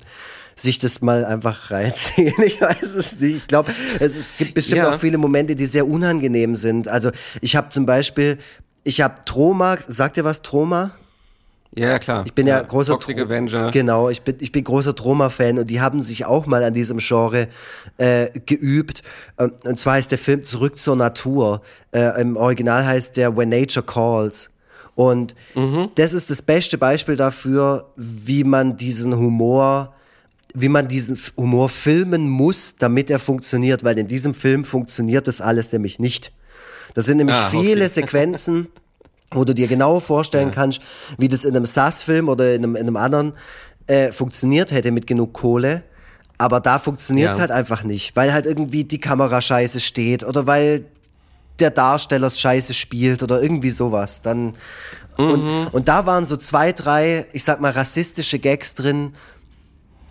sich 0.55 0.77
das 0.77 1.01
mal 1.01 1.25
einfach 1.25 1.71
reinziehen. 1.71 2.35
Ich 2.45 2.61
weiß 2.61 2.93
es 2.93 3.19
nicht. 3.19 3.35
Ich 3.37 3.47
glaube, 3.47 3.71
es, 3.99 4.15
es 4.15 4.37
gibt 4.37 4.53
bestimmt 4.53 4.77
Ja. 4.83 4.93
auch 4.93 4.99
viele 4.99 5.17
Momente, 5.17 5.55
die 5.55 5.65
sehr 5.65 5.87
unangenehm 5.87 6.55
sind. 6.55 6.87
Also 6.87 7.09
ich 7.41 7.55
habe 7.55 7.69
zum 7.69 7.87
Beispiel, 7.87 8.37
ich 8.83 9.01
habe 9.01 9.15
Troma, 9.25 9.77
sagt 9.87 10.17
ihr 10.17 10.23
was, 10.23 10.41
Troma? 10.41 10.91
ja, 11.75 11.87
ja, 11.89 11.99
klar. 11.99 12.23
Ich 12.25 12.33
bin 12.33 12.45
ja, 12.45 12.61
großer 12.61 12.93
Toxic 12.93 13.17
Tro- 13.17 13.23
Avenger. 13.23 13.71
Genau, 13.71 14.09
ich 14.09 14.21
bin, 14.21 14.35
ich 14.39 14.51
bin 14.51 14.63
großer 14.63 14.93
Troma-Fan 14.93 15.57
und 15.57 15.69
die 15.71 15.81
haben 15.81 16.01
sich 16.03 16.23
auch 16.25 16.45
mal 16.45 16.63
an 16.63 16.73
diesem 16.75 16.99
Genre 16.99 17.47
äh, 17.97 18.29
geübt. 18.45 19.01
Ähm, 19.39 19.53
Und 19.63 19.79
zwar 19.79 19.93
heißt 19.93 20.11
der 20.11 20.19
Film 20.19 20.43
Zurück 20.43 20.77
zur 20.77 20.95
Natur. 20.95 21.61
Äh, 21.91 22.21
Im 22.21 22.37
Original 22.37 22.85
heißt 22.85 23.17
der 23.17 23.35
When 23.35 23.49
Nature 23.49 23.83
Calls. 23.85 24.51
Und 24.95 25.33
das 25.95 26.13
ist 26.13 26.29
das 26.29 26.43
beste 26.43 26.77
Beispiel 26.77 27.15
dafür, 27.15 27.87
wie 27.95 28.43
man 28.43 28.77
diesen 28.77 29.15
Humor, 29.17 29.95
wie 30.53 30.69
man 30.69 30.87
diesen 30.87 31.17
Humor 31.35 31.69
filmen 31.69 32.29
muss, 32.29 32.75
damit 32.75 33.09
er 33.09 33.17
funktioniert, 33.17 33.83
weil 33.83 33.97
in 33.97 34.07
diesem 34.07 34.35
Film 34.35 34.63
funktioniert 34.63 35.27
das 35.27 35.41
alles 35.41 35.71
nämlich 35.71 35.97
nicht. 35.97 36.31
Das 36.93 37.05
sind 37.05 37.17
nämlich 37.17 37.35
Ah, 37.35 37.47
okay. 37.47 37.59
viele 37.61 37.89
Sequenzen, 37.89 38.67
wo 39.31 39.43
du 39.45 39.53
dir 39.53 39.67
genau 39.67 39.99
vorstellen 39.99 40.51
kannst, 40.51 40.81
wie 41.17 41.27
das 41.27 41.43
in 41.45 41.55
einem 41.55 41.65
SAS-Film 41.65 42.29
oder 42.29 42.53
in 42.53 42.63
einem, 42.63 42.75
in 42.75 42.81
einem 42.83 42.97
anderen 42.97 43.33
äh, 43.87 44.11
funktioniert 44.11 44.71
hätte 44.71 44.91
mit 44.91 45.07
genug 45.07 45.33
Kohle. 45.33 45.83
Aber 46.37 46.59
da 46.59 46.79
funktioniert 46.79 47.31
es 47.31 47.37
Ja. 47.37 47.41
halt 47.41 47.51
einfach 47.51 47.83
nicht, 47.83 48.15
weil 48.15 48.33
halt 48.33 48.45
irgendwie 48.45 48.83
die 48.83 48.99
Kamera 48.99 49.41
scheiße 49.41 49.79
steht 49.79 50.23
oder 50.23 50.45
weil 50.47 50.85
der 51.59 51.69
Darsteller 51.71 52.29
scheiße 52.29 52.73
spielt 52.73 53.21
oder 53.23 53.41
irgendwie 53.41 53.69
sowas. 53.69 54.21
Dann 54.21 54.55
und, 55.15 55.67
und 55.71 55.87
da 55.87 56.07
waren 56.07 56.25
so 56.25 56.37
zwei, 56.37 56.71
drei, 56.71 57.27
ich 57.33 57.43
sag 57.43 57.61
mal, 57.61 57.69
rassistische 57.71 58.39
Gags 58.39 58.73
drin, 58.73 59.13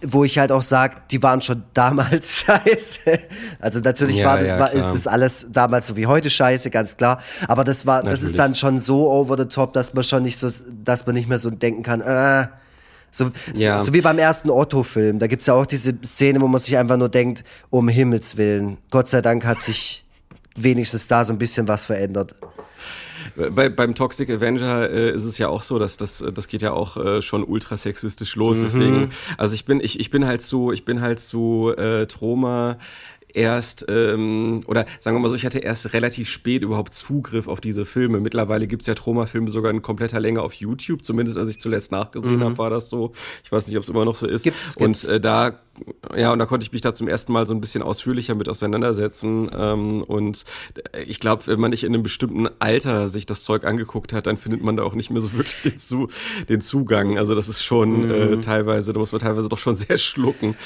wo 0.04 0.24
ich 0.24 0.38
halt 0.38 0.52
auch 0.52 0.62
sag, 0.62 1.08
die 1.08 1.22
waren 1.22 1.40
schon 1.40 1.62
damals 1.74 2.40
scheiße. 2.44 3.18
Also 3.60 3.80
natürlich 3.80 4.16
Ja, 4.16 4.26
war, 4.26 4.42
ja, 4.42 4.58
war 4.58 4.72
ist 4.72 4.92
das 4.94 5.06
alles 5.06 5.46
damals 5.52 5.86
so 5.86 5.96
wie 5.96 6.06
heute 6.06 6.30
scheiße, 6.30 6.70
ganz 6.70 6.96
klar. 6.96 7.20
Aber 7.48 7.64
das 7.64 7.86
war, 7.86 8.02
das 8.02 8.22
ist 8.22 8.36
Natürlich. 8.36 8.36
dann 8.38 8.54
schon 8.54 8.78
so 8.78 9.10
over 9.10 9.36
the 9.36 9.44
top, 9.46 9.72
dass 9.72 9.94
man 9.94 10.04
schon 10.04 10.22
nicht 10.24 10.36
so, 10.36 10.50
dass 10.84 11.06
man 11.06 11.14
nicht 11.14 11.28
mehr 11.28 11.38
so 11.38 11.50
denken 11.50 11.82
kann, 11.82 12.00
äh, 12.00 12.46
so, 13.10 13.30
Ja. 13.54 13.78
so, 13.78 13.86
so 13.86 13.94
wie 13.94 14.00
beim 14.00 14.18
ersten 14.18 14.48
Otto-Film. 14.50 15.18
Da 15.18 15.26
gibt's 15.26 15.46
ja 15.46 15.54
auch 15.54 15.66
diese 15.66 15.94
Szene, 16.04 16.40
wo 16.40 16.48
man 16.48 16.60
sich 16.60 16.76
einfach 16.78 16.96
nur 16.96 17.08
denkt, 17.10 17.44
um 17.70 17.88
Himmels 17.88 18.36
Willen. 18.36 18.78
Gott 18.90 19.08
sei 19.08 19.20
Dank 19.20 19.44
hat 19.44 19.60
sich 19.60 20.04
wenigstens 20.56 21.06
da 21.08 21.24
so 21.24 21.32
ein 21.32 21.38
bisschen 21.38 21.68
was 21.68 21.84
verändert. 21.84 22.34
Bei, 23.36 23.68
beim 23.68 23.94
Toxic 23.94 24.28
Avenger 24.30 24.90
äh, 24.90 25.10
ist 25.12 25.24
es 25.24 25.38
ja 25.38 25.48
auch 25.48 25.62
so, 25.62 25.78
dass 25.78 25.96
das 25.96 26.24
das 26.34 26.48
geht 26.48 26.62
ja 26.62 26.72
auch 26.72 26.96
äh, 26.96 27.22
schon 27.22 27.44
ultra 27.44 27.76
sexistisch 27.76 28.36
los. 28.36 28.60
Deswegen, 28.60 29.10
also 29.38 29.54
ich 29.54 29.64
bin 29.64 29.80
ich 29.80 29.98
ich 30.00 30.10
bin 30.10 30.26
halt 30.26 30.42
so 30.42 30.72
ich 30.72 30.84
bin 30.84 31.00
halt 31.00 31.20
so 31.20 31.74
äh, 31.74 32.06
Troma 32.06 32.78
erst 33.34 33.84
ähm, 33.88 34.62
oder 34.66 34.86
sagen 35.00 35.16
wir 35.16 35.20
mal 35.20 35.28
so, 35.28 35.34
ich 35.34 35.44
hatte 35.46 35.58
erst 35.58 35.92
relativ 35.92 36.28
spät 36.28 36.62
überhaupt 36.62 36.94
Zugriff 36.94 37.48
auf 37.48 37.60
diese 37.60 37.84
Filme. 37.84 38.20
Mittlerweile 38.20 38.66
gibt's 38.66 38.86
ja 38.86 38.94
Troma-Filme 38.94 39.50
sogar 39.50 39.70
in 39.70 39.82
kompletter 39.82 40.20
Länge 40.20 40.42
auf 40.42 40.54
YouTube. 40.54 41.04
Zumindest 41.04 41.36
als 41.38 41.48
ich 41.50 41.58
zuletzt 41.60 41.92
nachgesehen 41.92 42.42
habe, 42.42 42.58
war 42.58 42.70
das 42.70 42.88
so. 42.88 43.12
Ich 43.44 43.52
weiß 43.52 43.66
nicht, 43.66 43.76
ob 43.76 43.82
es 43.82 43.88
immer 43.88 44.04
noch 44.04 44.16
so 44.16 44.26
ist. 44.26 44.42
Gibt's, 44.42 44.76
und 44.76 44.84
gibt's. 44.92 45.04
äh, 45.04 45.20
da 45.20 45.60
ja 46.14 46.32
und 46.34 46.38
da 46.38 46.44
konnte 46.44 46.64
ich 46.66 46.72
mich 46.72 46.82
da 46.82 46.92
zum 46.92 47.08
ersten 47.08 47.32
Mal 47.32 47.46
so 47.46 47.54
ein 47.54 47.60
bisschen 47.62 47.82
ausführlicher 47.82 48.34
mit 48.34 48.48
auseinandersetzen. 48.48 49.50
Ähm, 49.56 50.02
und 50.02 50.44
äh, 50.92 51.02
ich 51.04 51.18
glaube, 51.20 51.46
wenn 51.46 51.58
man 51.60 51.70
nicht 51.70 51.84
in 51.84 51.94
einem 51.94 52.02
bestimmten 52.02 52.48
Alter 52.58 53.08
sich 53.08 53.24
das 53.26 53.42
Zeug 53.44 53.64
angeguckt 53.64 54.12
hat, 54.12 54.26
dann 54.26 54.36
findet 54.36 54.62
man 54.62 54.76
da 54.76 54.82
auch 54.82 54.94
nicht 54.94 55.10
mehr 55.10 55.22
so 55.22 55.32
wirklich 55.32 55.62
den, 55.62 55.78
Zu 55.78 56.08
den 56.48 56.60
Zugang. 56.60 57.18
Also 57.18 57.34
das 57.34 57.48
ist 57.48 57.62
schon 57.64 58.10
äh, 58.10 58.40
teilweise, 58.40 58.92
da 58.92 58.98
muss 59.00 59.12
man 59.12 59.20
teilweise 59.22 59.48
doch 59.48 59.58
schon 59.58 59.76
sehr 59.76 59.96
schlucken. 59.98 60.56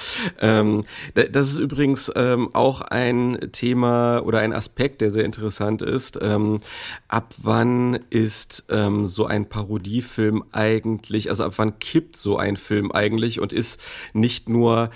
Ähm, 0.40 0.84
da- 1.14 1.24
das 1.24 1.50
ist 1.50 1.58
übrigens 1.58 2.10
ähm, 2.16 2.48
auch 2.56 2.80
ein 2.80 3.38
Thema 3.52 4.20
oder 4.20 4.40
ein 4.40 4.52
Aspekt, 4.52 5.00
der 5.00 5.10
sehr 5.10 5.24
interessant 5.24 5.82
ist. 5.82 6.18
Ähm, 6.20 6.60
ab 7.08 7.34
wann 7.38 8.00
ist 8.10 8.64
ähm, 8.70 9.06
so 9.06 9.26
ein 9.26 9.48
Parodiefilm 9.48 10.44
eigentlich, 10.52 11.30
also 11.30 11.44
ab 11.44 11.54
wann 11.56 11.78
kippt 11.78 12.16
so 12.16 12.36
ein 12.36 12.56
Film 12.56 12.92
eigentlich 12.92 13.40
und 13.40 13.52
ist 13.52 13.80
nicht 14.12 14.48
nur 14.48 14.90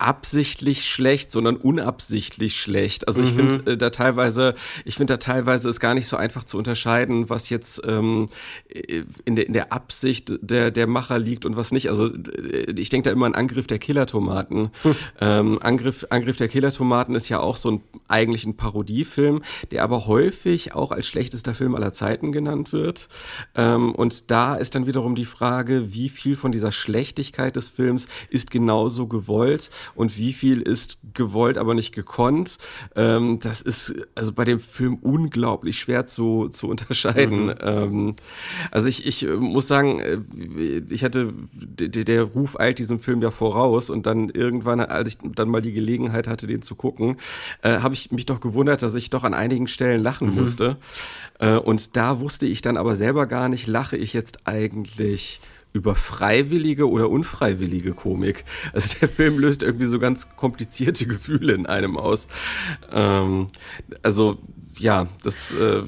absichtlich 0.00 0.88
schlecht, 0.88 1.30
sondern 1.30 1.56
unabsichtlich 1.56 2.60
schlecht. 2.60 3.06
Also 3.08 3.22
ich 3.22 3.32
finde 3.32 3.72
äh, 3.72 3.76
da 3.76 3.90
teilweise, 3.90 4.54
ich 4.84 4.96
finde 4.96 5.14
da 5.14 5.16
teilweise 5.18 5.68
ist 5.68 5.80
gar 5.80 5.94
nicht 5.94 6.06
so 6.06 6.16
einfach 6.16 6.44
zu 6.44 6.58
unterscheiden, 6.58 7.28
was 7.28 7.50
jetzt 7.50 7.82
ähm, 7.86 8.26
äh, 8.68 9.04
in, 9.24 9.36
der, 9.36 9.46
in 9.46 9.52
der 9.52 9.72
Absicht 9.72 10.32
der, 10.40 10.70
der 10.70 10.86
Macher 10.86 11.18
liegt 11.18 11.44
und 11.44 11.56
was 11.56 11.72
nicht. 11.72 11.90
Also 11.90 12.06
äh, 12.06 12.72
ich 12.76 12.88
denke 12.88 13.08
da 13.08 13.12
immer 13.12 13.26
an 13.26 13.34
Angriff 13.34 13.66
der 13.66 13.78
Killertomaten. 13.78 14.70
Ähm, 15.20 15.58
Angriff, 15.62 16.06
Angriff 16.10 16.36
der 16.36 16.48
Killertomaten 16.48 17.14
ist 17.14 17.28
ja 17.28 17.40
auch 17.40 17.56
so 17.56 17.70
ein 17.72 17.80
eigentlich 18.08 18.44
ein 18.44 18.56
Parodiefilm, 18.56 19.42
der 19.70 19.84
aber 19.84 20.06
häufig 20.06 20.74
auch 20.74 20.90
als 20.90 21.06
schlechtester 21.06 21.54
Film 21.54 21.74
aller 21.74 21.92
Zeiten 21.92 22.32
genannt 22.32 22.72
wird. 22.72 23.08
Ähm, 23.54 23.94
und 23.94 24.30
da 24.30 24.54
ist 24.54 24.74
dann 24.74 24.86
wiederum 24.86 25.14
die 25.14 25.24
Frage, 25.24 25.92
wie 25.92 26.08
viel 26.08 26.36
von 26.36 26.52
dieser 26.52 26.72
Schlechtigkeit 26.72 27.56
des 27.56 27.68
Films 27.68 28.08
ist 28.30 28.50
genauso 28.50 29.06
gewollt 29.06 29.70
und 29.94 30.16
wie 30.18 30.32
viel 30.32 30.60
ist 30.60 30.98
gewollt, 31.14 31.58
aber 31.58 31.74
nicht 31.74 31.94
gekonnt. 31.94 32.58
Ähm, 32.96 33.38
das 33.40 33.62
ist 33.62 33.94
also 34.14 34.32
bei 34.32 34.44
dem 34.44 34.60
Film 34.60 34.94
unglaublich 34.96 35.78
schwer 35.78 36.06
zu, 36.06 36.48
zu 36.48 36.68
unterscheiden. 36.68 37.54
Ähm, 37.60 38.14
also 38.70 38.86
ich, 38.86 39.06
ich 39.06 39.26
äh, 39.26 39.36
muss 39.36 39.68
sagen, 39.68 40.00
äh, 40.00 40.82
ich 40.90 41.04
hatte, 41.04 41.32
der, 41.52 42.04
der 42.04 42.22
Ruf 42.22 42.58
eilt 42.58 42.78
diesem 42.78 43.00
Film 43.00 43.22
ja 43.22 43.30
voraus 43.30 43.90
und 43.90 44.06
dann 44.06 44.30
irgendwann, 44.30 44.80
als 44.80 45.08
ich 45.08 45.18
dann 45.34 45.48
mal 45.48 45.62
die 45.62 45.72
Gelegenheit 45.72 46.26
hatte, 46.26 46.46
den 46.46 46.62
zu 46.62 46.74
gucken, 46.74 47.16
äh, 47.62 47.80
habe 47.80 47.94
ich 47.94 48.10
mich 48.10 48.26
doch 48.26 48.40
gewundert, 48.40 48.82
dass 48.82 48.94
ich 48.94 49.10
doch 49.10 49.24
an 49.24 49.34
einigen 49.34 49.66
Stellen 49.66 50.02
lachen 50.02 50.34
musste. 50.34 50.76
Äh, 51.38 51.56
und 51.56 51.96
da 51.96 52.20
wusste 52.20 52.46
ich 52.46 52.62
dann 52.62 52.76
aber 52.76 52.96
selber 52.96 53.26
gar 53.26 53.48
nicht, 53.48 53.66
lache 53.66 53.96
ich 53.96 54.12
jetzt 54.12 54.46
eigentlich 54.46 55.40
über 55.72 55.94
freiwillige 55.94 56.88
oder 56.88 57.08
unfreiwillige 57.10 57.92
Komik. 57.92 58.44
Also 58.72 58.96
der 59.00 59.08
Film 59.08 59.38
löst 59.38 59.62
irgendwie 59.62 59.86
so 59.86 59.98
ganz 59.98 60.28
komplizierte 60.36 61.06
Gefühle 61.06 61.52
in 61.54 61.66
einem 61.66 61.96
aus. 61.96 62.28
Ähm, 62.92 63.48
also 64.02 64.38
ja, 64.78 65.06
das, 65.22 65.52
äh, 65.52 65.82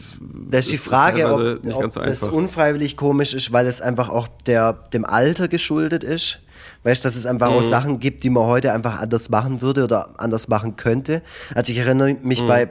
Das 0.50 0.66
ist 0.66 0.72
die 0.72 0.78
Frage, 0.78 1.22
teilweise 1.22 1.60
ob, 1.64 1.84
ob 1.84 1.92
so 1.92 2.00
das 2.00 2.22
unfreiwillig 2.24 2.96
komisch 2.96 3.34
ist, 3.34 3.52
weil 3.52 3.66
es 3.66 3.80
einfach 3.80 4.08
auch 4.08 4.28
der, 4.46 4.72
dem 4.92 5.04
Alter 5.04 5.48
geschuldet 5.48 6.04
ist. 6.04 6.40
Weißt, 6.84 7.04
dass 7.04 7.14
es 7.14 7.26
einfach 7.26 7.50
mhm. 7.50 7.56
auch 7.56 7.62
Sachen 7.62 8.00
gibt, 8.00 8.24
die 8.24 8.30
man 8.30 8.44
heute 8.44 8.72
einfach 8.72 9.00
anders 9.00 9.28
machen 9.28 9.62
würde 9.62 9.84
oder 9.84 10.20
anders 10.20 10.48
machen 10.48 10.76
könnte. 10.76 11.22
Also 11.54 11.72
ich 11.72 11.78
erinnere 11.78 12.14
mich 12.22 12.42
mhm. 12.42 12.46
bei 12.48 12.70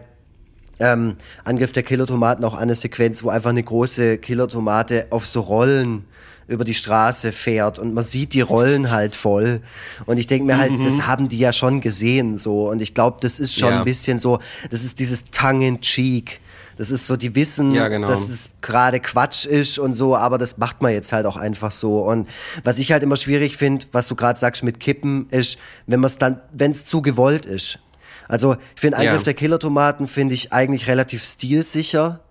ähm, 0.79 1.15
Angriff 1.43 1.71
der 1.71 1.83
Killertomaten 1.83 2.43
auch 2.43 2.53
an 2.53 2.63
eine 2.63 2.75
Sequenz, 2.75 3.23
wo 3.23 3.29
einfach 3.29 3.51
eine 3.51 3.63
große 3.63 4.17
Killertomate 4.17 5.07
auf 5.11 5.25
so 5.25 5.41
Rollen 5.41 6.05
über 6.47 6.65
die 6.65 6.73
Straße 6.73 7.31
fährt 7.31 7.79
und 7.79 7.93
man 7.93 8.03
sieht 8.03 8.33
die 8.33 8.41
Rollen 8.41 8.91
halt 8.91 9.15
voll. 9.15 9.61
Und 10.05 10.17
ich 10.17 10.27
denke 10.27 10.45
mir 10.45 10.57
halt, 10.57 10.71
mhm. 10.71 10.83
das 10.83 11.05
haben 11.07 11.29
die 11.29 11.39
ja 11.39 11.53
schon 11.53 11.81
gesehen 11.81 12.37
so. 12.37 12.69
Und 12.69 12.81
ich 12.81 12.93
glaube, 12.93 13.17
das 13.21 13.39
ist 13.39 13.57
schon 13.57 13.69
ja. 13.69 13.79
ein 13.79 13.85
bisschen 13.85 14.19
so, 14.19 14.39
das 14.69 14.83
ist 14.83 14.99
dieses 14.99 15.25
Tongue 15.31 15.67
in 15.67 15.81
Cheek. 15.81 16.39
Das 16.77 16.89
ist 16.89 17.05
so, 17.05 17.15
die 17.15 17.35
wissen, 17.35 17.73
ja, 17.73 17.87
genau. 17.89 18.07
dass 18.07 18.27
es 18.29 18.51
gerade 18.61 18.99
Quatsch 18.99 19.45
ist 19.45 19.77
und 19.77 19.93
so, 19.93 20.15
aber 20.15 20.37
das 20.37 20.57
macht 20.57 20.81
man 20.81 20.91
jetzt 20.93 21.13
halt 21.13 21.25
auch 21.25 21.37
einfach 21.37 21.71
so. 21.71 21.99
Und 21.99 22.27
was 22.63 22.79
ich 22.79 22.91
halt 22.91 23.03
immer 23.03 23.17
schwierig 23.17 23.55
finde, 23.55 23.85
was 23.91 24.07
du 24.07 24.15
gerade 24.15 24.39
sagst 24.39 24.63
mit 24.63 24.79
Kippen, 24.79 25.27
ist, 25.29 25.59
wenn 25.85 25.99
man 25.99 26.07
es 26.07 26.17
dann, 26.17 26.41
wenn 26.51 26.71
es 26.71 26.85
zu 26.85 27.01
gewollt 27.01 27.45
ist. 27.45 27.79
Also 28.27 28.55
ich 28.75 28.81
finde 28.81 28.97
Eingriff 28.97 29.19
ja. 29.19 29.25
der 29.25 29.33
Killertomaten 29.33 30.07
finde 30.07 30.33
ich 30.33 30.53
eigentlich 30.53 30.87
relativ 30.87 31.23
stilsicher 31.23 32.21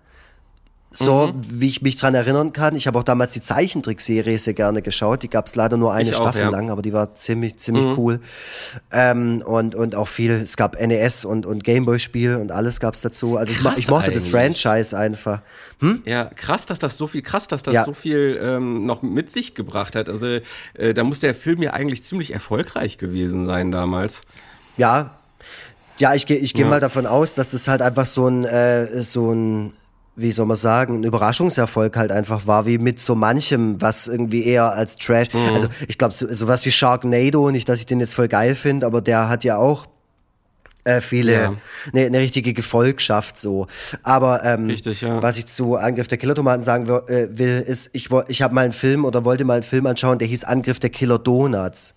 so 0.93 1.27
mhm. 1.27 1.45
wie 1.47 1.67
ich 1.67 1.81
mich 1.81 1.95
dran 1.95 2.13
erinnern 2.13 2.51
kann. 2.51 2.75
Ich 2.75 2.85
habe 2.85 2.99
auch 2.99 3.03
damals 3.03 3.31
die 3.31 3.39
Zeichentrickserie 3.39 4.37
sehr 4.37 4.53
gerne 4.53 4.81
geschaut. 4.81 5.23
Die 5.23 5.29
gab 5.29 5.47
es 5.47 5.55
leider 5.55 5.77
nur 5.77 5.93
eine 5.93 6.09
ich 6.09 6.15
Staffel 6.15 6.41
auch, 6.41 6.45
ja. 6.45 6.49
lang, 6.49 6.69
aber 6.69 6.81
die 6.81 6.91
war 6.91 7.15
ziemlich, 7.15 7.57
ziemlich 7.57 7.85
mhm. 7.85 7.97
cool. 7.97 8.19
Ähm, 8.91 9.41
und, 9.45 9.73
und 9.73 9.95
auch 9.95 10.09
viel, 10.09 10.31
es 10.31 10.57
gab 10.57 10.79
NES 10.79 11.23
und, 11.23 11.45
und 11.45 11.63
Gameboy-Spiel 11.63 12.35
und 12.35 12.51
alles 12.51 12.81
gab 12.81 12.93
es 12.93 13.01
dazu. 13.01 13.37
Also 13.37 13.53
krass 13.53 13.77
ich, 13.77 13.85
ich 13.85 13.89
mochte 13.89 14.07
eigentlich. 14.07 14.23
das 14.23 14.27
Franchise 14.27 14.97
einfach. 14.97 15.39
Hm? 15.79 16.01
Ja, 16.05 16.25
krass, 16.25 16.65
dass 16.65 16.79
das 16.79 16.97
so 16.97 17.07
viel, 17.07 17.21
krass, 17.21 17.47
dass 17.47 17.63
das 17.63 17.73
ja. 17.73 17.85
so 17.85 17.93
viel 17.93 18.37
ähm, 18.41 18.85
noch 18.85 19.01
mit 19.01 19.31
sich 19.31 19.55
gebracht 19.55 19.95
hat. 19.95 20.09
Also 20.09 20.39
äh, 20.73 20.93
da 20.93 21.05
muss 21.05 21.21
der 21.21 21.33
Film 21.33 21.61
ja 21.61 21.71
eigentlich 21.71 22.03
ziemlich 22.03 22.33
erfolgreich 22.33 22.97
gewesen 22.97 23.45
sein 23.45 23.71
damals. 23.71 24.23
Ja, 24.75 25.17
ja, 25.97 26.15
ich 26.15 26.25
gehe 26.25 26.37
ich 26.37 26.53
geh 26.53 26.61
ja. 26.63 26.67
mal 26.67 26.79
davon 26.79 27.05
aus, 27.05 27.35
dass 27.35 27.51
das 27.51 27.67
halt 27.67 27.81
einfach 27.81 28.07
so 28.07 28.27
ein, 28.27 28.43
äh, 28.43 29.03
so 29.03 29.31
ein 29.31 29.73
wie 30.15 30.31
soll 30.31 30.45
man 30.45 30.57
sagen, 30.57 30.95
ein 30.95 31.03
Überraschungserfolg 31.03 31.95
halt 31.95 32.11
einfach 32.11 32.45
war, 32.47 32.65
wie 32.65 32.77
mit 32.77 32.99
so 32.99 33.15
manchem, 33.15 33.81
was 33.81 34.07
irgendwie 34.07 34.45
eher 34.45 34.73
als 34.73 34.97
Trash, 34.97 35.33
mhm. 35.33 35.53
also 35.53 35.67
ich 35.87 35.97
glaube, 35.97 36.13
so, 36.13 36.31
sowas 36.33 36.65
wie 36.65 36.71
Sharknado, 36.71 37.49
nicht, 37.51 37.69
dass 37.69 37.79
ich 37.79 37.85
den 37.85 37.99
jetzt 37.99 38.13
voll 38.13 38.27
geil 38.27 38.55
finde, 38.55 38.85
aber 38.85 39.01
der 39.01 39.29
hat 39.29 39.43
ja 39.43 39.57
auch 39.57 39.87
äh, 40.83 40.99
viele, 40.99 41.57
eine 41.93 42.03
ja. 42.03 42.09
ne 42.09 42.19
richtige 42.19 42.53
Gefolgschaft 42.53 43.39
so. 43.39 43.67
Aber 44.03 44.43
ähm, 44.43 44.65
Richtig, 44.65 45.01
ja. 45.01 45.21
was 45.21 45.37
ich 45.37 45.45
zu 45.45 45.75
Angriff 45.75 46.07
der 46.07 46.17
Killer-Tomaten 46.17 46.63
sagen 46.63 46.89
äh, 47.07 47.27
will, 47.31 47.63
ist, 47.65 47.91
ich, 47.93 48.09
ich 48.27 48.41
habe 48.41 48.55
mal 48.55 48.61
einen 48.61 48.73
Film 48.73 49.05
oder 49.05 49.23
wollte 49.23 49.45
mal 49.45 49.53
einen 49.53 49.63
Film 49.63 49.85
anschauen, 49.85 50.17
der 50.17 50.27
hieß 50.27 50.43
Angriff 50.43 50.79
der 50.79 50.89
Killer-Donuts. 50.89 51.95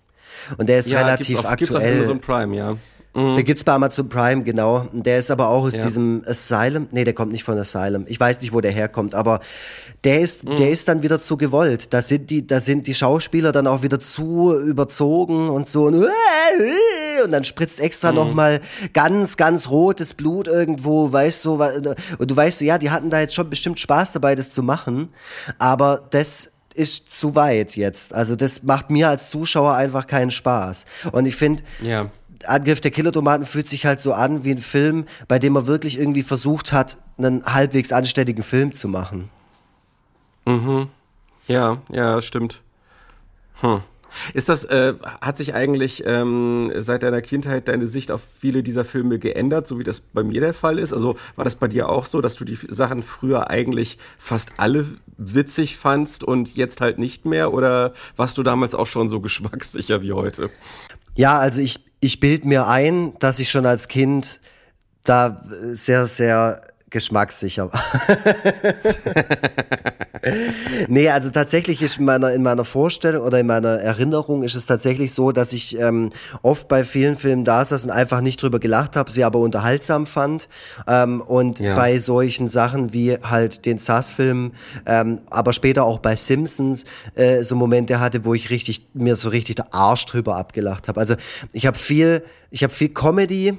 Und 0.57 0.69
der 0.69 0.79
ist 0.79 0.91
ja, 0.91 0.99
relativ 0.99 1.27
gibt's 1.27 1.45
auf, 1.45 1.51
aktuell. 1.51 1.95
Gibt's 1.95 2.09
Amazon 2.09 2.19
Prime, 2.19 2.55
ja. 2.55 2.75
Mhm. 3.15 3.35
Der 3.35 3.43
gibt's 3.45 3.63
bei 3.63 3.71
Amazon 3.71 4.09
Prime, 4.09 4.43
genau. 4.43 4.87
Der 4.91 5.17
ist 5.17 5.31
aber 5.31 5.47
auch 5.47 5.63
aus 5.63 5.75
ja. 5.75 5.81
diesem 5.81 6.23
Asylum. 6.27 6.87
Nee, 6.91 7.05
der 7.05 7.13
kommt 7.13 7.31
nicht 7.31 7.45
von 7.45 7.57
Asylum. 7.57 8.03
Ich 8.07 8.19
weiß 8.19 8.41
nicht, 8.41 8.53
wo 8.53 8.59
der 8.59 8.71
herkommt, 8.71 9.15
aber 9.15 9.39
der 10.03 10.19
ist, 10.19 10.43
mhm. 10.43 10.57
der 10.57 10.69
ist 10.69 10.89
dann 10.89 11.01
wieder 11.01 11.21
zu 11.21 11.37
gewollt. 11.37 11.93
Da 11.93 12.01
sind 12.01 12.29
die, 12.29 12.45
da 12.45 12.59
sind 12.59 12.87
die 12.87 12.93
Schauspieler 12.93 13.53
dann 13.53 13.67
auch 13.67 13.83
wieder 13.83 14.01
zu 14.01 14.53
überzogen 14.59 15.47
und 15.47 15.69
so. 15.69 15.85
Und, 15.85 15.95
und 15.95 17.31
dann 17.31 17.45
spritzt 17.45 17.79
extra 17.79 18.11
mhm. 18.11 18.17
noch 18.17 18.33
mal 18.33 18.59
ganz, 18.91 19.37
ganz 19.37 19.69
rotes 19.69 20.13
Blut 20.13 20.47
irgendwo, 20.47 21.11
weißt 21.11 21.45
du, 21.45 21.53
und 22.17 22.31
du 22.31 22.35
weißt 22.35 22.59
so, 22.59 22.65
ja, 22.65 22.77
die 22.77 22.91
hatten 22.91 23.09
da 23.09 23.21
jetzt 23.21 23.33
schon 23.33 23.49
bestimmt 23.49 23.79
Spaß 23.79 24.11
dabei, 24.11 24.35
das 24.35 24.51
zu 24.51 24.61
machen. 24.61 25.09
Aber 25.57 26.03
das 26.09 26.51
ist 26.73 27.17
zu 27.17 27.33
weit 27.35 27.77
jetzt. 27.77 28.13
Also 28.13 28.35
das 28.35 28.63
macht 28.63 28.89
mir 28.89 29.07
als 29.07 29.29
Zuschauer 29.29 29.73
einfach 29.75 30.05
keinen 30.05 30.31
Spaß. 30.31 30.85
Und 31.13 31.25
ich 31.25 31.37
finde, 31.37 31.63
ja 31.81 32.11
Angriff 32.45 32.81
der 32.81 32.91
Killertomaten 32.91 33.45
fühlt 33.45 33.67
sich 33.67 33.85
halt 33.85 34.01
so 34.01 34.13
an 34.13 34.43
wie 34.43 34.51
ein 34.51 34.59
Film, 34.59 35.05
bei 35.27 35.39
dem 35.39 35.53
man 35.53 35.67
wirklich 35.67 35.99
irgendwie 35.99 36.23
versucht 36.23 36.73
hat, 36.73 36.97
einen 37.17 37.45
halbwegs 37.45 37.91
anständigen 37.91 38.43
Film 38.43 38.71
zu 38.71 38.87
machen. 38.87 39.29
Mhm. 40.45 40.87
Ja, 41.47 41.77
ja, 41.89 42.21
stimmt. 42.21 42.61
Hm. 43.61 43.81
Ist 44.33 44.49
das, 44.49 44.63
äh, 44.65 44.93
hat 45.21 45.37
sich 45.37 45.53
eigentlich 45.53 46.03
ähm, 46.05 46.71
seit 46.77 47.03
deiner 47.03 47.21
Kindheit 47.21 47.67
deine 47.67 47.87
Sicht 47.87 48.11
auf 48.11 48.21
viele 48.39 48.63
dieser 48.63 48.85
Filme 48.85 49.19
geändert, 49.19 49.67
so 49.67 49.77
wie 49.77 49.83
das 49.83 49.99
bei 49.99 50.23
mir 50.23 50.41
der 50.41 50.53
Fall 50.53 50.79
ist? 50.79 50.93
Also 50.93 51.17
war 51.35 51.43
das 51.43 51.55
bei 51.55 51.67
dir 51.67 51.89
auch 51.89 52.05
so, 52.05 52.21
dass 52.21 52.35
du 52.35 52.45
die 52.45 52.57
Sachen 52.69 53.03
früher 53.03 53.49
eigentlich 53.49 53.97
fast 54.17 54.51
alle 54.57 54.85
witzig 55.17 55.77
fandst 55.77 56.23
und 56.23 56.55
jetzt 56.55 56.81
halt 56.81 56.97
nicht 56.97 57.25
mehr? 57.25 57.53
Oder 57.53 57.93
warst 58.15 58.37
du 58.37 58.43
damals 58.43 58.73
auch 58.73 58.87
schon 58.87 59.09
so 59.09 59.19
geschmackssicher 59.21 60.01
wie 60.01 60.13
heute? 60.13 60.49
Ja, 61.15 61.39
also 61.39 61.61
ich, 61.61 61.79
ich 61.99 62.19
bild 62.19 62.45
mir 62.45 62.67
ein, 62.67 63.13
dass 63.19 63.39
ich 63.39 63.49
schon 63.49 63.65
als 63.65 63.87
Kind 63.87 64.39
da 65.03 65.41
sehr, 65.43 66.07
sehr 66.07 66.61
geschmackssicher 66.89 67.71
war. 67.71 67.83
nee, 70.87 71.09
also 71.09 71.29
tatsächlich 71.29 71.81
ist 71.81 71.97
in 71.97 72.05
meiner, 72.05 72.31
in 72.33 72.43
meiner 72.43 72.65
Vorstellung 72.65 73.25
oder 73.25 73.39
in 73.39 73.47
meiner 73.47 73.79
Erinnerung 73.79 74.43
ist 74.43 74.55
es 74.55 74.65
tatsächlich 74.65 75.13
so, 75.13 75.31
dass 75.31 75.53
ich 75.53 75.79
ähm, 75.79 76.11
oft 76.41 76.67
bei 76.67 76.83
vielen 76.83 77.15
Filmen 77.15 77.43
da 77.43 77.65
saß 77.65 77.85
und 77.85 77.91
einfach 77.91 78.21
nicht 78.21 78.41
drüber 78.41 78.59
gelacht 78.59 78.95
habe, 78.95 79.11
sie 79.11 79.23
aber 79.23 79.39
unterhaltsam 79.39 80.05
fand. 80.05 80.47
Ähm, 80.87 81.21
und 81.21 81.59
ja. 81.59 81.75
bei 81.75 81.97
solchen 81.97 82.47
Sachen 82.47 82.93
wie 82.93 83.17
halt 83.17 83.65
den 83.65 83.77
Sass-Film, 83.77 84.53
ähm, 84.85 85.21
aber 85.29 85.53
später 85.53 85.83
auch 85.83 85.99
bei 85.99 86.15
Simpsons 86.15 86.85
äh, 87.15 87.43
so 87.43 87.55
Momente 87.55 87.99
hatte, 87.99 88.25
wo 88.25 88.33
ich 88.33 88.49
richtig 88.49 88.87
mir 88.93 89.15
so 89.15 89.29
richtig 89.29 89.55
der 89.55 89.73
Arsch 89.73 90.05
drüber 90.05 90.37
abgelacht 90.37 90.87
habe. 90.87 90.99
Also 90.99 91.15
ich 91.51 91.65
habe 91.65 91.77
viel, 91.77 92.23
ich 92.51 92.63
habe 92.63 92.73
viel 92.73 92.89
Comedy 92.89 93.57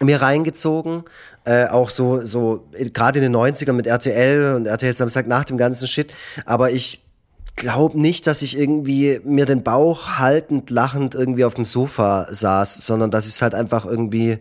mir 0.00 0.22
reingezogen. 0.22 1.04
Äh, 1.44 1.66
auch 1.66 1.90
so, 1.90 2.24
so 2.24 2.66
gerade 2.72 3.18
in 3.18 3.32
den 3.32 3.36
90ern 3.36 3.72
mit 3.72 3.86
RTL 3.86 4.54
und 4.54 4.66
RTL 4.66 4.94
Samstag 4.94 5.26
nach 5.26 5.44
dem 5.44 5.58
ganzen 5.58 5.86
Shit. 5.86 6.12
Aber 6.44 6.70
ich 6.70 7.02
glaube 7.56 8.00
nicht, 8.00 8.26
dass 8.26 8.42
ich 8.42 8.58
irgendwie 8.58 9.20
mir 9.24 9.46
den 9.46 9.62
Bauch 9.62 10.18
haltend, 10.18 10.70
lachend 10.70 11.14
irgendwie 11.14 11.44
auf 11.44 11.54
dem 11.54 11.64
Sofa 11.64 12.26
saß, 12.30 12.86
sondern 12.86 13.10
dass 13.10 13.26
ich 13.26 13.34
es 13.34 13.42
halt 13.42 13.54
einfach 13.54 13.84
irgendwie 13.84 14.38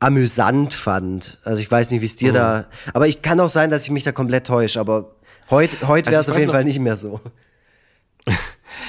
amüsant 0.00 0.74
fand. 0.74 1.38
Also 1.44 1.60
ich 1.60 1.70
weiß 1.70 1.90
nicht, 1.90 2.00
wie 2.00 2.06
es 2.06 2.16
dir 2.16 2.30
mhm. 2.30 2.36
da. 2.36 2.64
Aber 2.94 3.06
ich 3.06 3.22
kann 3.22 3.38
auch 3.40 3.50
sein, 3.50 3.70
dass 3.70 3.84
ich 3.84 3.90
mich 3.90 4.02
da 4.02 4.12
komplett 4.12 4.46
täusche, 4.46 4.80
aber 4.80 5.14
heute 5.50 5.86
heut 5.86 6.06
wäre 6.06 6.20
es 6.20 6.28
also 6.28 6.32
auf 6.32 6.38
jeden 6.38 6.52
Fall 6.52 6.64
nicht 6.64 6.80
mehr 6.80 6.96
so. 6.96 7.20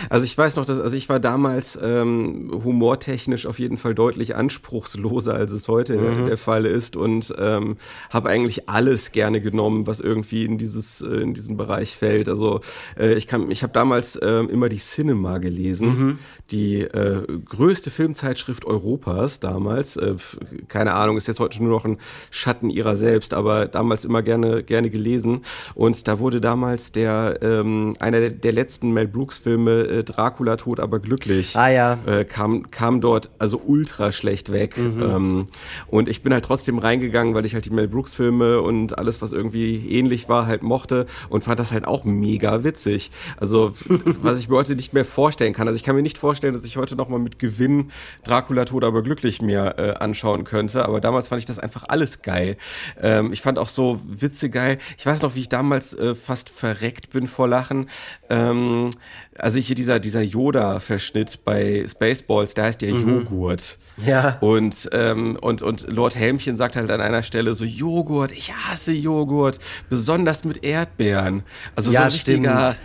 Also 0.09 0.25
ich 0.25 0.37
weiß 0.37 0.55
noch, 0.55 0.65
dass 0.65 0.79
also 0.79 0.95
ich 0.95 1.09
war 1.09 1.19
damals 1.19 1.77
ähm, 1.81 2.51
humortechnisch 2.63 3.45
auf 3.45 3.59
jeden 3.59 3.77
Fall 3.77 3.95
deutlich 3.95 4.35
anspruchsloser, 4.35 5.33
als 5.33 5.51
es 5.51 5.67
heute 5.67 5.97
mhm. 5.97 6.25
der 6.25 6.37
Fall 6.37 6.65
ist 6.65 6.95
und 6.95 7.33
ähm, 7.37 7.77
habe 8.09 8.29
eigentlich 8.29 8.69
alles 8.69 9.11
gerne 9.11 9.41
genommen, 9.41 9.87
was 9.87 9.99
irgendwie 9.99 10.45
in 10.45 10.57
dieses 10.57 11.01
äh, 11.01 11.07
in 11.07 11.33
diesen 11.33 11.57
Bereich 11.57 11.95
fällt. 11.95 12.29
Also 12.29 12.61
äh, 12.97 13.13
ich 13.13 13.27
kann, 13.27 13.49
ich 13.51 13.63
habe 13.63 13.73
damals 13.73 14.15
äh, 14.15 14.29
immer 14.29 14.69
die 14.69 14.77
Cinema 14.77 15.37
gelesen, 15.37 15.87
mhm. 15.87 16.19
die 16.51 16.81
äh, 16.81 17.25
größte 17.45 17.91
Filmzeitschrift 17.91 18.65
Europas 18.65 19.39
damals. 19.39 19.97
Äh, 19.97 20.15
keine 20.67 20.93
Ahnung, 20.93 21.17
ist 21.17 21.27
jetzt 21.27 21.39
heute 21.39 21.61
nur 21.63 21.71
noch 21.71 21.85
ein 21.85 21.97
Schatten 22.29 22.69
ihrer 22.69 22.97
selbst, 22.97 23.33
aber 23.33 23.67
damals 23.67 24.05
immer 24.05 24.21
gerne 24.21 24.63
gerne 24.63 24.89
gelesen 24.89 25.41
und 25.75 26.07
da 26.07 26.19
wurde 26.19 26.41
damals 26.41 26.91
der 26.91 27.39
ähm, 27.41 27.95
einer 27.99 28.19
der, 28.19 28.29
der 28.29 28.51
letzten 28.51 28.91
Mel 28.91 29.07
Brooks 29.07 29.37
Filme 29.37 29.70
äh, 29.71 30.03
Dracula 30.03 30.57
tot, 30.57 30.79
aber 30.79 30.99
glücklich. 30.99 31.55
Ah 31.55 31.69
ja. 31.69 31.97
Äh, 32.05 32.25
kam, 32.25 32.69
kam 32.71 33.01
dort 33.01 33.31
also 33.39 33.61
ultra 33.63 34.11
schlecht 34.11 34.51
weg. 34.51 34.77
Mhm. 34.77 35.01
Ähm, 35.01 35.47
und 35.87 36.09
ich 36.09 36.23
bin 36.23 36.33
halt 36.33 36.45
trotzdem 36.45 36.77
reingegangen, 36.77 37.33
weil 37.33 37.45
ich 37.45 37.53
halt 37.53 37.65
die 37.65 37.69
Mel 37.69 37.87
Brooks 37.87 38.13
Filme 38.13 38.61
und 38.61 38.97
alles, 38.97 39.21
was 39.21 39.31
irgendwie 39.31 39.89
ähnlich 39.89 40.29
war, 40.29 40.47
halt 40.47 40.63
mochte 40.63 41.05
und 41.29 41.43
fand 41.43 41.59
das 41.59 41.71
halt 41.71 41.85
auch 41.87 42.03
mega 42.03 42.63
witzig. 42.63 43.11
Also, 43.37 43.73
was 44.21 44.39
ich 44.39 44.49
mir 44.49 44.55
heute 44.55 44.75
nicht 44.75 44.93
mehr 44.93 45.05
vorstellen 45.05 45.53
kann. 45.53 45.67
Also 45.67 45.75
ich 45.75 45.83
kann 45.83 45.95
mir 45.95 46.01
nicht 46.01 46.17
vorstellen, 46.17 46.53
dass 46.53 46.65
ich 46.65 46.77
heute 46.77 46.95
nochmal 46.95 47.19
mit 47.19 47.39
Gewinn 47.39 47.91
Dracula 48.23 48.65
tot, 48.65 48.83
aber 48.83 49.01
glücklich 49.03 49.41
mir 49.41 49.75
äh, 49.77 49.91
anschauen 49.93 50.43
könnte. 50.43 50.85
Aber 50.85 51.01
damals 51.01 51.27
fand 51.27 51.39
ich 51.39 51.45
das 51.45 51.59
einfach 51.59 51.85
alles 51.87 52.21
geil. 52.21 52.57
Ähm, 53.01 53.33
ich 53.33 53.41
fand 53.41 53.59
auch 53.59 53.69
so 53.69 53.99
Witze 54.05 54.49
geil. 54.49 54.77
Ich 54.97 55.05
weiß 55.05 55.21
noch, 55.21 55.35
wie 55.35 55.41
ich 55.41 55.49
damals 55.49 55.93
äh, 55.93 56.15
fast 56.15 56.49
verreckt 56.49 57.11
bin 57.11 57.27
vor 57.27 57.47
Lachen. 57.47 57.89
Ähm, 58.29 58.91
also 59.41 59.59
hier 59.59 59.75
dieser, 59.75 59.99
dieser 59.99 60.21
Yoda-Verschnitt 60.21 61.39
bei 61.43 61.85
Spaceballs, 61.87 62.53
der 62.53 62.65
heißt 62.65 62.81
ja 62.81 62.93
mhm. 62.93 63.25
Joghurt. 63.25 63.77
Ja. 64.05 64.37
Und, 64.39 64.89
ähm, 64.93 65.37
und, 65.41 65.61
und 65.61 65.87
Lord 65.87 66.15
Helmchen 66.15 66.57
sagt 66.57 66.75
halt 66.75 66.89
an 66.91 67.01
einer 67.01 67.23
Stelle 67.23 67.55
so, 67.55 67.65
Joghurt, 67.65 68.31
ich 68.31 68.53
hasse 68.53 68.93
Joghurt, 68.93 69.59
besonders 69.89 70.43
mit 70.43 70.63
Erdbeeren. 70.63 71.43
Also 71.75 71.91
ja, 71.91 72.01
so 72.01 72.05
ein 72.05 72.11
richtiger, 72.11 72.75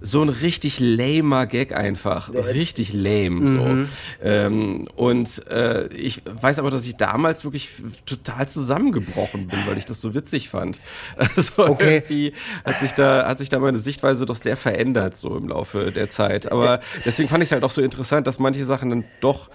so 0.00 0.22
ein 0.22 0.28
richtig 0.28 0.78
lamer 0.80 1.46
Gag 1.46 1.74
einfach. 1.74 2.32
Richtig 2.32 2.92
lame. 2.92 3.50
So. 3.50 3.62
Mhm. 3.62 3.88
Ähm, 4.22 4.88
und 4.96 5.46
äh, 5.48 5.86
ich 5.88 6.22
weiß 6.24 6.58
aber, 6.58 6.70
dass 6.70 6.86
ich 6.86 6.96
damals 6.96 7.44
wirklich 7.44 7.70
total 8.04 8.48
zusammengebrochen 8.48 9.48
bin, 9.48 9.58
weil 9.66 9.78
ich 9.78 9.84
das 9.84 10.00
so 10.00 10.14
witzig 10.14 10.48
fand. 10.48 10.80
Also 11.36 11.66
okay. 11.66 11.96
irgendwie 11.96 12.32
hat 12.64 12.80
sich 12.80 12.92
da, 12.92 13.26
hat 13.26 13.38
sich 13.38 13.48
da 13.48 13.58
meine 13.58 13.78
Sichtweise 13.78 14.26
doch 14.26 14.36
sehr 14.36 14.56
verändert, 14.56 15.16
so 15.16 15.36
im 15.36 15.48
Laufe 15.48 15.90
der 15.92 16.08
Zeit. 16.08 16.50
Aber 16.50 16.80
deswegen 17.04 17.28
fand 17.28 17.42
ich 17.42 17.48
es 17.48 17.52
halt 17.52 17.64
auch 17.64 17.70
so 17.70 17.82
interessant, 17.82 18.26
dass 18.26 18.38
manche 18.38 18.64
Sachen 18.64 18.90
dann 18.90 19.04
doch 19.20 19.50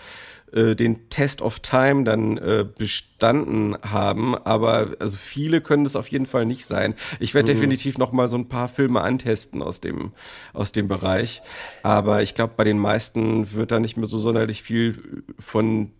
äh, 0.53 0.75
den 0.75 1.09
Test 1.09 1.41
of 1.41 1.59
Time 1.59 2.03
dann 2.03 2.37
äh, 2.37 2.65
bestanden 2.77 3.77
haben, 3.81 4.35
aber 4.35 4.95
also 4.99 5.17
viele 5.17 5.61
können 5.61 5.85
es 5.85 5.95
auf 5.95 6.07
jeden 6.09 6.25
Fall 6.25 6.45
nicht 6.45 6.65
sein. 6.65 6.95
Ich 7.19 7.33
werde 7.33 7.53
mhm. 7.53 7.57
definitiv 7.57 7.97
noch 7.97 8.11
mal 8.11 8.27
so 8.27 8.37
ein 8.37 8.49
paar 8.49 8.67
Filme 8.67 9.01
antesten 9.01 9.61
aus 9.61 9.81
dem 9.81 10.11
aus 10.53 10.71
dem 10.71 10.87
Bereich, 10.87 11.41
aber 11.83 12.21
ich 12.21 12.35
glaube, 12.35 12.53
bei 12.57 12.63
den 12.63 12.79
meisten 12.79 13.53
wird 13.53 13.71
da 13.71 13.79
nicht 13.79 13.97
mehr 13.97 14.07
so 14.07 14.19
sonderlich 14.19 14.63
viel 14.63 15.23
von 15.39 15.91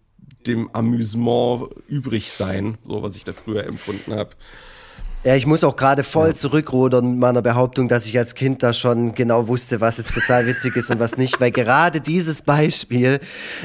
dem 0.47 0.73
Amüsement 0.73 1.69
übrig 1.87 2.31
sein, 2.31 2.77
so 2.83 3.03
was 3.03 3.15
ich 3.15 3.23
da 3.23 3.33
früher 3.33 3.65
empfunden 3.65 4.13
habe. 4.13 4.31
Ja, 5.23 5.35
ich 5.35 5.45
muss 5.45 5.63
auch 5.63 5.75
gerade 5.75 6.03
voll 6.03 6.29
ja. 6.29 6.33
zurückrudern 6.33 7.11
mit 7.11 7.19
meiner 7.19 7.43
Behauptung, 7.43 7.87
dass 7.87 8.07
ich 8.07 8.17
als 8.17 8.33
Kind 8.33 8.63
da 8.63 8.73
schon 8.73 9.13
genau 9.13 9.47
wusste, 9.47 9.79
was 9.79 9.97
jetzt 9.97 10.15
total 10.15 10.47
witzig 10.47 10.75
ist 10.75 10.89
und 10.89 10.99
was 10.99 11.15
nicht, 11.15 11.39
weil 11.39 11.51
gerade 11.51 12.01
dieses 12.01 12.41
Beispiel, 12.41 13.19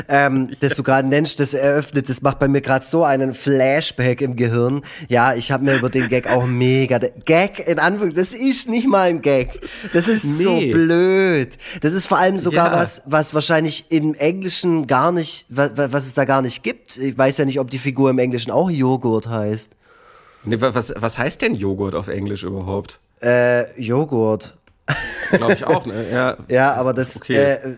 ähm, 0.06 0.50
das 0.60 0.74
du 0.74 0.82
gerade 0.82 1.08
nennst, 1.08 1.40
das 1.40 1.54
eröffnet, 1.54 2.10
das 2.10 2.20
macht 2.20 2.40
bei 2.40 2.48
mir 2.48 2.60
gerade 2.60 2.84
so 2.84 3.04
einen 3.04 3.32
Flashback 3.32 4.20
im 4.20 4.36
Gehirn. 4.36 4.82
Ja, 5.08 5.34
ich 5.34 5.50
habe 5.50 5.64
mir 5.64 5.76
über 5.76 5.88
den 5.88 6.10
Gag 6.10 6.28
auch 6.28 6.44
mega, 6.44 6.98
Gag 7.24 7.66
in 7.66 7.78
Anführungszeichen, 7.78 8.38
das 8.38 8.38
ist 8.38 8.68
nicht 8.68 8.86
mal 8.86 9.08
ein 9.08 9.22
Gag. 9.22 9.58
Das 9.94 10.08
ist 10.08 10.24
nee. 10.24 10.44
so 10.44 10.58
blöd. 10.58 11.56
Das 11.80 11.94
ist 11.94 12.04
vor 12.04 12.18
allem 12.18 12.38
sogar 12.38 12.72
ja. 12.72 12.78
was, 12.78 13.00
was 13.06 13.32
wahrscheinlich 13.32 13.86
im 13.88 14.12
Englischen 14.12 14.86
gar 14.86 15.10
nicht, 15.10 15.46
was, 15.48 15.70
was 15.74 16.04
es 16.04 16.12
da 16.12 16.26
gar 16.26 16.42
nicht 16.42 16.62
gibt. 16.62 16.98
Ich 16.98 17.16
weiß 17.16 17.38
ja 17.38 17.46
nicht, 17.46 17.60
ob 17.60 17.70
die 17.70 17.78
Figur 17.78 18.10
im 18.10 18.18
Englischen 18.18 18.50
auch 18.50 18.68
Joghurt 18.68 19.28
heißt. 19.28 19.70
Nee, 20.46 20.60
was, 20.60 20.94
was 20.96 21.18
heißt 21.18 21.42
denn 21.42 21.54
Joghurt 21.54 21.94
auf 21.94 22.08
Englisch 22.08 22.44
überhaupt? 22.44 23.00
Äh, 23.20 23.80
Joghurt. 23.80 24.54
Glaube 25.30 25.54
ich 25.54 25.66
auch, 25.66 25.84
ne? 25.86 26.08
Ja, 26.12 26.36
ja 26.48 26.74
aber 26.74 26.92
das, 26.92 27.16
okay. 27.16 27.34
äh, 27.34 27.76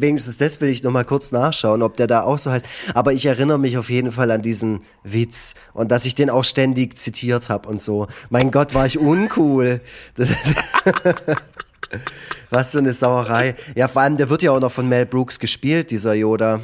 wenigstens 0.00 0.36
das 0.36 0.60
will 0.60 0.68
ich 0.68 0.82
noch 0.82 0.90
mal 0.90 1.04
kurz 1.04 1.30
nachschauen, 1.30 1.82
ob 1.82 1.96
der 1.96 2.08
da 2.08 2.22
auch 2.22 2.38
so 2.38 2.50
heißt. 2.50 2.64
Aber 2.94 3.12
ich 3.12 3.24
erinnere 3.26 3.58
mich 3.58 3.78
auf 3.78 3.88
jeden 3.90 4.10
Fall 4.10 4.32
an 4.32 4.42
diesen 4.42 4.82
Witz 5.04 5.54
und 5.72 5.92
dass 5.92 6.04
ich 6.04 6.16
den 6.16 6.30
auch 6.30 6.42
ständig 6.44 6.98
zitiert 6.98 7.48
habe 7.48 7.68
und 7.68 7.80
so. 7.80 8.08
Mein 8.28 8.50
Gott, 8.50 8.74
war 8.74 8.86
ich 8.86 8.98
uncool. 8.98 9.80
Was 12.50 12.72
für 12.72 12.78
eine 12.78 12.92
Sauerei. 12.92 13.54
Ja, 13.76 13.86
vor 13.86 14.02
allem, 14.02 14.16
der 14.16 14.28
wird 14.28 14.42
ja 14.42 14.50
auch 14.50 14.60
noch 14.60 14.72
von 14.72 14.88
Mel 14.88 15.06
Brooks 15.06 15.38
gespielt, 15.38 15.92
dieser 15.92 16.14
Yoda. 16.14 16.60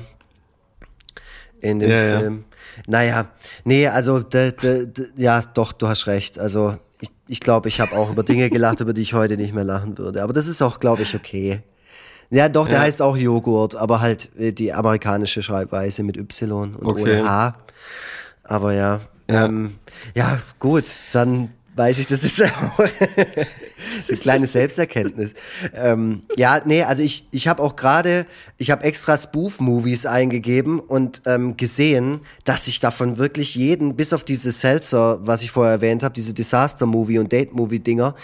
In 1.61 1.79
dem 1.79 1.91
ja, 1.91 2.19
Film. 2.19 2.45
Ja. 2.51 2.56
Naja, 2.87 3.31
nee, 3.65 3.89
also 3.89 4.21
de, 4.21 4.53
de, 4.53 4.87
de, 4.87 5.07
ja, 5.17 5.43
doch, 5.55 5.73
du 5.73 5.89
hast 5.89 6.07
recht. 6.07 6.39
Also 6.39 6.77
ich 7.01 7.09
glaube, 7.09 7.23
ich, 7.29 7.41
glaub, 7.41 7.67
ich 7.67 7.81
habe 7.81 7.97
auch 7.97 8.11
über 8.11 8.23
Dinge 8.23 8.51
gelacht, 8.51 8.81
über 8.81 8.93
die 8.93 9.03
ich 9.03 9.15
heute 9.15 9.37
nicht 9.37 9.55
mehr 9.55 9.65
lachen 9.65 9.99
würde. 9.99 10.23
Aber 10.23 10.33
das 10.33 10.47
ist 10.47 10.63
auch, 10.63 10.81
glaube 10.81 11.03
ich, 11.03 11.15
okay. 11.15 11.63
Ja, 12.31 12.49
doch, 12.49 12.67
der 12.67 12.79
ja. 12.79 12.85
heißt 12.85 13.03
auch 13.03 13.17
Joghurt, 13.17 13.77
aber 13.77 14.01
halt 14.01 14.29
äh, 14.37 14.53
die 14.53 14.73
amerikanische 14.73 15.43
Schreibweise 15.43 16.03
mit 16.03 16.17
Y 16.17 16.75
und 16.75 16.87
okay. 16.87 17.03
ohne 17.03 17.29
H. 17.29 17.57
Aber 18.43 18.73
ja, 18.73 19.01
ja. 19.29 19.45
Ähm, 19.47 19.77
ja, 20.15 20.39
gut, 20.59 20.85
dann 21.13 21.51
weiß 21.75 21.99
ich 21.99 22.07
das 22.07 22.25
ist 22.25 22.43
auch. 22.45 22.85
eine 24.09 24.19
kleine 24.19 24.47
Selbsterkenntnis. 24.47 25.35
Ähm, 25.75 26.23
ja, 26.37 26.61
nee, 26.65 26.83
also 26.83 27.03
ich, 27.03 27.29
ich 27.31 27.49
habe 27.49 27.63
auch 27.63 27.77
gerade, 27.77 28.27
ich 28.59 28.71
habe 28.71 28.85
extra 28.85 29.17
Spoof-Movies 29.17 30.07
eingegeben 30.07 30.81
und 30.81 31.23
ähm, 31.27 31.57
gesehen, 31.57 32.21
dass 32.45 32.67
ich 32.69 32.81
davon 32.81 33.19
wirklich 33.19 33.55
jeden, 33.55 33.97
bis 33.97 34.13
auf 34.13 34.25
diese 34.25 34.51
Seltzer, 34.53 35.21
was 35.23 35.43
ich 35.43 35.51
vorher 35.51 35.75
erwähnt 35.75 36.03
habe, 36.03 36.15
diese 36.15 36.33
Disaster-Movie 36.35 37.19
und 37.19 37.33
Date-Movie-Dinger, 37.33 38.15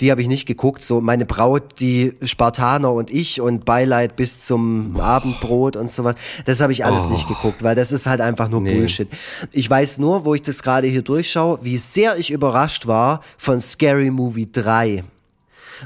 die 0.00 0.10
habe 0.10 0.22
ich 0.22 0.28
nicht 0.28 0.46
geguckt. 0.46 0.84
So 0.84 1.00
meine 1.00 1.24
Braut, 1.24 1.80
die 1.80 2.14
Spartaner 2.22 2.92
und 2.92 3.10
ich 3.10 3.40
und 3.40 3.64
Beileid 3.64 4.16
bis 4.16 4.44
zum 4.44 4.96
oh. 4.96 5.00
Abendbrot 5.00 5.76
und 5.76 5.90
sowas. 5.90 6.14
Das 6.44 6.60
habe 6.60 6.72
ich 6.72 6.84
alles 6.84 7.04
oh. 7.04 7.08
nicht 7.08 7.26
geguckt, 7.26 7.62
weil 7.62 7.74
das 7.74 7.90
ist 7.90 8.06
halt 8.06 8.20
einfach 8.20 8.48
nur 8.48 8.60
nee. 8.60 8.74
Bullshit. 8.74 9.08
Ich 9.52 9.68
weiß 9.68 9.98
nur, 9.98 10.24
wo 10.24 10.34
ich 10.34 10.42
das 10.42 10.62
gerade 10.62 10.86
hier 10.86 11.02
durchschaue, 11.02 11.60
wie 11.62 11.78
sehr 11.78 12.18
ich 12.18 12.30
überrascht 12.30 12.86
war, 12.86 13.08
war 13.08 13.20
von 13.36 13.60
Scary 13.60 14.10
Movie 14.10 14.48
3. 14.50 14.97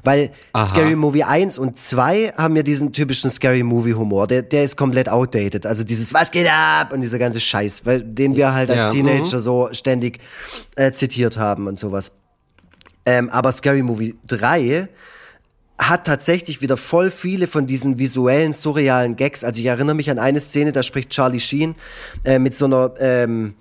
Weil 0.05 0.33
Aha. 0.53 0.65
Scary 0.65 0.97
Movie 0.97 1.25
1 1.25 1.59
und 1.59 1.79
2 1.79 2.35
haben 2.37 2.57
ja 2.57 2.63
diesen 2.63 2.93
typischen 2.93 3.31
Scary 3.31 3.63
Movie 3.63 3.95
Humor. 3.95 4.27
Der, 4.27 4.43
der 4.43 4.65
ist 4.65 4.77
komplett 4.77 5.09
outdated. 5.09 5.67
Also 5.67 5.85
dieses 5.85 6.13
Was 6.15 6.31
geht 6.31 6.49
ab? 6.49 6.93
Und 6.93 7.03
dieser 7.03 7.19
ganze 7.19 7.41
Scheiß, 7.41 7.85
weil, 7.85 8.03
den 8.03 8.37
wir 8.37 8.53
halt 8.53 8.71
als 8.71 8.79
ja, 8.79 8.91
Teenager 8.91 9.37
mhm. 9.37 9.41
so 9.41 9.69
ständig 9.73 10.19
äh, 10.77 10.93
zitiert 10.93 11.37
haben 11.37 11.67
und 11.67 11.79
sowas. 11.79 12.13
Ähm, 13.05 13.31
aber 13.31 13.53
Scary 13.53 13.83
Movie 13.83 14.15
3 14.27 14.89
hat 15.79 16.07
tatsächlich 16.07 16.61
wieder 16.61 16.77
voll 16.77 17.11
viele 17.11 17.47
von 17.47 17.67
diesen 17.67 17.99
visuellen, 17.99 18.53
surrealen 18.53 19.17
Gags. 19.17 19.43
Also 19.43 19.61
ich 19.61 19.67
erinnere 19.67 19.97
mich 19.97 20.11
an 20.11 20.19
eine 20.19 20.41
Szene, 20.41 20.73
da 20.73 20.83
spricht 20.83 21.11
Charlie 21.11 21.41
Sheen 21.41 21.75
äh, 22.25 22.39
mit 22.39 22.55
so 22.55 22.67
einer 22.67 22.93
ähm, 22.99 23.55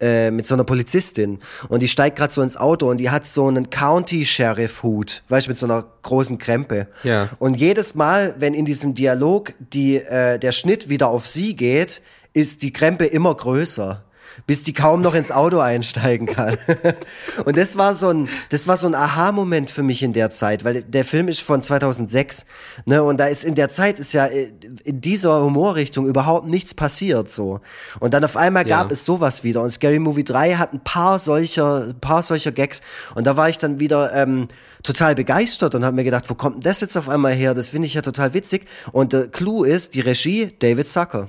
äh, 0.00 0.30
mit 0.30 0.46
so 0.46 0.54
einer 0.54 0.64
Polizistin 0.64 1.40
und 1.68 1.82
die 1.82 1.88
steigt 1.88 2.16
gerade 2.16 2.32
so 2.32 2.42
ins 2.42 2.56
Auto 2.56 2.88
und 2.88 2.98
die 2.98 3.10
hat 3.10 3.26
so 3.26 3.46
einen 3.46 3.70
County 3.70 4.24
Sheriff 4.24 4.82
Hut, 4.82 5.22
weißt 5.28 5.46
du, 5.46 5.50
mit 5.50 5.58
so 5.58 5.66
einer 5.66 5.84
großen 6.02 6.38
Krempe. 6.38 6.88
Ja. 7.02 7.30
Und 7.38 7.54
jedes 7.54 7.94
Mal, 7.94 8.34
wenn 8.38 8.54
in 8.54 8.64
diesem 8.64 8.94
Dialog 8.94 9.52
die 9.58 9.96
äh, 9.96 10.38
der 10.38 10.52
Schnitt 10.52 10.88
wieder 10.88 11.08
auf 11.08 11.26
sie 11.26 11.56
geht, 11.56 12.02
ist 12.32 12.62
die 12.62 12.72
Krempe 12.72 13.06
immer 13.06 13.34
größer 13.34 14.04
bis 14.46 14.62
die 14.62 14.72
kaum 14.72 15.00
noch 15.00 15.14
ins 15.14 15.30
Auto 15.30 15.58
einsteigen 15.58 16.26
kann. 16.26 16.56
und 17.44 17.56
das 17.56 17.76
war 17.76 17.94
so 17.94 18.08
ein, 18.08 18.28
das 18.50 18.66
war 18.66 18.76
so 18.76 18.86
ein 18.86 18.94
Aha-Moment 18.94 19.70
für 19.70 19.82
mich 19.82 20.02
in 20.02 20.12
der 20.12 20.30
Zeit, 20.30 20.64
weil 20.64 20.82
der 20.82 21.04
Film 21.04 21.28
ist 21.28 21.40
von 21.40 21.62
2006, 21.62 22.46
ne, 22.86 23.02
und 23.02 23.18
da 23.18 23.26
ist 23.26 23.44
in 23.44 23.54
der 23.54 23.68
Zeit 23.68 23.98
ist 23.98 24.12
ja 24.12 24.26
äh, 24.26 24.52
in 24.84 25.00
dieser 25.00 25.42
Humorrichtung 25.42 26.06
überhaupt 26.06 26.46
nichts 26.46 26.74
passiert, 26.74 27.30
so. 27.30 27.60
Und 28.00 28.14
dann 28.14 28.24
auf 28.24 28.36
einmal 28.36 28.64
gab 28.64 28.88
ja. 28.88 28.92
es 28.92 29.04
sowas 29.04 29.44
wieder 29.44 29.62
und 29.62 29.70
Scary 29.70 29.98
Movie 29.98 30.24
3 30.24 30.54
hat 30.54 30.72
ein 30.72 30.84
paar 30.84 31.18
solcher, 31.18 31.88
ein 31.88 32.00
paar 32.00 32.22
solcher 32.22 32.52
Gags 32.52 32.80
und 33.14 33.26
da 33.26 33.36
war 33.36 33.48
ich 33.48 33.58
dann 33.58 33.78
wieder, 33.80 34.14
ähm, 34.14 34.48
total 34.82 35.14
begeistert 35.14 35.74
und 35.74 35.84
habe 35.84 35.96
mir 35.96 36.04
gedacht, 36.04 36.30
wo 36.30 36.34
kommt 36.34 36.56
denn 36.56 36.62
das 36.62 36.80
jetzt 36.80 36.96
auf 36.96 37.08
einmal 37.08 37.34
her? 37.34 37.54
Das 37.54 37.68
finde 37.68 37.86
ich 37.86 37.94
ja 37.94 38.02
total 38.02 38.34
witzig. 38.34 38.66
Und 38.92 39.12
der 39.12 39.28
Clou 39.28 39.64
ist 39.64 39.94
die 39.94 40.00
Regie 40.00 40.54
David 40.58 40.88
Zucker. 40.88 41.28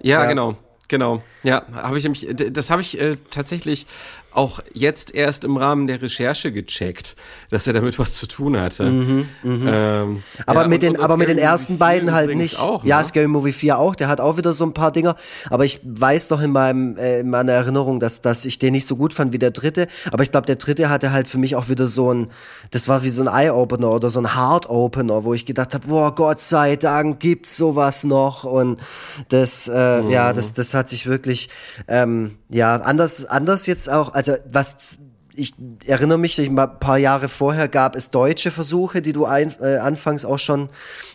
Ja, 0.00 0.22
ja. 0.22 0.26
genau. 0.26 0.56
Genau, 0.90 1.22
ja, 1.44 1.64
habe 1.72 1.98
ich 1.98 2.02
nämlich, 2.02 2.26
das 2.52 2.68
habe 2.68 2.82
ich 2.82 3.00
äh, 3.00 3.14
tatsächlich 3.30 3.86
auch 4.32 4.60
jetzt 4.72 5.14
erst 5.14 5.44
im 5.44 5.56
Rahmen 5.56 5.86
der 5.86 6.00
Recherche 6.00 6.52
gecheckt, 6.52 7.16
dass 7.50 7.66
er 7.66 7.72
damit 7.72 7.98
was 7.98 8.16
zu 8.16 8.26
tun 8.26 8.58
hatte. 8.58 8.84
Mhm, 8.84 9.28
mh. 9.42 9.72
ähm, 9.72 10.22
aber 10.46 10.62
ja, 10.62 10.68
mit 10.68 10.82
den, 10.82 11.00
aber 11.00 11.16
mit 11.16 11.28
den 11.28 11.38
ersten 11.38 11.78
beiden 11.78 12.12
halt 12.12 12.34
nicht. 12.36 12.60
Auch, 12.60 12.84
ja, 12.84 13.00
ne? 13.00 13.04
Scary 13.04 13.26
Movie 13.26 13.52
4 13.52 13.78
auch, 13.78 13.94
der 13.94 14.08
hat 14.08 14.20
auch 14.20 14.36
wieder 14.36 14.52
so 14.52 14.64
ein 14.64 14.72
paar 14.72 14.92
Dinger. 14.92 15.16
Aber 15.48 15.64
ich 15.64 15.80
weiß 15.84 16.28
doch 16.28 16.40
in, 16.40 16.52
meinem, 16.52 16.96
äh, 16.96 17.20
in 17.20 17.30
meiner 17.30 17.52
Erinnerung, 17.52 17.98
dass, 17.98 18.20
dass 18.20 18.44
ich 18.44 18.58
den 18.58 18.72
nicht 18.72 18.86
so 18.86 18.96
gut 18.96 19.14
fand 19.14 19.32
wie 19.32 19.38
der 19.38 19.50
dritte. 19.50 19.88
Aber 20.12 20.22
ich 20.22 20.30
glaube, 20.30 20.46
der 20.46 20.56
dritte 20.56 20.88
hatte 20.88 21.12
halt 21.12 21.26
für 21.26 21.38
mich 21.38 21.56
auch 21.56 21.68
wieder 21.68 21.86
so 21.86 22.12
ein, 22.12 22.28
das 22.70 22.88
war 22.88 23.02
wie 23.02 23.10
so 23.10 23.22
ein 23.22 23.28
Eye-Opener 23.28 23.90
oder 23.90 24.10
so 24.10 24.20
ein 24.20 24.34
Heart-Opener, 24.34 25.24
wo 25.24 25.34
ich 25.34 25.44
gedacht 25.44 25.74
habe, 25.74 25.88
boah, 25.88 26.14
Gott 26.14 26.40
sei 26.40 26.76
Dank 26.76 27.20
gibt's 27.20 27.56
sowas 27.56 28.04
noch. 28.04 28.44
Und 28.44 28.80
das, 29.28 29.68
äh, 29.68 30.02
mhm. 30.02 30.10
ja, 30.10 30.32
das, 30.32 30.52
das 30.52 30.74
hat 30.74 30.88
sich 30.88 31.06
wirklich, 31.06 31.48
ähm, 31.88 32.36
ja, 32.48 32.76
anders, 32.76 33.24
anders 33.24 33.66
jetzt 33.66 33.90
auch, 33.90 34.14
also 34.20 34.34
was 34.50 34.98
ich 35.34 35.54
erinnere 35.86 36.18
mich, 36.18 36.38
ein 36.38 36.54
paar 36.54 36.98
Jahre 36.98 37.28
vorher 37.28 37.68
gab 37.68 37.96
es 37.96 38.10
deutsche 38.10 38.50
Versuche, 38.50 39.00
die 39.00 39.12
du 39.12 39.24
ein, 39.24 39.54
äh, 39.62 39.78
anfangs 39.78 40.24
auch 40.26 40.38
schon 40.38 40.68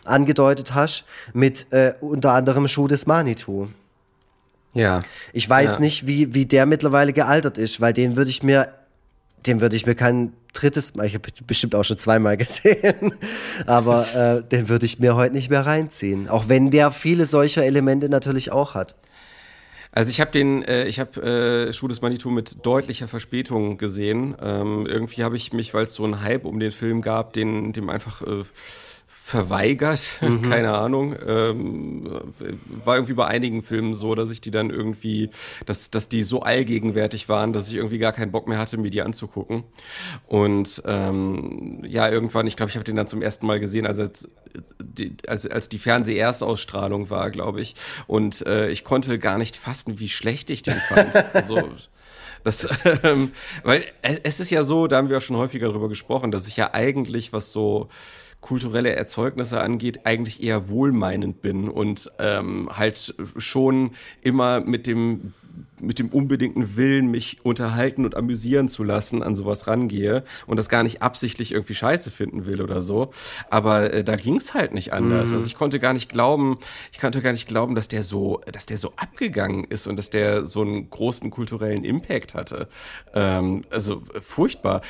angedeutet 0.04 0.74
hast, 0.74 1.04
mit 1.32 1.72
äh, 1.72 1.94
unter 2.00 2.32
anderem 2.32 2.66
Schuh 2.66 2.88
des 2.88 3.06
Manitou. 3.06 3.68
Ja. 4.74 5.02
Ich 5.32 5.48
weiß 5.48 5.74
ja. 5.74 5.80
nicht, 5.80 6.06
wie, 6.08 6.34
wie 6.34 6.46
der 6.46 6.66
mittlerweile 6.66 7.12
gealtert 7.12 7.56
ist, 7.56 7.80
weil 7.80 7.92
den 7.92 8.16
würde 8.16 8.30
ich 8.30 8.42
mir, 8.42 8.68
den 9.46 9.60
würde 9.60 9.76
ich 9.76 9.86
mir 9.86 9.94
kein 9.94 10.32
drittes 10.52 10.94
Mal, 10.94 11.06
ich 11.06 11.14
habe 11.14 11.28
bestimmt 11.46 11.74
auch 11.74 11.84
schon 11.84 11.98
zweimal 11.98 12.36
gesehen, 12.38 13.14
aber 13.66 14.06
äh, 14.14 14.42
den 14.42 14.68
würde 14.68 14.86
ich 14.86 14.98
mir 14.98 15.14
heute 15.14 15.34
nicht 15.34 15.50
mehr 15.50 15.64
reinziehen. 15.64 16.28
Auch 16.28 16.48
wenn 16.48 16.70
der 16.70 16.90
viele 16.90 17.26
solcher 17.26 17.64
Elemente 17.64 18.08
natürlich 18.08 18.50
auch 18.50 18.74
hat. 18.74 18.96
Also 19.92 20.10
ich 20.10 20.20
habe 20.20 20.30
den, 20.30 20.62
äh, 20.62 20.86
ich 20.86 21.00
habe 21.00 21.68
äh, 21.68 21.72
Schuh 21.72 21.88
des 21.88 22.02
Manitou 22.02 22.30
mit 22.30 22.64
deutlicher 22.64 23.08
Verspätung 23.08 23.78
gesehen. 23.78 24.36
Ähm, 24.40 24.86
irgendwie 24.86 25.24
habe 25.24 25.36
ich 25.36 25.52
mich, 25.52 25.74
weil 25.74 25.84
es 25.84 25.94
so 25.94 26.04
einen 26.04 26.22
Hype 26.22 26.44
um 26.44 26.60
den 26.60 26.72
Film 26.72 27.02
gab, 27.02 27.32
den 27.32 27.72
dem 27.72 27.88
einfach 27.88 28.22
äh, 28.22 28.44
verweigert, 29.26 30.08
mhm. 30.20 30.42
keine 30.42 30.72
Ahnung. 30.72 31.16
Ähm, 31.26 32.08
war 32.84 32.94
irgendwie 32.94 33.14
bei 33.14 33.26
einigen 33.26 33.64
Filmen 33.64 33.96
so, 33.96 34.14
dass 34.14 34.30
ich 34.30 34.40
die 34.40 34.52
dann 34.52 34.70
irgendwie, 34.70 35.30
dass, 35.66 35.90
dass 35.90 36.08
die 36.08 36.22
so 36.22 36.42
allgegenwärtig 36.42 37.28
waren, 37.28 37.52
dass 37.52 37.66
ich 37.66 37.74
irgendwie 37.74 37.98
gar 37.98 38.12
keinen 38.12 38.30
Bock 38.30 38.46
mehr 38.46 38.58
hatte, 38.58 38.78
mir 38.78 38.92
die 38.92 39.02
anzugucken. 39.02 39.64
Und 40.28 40.80
ähm, 40.86 41.82
ja, 41.84 42.08
irgendwann, 42.08 42.46
ich 42.46 42.54
glaube, 42.54 42.70
ich 42.70 42.76
habe 42.76 42.84
den 42.84 42.94
dann 42.94 43.08
zum 43.08 43.20
ersten 43.20 43.48
Mal 43.48 43.58
gesehen, 43.58 43.84
als, 43.84 44.28
als, 45.26 45.46
als 45.48 45.68
die 45.68 45.78
Fernseherstausstrahlung 45.78 47.10
war, 47.10 47.32
glaube 47.32 47.60
ich. 47.60 47.74
Und 48.06 48.46
äh, 48.46 48.68
ich 48.68 48.84
konnte 48.84 49.18
gar 49.18 49.38
nicht 49.38 49.56
fassen, 49.56 49.98
wie 49.98 50.08
schlecht 50.08 50.50
ich 50.50 50.62
den 50.62 50.76
fand. 50.76 51.16
also, 51.34 51.68
das, 52.44 52.68
ähm, 53.02 53.32
weil 53.64 53.82
es 54.22 54.38
ist 54.38 54.50
ja 54.50 54.62
so, 54.62 54.86
da 54.86 54.98
haben 54.98 55.08
wir 55.08 55.18
auch 55.18 55.22
schon 55.22 55.36
häufiger 55.36 55.66
darüber 55.66 55.88
gesprochen, 55.88 56.30
dass 56.30 56.46
ich 56.46 56.56
ja 56.56 56.74
eigentlich, 56.74 57.32
was 57.32 57.50
so 57.50 57.88
kulturelle 58.40 58.94
Erzeugnisse 58.94 59.60
angeht, 59.60 60.00
eigentlich 60.04 60.42
eher 60.42 60.68
wohlmeinend 60.68 61.40
bin 61.42 61.68
und 61.68 62.10
ähm, 62.18 62.68
halt 62.72 63.14
schon 63.38 63.92
immer 64.22 64.60
mit 64.60 64.86
dem 64.86 65.32
mit 65.80 65.98
dem 65.98 66.08
unbedingten 66.08 66.76
Willen, 66.76 67.10
mich 67.10 67.38
unterhalten 67.44 68.04
und 68.04 68.16
amüsieren 68.16 68.68
zu 68.68 68.84
lassen, 68.84 69.22
an 69.22 69.34
sowas 69.34 69.66
rangehe 69.66 70.24
und 70.46 70.58
das 70.58 70.68
gar 70.68 70.82
nicht 70.82 71.02
absichtlich 71.02 71.52
irgendwie 71.52 71.74
scheiße 71.74 72.10
finden 72.10 72.46
will 72.46 72.60
oder 72.60 72.80
so. 72.80 73.10
Aber 73.50 73.92
äh, 73.92 74.04
da 74.04 74.16
ging 74.16 74.36
es 74.36 74.54
halt 74.54 74.74
nicht 74.74 74.92
anders. 74.92 75.28
Mhm. 75.28 75.34
Also 75.34 75.46
ich 75.46 75.54
konnte 75.54 75.78
gar 75.78 75.92
nicht 75.92 76.08
glauben, 76.08 76.58
ich 76.92 76.98
konnte 76.98 77.20
gar 77.22 77.32
nicht 77.32 77.48
glauben, 77.48 77.74
dass 77.74 77.88
der 77.88 78.02
so, 78.02 78.40
dass 78.50 78.66
der 78.66 78.78
so 78.78 78.92
abgegangen 78.96 79.64
ist 79.64 79.86
und 79.86 79.96
dass 79.96 80.10
der 80.10 80.46
so 80.46 80.62
einen 80.62 80.90
großen 80.90 81.30
kulturellen 81.30 81.84
Impact 81.84 82.34
hatte. 82.34 82.68
Ähm, 83.14 83.64
also 83.70 84.02
furchtbar. 84.20 84.80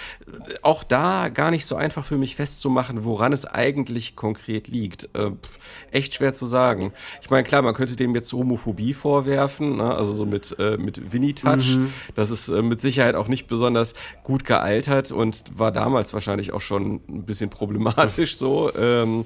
Auch 0.62 0.84
da 0.84 1.28
gar 1.28 1.50
nicht 1.50 1.66
so 1.66 1.76
einfach 1.76 2.04
für 2.04 2.18
mich 2.18 2.36
festzumachen, 2.36 3.04
woran 3.04 3.32
es 3.32 3.44
eigentlich 3.44 4.16
konkret 4.16 4.68
liegt. 4.68 5.04
Äh, 5.14 5.30
pf, 5.30 5.58
echt 5.90 6.14
schwer 6.14 6.34
zu 6.34 6.46
sagen. 6.46 6.92
Ich 7.22 7.30
meine, 7.30 7.44
klar, 7.44 7.62
man 7.62 7.74
könnte 7.74 7.96
dem 7.96 8.14
jetzt 8.14 8.32
Homophobie 8.32 8.94
vorwerfen, 8.94 9.76
ne? 9.76 9.94
also 9.94 10.12
so 10.12 10.26
mit 10.26 10.56
äh, 10.58 10.75
mit 10.78 11.12
Winnie 11.12 11.34
Touch. 11.34 11.76
Mhm. 11.76 11.92
Das 12.14 12.30
ist 12.30 12.48
äh, 12.48 12.62
mit 12.62 12.80
Sicherheit 12.80 13.14
auch 13.14 13.28
nicht 13.28 13.46
besonders 13.46 13.94
gut 14.22 14.44
gealtert 14.44 15.12
und 15.12 15.44
war 15.54 15.72
damals 15.72 16.12
wahrscheinlich 16.12 16.52
auch 16.52 16.60
schon 16.60 17.00
ein 17.08 17.24
bisschen 17.24 17.50
problematisch 17.50 18.36
so. 18.36 18.74
Ähm, 18.74 19.24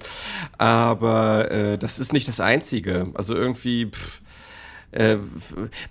aber 0.58 1.50
äh, 1.50 1.78
das 1.78 1.98
ist 1.98 2.12
nicht 2.12 2.28
das 2.28 2.40
Einzige. 2.40 3.08
Also 3.14 3.34
irgendwie. 3.34 3.86
Pff, 3.86 4.20
äh, 4.92 5.18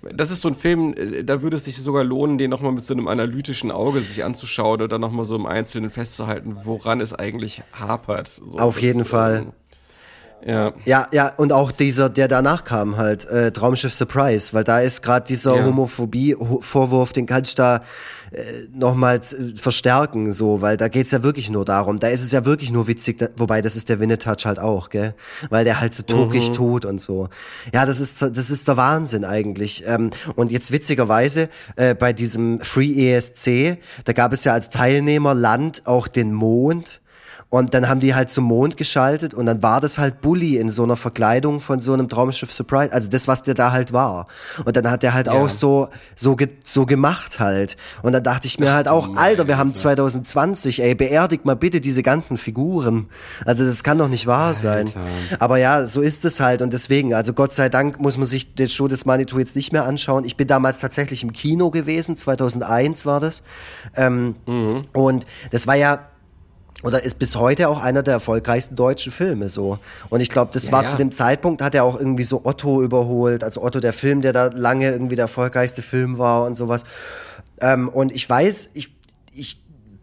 das 0.02 0.30
ist 0.30 0.42
so 0.42 0.48
ein 0.48 0.54
Film, 0.54 0.94
äh, 0.94 1.24
da 1.24 1.42
würde 1.42 1.56
es 1.56 1.64
sich 1.64 1.76
sogar 1.78 2.04
lohnen, 2.04 2.38
den 2.38 2.50
nochmal 2.50 2.72
mit 2.72 2.84
so 2.84 2.92
einem 2.92 3.08
analytischen 3.08 3.70
Auge 3.70 4.00
sich 4.00 4.24
anzuschauen 4.24 4.82
oder 4.82 4.98
nochmal 4.98 5.24
so 5.24 5.36
im 5.36 5.46
Einzelnen 5.46 5.90
festzuhalten, 5.90 6.58
woran 6.64 7.00
es 7.00 7.14
eigentlich 7.14 7.62
hapert. 7.72 8.28
So, 8.28 8.58
Auf 8.58 8.80
jeden 8.80 9.04
Fall. 9.04 9.46
Ja. 10.44 10.72
Ja, 10.84 11.06
ja, 11.12 11.32
und 11.36 11.52
auch 11.52 11.72
dieser, 11.72 12.08
der 12.08 12.28
danach 12.28 12.64
kam 12.64 12.96
halt, 12.96 13.26
äh, 13.26 13.50
Traumschiff 13.52 13.94
Surprise, 13.94 14.52
weil 14.52 14.64
da 14.64 14.80
ist 14.80 15.02
gerade 15.02 15.26
dieser 15.26 15.56
ja. 15.56 15.64
Homophobie-Vorwurf, 15.64 17.12
den 17.12 17.26
kannst 17.26 17.58
du 17.58 17.62
da 17.62 17.80
äh, 18.32 18.68
nochmals 18.72 19.32
äh, 19.32 19.56
verstärken, 19.56 20.32
so, 20.32 20.62
weil 20.62 20.76
da 20.76 20.88
geht's 20.88 21.10
ja 21.10 21.22
wirklich 21.22 21.50
nur 21.50 21.64
darum. 21.64 21.98
Da 21.98 22.08
ist 22.08 22.22
es 22.22 22.30
ja 22.30 22.44
wirklich 22.44 22.70
nur 22.70 22.86
witzig, 22.86 23.18
da, 23.18 23.28
wobei 23.36 23.60
das 23.60 23.74
ist 23.74 23.88
der 23.88 23.98
Winnetouch 23.98 24.44
halt 24.44 24.60
auch, 24.60 24.88
gell? 24.88 25.14
Weil 25.50 25.64
der 25.64 25.80
halt 25.80 25.94
so 25.94 26.04
tokig 26.04 26.48
mhm. 26.48 26.52
tut 26.52 26.84
und 26.84 27.00
so. 27.00 27.28
Ja, 27.74 27.86
das 27.86 27.98
ist, 27.98 28.22
das 28.22 28.50
ist 28.50 28.68
der 28.68 28.76
Wahnsinn 28.76 29.24
eigentlich. 29.24 29.84
Ähm, 29.86 30.10
und 30.36 30.52
jetzt 30.52 30.70
witzigerweise, 30.70 31.48
äh, 31.74 31.94
bei 31.94 32.12
diesem 32.12 32.60
Free 32.60 33.12
ESC, 33.12 33.78
da 34.04 34.12
gab 34.12 34.32
es 34.32 34.44
ja 34.44 34.52
als 34.52 34.68
Teilnehmer 34.68 35.34
Land 35.34 35.82
auch 35.86 36.06
den 36.06 36.32
Mond 36.32 36.99
und 37.50 37.74
dann 37.74 37.88
haben 37.88 37.98
die 37.98 38.14
halt 38.14 38.30
zum 38.30 38.44
Mond 38.44 38.76
geschaltet 38.76 39.34
und 39.34 39.46
dann 39.46 39.60
war 39.60 39.80
das 39.80 39.98
halt 39.98 40.20
Bully 40.20 40.56
in 40.56 40.70
so 40.70 40.84
einer 40.84 40.94
Verkleidung 40.94 41.58
von 41.58 41.80
so 41.80 41.92
einem 41.92 42.08
Traumschiff 42.08 42.52
Surprise. 42.52 42.92
Also 42.92 43.10
das, 43.10 43.26
was 43.26 43.42
der 43.42 43.54
da 43.54 43.72
halt 43.72 43.92
war. 43.92 44.28
Und 44.64 44.76
dann 44.76 44.88
hat 44.88 45.02
der 45.02 45.14
halt 45.14 45.26
ja. 45.26 45.32
auch 45.32 45.48
so, 45.48 45.88
so, 46.14 46.36
ge 46.36 46.48
so 46.62 46.86
gemacht 46.86 47.40
halt. 47.40 47.76
Und 48.02 48.12
dann 48.12 48.22
dachte 48.22 48.46
ich 48.46 48.60
mir 48.60 48.72
halt 48.72 48.86
auch, 48.86 49.16
Alter, 49.16 49.48
wir 49.48 49.58
haben 49.58 49.74
2020, 49.74 50.80
ey, 50.80 50.94
beerdigt 50.94 51.44
mal 51.44 51.56
bitte 51.56 51.80
diese 51.80 52.04
ganzen 52.04 52.38
Figuren. 52.38 53.08
Also 53.44 53.66
das 53.66 53.82
kann 53.82 53.98
doch 53.98 54.08
nicht 54.08 54.28
wahr 54.28 54.48
Alter. 54.48 54.60
sein. 54.60 54.92
Aber 55.40 55.58
ja, 55.58 55.88
so 55.88 56.02
ist 56.02 56.24
es 56.24 56.38
halt. 56.38 56.62
Und 56.62 56.72
deswegen, 56.72 57.14
also 57.14 57.32
Gott 57.32 57.52
sei 57.52 57.68
Dank 57.68 57.98
muss 57.98 58.16
man 58.16 58.26
sich 58.26 58.54
den 58.54 58.68
Show 58.68 58.86
des 58.86 59.06
Manitou 59.06 59.40
jetzt 59.40 59.56
nicht 59.56 59.72
mehr 59.72 59.86
anschauen. 59.86 60.24
Ich 60.24 60.36
bin 60.36 60.46
damals 60.46 60.78
tatsächlich 60.78 61.24
im 61.24 61.32
Kino 61.32 61.72
gewesen, 61.72 62.14
2001 62.14 63.06
war 63.06 63.18
das. 63.18 63.42
Ähm, 63.96 64.36
mhm. 64.46 64.82
Und 64.92 65.26
das 65.50 65.66
war 65.66 65.74
ja 65.74 66.09
oder 66.82 67.02
ist 67.02 67.18
bis 67.18 67.36
heute 67.36 67.68
auch 67.68 67.80
einer 67.80 68.02
der 68.02 68.14
erfolgreichsten 68.14 68.76
deutschen 68.76 69.12
Filme 69.12 69.48
so. 69.48 69.78
Und 70.08 70.20
ich 70.20 70.28
glaube, 70.28 70.50
das 70.52 70.66
ja, 70.66 70.72
war 70.72 70.84
ja. 70.84 70.90
zu 70.90 70.96
dem 70.96 71.12
Zeitpunkt, 71.12 71.62
hat 71.62 71.74
er 71.74 71.84
auch 71.84 71.98
irgendwie 71.98 72.24
so 72.24 72.42
Otto 72.44 72.82
überholt, 72.82 73.44
also 73.44 73.62
Otto 73.62 73.80
der 73.80 73.92
Film, 73.92 74.22
der 74.22 74.32
da 74.32 74.50
lange 74.52 74.90
irgendwie 74.90 75.16
der 75.16 75.24
erfolgreichste 75.24 75.82
Film 75.82 76.18
war 76.18 76.44
und 76.44 76.56
sowas. 76.56 76.84
Ähm, 77.60 77.88
und 77.88 78.12
ich 78.12 78.28
weiß, 78.28 78.70
ich, 78.74 78.84
ich 78.84 78.99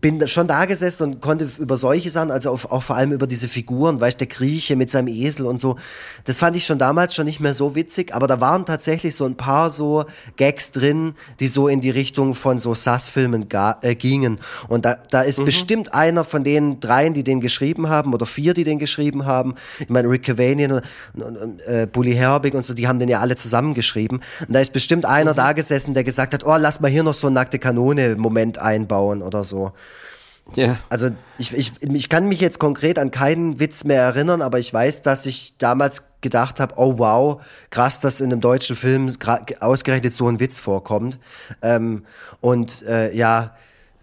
bin 0.08 0.26
schon 0.28 0.48
da 0.48 0.64
gesessen 0.64 1.04
und 1.04 1.22
konnte 1.22 1.50
über 1.60 1.76
solche 1.76 2.10
Sachen, 2.10 2.32
also 2.32 2.50
auf, 2.52 2.72
auch 2.72 2.82
vor 2.82 2.96
allem 2.96 3.12
über 3.12 3.28
diese 3.28 3.50
Figuren, 3.50 4.00
weißt 4.00 4.20
der 4.22 4.28
Grieche 4.28 4.78
mit 4.78 4.90
seinem 4.90 5.10
Esel 5.10 5.46
und 5.46 5.60
so, 5.60 5.76
das 6.24 6.40
fand 6.40 6.56
ich 6.56 6.66
schon 6.66 6.80
damals 6.80 7.14
schon 7.14 7.26
nicht 7.26 7.42
mehr 7.42 7.54
so 7.54 7.76
witzig, 7.76 8.16
aber 8.16 8.26
da 8.26 8.40
waren 8.40 8.66
tatsächlich 8.66 9.16
so 9.16 9.26
ein 9.26 9.36
paar 9.36 9.70
so 9.70 10.06
Gags 10.38 10.72
drin, 10.72 11.14
die 11.42 11.50
so 11.50 11.68
in 11.68 11.82
die 11.82 11.90
Richtung 11.90 12.36
von 12.36 12.58
so 12.58 12.74
Sass-Filmen 12.74 13.48
äh, 13.82 13.96
gingen. 13.96 14.40
Und 14.70 14.86
da, 14.86 14.98
da 15.10 15.24
ist 15.24 15.40
mhm. 15.40 15.46
bestimmt 15.46 15.94
einer 15.94 16.24
von 16.24 16.46
den 16.46 16.80
dreien, 16.80 17.14
die 17.14 17.26
den 17.26 17.42
geschrieben 17.42 17.90
haben, 17.90 18.14
oder 18.14 18.26
vier, 18.26 18.54
die 18.54 18.64
den 18.64 18.80
geschrieben 18.80 19.26
haben. 19.26 19.56
Ich 19.80 19.90
meine, 19.90 20.10
Rick 20.10 20.24
Cavanian 20.24 20.72
und, 20.72 20.84
und, 21.16 21.38
und 21.38 21.60
äh, 21.62 21.86
Bully 21.92 22.14
Herbig 22.14 22.54
und 22.54 22.64
so, 22.64 22.74
die 22.74 22.88
haben 22.88 23.00
den 23.00 23.10
ja 23.10 23.20
alle 23.20 23.36
zusammengeschrieben. 23.36 24.22
Und 24.48 24.54
da 24.54 24.62
ist 24.62 24.72
bestimmt 24.72 25.06
einer 25.06 25.32
mhm. 25.32 25.38
da 25.38 25.52
gesessen, 25.52 25.94
der 25.94 26.06
gesagt 26.06 26.34
hat, 26.34 26.46
oh, 26.46 26.56
lass 26.58 26.80
mal 26.80 26.90
hier 26.90 27.04
noch 27.04 27.14
so 27.14 27.28
einen 27.28 27.34
nackte 27.34 27.60
Kanone-Moment 27.60 28.58
einbauen 28.58 29.22
oder 29.22 29.44
so. 29.44 29.74
Ja. 30.56 30.78
Also 30.90 31.10
ich, 31.38 31.54
ich, 31.54 31.72
ich 31.82 32.10
kann 32.10 32.28
mich 32.28 32.40
jetzt 32.40 32.60
konkret 32.60 33.00
an 33.00 33.12
keinen 33.12 33.60
Witz 33.60 33.84
mehr 33.84 34.02
erinnern, 34.02 34.42
aber 34.42 34.60
ich 34.60 34.74
weiß, 34.74 35.02
dass 35.02 35.26
ich 35.26 35.58
damals 35.58 36.04
gedacht 36.22 36.60
habe, 36.60 36.76
oh 36.78 36.98
wow, 36.98 37.42
krass, 37.70 38.00
dass 38.00 38.22
in 38.22 38.32
einem 38.32 38.42
deutschen 38.42 38.76
Film 38.76 39.12
ausgerechnet 39.60 40.14
so 40.14 40.28
ein 40.28 40.40
Witz 40.40 40.60
vorkommt. 40.60 41.20
Ähm, 41.62 42.06
und 42.42 42.84
äh, 42.84 43.14
ja, 43.16 43.56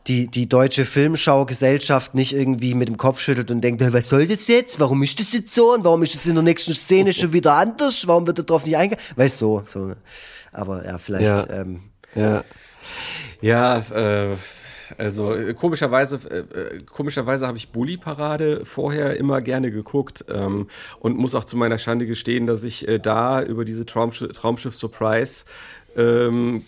die, 0.06 0.26
die 0.28 0.48
deutsche 0.48 0.84
Filmschaugesellschaft 0.84 2.14
nicht 2.14 2.34
irgendwie 2.34 2.74
mit 2.74 2.88
dem 2.88 2.98
Kopf 2.98 3.20
schüttelt 3.20 3.50
und 3.50 3.62
denkt, 3.62 3.80
was 3.92 4.08
soll 4.08 4.26
das 4.26 4.46
jetzt? 4.48 4.78
Warum 4.78 5.02
ist 5.02 5.18
das 5.18 5.32
jetzt 5.32 5.52
so? 5.52 5.72
Und 5.72 5.84
warum 5.84 6.02
ist 6.02 6.14
es 6.14 6.26
in 6.26 6.34
der 6.34 6.44
nächsten 6.44 6.74
Szene 6.74 7.12
schon 7.12 7.32
wieder 7.32 7.54
anders? 7.54 8.06
Warum 8.06 8.26
wird 8.26 8.38
darauf 8.38 8.66
nicht 8.66 8.76
eingegangen? 8.76 9.04
Weißt 9.16 9.38
so, 9.38 9.62
so. 9.66 9.92
Aber 10.52 10.84
ja, 10.84 10.98
vielleicht. 10.98 11.48
Ja, 11.48 11.48
ähm, 11.48 11.80
ja. 12.14 12.44
ja 13.40 13.78
äh 13.78 14.36
also 14.98 15.34
äh, 15.34 15.54
komischerweise, 15.54 16.18
äh, 16.30 16.76
äh, 16.76 16.82
komischerweise 16.82 17.46
habe 17.46 17.56
ich 17.58 17.70
Bully 17.70 17.96
Parade 17.96 18.64
vorher 18.64 19.16
immer 19.16 19.40
gerne 19.40 19.70
geguckt 19.70 20.24
ähm, 20.28 20.68
und 21.00 21.16
muss 21.16 21.34
auch 21.34 21.44
zu 21.44 21.56
meiner 21.56 21.78
Schande 21.78 22.06
gestehen, 22.06 22.46
dass 22.46 22.64
ich 22.64 22.86
äh, 22.88 22.98
da 22.98 23.42
über 23.42 23.64
diese 23.64 23.86
Traumsch 23.86 24.24
Traumschiff 24.32 24.74
Surprise 24.74 25.44
ähm, 25.96 26.62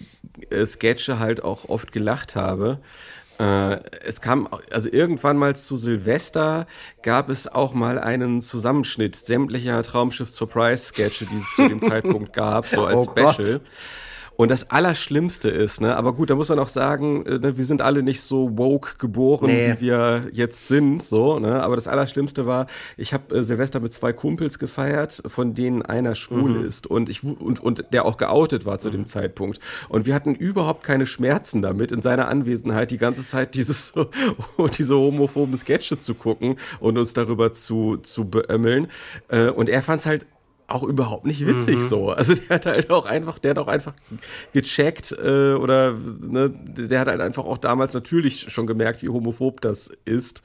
äh, 0.50 0.66
Sketche 0.66 1.18
halt 1.18 1.42
auch 1.42 1.68
oft 1.68 1.92
gelacht 1.92 2.36
habe. 2.36 2.80
Äh, 3.38 3.80
es 4.02 4.20
kam, 4.20 4.48
also 4.70 4.88
irgendwann 4.90 5.36
mal 5.36 5.54
zu 5.54 5.76
Silvester 5.76 6.66
gab 7.02 7.28
es 7.28 7.46
auch 7.46 7.74
mal 7.74 7.98
einen 7.98 8.40
Zusammenschnitt 8.40 9.14
sämtlicher 9.14 9.82
Traumschiff 9.82 10.30
Surprise 10.30 10.84
Sketche, 10.84 11.26
die 11.26 11.36
es 11.36 11.54
zu 11.54 11.68
dem 11.68 11.82
Zeitpunkt 11.88 12.32
gab, 12.32 12.66
so 12.66 12.84
als 12.84 13.08
oh 13.08 13.12
Special. 13.12 13.34
Gott. 13.58 13.60
Und 14.36 14.50
das 14.50 14.70
Allerschlimmste 14.70 15.48
ist, 15.48 15.80
ne, 15.80 15.96
aber 15.96 16.12
gut, 16.12 16.30
da 16.30 16.34
muss 16.34 16.50
man 16.50 16.58
auch 16.58 16.66
sagen, 16.66 17.24
äh, 17.24 17.38
ne, 17.38 17.56
wir 17.56 17.64
sind 17.64 17.80
alle 17.80 18.02
nicht 18.02 18.20
so 18.20 18.56
woke 18.58 18.98
geboren, 18.98 19.46
nee. 19.46 19.74
wie 19.76 19.86
wir 19.86 20.28
jetzt 20.32 20.68
sind, 20.68 21.02
so, 21.02 21.38
ne, 21.38 21.62
aber 21.62 21.74
das 21.74 21.88
Allerschlimmste 21.88 22.44
war, 22.44 22.66
ich 22.96 23.14
habe 23.14 23.34
äh, 23.34 23.42
Silvester 23.42 23.80
mit 23.80 23.94
zwei 23.94 24.12
Kumpels 24.12 24.58
gefeiert, 24.58 25.22
von 25.26 25.54
denen 25.54 25.82
einer 25.82 26.14
schwul 26.14 26.58
mhm. 26.58 26.66
ist 26.66 26.86
und 26.86 27.08
ich 27.08 27.24
und 27.24 27.60
und 27.60 27.84
der 27.92 28.04
auch 28.04 28.18
geoutet 28.18 28.66
war 28.66 28.78
zu 28.78 28.88
mhm. 28.88 28.92
dem 28.92 29.06
Zeitpunkt 29.06 29.58
und 29.88 30.04
wir 30.06 30.14
hatten 30.14 30.34
überhaupt 30.34 30.84
keine 30.84 31.06
Schmerzen 31.06 31.62
damit 31.62 31.90
in 31.90 32.02
seiner 32.02 32.28
Anwesenheit 32.28 32.90
die 32.90 32.98
ganze 32.98 33.24
Zeit 33.24 33.54
dieses 33.54 33.94
diese 34.78 34.96
homophoben 34.96 35.56
Sketche 35.56 35.98
zu 35.98 36.14
gucken 36.14 36.56
und 36.80 36.98
uns 36.98 37.14
darüber 37.14 37.52
zu 37.54 37.96
zu 37.98 38.28
beömmeln 38.28 38.88
äh, 39.28 39.48
und 39.48 39.68
er 39.68 39.82
fand 39.82 40.00
es 40.00 40.06
halt 40.06 40.26
auch 40.68 40.82
überhaupt 40.82 41.26
nicht 41.26 41.46
witzig 41.46 41.76
mhm. 41.76 41.88
so. 41.88 42.10
Also 42.10 42.34
der 42.34 42.56
hat 42.56 42.66
halt 42.66 42.90
auch 42.90 43.04
einfach, 43.04 43.38
der 43.38 43.50
hat 43.50 43.58
auch 43.58 43.68
einfach 43.68 43.94
gecheckt 44.52 45.12
äh, 45.12 45.52
oder 45.52 45.92
ne, 45.92 46.50
der 46.50 47.00
hat 47.00 47.08
halt 47.08 47.20
einfach 47.20 47.44
auch 47.44 47.58
damals 47.58 47.94
natürlich 47.94 48.52
schon 48.52 48.66
gemerkt, 48.66 49.02
wie 49.02 49.08
homophob 49.08 49.60
das 49.60 49.90
ist 50.04 50.42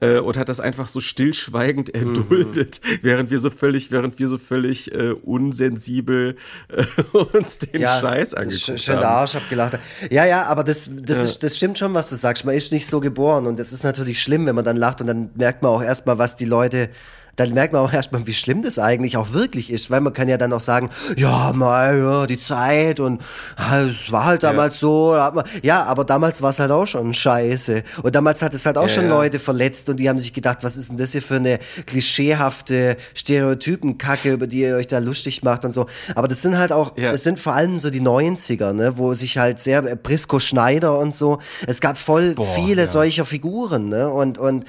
äh, 0.00 0.18
und 0.18 0.36
hat 0.36 0.48
das 0.48 0.60
einfach 0.60 0.86
so 0.86 1.00
stillschweigend 1.00 1.92
mhm. 1.92 2.08
erduldet, 2.08 2.80
mhm. 2.84 2.98
während 3.02 3.30
wir 3.30 3.40
so 3.40 3.50
völlig, 3.50 3.90
während 3.90 4.18
wir 4.18 4.28
so 4.28 4.38
völlig 4.38 4.92
äh, 4.92 5.10
unsensibel 5.10 6.36
äh, 6.68 6.84
uns 7.18 7.58
den 7.58 7.80
ja, 7.80 8.00
Scheiß 8.00 8.34
angeguckt 8.34 8.68
haben. 8.68 8.78
Schön 8.78 9.00
der 9.00 9.08
Arsch 9.08 9.34
abgelacht. 9.34 9.78
Ja, 10.10 10.24
ja, 10.24 10.46
aber 10.46 10.62
das, 10.62 10.88
das, 10.92 11.18
ja. 11.18 11.24
ist, 11.24 11.42
das 11.42 11.56
stimmt 11.56 11.78
schon, 11.78 11.94
was 11.94 12.10
du 12.10 12.16
sagst. 12.16 12.44
Man 12.44 12.54
ist 12.54 12.70
nicht 12.70 12.86
so 12.86 13.00
geboren 13.00 13.46
und 13.46 13.58
das 13.58 13.72
ist 13.72 13.82
natürlich 13.82 14.22
schlimm, 14.22 14.46
wenn 14.46 14.54
man 14.54 14.64
dann 14.64 14.76
lacht 14.76 15.00
und 15.00 15.08
dann 15.08 15.30
merkt 15.34 15.62
man 15.62 15.72
auch 15.72 15.82
erstmal, 15.82 16.18
was 16.18 16.36
die 16.36 16.44
Leute 16.44 16.90
dann 17.36 17.52
merkt 17.52 17.72
man 17.72 17.82
auch 17.82 17.92
erstmal, 17.92 18.26
wie 18.26 18.34
schlimm 18.34 18.62
das 18.62 18.78
eigentlich 18.78 19.16
auch 19.16 19.32
wirklich 19.32 19.70
ist, 19.70 19.90
weil 19.90 20.00
man 20.00 20.12
kann 20.12 20.28
ja 20.28 20.38
dann 20.38 20.52
auch 20.52 20.60
sagen, 20.60 20.90
ja, 21.16 21.52
mal, 21.52 21.98
ja, 21.98 22.26
die 22.26 22.38
Zeit 22.38 23.00
und 23.00 23.22
es 23.56 24.12
war 24.12 24.24
halt 24.24 24.42
damals 24.42 24.74
ja. 24.76 24.80
so, 24.80 25.16
ja, 25.62 25.84
aber 25.84 26.04
damals 26.04 26.42
war 26.42 26.50
es 26.50 26.58
halt 26.58 26.70
auch 26.70 26.86
schon 26.86 27.14
scheiße 27.14 27.82
und 28.02 28.14
damals 28.14 28.42
hat 28.42 28.54
es 28.54 28.66
halt 28.66 28.78
auch 28.78 28.82
ja, 28.82 28.88
schon. 28.88 29.08
Leute 29.08 29.38
verletzt 29.38 29.88
und 29.88 29.98
die 29.98 30.08
haben 30.08 30.18
sich 30.18 30.32
gedacht, 30.32 30.58
was 30.62 30.76
ist 30.76 30.90
denn 30.90 30.96
das 30.96 31.12
hier 31.12 31.22
für 31.22 31.36
eine 31.36 31.58
klischeehafte 31.86 32.96
Stereotypenkacke, 33.14 34.32
über 34.32 34.46
die 34.46 34.60
ihr 34.60 34.76
euch 34.76 34.86
da 34.86 34.98
lustig 34.98 35.42
macht 35.42 35.64
und 35.64 35.72
so, 35.72 35.86
aber 36.14 36.28
das 36.28 36.42
sind 36.42 36.58
halt 36.58 36.72
auch, 36.72 36.96
es 36.96 37.22
sind 37.22 37.38
vor 37.38 37.54
allem 37.54 37.78
so 37.78 37.90
die 37.90 38.00
90er, 38.00 38.72
ne, 38.72 38.96
wo 38.96 39.14
sich 39.14 39.38
halt 39.38 39.58
sehr, 39.58 39.82
Brisco 39.82 40.40
Schneider 40.40 40.98
und 40.98 41.14
so, 41.14 41.38
es 41.66 41.80
gab 41.80 41.98
voll 41.98 42.34
Boah, 42.34 42.46
viele 42.54 42.86
solcher 42.86 43.24
Figuren, 43.24 43.88
ne, 43.88 44.08
und, 44.08 44.38
und 44.38 44.64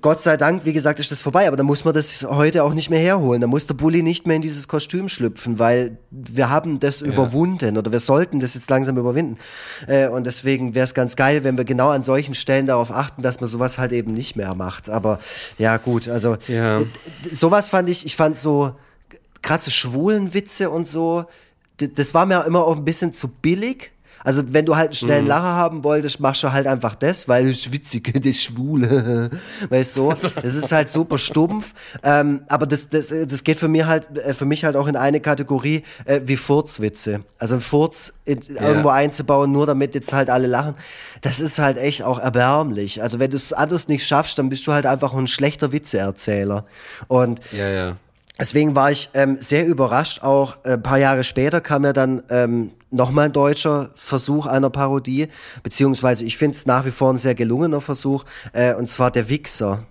Gott 0.00 0.20
sei 0.20 0.36
Dank, 0.36 0.64
wie 0.64 0.72
gesagt, 0.72 0.98
ist 0.98 1.10
das 1.10 1.22
vorbei, 1.22 1.46
aber 1.46 1.56
da 1.56 1.62
muss 1.62 1.84
man 1.84 1.94
das 1.94 2.26
heute 2.28 2.64
auch 2.64 2.74
nicht 2.74 2.90
mehr 2.90 3.00
herholen. 3.00 3.40
Da 3.40 3.46
muss 3.46 3.66
der 3.66 3.74
Bully 3.74 4.02
nicht 4.02 4.26
mehr 4.26 4.36
in 4.36 4.42
dieses 4.42 4.68
Kostüm 4.68 5.08
schlüpfen, 5.08 5.58
weil 5.58 5.98
wir 6.10 6.50
haben 6.50 6.80
das 6.80 7.00
ja. 7.00 7.06
überwunden 7.06 7.76
oder 7.76 7.92
wir 7.92 8.00
sollten 8.00 8.40
das 8.40 8.54
jetzt 8.54 8.70
langsam 8.70 8.96
überwinden. 8.96 9.38
Äh, 9.86 10.08
und 10.08 10.26
deswegen 10.26 10.74
wäre 10.74 10.84
es 10.84 10.94
ganz 10.94 11.16
geil, 11.16 11.44
wenn 11.44 11.56
wir 11.56 11.64
genau 11.64 11.90
an 11.90 12.02
solchen 12.02 12.34
Stellen 12.34 12.66
darauf 12.66 12.90
achten, 12.90 13.22
dass 13.22 13.40
man 13.40 13.48
sowas 13.48 13.78
halt 13.78 13.92
eben 13.92 14.14
nicht 14.14 14.36
mehr 14.36 14.54
macht. 14.54 14.88
Aber 14.88 15.18
ja, 15.58 15.76
gut, 15.76 16.08
also 16.08 16.36
ja. 16.48 16.82
sowas 17.30 17.68
fand 17.68 17.88
ich, 17.88 18.06
ich 18.06 18.16
fand 18.16 18.36
so, 18.36 18.74
gerade 19.42 19.62
so 19.62 19.70
schwulen 19.70 20.34
Witze 20.34 20.70
und 20.70 20.88
so, 20.88 21.26
das 21.76 22.14
war 22.14 22.26
mir 22.26 22.44
immer 22.44 22.64
auch 22.64 22.76
ein 22.76 22.84
bisschen 22.84 23.12
zu 23.12 23.28
billig. 23.28 23.90
Also 24.24 24.42
wenn 24.48 24.64
du 24.64 24.74
halt 24.74 24.88
einen 24.88 24.94
schnellen 24.94 25.24
mhm. 25.24 25.28
Lacher 25.28 25.54
haben 25.54 25.84
wolltest, 25.84 26.18
machst 26.18 26.42
du 26.42 26.52
halt 26.52 26.66
einfach 26.66 26.94
das, 26.94 27.28
weil 27.28 27.48
es 27.48 27.70
witzig, 27.70 28.12
das 28.24 28.40
Schwule, 28.40 29.30
weißt 29.68 29.96
du, 29.96 30.12
so. 30.12 30.30
das 30.42 30.54
ist 30.54 30.72
halt 30.72 30.88
super 30.88 31.18
stumpf. 31.18 31.74
Ähm, 32.02 32.42
aber 32.48 32.66
das, 32.66 32.88
das, 32.88 33.08
das 33.08 33.44
geht 33.44 33.58
für 33.58 33.68
mich 33.68 33.84
halt, 33.84 34.16
äh, 34.18 34.34
für 34.34 34.46
mich 34.46 34.64
halt 34.64 34.76
auch 34.76 34.86
in 34.86 34.96
eine 34.96 35.20
Kategorie 35.20 35.84
äh, 36.06 36.22
wie 36.24 36.36
Furzwitze. 36.36 37.20
Also 37.38 37.56
ein 37.56 37.60
Furz 37.60 38.14
in, 38.24 38.40
ja. 38.40 38.62
irgendwo 38.62 38.88
einzubauen, 38.88 39.52
nur 39.52 39.66
damit 39.66 39.94
jetzt 39.94 40.12
halt 40.12 40.30
alle 40.30 40.46
lachen, 40.46 40.74
das 41.20 41.40
ist 41.40 41.58
halt 41.58 41.76
echt 41.76 42.02
auch 42.02 42.18
erbärmlich. 42.18 43.02
Also 43.02 43.18
wenn 43.18 43.30
du 43.30 43.36
es 43.36 43.52
anders 43.52 43.88
nicht 43.88 44.06
schaffst, 44.06 44.38
dann 44.38 44.48
bist 44.48 44.66
du 44.66 44.72
halt 44.72 44.86
einfach 44.86 45.12
ein 45.12 45.26
schlechter 45.26 45.70
Witzeerzähler. 45.70 46.64
Und 47.08 47.40
ja, 47.52 47.68
ja. 47.68 47.96
Deswegen 48.38 48.74
war 48.74 48.90
ich 48.90 49.10
ähm, 49.14 49.36
sehr 49.40 49.66
überrascht. 49.66 50.22
Auch 50.22 50.56
äh, 50.64 50.72
ein 50.72 50.82
paar 50.82 50.98
Jahre 50.98 51.22
später 51.22 51.60
kam 51.60 51.84
ja 51.84 51.92
dann 51.92 52.22
ähm, 52.30 52.72
nochmal 52.90 53.26
ein 53.26 53.32
deutscher 53.32 53.90
Versuch 53.94 54.46
einer 54.46 54.70
Parodie, 54.70 55.28
beziehungsweise 55.62 56.24
ich 56.24 56.36
finde 56.36 56.56
es 56.56 56.66
nach 56.66 56.84
wie 56.84 56.90
vor 56.90 57.12
ein 57.12 57.18
sehr 57.18 57.34
gelungener 57.34 57.80
Versuch, 57.80 58.24
äh, 58.52 58.74
und 58.74 58.90
zwar 58.90 59.10
der 59.10 59.28
Wichser. 59.28 59.84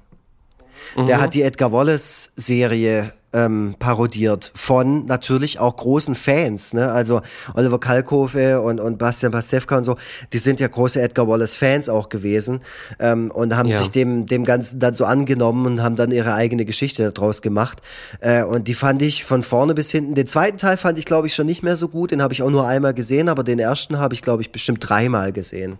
Mhm. 0.96 1.06
Der 1.06 1.22
hat 1.22 1.34
die 1.34 1.42
Edgar 1.42 1.72
Wallace-Serie 1.72 3.14
ähm, 3.34 3.76
parodiert 3.80 4.52
von 4.56 5.06
natürlich 5.06 5.60
auch 5.60 5.76
großen 5.76 6.16
Fans. 6.16 6.74
Ne? 6.74 6.92
Also 6.92 7.22
Oliver 7.54 7.80
Kalkofe 7.80 8.62
und, 8.62 8.80
und 8.80 8.98
Bastian 8.98 9.32
Pastewka 9.32 9.78
und 9.78 9.84
so, 9.84 9.98
die 10.32 10.38
sind 10.38 10.60
ja 10.60 10.68
große 10.68 11.02
Edgar 11.02 11.28
Wallace-Fans 11.28 11.90
auch 11.90 12.10
gewesen 12.10 12.62
ähm, 13.00 13.32
und 13.32 13.56
haben 13.56 13.70
ja. 13.70 13.78
sich 13.78 13.92
dem, 13.92 14.26
dem 14.26 14.46
Ganzen 14.46 14.80
dann 14.80 14.94
so 14.94 15.06
angenommen 15.06 15.66
und 15.66 15.84
haben 15.84 15.96
dann 15.96 16.12
ihre 16.12 16.34
eigene 16.34 16.66
Geschichte 16.66 17.12
daraus 17.12 17.42
gemacht. 17.42 17.82
Äh, 18.20 18.44
und 18.44 18.68
die 18.68 18.74
fand 18.74 19.02
ich 19.02 19.24
von 19.24 19.44
vorne 19.44 19.74
bis 19.74 19.92
hinten. 19.92 20.16
Den 20.16 20.28
zweiten 20.28 20.58
Teil 20.58 20.78
fand 20.78 20.98
ich, 20.98 21.06
glaube 21.06 21.28
ich, 21.28 21.34
schon 21.34 21.46
nicht 21.46 21.64
mehr 21.64 21.76
so 21.76 21.88
gut. 21.88 22.12
Den 22.12 22.22
habe 22.22 22.34
ich 22.34 22.44
auch 22.44 22.52
nur 22.52 22.68
einmal 22.68 22.94
gesehen, 22.94 23.30
aber 23.30 23.44
den 23.44 23.60
ersten 23.60 23.98
habe 23.98 24.14
ich, 24.14 24.22
glaube 24.22 24.42
ich, 24.42 24.52
bestimmt 24.52 24.88
dreimal 24.88 25.32
gesehen. 25.32 25.78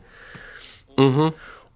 Mhm. 0.98 1.34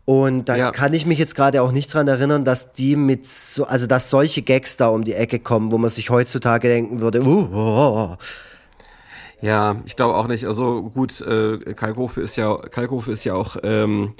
Und 0.09 0.47
da 0.47 0.55
ja. 0.55 0.71
kann 0.71 0.93
ich 0.93 1.05
mich 1.05 1.19
jetzt 1.19 1.35
gerade 1.35 1.61
auch 1.61 1.73
nicht 1.73 1.93
dran 1.93 2.07
erinnern, 2.07 2.45
dass 2.45 2.71
die 2.71 2.95
mit 2.95 3.27
so, 3.27 3.65
also 3.65 3.87
dass 3.87 4.09
solche 4.09 4.41
Gags 4.41 4.77
da 4.77 4.87
um 4.87 5.03
die 5.03 5.13
Ecke 5.13 5.37
kommen, 5.37 5.73
wo 5.73 5.77
man 5.77 5.89
sich 5.89 6.09
heutzutage 6.09 6.69
denken 6.69 7.01
würde, 7.01 7.21
uh, 7.23 7.49
oh, 7.51 8.15
oh. 8.15 8.17
Ja, 9.41 9.75
ich 9.85 9.97
glaube 9.97 10.15
auch 10.15 10.27
nicht. 10.27 10.47
Also 10.47 10.83
gut, 10.83 11.19
äh, 11.19 11.57
Kalkofe 11.73 12.21
ist 12.21 12.37
ja, 12.37 12.55
Kalkofe 12.55 13.11
ist 13.11 13.25
ja 13.25 13.33
auch 13.33 13.57
ähm, 13.63 14.13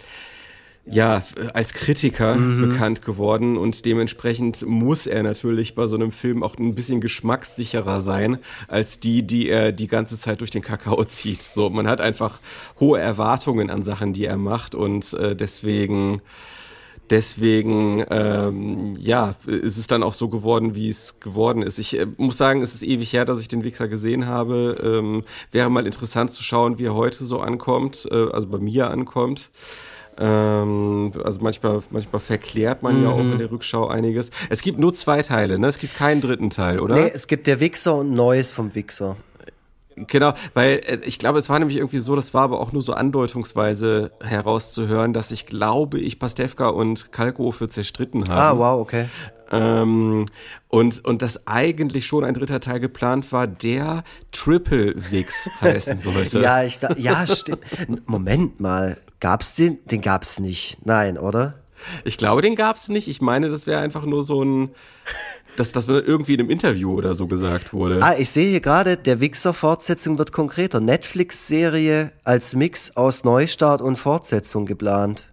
ja, 0.90 1.24
als 1.54 1.74
Kritiker 1.74 2.36
mhm. 2.36 2.70
bekannt 2.70 3.02
geworden 3.02 3.58
und 3.58 3.86
dementsprechend 3.86 4.66
muss 4.66 5.06
er 5.06 5.24
natürlich 5.24 5.76
bei 5.76 5.88
so 5.88 5.96
einem 5.96 6.12
Film 6.12 6.44
auch 6.44 6.58
ein 6.58 6.76
bisschen 6.76 7.02
geschmackssicherer 7.02 8.02
sein 8.02 8.38
als 8.68 9.00
die, 9.00 9.24
die 9.24 9.50
er 9.50 9.72
die 9.72 9.88
ganze 9.88 10.18
Zeit 10.18 10.42
durch 10.42 10.52
den 10.52 10.62
Kakao 10.62 11.04
zieht. 11.06 11.42
So, 11.42 11.70
man 11.70 11.88
hat 11.88 12.02
einfach 12.02 12.40
hohe 12.80 13.00
Erwartungen 13.00 13.70
an 13.70 13.84
Sachen, 13.84 14.14
die 14.14 14.26
er 14.26 14.38
macht 14.38 14.76
und 14.76 15.14
äh, 15.14 15.36
deswegen 15.36 16.22
Deswegen, 17.10 18.04
ähm, 18.10 18.98
ja, 19.00 19.36
ist 19.46 19.78
es 19.78 19.88
dann 19.88 20.04
auch 20.04 20.12
so 20.12 20.28
geworden, 20.28 20.76
wie 20.76 20.90
es 20.90 21.22
geworden 21.22 21.62
ist. 21.62 21.80
Ich 21.80 21.98
äh, 21.98 22.06
muss 22.18 22.38
sagen, 22.38 22.62
es 22.62 22.74
ist 22.74 22.84
ewig 22.84 23.14
her, 23.14 23.24
dass 23.24 23.40
ich 23.40 23.48
den 23.48 23.64
Wichser 23.64 23.88
gesehen 23.88 24.26
habe. 24.26 24.76
Ähm, 24.84 25.24
wäre 25.52 25.70
mal 25.70 25.86
interessant 25.86 26.34
zu 26.34 26.44
schauen, 26.44 26.80
wie 26.80 26.86
er 26.86 26.96
heute 26.96 27.26
so 27.26 27.40
ankommt, 27.40 28.10
äh, 28.12 28.30
also 28.32 28.48
bei 28.48 28.58
mir 28.58 28.90
ankommt. 28.90 29.52
Ähm, 30.20 31.12
also 31.24 31.42
manchmal, 31.42 31.84
manchmal 31.92 32.22
verklärt 32.22 32.82
man 32.84 32.98
mhm. 32.98 33.04
ja 33.04 33.10
auch 33.12 33.20
in 33.20 33.38
der 33.38 33.52
Rückschau 33.52 33.88
einiges. 33.88 34.32
Es 34.50 34.62
gibt 34.62 34.80
nur 34.80 34.94
zwei 34.94 35.22
Teile, 35.22 35.60
ne? 35.60 35.68
Es 35.68 35.78
gibt 35.78 35.96
keinen 35.96 36.22
dritten 36.22 36.50
Teil, 36.50 36.80
oder? 36.80 36.96
Nee, 36.96 37.12
es 37.14 37.28
gibt 37.28 37.48
der 37.48 37.60
Wichser 37.60 37.96
und 37.96 38.14
Neues 38.14 38.52
vom 38.52 38.74
Wichser. 38.74 39.18
Genau, 39.96 40.34
weil 40.54 40.82
äh, 40.86 41.00
ich 41.04 41.18
glaube, 41.18 41.40
es 41.40 41.50
war 41.50 41.58
nämlich 41.58 41.78
irgendwie 41.78 42.00
so, 42.00 42.16
das 42.16 42.34
war 42.34 42.44
aber 42.44 42.60
auch 42.60 42.72
nur 42.72 42.84
so 42.84 42.94
andeutungsweise 42.94 44.12
herauszuhören, 44.22 45.14
dass 45.14 45.32
ich 45.32 45.48
glaube, 45.48 46.00
ich 46.00 46.20
Pastewka 46.20 46.68
und 46.70 47.12
Kalkofe 47.12 47.68
zerstritten 47.68 48.28
habe. 48.30 48.40
Ah, 48.40 48.58
wow, 48.58 48.82
okay. 48.82 49.08
Ähm, 49.50 50.26
und, 50.68 51.06
und 51.06 51.22
dass 51.22 51.48
eigentlich 51.48 52.06
schon 52.06 52.26
ein 52.26 52.34
dritter 52.34 52.60
Teil 52.60 52.80
geplant 52.80 53.32
war, 53.32 53.48
der 53.48 54.04
Triple 54.32 54.94
Wix 55.10 55.50
heißen 55.62 55.98
sollte. 55.98 56.42
ja, 56.42 56.64
ich 56.64 56.80
ja, 56.98 57.26
stimmt. 57.26 57.62
Moment 58.06 58.60
mal. 58.60 58.98
Gab's 59.20 59.56
den? 59.56 59.80
Den 59.86 60.02
gab's 60.02 60.40
nicht. 60.40 60.78
Nein, 60.86 61.18
oder? 61.18 61.56
Ich 62.04 62.18
glaube, 62.18 62.42
den 62.42 62.56
gab's 62.56 62.90
nicht. 62.90 63.08
Ich 63.08 63.22
meine, 63.22 63.50
das 63.50 63.68
wäre 63.68 63.82
einfach 63.82 64.06
nur 64.06 64.24
so 64.24 64.44
ein, 64.44 64.70
dass 65.58 65.72
das 65.72 65.88
irgendwie 65.88 66.34
in 66.34 66.42
einem 66.42 66.50
Interview 66.50 66.94
oder 66.94 67.14
so 67.14 67.28
gesagt 67.28 67.74
wurde. 67.74 68.00
Ah, 68.02 68.16
ich 68.18 68.30
sehe 68.30 68.50
hier 68.50 68.62
gerade, 68.62 68.98
der 68.98 69.20
Wichser-Fortsetzung 69.20 70.18
wird 70.18 70.32
konkreter. 70.32 70.80
Netflix-Serie 70.80 72.12
als 72.24 72.56
Mix 72.56 72.96
aus 72.96 73.24
Neustart 73.24 73.82
und 73.82 73.98
Fortsetzung 73.98 74.66
geplant. 74.66 75.26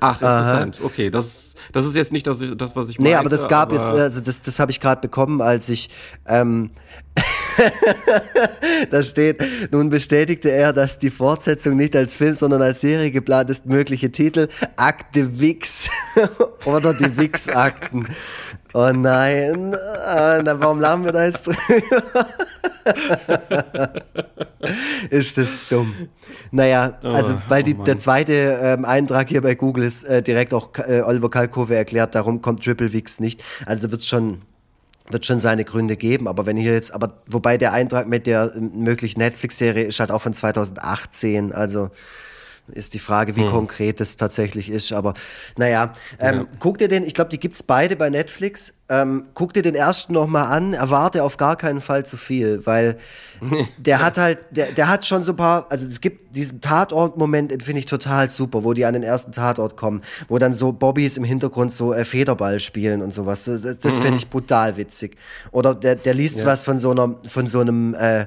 Ach, 0.00 0.20
interessant. 0.20 0.78
Aha. 0.78 0.86
Okay, 0.86 1.10
das, 1.10 1.51
das 1.72 1.86
ist 1.86 1.96
jetzt 1.96 2.12
nicht 2.12 2.26
das, 2.26 2.42
das 2.56 2.76
was 2.76 2.88
ich 2.88 2.98
meine. 2.98 3.10
Nee, 3.10 3.16
aber 3.16 3.28
das 3.28 3.48
gab 3.48 3.72
aber 3.72 3.80
jetzt, 3.80 3.92
also 3.92 4.20
das, 4.20 4.42
das 4.42 4.58
habe 4.58 4.70
ich 4.70 4.80
gerade 4.80 5.00
bekommen, 5.00 5.40
als 5.40 5.68
ich 5.68 5.90
ähm, 6.26 6.70
da 8.90 9.02
steht, 9.02 9.42
nun 9.70 9.90
bestätigte 9.90 10.50
er, 10.50 10.72
dass 10.72 10.98
die 10.98 11.10
Fortsetzung 11.10 11.76
nicht 11.76 11.94
als 11.94 12.14
Film, 12.14 12.34
sondern 12.34 12.62
als 12.62 12.80
Serie 12.80 13.10
geplant 13.10 13.50
ist. 13.50 13.66
Mögliche 13.66 14.10
Titel, 14.10 14.48
Akte 14.76 15.38
Wix 15.38 15.90
oder 16.64 16.94
die 16.94 17.16
Wix-Akten. 17.16 18.08
Oh 18.74 18.90
nein, 18.90 19.74
ah, 19.74 20.40
warum 20.44 20.80
lachen 20.80 21.04
wir 21.04 21.12
da 21.12 21.26
jetzt 21.26 21.46
drüber? 21.46 22.26
ist 25.10 25.36
das 25.36 25.56
dumm. 25.68 26.08
Naja, 26.50 26.98
also 27.02 27.34
oh, 27.34 27.42
weil 27.48 27.62
die, 27.62 27.76
oh 27.76 27.84
der 27.84 27.98
zweite 27.98 28.32
ähm, 28.62 28.84
Eintrag 28.84 29.28
hier 29.28 29.42
bei 29.42 29.54
Google 29.54 29.84
ist 29.84 30.04
äh, 30.04 30.22
direkt 30.22 30.54
auch 30.54 30.70
äh, 30.78 31.02
Oliver 31.02 31.28
Kalkove 31.28 31.74
erklärt, 31.74 32.14
darum 32.14 32.40
kommt 32.40 32.64
Triple 32.64 32.92
Wix 32.92 33.20
nicht. 33.20 33.44
Also 33.66 33.86
da 33.86 33.92
wird 33.92 34.00
es 34.00 34.08
schon 34.08 34.42
wird 35.08 35.26
schon 35.26 35.40
seine 35.40 35.64
Gründe 35.64 35.96
geben, 35.96 36.28
aber 36.28 36.46
wenn 36.46 36.56
hier 36.56 36.72
jetzt, 36.72 36.94
aber 36.94 37.22
wobei 37.26 37.58
der 37.58 37.72
Eintrag 37.72 38.06
mit 38.06 38.26
der 38.26 38.52
möglichen 38.56 39.18
Netflix-Serie 39.18 39.84
ist 39.84 40.00
halt 40.00 40.10
auch 40.10 40.22
von 40.22 40.32
2018, 40.32 41.52
also 41.52 41.90
ist 42.72 42.94
die 42.94 42.98
Frage, 42.98 43.36
wie 43.36 43.42
hm. 43.42 43.50
konkret 43.50 44.00
es 44.00 44.16
tatsächlich 44.16 44.70
ist. 44.70 44.92
Aber 44.92 45.14
naja, 45.56 45.92
ähm, 46.20 46.34
ja. 46.34 46.46
guck 46.58 46.78
dir 46.78 46.88
den, 46.88 47.04
ich 47.04 47.14
glaube, 47.14 47.30
die 47.30 47.40
gibt's 47.40 47.62
beide 47.62 47.96
bei 47.96 48.10
Netflix. 48.10 48.74
Ähm, 48.92 49.24
guck 49.32 49.54
dir 49.54 49.62
den 49.62 49.74
ersten 49.74 50.12
nochmal 50.12 50.54
an, 50.54 50.74
erwarte 50.74 51.24
auf 51.24 51.38
gar 51.38 51.56
keinen 51.56 51.80
Fall 51.80 52.04
zu 52.04 52.18
viel, 52.18 52.66
weil 52.66 52.98
der 53.78 54.04
hat 54.04 54.18
halt, 54.18 54.40
der, 54.50 54.66
der 54.72 54.86
hat 54.88 55.06
schon 55.06 55.22
so 55.22 55.32
ein 55.32 55.36
paar, 55.36 55.64
also 55.70 55.86
es 55.86 56.02
gibt 56.02 56.36
diesen 56.36 56.60
Tatort-Moment, 56.60 57.52
den 57.52 57.62
finde 57.62 57.78
ich 57.78 57.86
total 57.86 58.28
super, 58.28 58.64
wo 58.64 58.74
die 58.74 58.84
an 58.84 58.92
den 58.92 59.02
ersten 59.02 59.32
Tatort 59.32 59.78
kommen, 59.78 60.02
wo 60.28 60.38
dann 60.38 60.52
so 60.52 60.72
Bobbys 60.72 61.16
im 61.16 61.24
Hintergrund 61.24 61.72
so 61.72 61.94
äh, 61.94 62.04
Federball 62.04 62.60
spielen 62.60 63.00
und 63.00 63.14
sowas. 63.14 63.44
Das, 63.44 63.62
das 63.62 63.82
mhm. 63.82 64.02
finde 64.02 64.16
ich 64.18 64.28
brutal 64.28 64.76
witzig. 64.76 65.16
Oder 65.52 65.74
der, 65.74 65.96
der 65.96 66.12
liest 66.12 66.40
ja. 66.40 66.44
was 66.44 66.62
von 66.62 66.78
so 66.78 66.90
einer, 66.90 67.14
von 67.26 67.46
so 67.46 67.60
einem, 67.60 67.94
äh, 67.94 68.26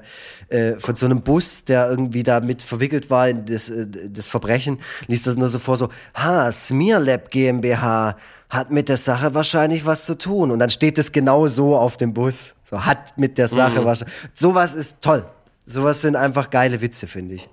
äh, 0.49 0.79
von 0.79 0.95
so 0.95 1.05
einem 1.05 1.21
Bus, 1.21 1.65
der 1.65 1.91
irgendwie 1.91 2.23
da 2.23 2.39
mit 2.39 2.63
verwickelt 2.63 3.11
war 3.11 3.29
in 3.29 3.45
das, 3.45 3.69
äh, 3.69 3.85
das 4.09 4.29
Verbrechen, 4.29 4.79
liest 5.05 5.27
das 5.27 5.37
nur 5.37 5.49
so 5.49 5.59
vor, 5.59 5.77
so, 5.77 5.89
ha, 6.15 6.51
Smearlab 6.51 7.29
GmbH 7.29 8.17
hat 8.49 8.71
mit 8.71 8.89
der 8.89 8.97
Sache 8.97 9.33
wahrscheinlich 9.33 9.85
was 9.85 10.05
zu 10.05 10.17
tun. 10.17 10.51
Und 10.51 10.59
dann 10.59 10.69
steht 10.69 10.97
es 10.97 11.11
genau 11.11 11.47
so 11.47 11.75
auf 11.75 11.97
dem 11.97 12.13
Bus. 12.13 12.55
So 12.63 12.85
hat 12.85 13.17
mit 13.17 13.37
der 13.37 13.47
Sache 13.47 13.81
mhm. 13.81 13.85
wahrscheinlich. 13.85 14.15
Sowas 14.33 14.75
ist 14.75 15.01
toll. 15.01 15.25
Sowas 15.65 16.01
sind 16.01 16.15
einfach 16.15 16.49
geile 16.49 16.81
Witze, 16.81 17.07
finde 17.07 17.35
ich. 17.35 17.49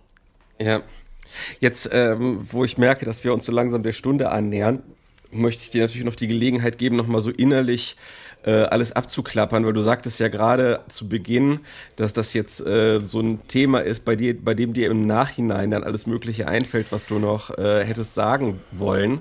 Ja. 0.59 0.83
Jetzt, 1.61 1.89
ähm, 1.93 2.47
wo 2.51 2.65
ich 2.65 2.77
merke, 2.77 3.07
dass 3.07 3.25
wir 3.25 3.33
uns 3.33 3.47
so 3.47 3.53
langsam 3.53 3.83
der 3.83 3.93
Stunde 3.93 4.31
annähern, 4.31 4.83
möchte 5.31 5.63
ich 5.63 5.71
dir 5.71 5.81
natürlich 5.81 6.05
noch 6.05 6.15
die 6.15 6.27
Gelegenheit 6.27 6.77
geben, 6.77 6.97
nochmal 6.97 7.23
so 7.23 7.31
innerlich 7.31 7.97
äh, 8.45 8.51
alles 8.51 8.93
abzuklappern, 8.93 9.65
weil 9.65 9.73
du 9.73 9.81
sagtest 9.81 10.21
ja 10.21 10.29
gerade 10.29 10.81
zu 10.89 11.09
Beginn, 11.09 11.61
dass 11.97 12.13
das 12.13 12.35
jetzt 12.35 12.61
äh, 12.61 13.01
so 13.03 13.21
ein 13.21 13.47
Thema 13.49 13.81
ist, 13.81 14.05
bei, 14.05 14.17
dir, 14.17 14.39
bei 14.39 14.55
dem 14.55 14.75
dir 14.75 14.91
im 14.91 15.07
Nachhinein 15.07 15.71
dann 15.71 15.85
alles 15.85 16.07
Mögliche 16.07 16.49
einfällt, 16.49 16.93
was 16.93 17.07
du 17.07 17.19
noch 17.19 17.57
äh, 17.57 17.85
hättest 17.85 18.15
sagen 18.15 18.61
wollen. 18.73 19.21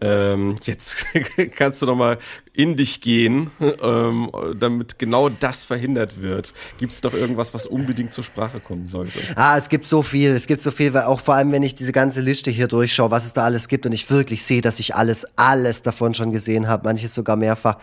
Ähm, 0.00 0.56
jetzt 0.64 1.04
kannst 1.56 1.82
du 1.82 1.86
noch 1.86 1.96
mal 1.96 2.18
in 2.52 2.76
dich 2.76 3.00
gehen, 3.00 3.50
ähm, 3.60 4.30
damit 4.58 4.98
genau 4.98 5.28
das 5.28 5.64
verhindert 5.64 6.20
wird. 6.20 6.52
Gibt 6.78 6.92
es 6.92 7.00
doch 7.00 7.14
irgendwas, 7.14 7.54
was 7.54 7.66
unbedingt 7.66 8.12
zur 8.12 8.24
Sprache 8.24 8.60
kommen 8.60 8.86
sollte? 8.86 9.18
Ah, 9.36 9.56
es 9.56 9.68
gibt 9.68 9.86
so 9.86 10.02
viel, 10.02 10.30
es 10.30 10.46
gibt 10.46 10.60
so 10.60 10.70
viel, 10.70 10.92
weil 10.94 11.04
auch 11.04 11.20
vor 11.20 11.34
allem, 11.34 11.52
wenn 11.52 11.62
ich 11.62 11.74
diese 11.74 11.92
ganze 11.92 12.20
Liste 12.20 12.50
hier 12.50 12.66
durchschaue, 12.66 13.10
was 13.10 13.24
es 13.24 13.32
da 13.32 13.44
alles 13.44 13.68
gibt 13.68 13.86
und 13.86 13.92
ich 13.92 14.10
wirklich 14.10 14.44
sehe, 14.44 14.62
dass 14.62 14.80
ich 14.80 14.94
alles, 14.94 15.26
alles 15.36 15.82
davon 15.82 16.14
schon 16.14 16.32
gesehen 16.32 16.66
habe, 16.66 16.84
manches 16.88 17.14
sogar 17.14 17.36
mehrfach. 17.36 17.76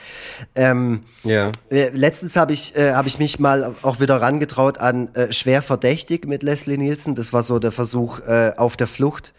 Ähm, 0.56 1.04
ja. 1.24 1.52
Äh, 1.70 1.90
letztens 1.94 2.36
habe 2.36 2.54
ich, 2.54 2.76
äh, 2.76 2.94
hab 2.94 3.08
ich 3.08 3.20
mich 3.20 3.40
mal 3.40 3.76
auch 3.84 4.00
wieder 4.00 4.22
rangetraut 4.22 4.80
an 4.80 5.14
äh, 5.16 5.32
Schwer 5.32 5.62
verdächtig 5.62 6.28
mit 6.28 6.44
Leslie 6.44 6.78
Nielsen. 6.78 7.16
Das 7.16 7.32
war 7.32 7.44
so 7.44 7.60
der 7.60 7.72
Versuch 7.72 8.20
äh, 8.20 8.54
auf 8.58 8.76
der 8.76 8.88
Flucht 8.88 9.34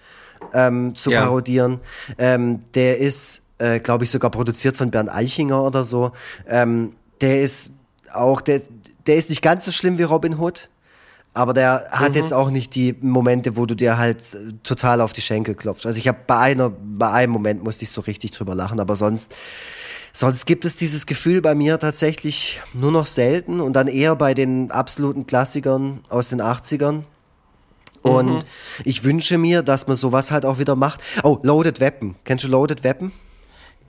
ähm, 0.53 0.95
zu 0.95 1.11
ja. 1.11 1.23
parodieren. 1.23 1.81
Ähm, 2.19 2.61
der 2.75 2.99
ist, 2.99 3.47
äh, 3.59 3.81
glaube 3.81 4.05
ich, 4.05 4.11
sogar 4.11 4.31
produziert 4.31 4.77
von 4.77 4.91
Bernd 4.91 5.11
Eichinger 5.11 5.63
oder 5.63 5.85
so. 5.85 6.13
Ähm, 6.47 6.93
der 7.21 7.43
ist 7.43 7.71
auch, 8.13 8.41
der, 8.41 8.63
der 9.07 9.17
ist 9.17 9.31
nicht 9.31 9.43
ganz 9.43 9.65
so 9.65 9.73
schlimm 9.73 9.99
wie 9.99 10.05
Robin 10.05 10.39
Hood. 10.39 10.69
Aber 11.35 11.53
der 11.53 11.87
hat 11.93 12.11
mhm. 12.11 12.17
jetzt 12.17 12.33
auch 12.33 12.51
nicht 12.51 12.75
die 12.75 12.97
Momente, 13.01 13.57
wo 13.57 13.65
du 13.65 13.77
dir 13.77 13.97
halt 13.97 14.23
äh, 14.35 14.55
total 14.65 15.01
auf 15.01 15.13
die 15.13 15.21
Schenkel 15.21 15.55
klopfst. 15.55 15.87
Also 15.87 15.99
ich 15.99 16.09
habe 16.09 16.19
bei 16.27 16.39
einer, 16.39 16.71
bei 16.71 17.11
einem 17.11 17.33
Moment 17.33 17.63
musste 17.63 17.85
ich 17.85 17.91
so 17.91 18.01
richtig 18.01 18.33
drüber 18.33 18.55
lachen, 18.57 18.81
aber 18.81 18.97
sonst, 18.97 19.33
sonst 20.13 20.47
gibt 20.47 20.65
es 20.65 20.75
dieses 20.75 21.07
Gefühl 21.07 21.41
bei 21.41 21.55
mir 21.55 21.79
tatsächlich 21.79 22.61
nur 22.73 22.91
noch 22.91 23.07
selten 23.07 23.61
und 23.61 23.75
dann 23.75 23.87
eher 23.87 24.17
bei 24.17 24.35
den 24.35 24.73
absoluten 24.73 25.27
Klassikern 25.27 26.01
aus 26.09 26.29
den 26.29 26.43
80ern. 26.43 27.03
Und 28.03 28.27
mhm. 28.27 28.43
ich 28.85 29.05
wünsche 29.05 29.39
mir, 29.39 29.63
dass 29.63 29.87
man 29.87 29.97
sowas 29.97 30.31
halt 30.31 30.45
auch 30.45 30.59
wieder 30.59 30.77
macht. 30.77 31.01
Oh, 31.23 31.39
Loaded 31.43 31.81
Weapon. 31.81 32.15
Kennst 32.25 32.45
du 32.45 32.49
Loaded 32.49 32.85
Weapon? 32.85 33.13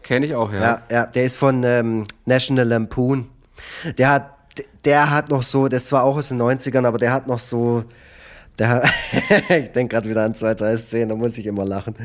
Kenn 0.03 0.23
ich 0.23 0.35
auch, 0.35 0.51
ja. 0.51 0.59
Ja, 0.59 0.81
ja 0.89 1.05
der 1.05 1.25
ist 1.25 1.37
von 1.37 1.63
ähm, 1.63 2.05
National 2.25 2.67
Lampoon. 2.67 3.29
Der 3.97 4.09
hat, 4.09 4.31
der 4.85 5.09
hat 5.11 5.29
noch 5.29 5.43
so, 5.43 5.67
das 5.67 5.91
war 5.91 6.03
auch 6.03 6.17
aus 6.17 6.29
den 6.29 6.41
90ern, 6.41 6.85
aber 6.85 6.97
der 6.97 7.11
hat 7.11 7.27
noch 7.27 7.39
so, 7.39 7.83
der, 8.59 8.83
ich 9.49 9.71
denke 9.71 9.95
gerade 9.95 10.09
wieder 10.09 10.23
an 10.23 10.35
zwei, 10.35 10.53
drei 10.53 10.77
Szenen, 10.77 11.09
da 11.09 11.15
muss 11.15 11.37
ich 11.37 11.45
immer 11.45 11.65
lachen. 11.65 11.95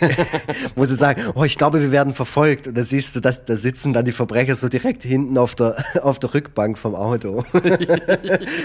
muss 0.74 0.90
ich 0.90 0.96
sagen, 0.96 1.22
oh, 1.34 1.44
ich 1.44 1.58
glaube, 1.58 1.80
wir 1.80 1.92
werden 1.92 2.14
verfolgt. 2.14 2.66
Und 2.66 2.76
dann 2.76 2.84
siehst 2.84 3.16
du, 3.16 3.20
dass, 3.20 3.44
da 3.44 3.56
sitzen 3.56 3.92
dann 3.92 4.04
die 4.04 4.12
Verbrecher 4.12 4.56
so 4.56 4.68
direkt 4.68 5.02
hinten 5.02 5.36
auf 5.36 5.54
der, 5.54 5.84
auf 6.02 6.18
der 6.18 6.32
Rückbank 6.34 6.78
vom 6.78 6.94
Auto. 6.94 7.44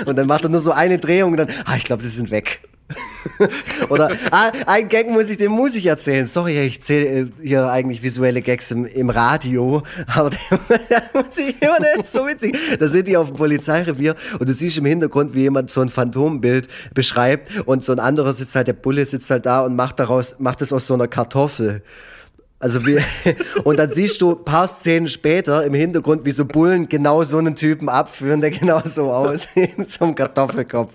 und 0.05 0.15
dann 0.15 0.27
macht 0.27 0.43
er 0.43 0.49
nur 0.49 0.61
so 0.61 0.71
eine 0.71 0.97
Drehung 0.97 1.31
und 1.31 1.37
dann, 1.37 1.49
ah, 1.65 1.75
ich 1.75 1.83
glaube, 1.83 2.03
sie 2.03 2.09
sind 2.09 2.31
weg. 2.31 2.61
Oder 3.89 4.11
ah, 4.31 4.51
ein 4.67 4.87
Gag 4.87 5.09
muss 5.09 5.29
ich, 5.29 5.37
den 5.37 5.51
muss 5.51 5.75
ich 5.75 5.85
erzählen. 5.85 6.27
Sorry, 6.27 6.59
ich 6.59 6.81
zähle 6.83 7.05
äh, 7.05 7.25
hier 7.41 7.69
eigentlich 7.69 8.03
visuelle 8.03 8.41
Gags 8.41 8.69
im, 8.71 8.85
im 8.85 9.09
Radio, 9.09 9.81
aber 10.07 10.29
der, 10.29 11.01
muss 11.13 11.37
ich 11.37 11.59
immer, 11.61 11.79
der 11.79 11.99
ist 11.99 12.13
so 12.13 12.27
witzig. 12.27 12.55
Da 12.79 12.87
sind 12.87 13.07
die 13.07 13.17
auf 13.17 13.29
dem 13.29 13.37
Polizeirevier 13.37 14.15
und 14.39 14.47
du 14.47 14.53
siehst 14.53 14.77
im 14.77 14.85
Hintergrund, 14.85 15.33
wie 15.33 15.41
jemand 15.41 15.71
so 15.71 15.81
ein 15.81 15.89
Phantombild 15.89 16.67
beschreibt 16.93 17.49
und 17.65 17.83
so 17.83 17.91
ein 17.91 17.99
anderer 17.99 18.33
sitzt 18.33 18.55
halt, 18.55 18.67
der 18.67 18.73
Bulle 18.73 19.05
sitzt 19.05 19.29
halt 19.31 19.45
da 19.45 19.61
und 19.61 19.75
macht 19.75 19.99
daraus, 19.99 20.35
macht 20.39 20.61
es 20.61 20.71
aus 20.71 20.85
so 20.87 20.93
einer 20.93 21.07
Kartoffel. 21.07 21.81
Also 22.65 22.83
wie, 22.83 22.97
und 23.63 23.77
dann 23.77 23.91
siehst 23.91 24.23
du 24.23 24.31
ein 24.31 24.43
paar 24.43 24.67
Szenen 24.67 25.07
später 25.07 25.63
im 25.65 25.75
Hintergrund, 25.75 26.25
wie 26.25 26.31
so 26.31 26.45
Bullen 26.45 26.89
genau 26.89 27.21
so 27.21 27.37
einen 27.37 27.55
Typen 27.55 27.89
abführen, 27.89 28.41
der 28.41 28.49
genau 28.49 28.81
so 28.83 29.11
aussieht, 29.11 29.75
so 29.87 30.03
einem 30.03 30.15
Kartoffelkopf. 30.15 30.91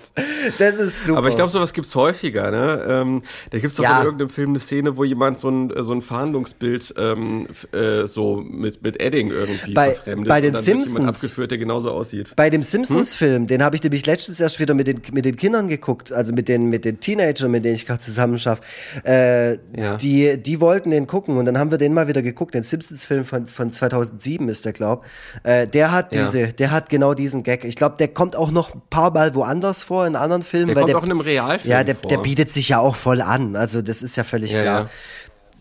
Das 0.59 0.75
ist 0.75 1.07
super. 1.07 1.19
Aber 1.19 1.29
ich 1.29 1.37
glaube, 1.37 1.53
sowas 1.53 1.73
gibt's 1.73 1.95
häufiger, 1.95 2.51
ne? 2.51 2.85
Ähm, 2.89 3.23
da 3.51 3.61
gibt's 3.61 3.77
doch 3.77 3.85
ja. 3.85 4.01
in 4.01 4.05
irgendeinem 4.05 4.31
Film 4.31 4.49
eine 4.49 4.59
Szene, 4.59 4.97
wo 4.97 5.05
jemand 5.05 5.39
so 5.39 5.49
ein, 5.49 5.73
so 5.79 5.93
ein 5.93 6.03
Verhandlungsbild 6.03 6.93
ähm, 6.99 7.47
äh, 7.71 8.05
so 8.09 8.43
mit, 8.45 8.83
mit 8.83 9.01
Edding 9.01 9.31
irgendwie 9.31 9.73
bei, 9.73 9.93
verfremdet. 9.93 10.29
Bei 10.29 10.41
den 10.41 10.57
Simpsons. 10.57 11.23
abgeführt, 11.23 11.53
der 11.53 11.59
genauso 11.59 11.93
aussieht. 11.93 12.33
Bei 12.35 12.51
dem 12.51 12.65
Simpsons-Film, 12.65 13.43
hm? 13.43 13.47
den 13.47 13.63
habe 13.63 13.77
ich 13.77 13.83
nämlich 13.85 14.07
letztens 14.07 14.41
erst 14.41 14.59
wieder 14.59 14.75
mit 14.75 14.89
den, 14.89 15.03
mit 15.13 15.25
den 15.25 15.37
Kindern 15.37 15.69
geguckt, 15.69 16.11
also 16.11 16.35
mit 16.35 16.49
den, 16.49 16.69
mit 16.69 16.85
den 16.85 16.99
Teenagern, 16.99 17.53
mit 17.53 17.65
denen 17.65 17.77
ich 17.77 17.87
gerade 17.87 18.01
zusammen 18.01 18.41
schaffe. 18.41 18.63
Äh, 19.05 19.53
ja. 19.79 19.97
die, 19.97 20.37
die 20.37 20.61
wollten 20.61 20.91
den 20.91 21.07
gucken 21.07 21.37
und 21.37 21.45
dann 21.45 21.60
haben 21.61 21.71
wir 21.71 21.79
den 21.79 21.95
mal 21.95 22.09
wieder 22.09 22.23
geguckt, 22.23 22.55
den 22.55 22.63
Simpsons-Film 22.63 23.25
von, 23.25 23.47
von 23.47 23.71
2007 23.71 24.49
ist 24.49 24.65
der, 24.65 24.73
glaub. 24.73 25.05
Äh, 25.43 25.67
der 25.67 25.93
hat 25.93 26.15
diese, 26.15 26.41
ja. 26.41 26.47
der 26.49 26.71
hat 26.71 26.89
genau 26.89 27.15
diesen 27.15 27.43
Gag. 27.43 27.65
Ich 27.65 27.77
glaube, 27.77 27.97
der 27.99 28.09
kommt 28.09 28.35
auch 28.35 28.51
noch 28.51 28.75
ein 28.75 28.83
paar 28.91 29.13
Mal 29.13 29.35
woanders 29.35 29.83
vor, 29.83 30.07
in 30.07 30.17
anderen 30.17 30.43
Filmen. 30.43 30.69
Der 30.69 30.77
kommt 30.77 30.89
der, 30.89 30.99
auch 30.99 31.05
in 31.05 31.11
einem 31.11 31.21
Realfilm 31.21 31.71
Ja, 31.71 31.85
der, 31.85 31.95
vor. 31.95 32.09
der 32.09 32.19
bietet 32.19 32.51
sich 32.51 32.71
ja 32.71 32.81
auch 32.81 32.97
voll 32.97 33.21
an. 33.21 33.55
Also 33.55 33.83
das 33.83 34.03
ist 34.03 34.17
ja 34.17 34.25
völlig 34.25 34.53
ja, 34.53 34.63
klar. 34.63 34.91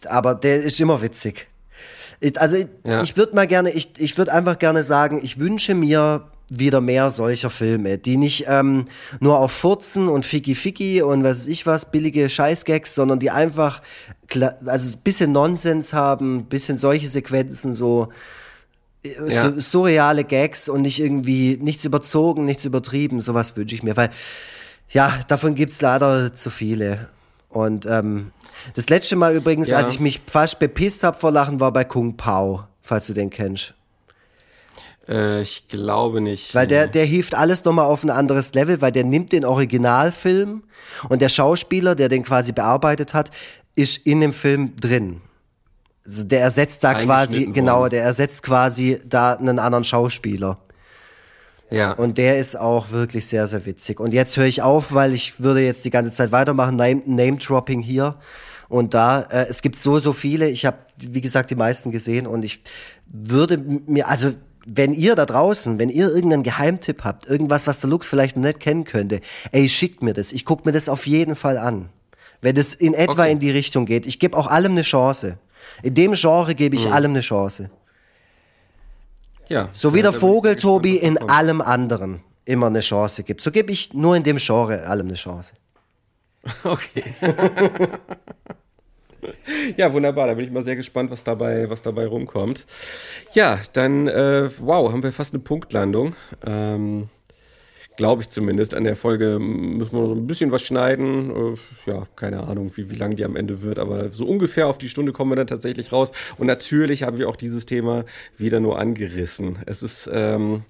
Ja. 0.04 0.10
Aber 0.10 0.34
der 0.34 0.64
ist 0.64 0.80
immer 0.80 1.02
witzig. 1.02 1.48
Also 2.36 2.58
ich, 2.58 2.68
ich 3.04 3.18
würde 3.18 3.36
mal 3.36 3.48
gerne, 3.48 3.70
ich, 3.72 3.92
ich 3.98 4.18
würde 4.18 4.34
einfach 4.34 4.60
gerne 4.60 4.84
sagen, 4.84 5.22
ich 5.24 5.40
wünsche 5.40 5.76
mir 5.76 6.30
wieder 6.50 6.82
mehr 6.82 7.12
solcher 7.12 7.50
Filme, 7.50 7.98
die 7.98 8.18
nicht 8.18 8.46
ähm, 8.48 8.86
nur 9.20 9.40
auf 9.40 9.52
Furzen 9.52 10.08
und 10.08 10.26
Ficky 10.26 10.56
Ficky 10.56 11.02
und 11.02 11.24
was 11.24 11.42
weiß 11.42 11.48
ich 11.48 11.66
was, 11.66 11.92
billige 11.92 12.30
Scheißgags, 12.30 12.96
sondern 12.96 13.20
die 13.20 13.32
einfach 13.32 13.82
also 14.66 14.98
ein 14.98 15.02
bisschen 15.02 15.32
Nonsens 15.32 15.94
haben, 15.94 16.38
ein 16.38 16.46
bisschen 16.46 16.78
solche 16.78 17.08
Sequenzen, 17.08 17.74
so, 17.74 18.10
äh, 19.04 19.10
ja. 19.30 19.52
so 19.52 19.60
surreale 19.60 20.24
Gags 20.24 20.70
und 20.70 20.82
nicht 20.82 21.00
irgendwie 21.00 21.58
nichts 21.62 21.86
überzogen, 21.86 22.46
nichts 22.46 22.66
übertrieben, 22.66 23.22
sowas 23.22 23.56
wünsche 23.56 23.76
ich 23.76 23.84
mir, 23.84 23.98
weil 23.98 24.10
ja, 24.92 25.20
davon 25.28 25.56
gibt's 25.56 25.82
leider 25.82 26.34
zu 26.34 26.50
viele. 26.50 27.10
Und 27.50 27.86
ähm, 27.86 28.32
das 28.76 28.90
letzte 28.90 29.16
Mal 29.16 29.36
übrigens, 29.36 29.70
ja. 29.70 29.78
als 29.78 29.92
ich 29.92 30.00
mich 30.00 30.22
fast 30.28 30.60
bepisst 30.60 31.04
habe 31.04 31.18
vor 31.18 31.32
Lachen, 31.32 31.60
war 31.60 31.72
bei 31.72 31.84
Kung 31.84 32.18
Pao, 32.18 32.66
falls 32.82 33.08
du 33.08 33.14
den 33.14 33.30
kennst. 33.30 33.74
Äh, 35.10 35.42
ich 35.42 35.68
glaube 35.68 36.22
nicht. 36.22 36.54
Weil 36.54 36.68
der, 36.68 36.88
der 36.88 37.06
hieft 37.06 37.36
alles 37.36 37.66
nochmal 37.66 37.86
auf 37.86 38.04
ein 38.04 38.10
anderes 38.10 38.54
Level, 38.54 38.82
weil 38.82 38.92
der 38.92 39.04
nimmt 39.04 39.32
den 39.32 39.44
Originalfilm 39.44 40.64
und 41.10 41.22
der 41.22 41.30
Schauspieler, 41.30 41.96
der 41.96 42.10
den 42.10 42.24
quasi 42.24 42.52
bearbeitet 42.52 43.14
hat, 43.14 43.32
ist 43.76 44.06
in 44.06 44.22
dem 44.22 44.34
Film 44.34 44.76
drin. 44.76 45.22
Also 46.06 46.24
der 46.24 46.42
ersetzt 46.42 46.84
da 46.84 46.96
quasi, 46.96 47.46
genau, 47.46 47.88
der 47.88 48.04
ersetzt 48.04 48.44
quasi 48.44 49.00
da 49.06 49.34
einen 49.34 49.60
anderen 49.60 49.84
Schauspieler. 49.84 50.58
Ja. 51.70 51.92
Und 51.92 52.18
der 52.18 52.40
ist 52.40 52.56
auch 52.56 52.92
wirklich 52.92 53.28
sehr, 53.28 53.48
sehr 53.48 53.66
witzig. 53.66 54.00
Und 54.00 54.12
jetzt 54.12 54.36
höre 54.38 54.46
ich 54.46 54.64
auf, 54.64 54.94
weil 54.94 55.14
ich 55.14 55.40
würde 55.40 55.62
jetzt 55.62 55.86
die 55.86 55.92
ganze 55.92 56.12
Zeit 56.12 56.32
weitermachen, 56.32 56.76
Name-Dropping 56.76 57.82
hier 57.82 58.16
und 58.70 58.96
da. 58.96 59.22
Äh, 59.22 59.46
es 59.50 59.62
gibt 59.62 59.78
so, 59.78 60.00
so 60.00 60.12
viele. 60.12 60.50
Ich 60.50 60.66
habe, 60.66 60.78
wie 60.98 61.22
gesagt, 61.22 61.52
die 61.52 61.56
meisten 61.56 61.92
gesehen 61.92 62.26
und 62.26 62.44
ich 62.44 62.64
würde 63.06 63.58
mir, 63.58 64.08
also 64.08 64.34
wenn 64.72 64.94
ihr 64.94 65.16
da 65.16 65.26
draußen, 65.26 65.80
wenn 65.80 65.90
ihr 65.90 66.10
irgendeinen 66.10 66.44
Geheimtipp 66.44 67.04
habt, 67.04 67.26
irgendwas, 67.28 67.68
was 67.68 67.80
der 67.80 67.90
Lux 67.90 68.08
vielleicht 68.08 68.38
noch 68.38 68.44
nicht 68.44 68.60
kennen 68.60 68.84
könnte, 68.84 69.22
ey, 69.52 69.68
schickt 69.68 70.04
mir 70.04 70.14
das. 70.14 70.32
Ich 70.32 70.46
gucke 70.46 70.64
mir 70.66 70.72
das 70.72 70.90
auf 70.90 71.08
jeden 71.08 71.36
Fall 71.36 71.58
an. 71.58 71.90
Wenn 72.42 72.56
es 72.56 72.74
in 72.74 72.94
etwa 72.94 73.24
okay. 73.24 73.32
in 73.32 73.40
die 73.40 73.52
Richtung 73.52 73.86
geht. 73.86 74.06
Ich 74.06 74.20
gebe 74.20 74.38
auch 74.38 74.48
allem 74.48 74.74
eine 74.74 74.84
Chance. 74.84 75.38
In 75.84 75.94
dem 75.94 76.14
Genre 76.14 76.56
gebe 76.56 76.76
ich 76.76 76.86
mhm. 76.86 76.94
allem 76.94 77.12
eine 77.12 77.22
Chance. 77.22 77.70
Ja. 79.48 79.70
So 79.74 79.94
wie 79.94 80.02
der 80.02 80.14
Vogel, 80.14 80.56
Tobi, 80.56 80.96
in 80.96 81.18
allem 81.18 81.62
anderen 81.62 82.22
immer 82.46 82.68
eine 82.68 82.82
Chance 82.82 83.24
gibt. 83.24 83.42
So 83.42 83.52
gebe 83.52 83.72
ich 83.72 83.94
nur 83.94 84.16
in 84.16 84.24
dem 84.24 84.38
Genre 84.38 84.86
allem 84.86 85.08
eine 85.08 85.16
Chance. 85.16 85.56
Okay. 86.64 87.04
Ja, 89.78 89.94
wunderbar. 89.94 90.28
Da 90.28 90.34
bin 90.34 90.46
ich 90.46 90.52
mal 90.52 90.64
sehr 90.64 90.76
gespannt, 90.76 91.12
was 91.12 91.24
dabei, 91.24 91.70
was 91.70 91.82
dabei 91.82 92.08
rumkommt. 92.08 92.66
Ja, 93.34 93.60
dann, 93.74 94.08
äh, 94.08 94.50
wow, 94.60 94.92
haben 94.92 95.04
wir 95.04 95.12
fast 95.12 95.34
eine 95.34 95.44
Punktlandung. 95.44 96.16
Ähm, 96.46 97.10
Glaube 98.00 98.22
ich 98.22 98.30
zumindest. 98.30 98.76
An 98.76 98.86
der 98.86 98.96
Folge 98.96 99.40
müssen 99.40 99.92
wir 99.92 100.00
noch 100.00 100.08
so 100.08 100.16
ein 100.16 100.26
bisschen 100.26 100.54
was 100.54 100.62
schneiden. 100.62 101.32
Äh, 101.86 101.92
ja, 101.92 102.08
keine 102.16 102.48
Ahnung, 102.48 102.72
wie, 102.76 102.90
wie 102.90 102.96
lang 102.96 103.18
die 103.18 103.26
am 103.26 103.36
Ende 103.36 103.62
wird, 103.62 103.78
aber 103.78 104.10
so 104.12 104.26
ungefähr 104.26 104.68
auf 104.68 104.78
die 104.78 104.88
Stunde 104.88 105.12
kommen 105.12 105.32
wir 105.32 105.36
dann 105.36 105.48
tatsächlich 105.48 105.92
raus. 105.92 106.14
Und 106.38 106.48
natürlich 106.48 107.04
haben 107.04 107.18
wir 107.18 107.28
auch 107.28 107.36
dieses 107.36 107.66
Thema 107.66 108.06
wieder 108.38 108.62
nur 108.62 108.80
angerissen. 108.80 109.60
Es 109.66 109.84
ist, 109.84 110.10
ähm, 110.14 110.64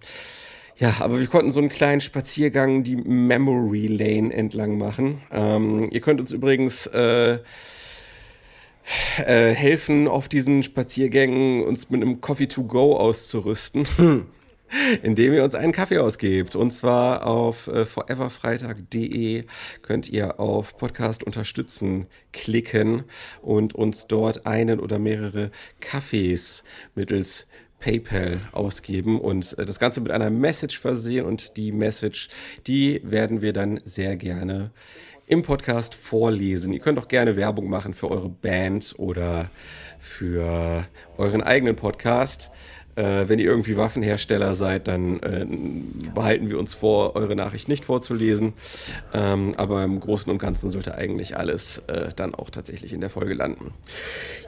ja, 0.77 0.95
aber 1.01 1.19
wir 1.19 1.27
konnten 1.27 1.51
so 1.51 1.59
einen 1.59 1.69
kleinen 1.69 2.01
Spaziergang 2.01 2.83
die 2.83 2.95
Memory 2.95 3.85
Lane 3.85 4.33
entlang 4.33 4.79
machen. 4.79 5.21
Ähm, 5.31 5.89
ihr 5.91 6.01
könnt 6.01 6.19
uns 6.19 6.31
übrigens 6.31 6.87
äh, 6.87 7.37
äh, 9.17 9.51
helfen 9.51 10.07
auf 10.07 10.27
diesen 10.27 10.63
Spaziergängen, 10.63 11.63
uns 11.63 11.89
mit 11.89 12.01
einem 12.01 12.21
Coffee 12.21 12.47
to 12.47 12.63
go 12.63 12.97
auszurüsten. 12.97 13.85
Hm. 13.97 14.25
indem 15.03 15.33
ihr 15.33 15.43
uns 15.43 15.55
einen 15.55 15.71
Kaffee 15.71 15.99
ausgebt. 15.99 16.55
Und 16.55 16.71
zwar 16.71 17.25
auf 17.25 17.67
äh, 17.67 17.85
foreverfreitag.de 17.85 19.43
könnt 19.81 20.09
ihr 20.09 20.39
auf 20.39 20.77
Podcast 20.77 21.23
unterstützen 21.23 22.07
klicken 22.31 23.03
und 23.41 23.75
uns 23.75 24.07
dort 24.07 24.45
einen 24.45 24.79
oder 24.79 24.99
mehrere 24.99 25.51
Kaffees 25.79 26.63
mittels 26.95 27.47
PayPal 27.79 28.41
ausgeben 28.51 29.21
und 29.21 29.57
äh, 29.57 29.65
das 29.65 29.79
Ganze 29.79 30.01
mit 30.01 30.11
einer 30.11 30.29
Message 30.29 30.77
versehen 30.77 31.25
und 31.25 31.55
die 31.55 31.71
Message, 31.71 32.29
die 32.67 33.01
werden 33.03 33.41
wir 33.41 33.53
dann 33.53 33.79
sehr 33.85 34.17
gerne 34.17 34.71
im 35.29 35.43
Podcast 35.43 35.93
vorlesen. 35.93 36.73
Ihr 36.73 36.79
könnt 36.79 36.97
auch 36.97 37.07
gerne 37.07 37.35
Werbung 37.35 37.69
machen 37.69 37.93
für 37.93 38.09
eure 38.09 38.29
Band 38.29 38.95
oder 38.97 39.51
für 39.99 40.85
euren 41.17 41.43
eigenen 41.43 41.75
Podcast. 41.75 42.49
Äh, 42.95 43.29
wenn 43.29 43.37
ihr 43.37 43.45
irgendwie 43.45 43.77
Waffenhersteller 43.77 44.55
seid, 44.55 44.87
dann 44.87 45.19
äh, 45.19 45.45
behalten 46.15 46.49
wir 46.49 46.57
uns 46.57 46.73
vor, 46.73 47.15
eure 47.15 47.35
Nachricht 47.35 47.69
nicht 47.69 47.85
vorzulesen. 47.85 48.53
Ähm, 49.13 49.53
aber 49.55 49.83
im 49.83 49.99
Großen 49.99 50.31
und 50.31 50.39
Ganzen 50.39 50.71
sollte 50.71 50.95
eigentlich 50.95 51.37
alles 51.37 51.83
äh, 51.85 52.09
dann 52.15 52.33
auch 52.33 52.49
tatsächlich 52.49 52.91
in 52.91 52.99
der 52.99 53.11
Folge 53.11 53.35
landen. 53.35 53.71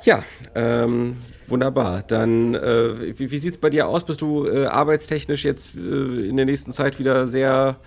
Ja, 0.04 0.24
ähm, 0.56 1.18
wunderbar. 1.46 2.02
Dann, 2.02 2.56
äh, 2.56 3.20
wie, 3.20 3.30
wie 3.30 3.38
sieht 3.38 3.54
es 3.54 3.60
bei 3.60 3.70
dir 3.70 3.88
aus? 3.88 4.04
Bist 4.04 4.22
du 4.22 4.48
äh, 4.48 4.66
arbeitstechnisch 4.66 5.46
jetzt 5.46 5.76
äh, 5.76 5.80
in 6.28 6.38
der 6.38 6.48
nächsten 6.48 6.72
Zeit 6.72 6.98
wieder 6.98 7.28
sehr 7.28 7.78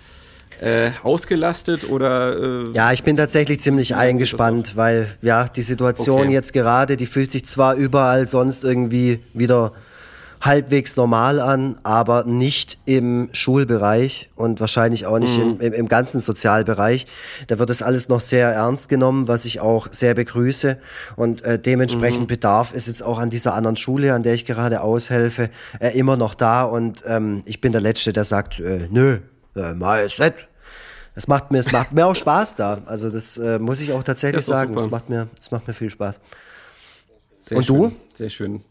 äh, 0.61 0.91
ausgelastet 1.03 1.89
oder? 1.89 2.65
Äh, 2.65 2.71
ja, 2.73 2.91
ich 2.91 3.03
bin 3.03 3.15
tatsächlich 3.15 3.59
ziemlich 3.59 3.95
eingespannt, 3.95 4.75
weil 4.75 5.07
ja 5.21 5.47
die 5.47 5.63
Situation 5.63 6.21
okay. 6.21 6.33
jetzt 6.33 6.53
gerade, 6.53 6.97
die 6.97 7.05
fühlt 7.05 7.31
sich 7.31 7.45
zwar 7.45 7.75
überall 7.75 8.27
sonst 8.27 8.63
irgendwie 8.63 9.19
wieder 9.33 9.73
halbwegs 10.45 10.95
normal 10.95 11.39
an, 11.39 11.75
aber 11.83 12.23
nicht 12.23 12.77
im 12.85 13.29
Schulbereich 13.31 14.29
und 14.35 14.59
wahrscheinlich 14.59 15.07
auch 15.07 15.17
nicht 15.17 15.37
mhm. 15.37 15.57
im, 15.59 15.61
im, 15.61 15.73
im, 15.73 15.87
ganzen 15.87 16.21
Sozialbereich. 16.21 17.07
Da 17.47 17.57
wird 17.57 17.69
das 17.69 17.81
alles 17.81 18.09
noch 18.09 18.21
sehr 18.21 18.49
ernst 18.49 18.87
genommen, 18.87 19.27
was 19.27 19.45
ich 19.45 19.59
auch 19.59 19.87
sehr 19.91 20.13
begrüße. 20.13 20.77
Und 21.15 21.41
äh, 21.41 21.57
dementsprechend 21.57 22.21
mhm. 22.21 22.27
bedarf 22.27 22.73
es 22.75 22.85
jetzt 22.85 23.01
auch 23.01 23.17
an 23.17 23.31
dieser 23.31 23.55
anderen 23.55 23.75
Schule, 23.75 24.13
an 24.13 24.21
der 24.21 24.35
ich 24.35 24.45
gerade 24.45 24.81
aushelfe, 24.81 25.49
äh, 25.79 25.97
immer 25.97 26.15
noch 26.15 26.35
da. 26.35 26.63
Und 26.63 27.03
ähm, 27.07 27.41
ich 27.45 27.59
bin 27.59 27.71
der 27.71 27.81
Letzte, 27.81 28.13
der 28.13 28.23
sagt, 28.23 28.59
äh, 28.59 28.87
nö, 28.91 29.19
äh, 29.55 29.73
nett. 29.73 30.47
Es 31.15 31.27
macht 31.27 31.51
mir, 31.51 31.59
es 31.59 31.71
macht 31.71 31.93
mir 31.93 32.05
auch 32.05 32.15
Spaß 32.15 32.55
da. 32.55 32.81
Also 32.85 33.09
das 33.09 33.37
äh, 33.37 33.57
muss 33.57 33.79
ich 33.79 33.93
auch 33.93 34.03
tatsächlich 34.03 34.45
sagen. 34.45 34.77
Es 34.77 34.89
macht 34.89 35.09
mir, 35.09 35.29
es 35.39 35.49
macht 35.49 35.67
mir 35.67 35.73
viel 35.73 35.89
Spaß. 35.89 36.19
Sehr 37.37 37.57
Und 37.57 37.65
schön, 37.65 37.75
du? 37.75 37.91
Sehr 38.13 38.29
schön. 38.29 38.63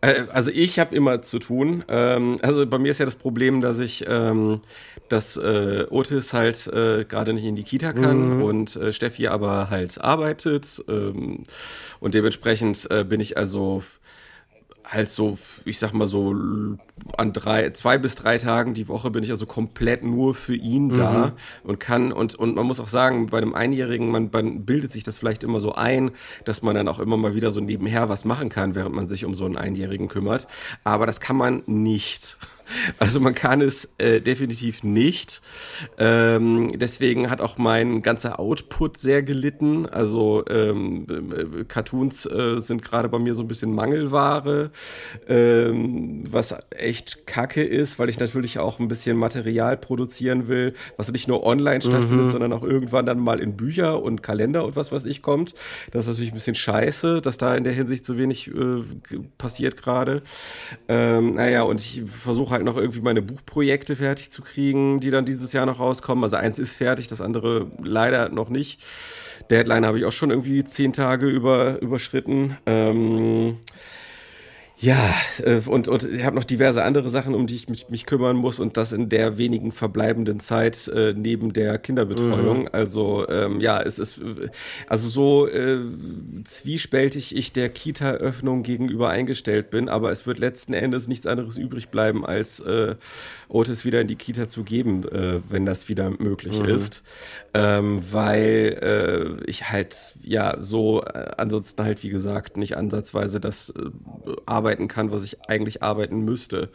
Äh, 0.00 0.24
also 0.32 0.50
ich 0.50 0.78
habe 0.78 0.94
immer 0.94 1.22
zu 1.22 1.38
tun. 1.38 1.84
Ähm, 1.88 2.38
also 2.42 2.66
bei 2.66 2.78
mir 2.78 2.90
ist 2.90 2.98
ja 2.98 3.06
das 3.06 3.16
Problem, 3.16 3.60
dass 3.60 3.78
ich, 3.78 4.04
ähm, 4.08 4.60
dass 5.08 5.36
äh, 5.36 5.86
Otis 5.90 6.32
halt 6.32 6.66
äh, 6.68 7.04
gerade 7.04 7.32
nicht 7.32 7.44
in 7.44 7.56
die 7.56 7.64
Kita 7.64 7.92
kann 7.92 8.36
mhm. 8.36 8.42
und 8.42 8.78
Steffi 8.90 9.28
aber 9.28 9.70
halt 9.70 10.00
arbeitet. 10.00 10.82
Ähm, 10.88 11.44
und 12.00 12.14
dementsprechend 12.14 12.88
bin 13.08 13.20
ich 13.20 13.36
also 13.36 13.82
halt 14.92 15.08
so, 15.08 15.38
ich 15.64 15.78
sag 15.78 15.92
mal 15.92 16.06
so, 16.06 16.34
an 17.16 17.32
drei, 17.32 17.70
zwei 17.70 17.98
bis 17.98 18.14
drei 18.14 18.38
Tagen 18.38 18.74
die 18.74 18.88
Woche 18.88 19.10
bin 19.10 19.24
ich 19.24 19.30
also 19.30 19.46
komplett 19.46 20.04
nur 20.04 20.34
für 20.34 20.54
ihn 20.54 20.88
mhm. 20.88 20.94
da 20.94 21.32
und 21.64 21.80
kann, 21.80 22.12
und, 22.12 22.34
und 22.34 22.54
man 22.54 22.66
muss 22.66 22.80
auch 22.80 22.88
sagen, 22.88 23.26
bei 23.26 23.38
einem 23.38 23.54
Einjährigen, 23.54 24.10
man, 24.10 24.30
man 24.32 24.64
bildet 24.64 24.92
sich 24.92 25.04
das 25.04 25.18
vielleicht 25.18 25.44
immer 25.44 25.60
so 25.60 25.74
ein, 25.74 26.10
dass 26.44 26.62
man 26.62 26.74
dann 26.74 26.88
auch 26.88 26.98
immer 26.98 27.16
mal 27.16 27.34
wieder 27.34 27.50
so 27.50 27.60
nebenher 27.60 28.08
was 28.08 28.24
machen 28.24 28.48
kann, 28.48 28.74
während 28.74 28.94
man 28.94 29.08
sich 29.08 29.24
um 29.24 29.34
so 29.34 29.44
einen 29.44 29.56
Einjährigen 29.56 30.08
kümmert. 30.08 30.46
Aber 30.84 31.06
das 31.06 31.20
kann 31.20 31.36
man 31.36 31.62
nicht. 31.66 32.38
Also 32.98 33.20
man 33.20 33.34
kann 33.34 33.60
es 33.60 33.92
äh, 33.98 34.20
definitiv 34.20 34.82
nicht. 34.82 35.40
Ähm, 35.98 36.72
deswegen 36.74 37.30
hat 37.30 37.40
auch 37.40 37.58
mein 37.58 38.02
ganzer 38.02 38.38
Output 38.38 38.98
sehr 38.98 39.22
gelitten. 39.22 39.86
Also 39.86 40.44
ähm, 40.48 41.06
äh, 41.08 41.64
Cartoons 41.64 42.26
äh, 42.26 42.60
sind 42.60 42.82
gerade 42.82 43.08
bei 43.08 43.18
mir 43.18 43.34
so 43.34 43.42
ein 43.42 43.48
bisschen 43.48 43.74
Mangelware, 43.74 44.70
ähm, 45.28 46.24
was 46.30 46.54
echt 46.70 47.26
kacke 47.26 47.62
ist, 47.62 47.98
weil 47.98 48.08
ich 48.08 48.18
natürlich 48.18 48.58
auch 48.58 48.78
ein 48.78 48.88
bisschen 48.88 49.16
Material 49.16 49.76
produzieren 49.76 50.48
will, 50.48 50.74
was 50.96 51.12
nicht 51.12 51.28
nur 51.28 51.44
online 51.44 51.82
stattfindet, 51.82 52.26
mhm. 52.26 52.30
sondern 52.30 52.52
auch 52.52 52.62
irgendwann 52.62 53.06
dann 53.06 53.18
mal 53.18 53.40
in 53.40 53.56
Bücher 53.56 54.02
und 54.02 54.22
Kalender 54.22 54.64
und 54.64 54.76
was 54.76 54.92
weiß 54.92 55.04
ich 55.04 55.22
kommt. 55.22 55.54
Das 55.90 56.04
ist 56.04 56.08
natürlich 56.08 56.32
ein 56.32 56.34
bisschen 56.34 56.54
scheiße, 56.54 57.20
dass 57.20 57.38
da 57.38 57.54
in 57.54 57.64
der 57.64 57.72
Hinsicht 57.72 58.04
so 58.04 58.16
wenig 58.16 58.48
äh, 58.48 58.82
passiert 59.38 59.76
gerade. 59.76 60.22
Ähm, 60.88 61.34
naja, 61.34 61.62
und 61.62 61.80
ich 61.80 62.02
versuche 62.06 62.52
halt 62.52 62.61
noch 62.64 62.76
irgendwie 62.76 63.00
meine 63.00 63.22
Buchprojekte 63.22 63.96
fertig 63.96 64.30
zu 64.30 64.42
kriegen, 64.42 65.00
die 65.00 65.10
dann 65.10 65.24
dieses 65.24 65.52
Jahr 65.52 65.66
noch 65.66 65.78
rauskommen. 65.78 66.24
Also 66.24 66.36
eins 66.36 66.58
ist 66.58 66.74
fertig, 66.74 67.08
das 67.08 67.20
andere 67.20 67.70
leider 67.82 68.28
noch 68.28 68.48
nicht. 68.48 68.82
Deadline 69.50 69.86
habe 69.86 69.98
ich 69.98 70.04
auch 70.04 70.12
schon 70.12 70.30
irgendwie 70.30 70.64
zehn 70.64 70.92
Tage 70.92 71.26
über, 71.26 71.80
überschritten. 71.80 72.56
Ähm, 72.66 73.58
ja, 74.82 75.14
äh, 75.44 75.60
und, 75.64 75.86
und 75.86 76.04
ich 76.04 76.24
habe 76.24 76.34
noch 76.34 76.42
diverse 76.42 76.82
andere 76.82 77.08
Sachen, 77.08 77.36
um 77.36 77.46
die 77.46 77.54
ich 77.54 77.68
mich, 77.68 77.88
mich 77.88 78.04
kümmern 78.04 78.36
muss 78.36 78.58
und 78.58 78.76
das 78.76 78.90
in 78.90 79.08
der 79.08 79.38
wenigen 79.38 79.70
verbleibenden 79.70 80.40
Zeit 80.40 80.88
äh, 80.88 81.14
neben 81.16 81.52
der 81.52 81.78
Kinderbetreuung. 81.78 82.62
Mhm. 82.62 82.68
Also 82.72 83.28
ähm, 83.28 83.60
ja, 83.60 83.80
es 83.80 84.00
ist 84.00 84.20
also 84.88 85.08
so 85.08 85.46
äh, 85.46 85.78
zwiespältig 86.42 87.36
ich 87.36 87.52
der 87.52 87.68
Kita-Öffnung 87.68 88.64
gegenüber 88.64 89.08
eingestellt 89.08 89.70
bin, 89.70 89.88
aber 89.88 90.10
es 90.10 90.26
wird 90.26 90.40
letzten 90.40 90.74
Endes 90.74 91.06
nichts 91.06 91.28
anderes 91.28 91.56
übrig 91.56 91.90
bleiben, 91.90 92.26
als 92.26 92.58
äh, 92.58 92.96
Otis 93.52 93.84
wieder 93.84 94.00
in 94.00 94.08
die 94.08 94.16
Kita 94.16 94.48
zu 94.48 94.64
geben, 94.64 95.06
äh, 95.08 95.40
wenn 95.48 95.66
das 95.66 95.88
wieder 95.88 96.10
möglich 96.10 96.60
mhm. 96.60 96.68
ist. 96.68 97.02
Ähm, 97.54 98.02
weil 98.10 99.38
äh, 99.40 99.44
ich 99.50 99.68
halt 99.68 100.14
ja 100.22 100.56
so 100.60 101.02
äh, 101.02 101.32
ansonsten 101.36 101.82
halt 101.82 102.02
wie 102.02 102.08
gesagt 102.08 102.56
nicht 102.56 102.76
ansatzweise 102.76 103.40
das 103.40 103.70
äh, 103.70 103.90
arbeiten 104.46 104.88
kann, 104.88 105.10
was 105.10 105.22
ich 105.22 105.50
eigentlich 105.50 105.82
arbeiten 105.82 106.20
müsste. 106.20 106.70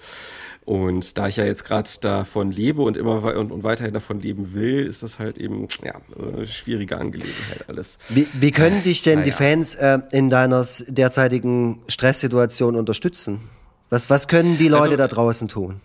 Und 0.66 1.18
da 1.18 1.30
ich 1.30 1.38
ja 1.38 1.46
jetzt 1.46 1.64
gerade 1.64 1.90
davon 2.02 2.52
lebe 2.52 2.82
und 2.82 2.98
immer 2.98 3.24
und, 3.36 3.52
und, 3.52 3.64
weiterhin 3.64 3.94
davon 3.94 4.20
leben 4.20 4.54
will, 4.54 4.86
ist 4.86 5.02
das 5.02 5.18
halt 5.18 5.38
eben 5.38 5.68
ja 5.84 6.02
eine 6.20 6.46
schwierige 6.46 6.98
Angelegenheit 6.98 7.70
alles. 7.70 7.98
Wie, 8.10 8.28
wie 8.34 8.52
können 8.52 8.84
dich 8.84 9.02
denn 9.02 9.20
naja. 9.20 9.26
die 9.26 9.32
Fans 9.32 9.76
äh, 9.76 10.00
in 10.12 10.30
deiner 10.30 10.66
derzeitigen 10.88 11.80
Stresssituation 11.88 12.76
unterstützen? 12.76 13.50
Was, 13.90 14.10
was 14.10 14.28
können 14.28 14.58
die 14.58 14.68
Leute 14.68 14.84
also, 14.84 14.98
da 14.98 15.08
draußen 15.08 15.48
tun? 15.48 15.80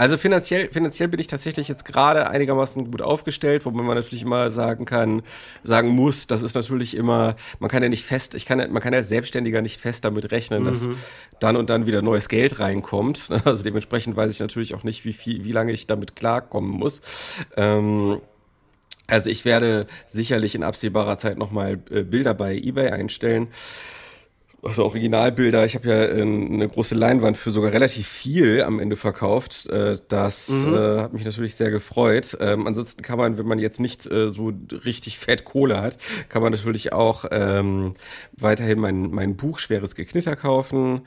Also 0.00 0.16
finanziell, 0.16 0.70
finanziell 0.72 1.08
bin 1.10 1.20
ich 1.20 1.26
tatsächlich 1.26 1.68
jetzt 1.68 1.84
gerade 1.84 2.30
einigermaßen 2.30 2.90
gut 2.90 3.02
aufgestellt, 3.02 3.66
wobei 3.66 3.82
man 3.82 3.98
natürlich 3.98 4.22
immer 4.22 4.50
sagen 4.50 4.86
kann, 4.86 5.20
sagen 5.62 5.88
muss, 5.88 6.26
das 6.26 6.40
ist 6.40 6.54
natürlich 6.54 6.96
immer, 6.96 7.36
man 7.58 7.68
kann 7.68 7.82
ja 7.82 7.90
nicht 7.90 8.06
fest, 8.06 8.34
ich 8.34 8.46
kann, 8.46 8.72
man 8.72 8.82
kann 8.82 8.94
ja 8.94 9.00
als 9.00 9.10
Selbstständiger 9.10 9.60
nicht 9.60 9.78
fest 9.78 10.06
damit 10.06 10.32
rechnen, 10.32 10.62
mhm. 10.62 10.68
dass 10.68 10.88
dann 11.38 11.54
und 11.54 11.68
dann 11.68 11.84
wieder 11.84 12.00
neues 12.00 12.30
Geld 12.30 12.60
reinkommt. 12.60 13.28
Also 13.44 13.62
dementsprechend 13.62 14.16
weiß 14.16 14.32
ich 14.32 14.40
natürlich 14.40 14.74
auch 14.74 14.84
nicht, 14.84 15.04
wie 15.04 15.12
viel, 15.12 15.44
wie 15.44 15.52
lange 15.52 15.72
ich 15.72 15.86
damit 15.86 16.16
klarkommen 16.16 16.70
muss. 16.70 17.02
Ähm, 17.58 18.22
also 19.06 19.28
ich 19.28 19.44
werde 19.44 19.86
sicherlich 20.06 20.54
in 20.54 20.62
absehbarer 20.62 21.18
Zeit 21.18 21.36
nochmal 21.36 21.78
äh, 21.90 22.04
Bilder 22.04 22.32
bei 22.32 22.56
eBay 22.56 22.88
einstellen 22.88 23.48
also 24.62 24.84
Originalbilder. 24.84 25.64
Ich 25.64 25.74
habe 25.74 25.88
ja 25.88 26.04
äh, 26.04 26.20
eine 26.20 26.68
große 26.68 26.94
Leinwand 26.94 27.36
für 27.36 27.50
sogar 27.50 27.72
relativ 27.72 28.06
viel 28.06 28.62
am 28.62 28.78
Ende 28.78 28.96
verkauft. 28.96 29.66
Äh, 29.68 29.96
das 30.08 30.48
mhm. 30.48 30.74
äh, 30.74 31.00
hat 31.00 31.12
mich 31.12 31.24
natürlich 31.24 31.54
sehr 31.54 31.70
gefreut. 31.70 32.36
Ähm, 32.40 32.66
ansonsten 32.66 33.02
kann 33.02 33.18
man, 33.18 33.38
wenn 33.38 33.46
man 33.46 33.58
jetzt 33.58 33.80
nicht 33.80 34.02
so 34.02 34.52
richtig 34.84 35.18
fett 35.18 35.44
Kohle 35.44 35.80
hat, 35.80 35.98
kann 36.28 36.42
man 36.42 36.52
natürlich 36.52 36.92
auch 36.92 37.24
ähm, 37.30 37.94
weiterhin 38.32 38.78
mein, 38.78 39.10
mein 39.10 39.36
Buch 39.36 39.58
Schweres 39.58 39.94
Geknitter 39.94 40.36
kaufen. 40.36 41.02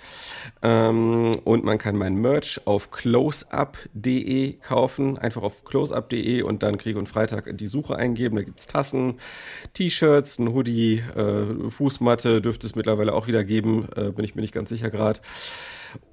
Ähm, 0.62 1.40
und 1.44 1.64
man 1.64 1.78
kann 1.78 1.96
mein 1.96 2.16
Merch 2.16 2.62
auf 2.66 2.92
closeup.de 2.92 4.54
kaufen. 4.54 5.18
Einfach 5.18 5.44
auf 5.44 5.64
closeup.de 5.64 6.42
und 6.42 6.64
dann 6.64 6.78
Krieg 6.78 6.98
und 6.98 7.10
Freitag 7.10 7.48
in 7.48 7.58
die 7.58 7.68
Suche 7.68 7.96
eingeben. 7.96 8.36
Da 8.36 8.44
gibt's 8.44 8.68
Tassen, 8.68 9.16
T-Shirts, 9.74 10.40
ein 10.40 10.54
Hoodie, 10.54 11.04
Fußmatte 11.70 12.42
dürfte 12.42 12.68
es 12.68 12.76
mittlerweile 12.76 13.14
auch 13.14 13.28
wieder 13.28 13.43
geben, 13.44 13.88
äh, 13.96 14.12
bin 14.12 14.26
ich 14.26 14.36
mir 14.36 14.42
nicht 14.42 14.54
ganz 14.54 14.70
sicher 14.70 14.90
gerade. 14.90 15.20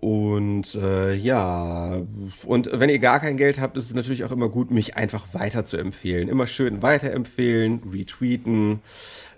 Und 0.00 0.74
äh, 0.74 1.14
ja, 1.14 2.02
und 2.44 2.70
wenn 2.72 2.90
ihr 2.90 2.98
gar 2.98 3.20
kein 3.20 3.36
Geld 3.36 3.60
habt, 3.60 3.76
ist 3.76 3.84
es 3.84 3.94
natürlich 3.94 4.24
auch 4.24 4.30
immer 4.30 4.48
gut, 4.48 4.70
mich 4.70 4.96
einfach 4.96 5.24
weiter 5.32 5.64
zu 5.64 5.76
empfehlen. 5.76 6.28
Immer 6.28 6.46
schön 6.46 6.82
weiterempfehlen, 6.82 7.82
retweeten, 7.92 8.80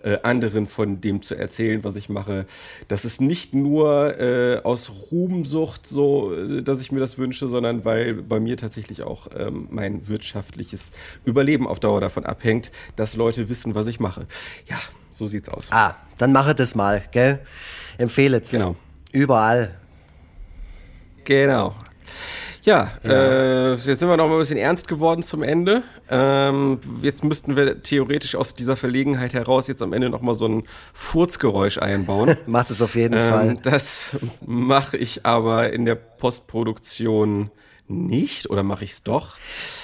äh, 0.03 0.19
anderen 0.23 0.67
von 0.67 1.01
dem 1.01 1.23
zu 1.23 1.35
erzählen, 1.35 1.85
was 1.85 1.97
ich 1.97 2.09
mache. 2.09 2.47
Das 2.89 3.05
ist 3.05 3.21
nicht 3.21 3.55
nur 3.55 4.19
äh, 4.21 4.61
aus 4.63 4.91
Ruhmsucht 5.11 5.87
so, 5.87 6.35
äh, 6.35 6.63
dass 6.63 6.81
ich 6.81 6.93
mir 6.93 7.01
das 7.01 7.19
wünsche, 7.19 7.49
sondern 7.49 7.85
weil 7.85 8.15
bei 8.15 8.41
mir 8.41 8.57
tatsächlich 8.57 9.03
auch 9.03 9.29
ähm, 9.37 9.69
mein 9.71 10.09
wirtschaftliches 10.09 10.91
Überleben 11.25 11.67
auf 11.67 11.81
Dauer 11.81 12.01
davon 12.01 12.27
abhängt, 12.27 12.73
dass 12.97 13.17
Leute 13.17 13.49
wissen, 13.49 13.75
was 13.75 13.87
ich 13.87 14.01
mache. 14.01 14.27
Ja, 14.67 14.79
so 15.13 15.27
sieht's 15.27 15.49
aus. 15.49 15.69
Ah, 15.71 15.97
dann 16.19 16.33
mache 16.33 16.55
das 16.55 16.75
mal, 16.75 17.03
gell? 17.13 17.41
Empfehle 17.99 18.41
es. 18.43 18.51
Genau. 18.51 18.77
Überall. 19.13 19.75
Genau. 21.25 21.75
Ja, 22.65 22.93
ja. 23.03 23.11
Äh, 23.11 23.75
jetzt 23.75 23.99
sind 23.99 24.09
wir 24.09 24.17
noch 24.17 24.29
mal 24.29 24.35
ein 24.35 24.39
bisschen 24.39 24.57
ernst 24.57 24.87
geworden 24.87 25.25
zum 25.25 25.43
Ende. 25.43 25.83
Ähm, 26.09 26.79
jetzt 27.03 27.25
müssten 27.25 27.57
wir 27.57 27.83
theoretisch 27.83 28.37
aus 28.37 28.55
dieser 28.55 28.77
Verlegenheit 28.77 29.35
heraus 29.35 29.67
jetzt 29.67 29.83
am 29.83 29.93
Ende 29.93 30.09
noch 30.11 30.21
mal 30.21 30.35
so 30.35 30.47
ein 30.47 30.63
Furzgeräusch 30.93 31.79
einbauen. 31.79 32.37
Macht 32.47 32.71
es 32.71 32.81
auf 32.81 32.95
jeden 32.95 33.15
ähm, 33.19 33.31
Fall. 33.31 33.59
Das 33.63 34.17
mache 34.47 34.97
ich 34.97 35.27
aber 35.27 35.73
in 35.73 35.85
der 35.85 35.97
Postproduktion 35.97 37.51
nicht 37.89 38.49
oder 38.49 38.63
mache 38.63 38.85
ich 38.85 38.93
es 38.93 39.03
doch? 39.03 39.37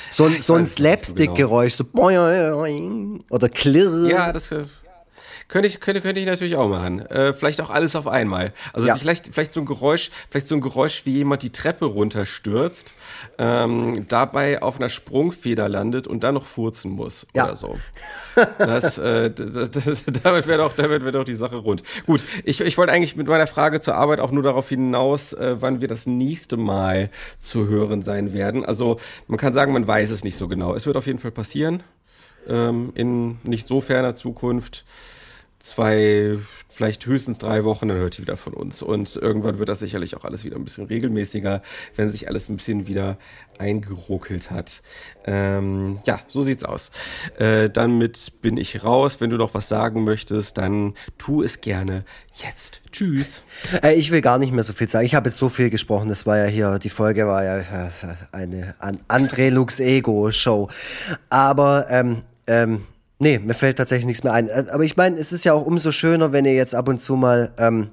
So, 0.08 0.30
so 0.38 0.54
ein 0.54 0.66
Slapstick-Geräusch, 0.66 1.74
so, 1.74 1.84
genau. 1.84 2.64
so 2.64 3.18
oder 3.30 3.48
klirr. 3.48 4.08
Ja, 4.08 4.32
das 4.32 4.54
könnte 5.48 5.66
ich, 5.66 5.80
könnte, 5.80 6.02
könnte 6.02 6.20
ich 6.20 6.26
natürlich 6.26 6.56
auch 6.56 6.68
machen. 6.68 7.00
Äh, 7.06 7.32
vielleicht 7.32 7.60
auch 7.60 7.70
alles 7.70 7.96
auf 7.96 8.06
einmal. 8.06 8.52
Also 8.74 8.88
ja. 8.88 8.96
vielleicht, 8.96 9.28
vielleicht 9.32 9.54
so 9.54 9.60
ein 9.60 9.66
Geräusch, 9.66 10.10
vielleicht 10.30 10.46
so 10.46 10.54
ein 10.54 10.60
Geräusch, 10.60 11.06
wie 11.06 11.14
jemand 11.14 11.42
die 11.42 11.50
Treppe 11.50 11.86
runterstürzt, 11.86 12.94
ähm, 13.38 14.06
dabei 14.08 14.62
auf 14.62 14.76
einer 14.76 14.90
Sprungfeder 14.90 15.68
landet 15.68 16.06
und 16.06 16.22
dann 16.22 16.34
noch 16.34 16.44
furzen 16.44 16.92
muss 16.92 17.26
ja. 17.34 17.44
oder 17.44 17.56
so. 17.56 17.78
Das, 18.58 18.98
äh, 18.98 19.30
das, 19.30 19.70
das, 19.84 20.04
damit 20.22 20.46
wäre 20.46 20.58
doch, 20.58 20.74
damit 20.74 21.02
wäre 21.02 21.12
doch 21.12 21.24
die 21.24 21.34
Sache 21.34 21.56
rund. 21.56 21.82
Gut, 22.06 22.22
ich, 22.44 22.60
ich 22.60 22.76
wollte 22.76 22.92
eigentlich 22.92 23.16
mit 23.16 23.26
meiner 23.26 23.46
Frage 23.46 23.80
zur 23.80 23.94
Arbeit 23.94 24.20
auch 24.20 24.30
nur 24.30 24.42
darauf 24.42 24.68
hinaus, 24.68 25.32
äh, 25.32 25.56
wann 25.60 25.80
wir 25.80 25.88
das 25.88 26.06
nächste 26.06 26.58
Mal 26.58 27.08
zu 27.38 27.66
hören 27.66 28.02
sein 28.02 28.34
werden. 28.34 28.64
Also 28.66 29.00
man 29.26 29.38
kann 29.38 29.54
sagen, 29.54 29.72
man 29.72 29.86
weiß 29.86 30.10
es 30.10 30.24
nicht 30.24 30.36
so 30.36 30.46
genau. 30.46 30.74
Es 30.74 30.86
wird 30.86 30.96
auf 30.96 31.06
jeden 31.06 31.18
Fall 31.18 31.30
passieren. 31.30 31.82
Ähm, 32.46 32.92
in 32.94 33.38
nicht 33.42 33.66
so 33.66 33.80
ferner 33.80 34.14
Zukunft 34.14 34.84
zwei, 35.58 36.38
vielleicht 36.70 37.04
höchstens 37.06 37.38
drei 37.38 37.64
Wochen, 37.64 37.88
dann 37.88 37.98
hört 37.98 38.18
ihr 38.18 38.22
wieder 38.22 38.36
von 38.36 38.54
uns. 38.54 38.82
Und 38.82 39.16
irgendwann 39.16 39.58
wird 39.58 39.68
das 39.68 39.80
sicherlich 39.80 40.16
auch 40.16 40.24
alles 40.24 40.44
wieder 40.44 40.56
ein 40.56 40.64
bisschen 40.64 40.86
regelmäßiger, 40.86 41.62
wenn 41.96 42.12
sich 42.12 42.28
alles 42.28 42.48
ein 42.48 42.56
bisschen 42.56 42.86
wieder 42.86 43.18
eingeruckelt 43.58 44.50
hat. 44.50 44.82
Ähm, 45.26 45.98
ja, 46.06 46.20
so 46.28 46.42
sieht's 46.42 46.64
aus. 46.64 46.90
Äh, 47.38 47.70
damit 47.70 48.40
bin 48.40 48.56
ich 48.56 48.84
raus. 48.84 49.20
Wenn 49.20 49.30
du 49.30 49.36
noch 49.36 49.54
was 49.54 49.68
sagen 49.68 50.04
möchtest, 50.04 50.58
dann 50.58 50.94
tu 51.18 51.42
es 51.42 51.60
gerne 51.60 52.04
jetzt. 52.34 52.80
Tschüss. 52.92 53.42
Äh, 53.82 53.94
ich 53.94 54.12
will 54.12 54.20
gar 54.20 54.38
nicht 54.38 54.52
mehr 54.52 54.64
so 54.64 54.72
viel 54.72 54.88
sagen. 54.88 55.04
Ich 55.04 55.16
habe 55.16 55.28
jetzt 55.28 55.38
so 55.38 55.48
viel 55.48 55.70
gesprochen. 55.70 56.08
Das 56.08 56.24
war 56.26 56.38
ja 56.38 56.46
hier, 56.46 56.78
die 56.78 56.90
Folge 56.90 57.26
war 57.26 57.44
ja 57.44 57.58
äh, 57.58 57.90
eine 58.30 58.76
André 59.08 59.50
Lux 59.50 59.80
Ego 59.80 60.30
Show. 60.30 60.68
Aber 61.28 61.86
ähm, 61.90 62.22
ähm, 62.46 62.86
Nee, 63.18 63.38
mir 63.38 63.54
fällt 63.54 63.78
tatsächlich 63.78 64.06
nichts 64.06 64.22
mehr 64.22 64.32
ein. 64.32 64.48
Äh, 64.48 64.66
aber 64.70 64.84
ich 64.84 64.96
meine, 64.96 65.16
es 65.16 65.32
ist 65.32 65.44
ja 65.44 65.52
auch 65.52 65.66
umso 65.66 65.92
schöner, 65.92 66.32
wenn 66.32 66.44
ihr 66.44 66.54
jetzt 66.54 66.74
ab 66.74 66.88
und 66.88 67.00
zu 67.00 67.16
mal 67.16 67.52
ähm, 67.58 67.90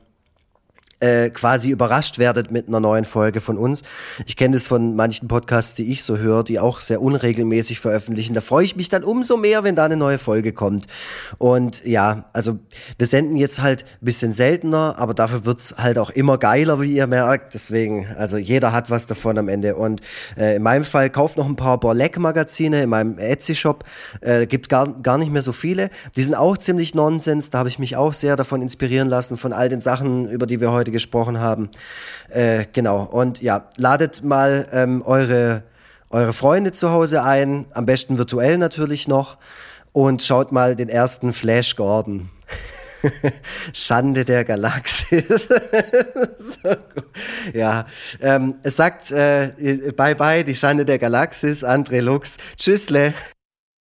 äh, 1.06 1.30
quasi 1.30 1.70
überrascht 1.70 2.18
werdet 2.18 2.52
mit 2.52 2.68
einer 2.68 2.80
neuen 2.80 3.06
Folge 3.06 3.40
von 3.40 3.58
uns. 3.58 3.84
Ich 4.26 4.36
kenne 4.36 4.56
das 4.56 4.66
von 4.66 4.96
manchen 4.96 5.28
Podcasts, 5.28 5.76
die 5.76 5.92
ich 5.92 6.04
so 6.04 6.18
höre, 6.18 6.44
die 6.44 6.60
auch 6.60 6.82
sehr 6.82 7.02
unregelmäßig 7.02 7.80
veröffentlichen. 7.80 8.34
Da 8.34 8.42
freue 8.42 8.66
ich 8.66 8.76
mich 8.76 8.90
dann 8.90 9.04
umso 9.04 9.38
mehr, 9.38 9.64
wenn 9.64 9.76
da 9.76 9.86
eine 9.86 9.98
neue 9.98 10.18
Folge 10.18 10.52
kommt. 10.52 10.88
Und 11.38 11.86
ja, 11.86 12.26
also 12.34 12.58
wir 12.98 13.06
senden 13.06 13.36
jetzt 13.36 13.62
halt 13.62 13.86
ein 14.02 14.06
bisschen 14.06 14.34
seltener, 14.34 14.96
aber 14.98 15.14
dafür 15.14 15.46
wird's 15.46 15.76
halt 15.78 16.00
auch 16.00 16.10
immer 16.10 16.40
geiler, 16.40 16.82
wie 16.82 16.92
ihr 16.92 17.06
merkt. 17.06 17.54
Deswegen, 17.54 18.08
also 18.18 18.38
jeder 18.38 18.72
hat 18.72 18.90
was 18.90 19.06
davon 19.06 19.38
am 19.38 19.48
Ende. 19.48 19.76
Und 19.76 20.02
äh, 20.38 20.56
in 20.56 20.64
meinem 20.64 20.84
Fall 20.84 21.12
kauft 21.12 21.38
noch 21.38 21.46
ein 21.46 21.56
paar 21.56 21.80
Borleck-Magazine 21.80 22.82
in 22.82 22.90
meinem 22.90 23.20
Etsy-Shop. 23.20 23.84
Äh, 24.22 24.48
gibt 24.48 24.70
gar, 24.70 24.88
gar 25.04 25.20
nicht 25.20 25.32
mehr 25.32 25.44
so 25.44 25.52
viele. 25.52 25.92
Die 26.16 26.24
sind 26.24 26.34
auch 26.34 26.58
ziemlich 26.58 26.96
Nonsens. 26.96 27.52
Da 27.52 27.60
habe 27.60 27.70
ich 27.70 27.78
mich 27.78 27.96
auch 27.96 28.14
sehr 28.14 28.36
davon 28.36 28.64
inspirieren 28.64 29.08
lassen, 29.08 29.38
von 29.38 29.54
all 29.54 29.70
den 29.70 29.82
Sachen, 29.82 30.28
über 30.30 30.48
die 30.48 30.60
wir 30.60 30.72
heute 30.72 30.95
gesprochen 30.96 31.40
haben. 31.40 31.70
Äh, 32.30 32.66
genau. 32.72 33.04
Und 33.04 33.42
ja, 33.42 33.68
ladet 33.76 34.24
mal 34.24 34.66
ähm, 34.72 35.02
eure, 35.06 35.64
eure 36.10 36.32
Freunde 36.32 36.72
zu 36.72 36.90
Hause 36.90 37.22
ein, 37.22 37.66
am 37.74 37.86
besten 37.86 38.18
virtuell 38.18 38.58
natürlich 38.58 39.08
noch, 39.08 39.38
und 39.92 40.24
schaut 40.24 40.52
mal 40.52 40.76
den 40.76 40.90
ersten 40.90 41.34
Flash 41.34 41.76
Gordon. 41.76 42.30
Schande 43.74 44.26
der 44.26 44.44
Galaxis. 44.46 45.28
so 46.38 46.76
ja, 47.54 47.86
ähm, 48.22 48.56
es 48.64 48.78
sagt 48.78 49.12
äh, 49.12 49.92
bye 49.96 50.16
bye, 50.16 50.44
die 50.44 50.56
Schande 50.56 50.86
der 50.86 50.98
Galaxis, 50.98 51.64
André 51.64 52.02
Lux. 52.02 52.38
Tschüssle. 52.58 53.14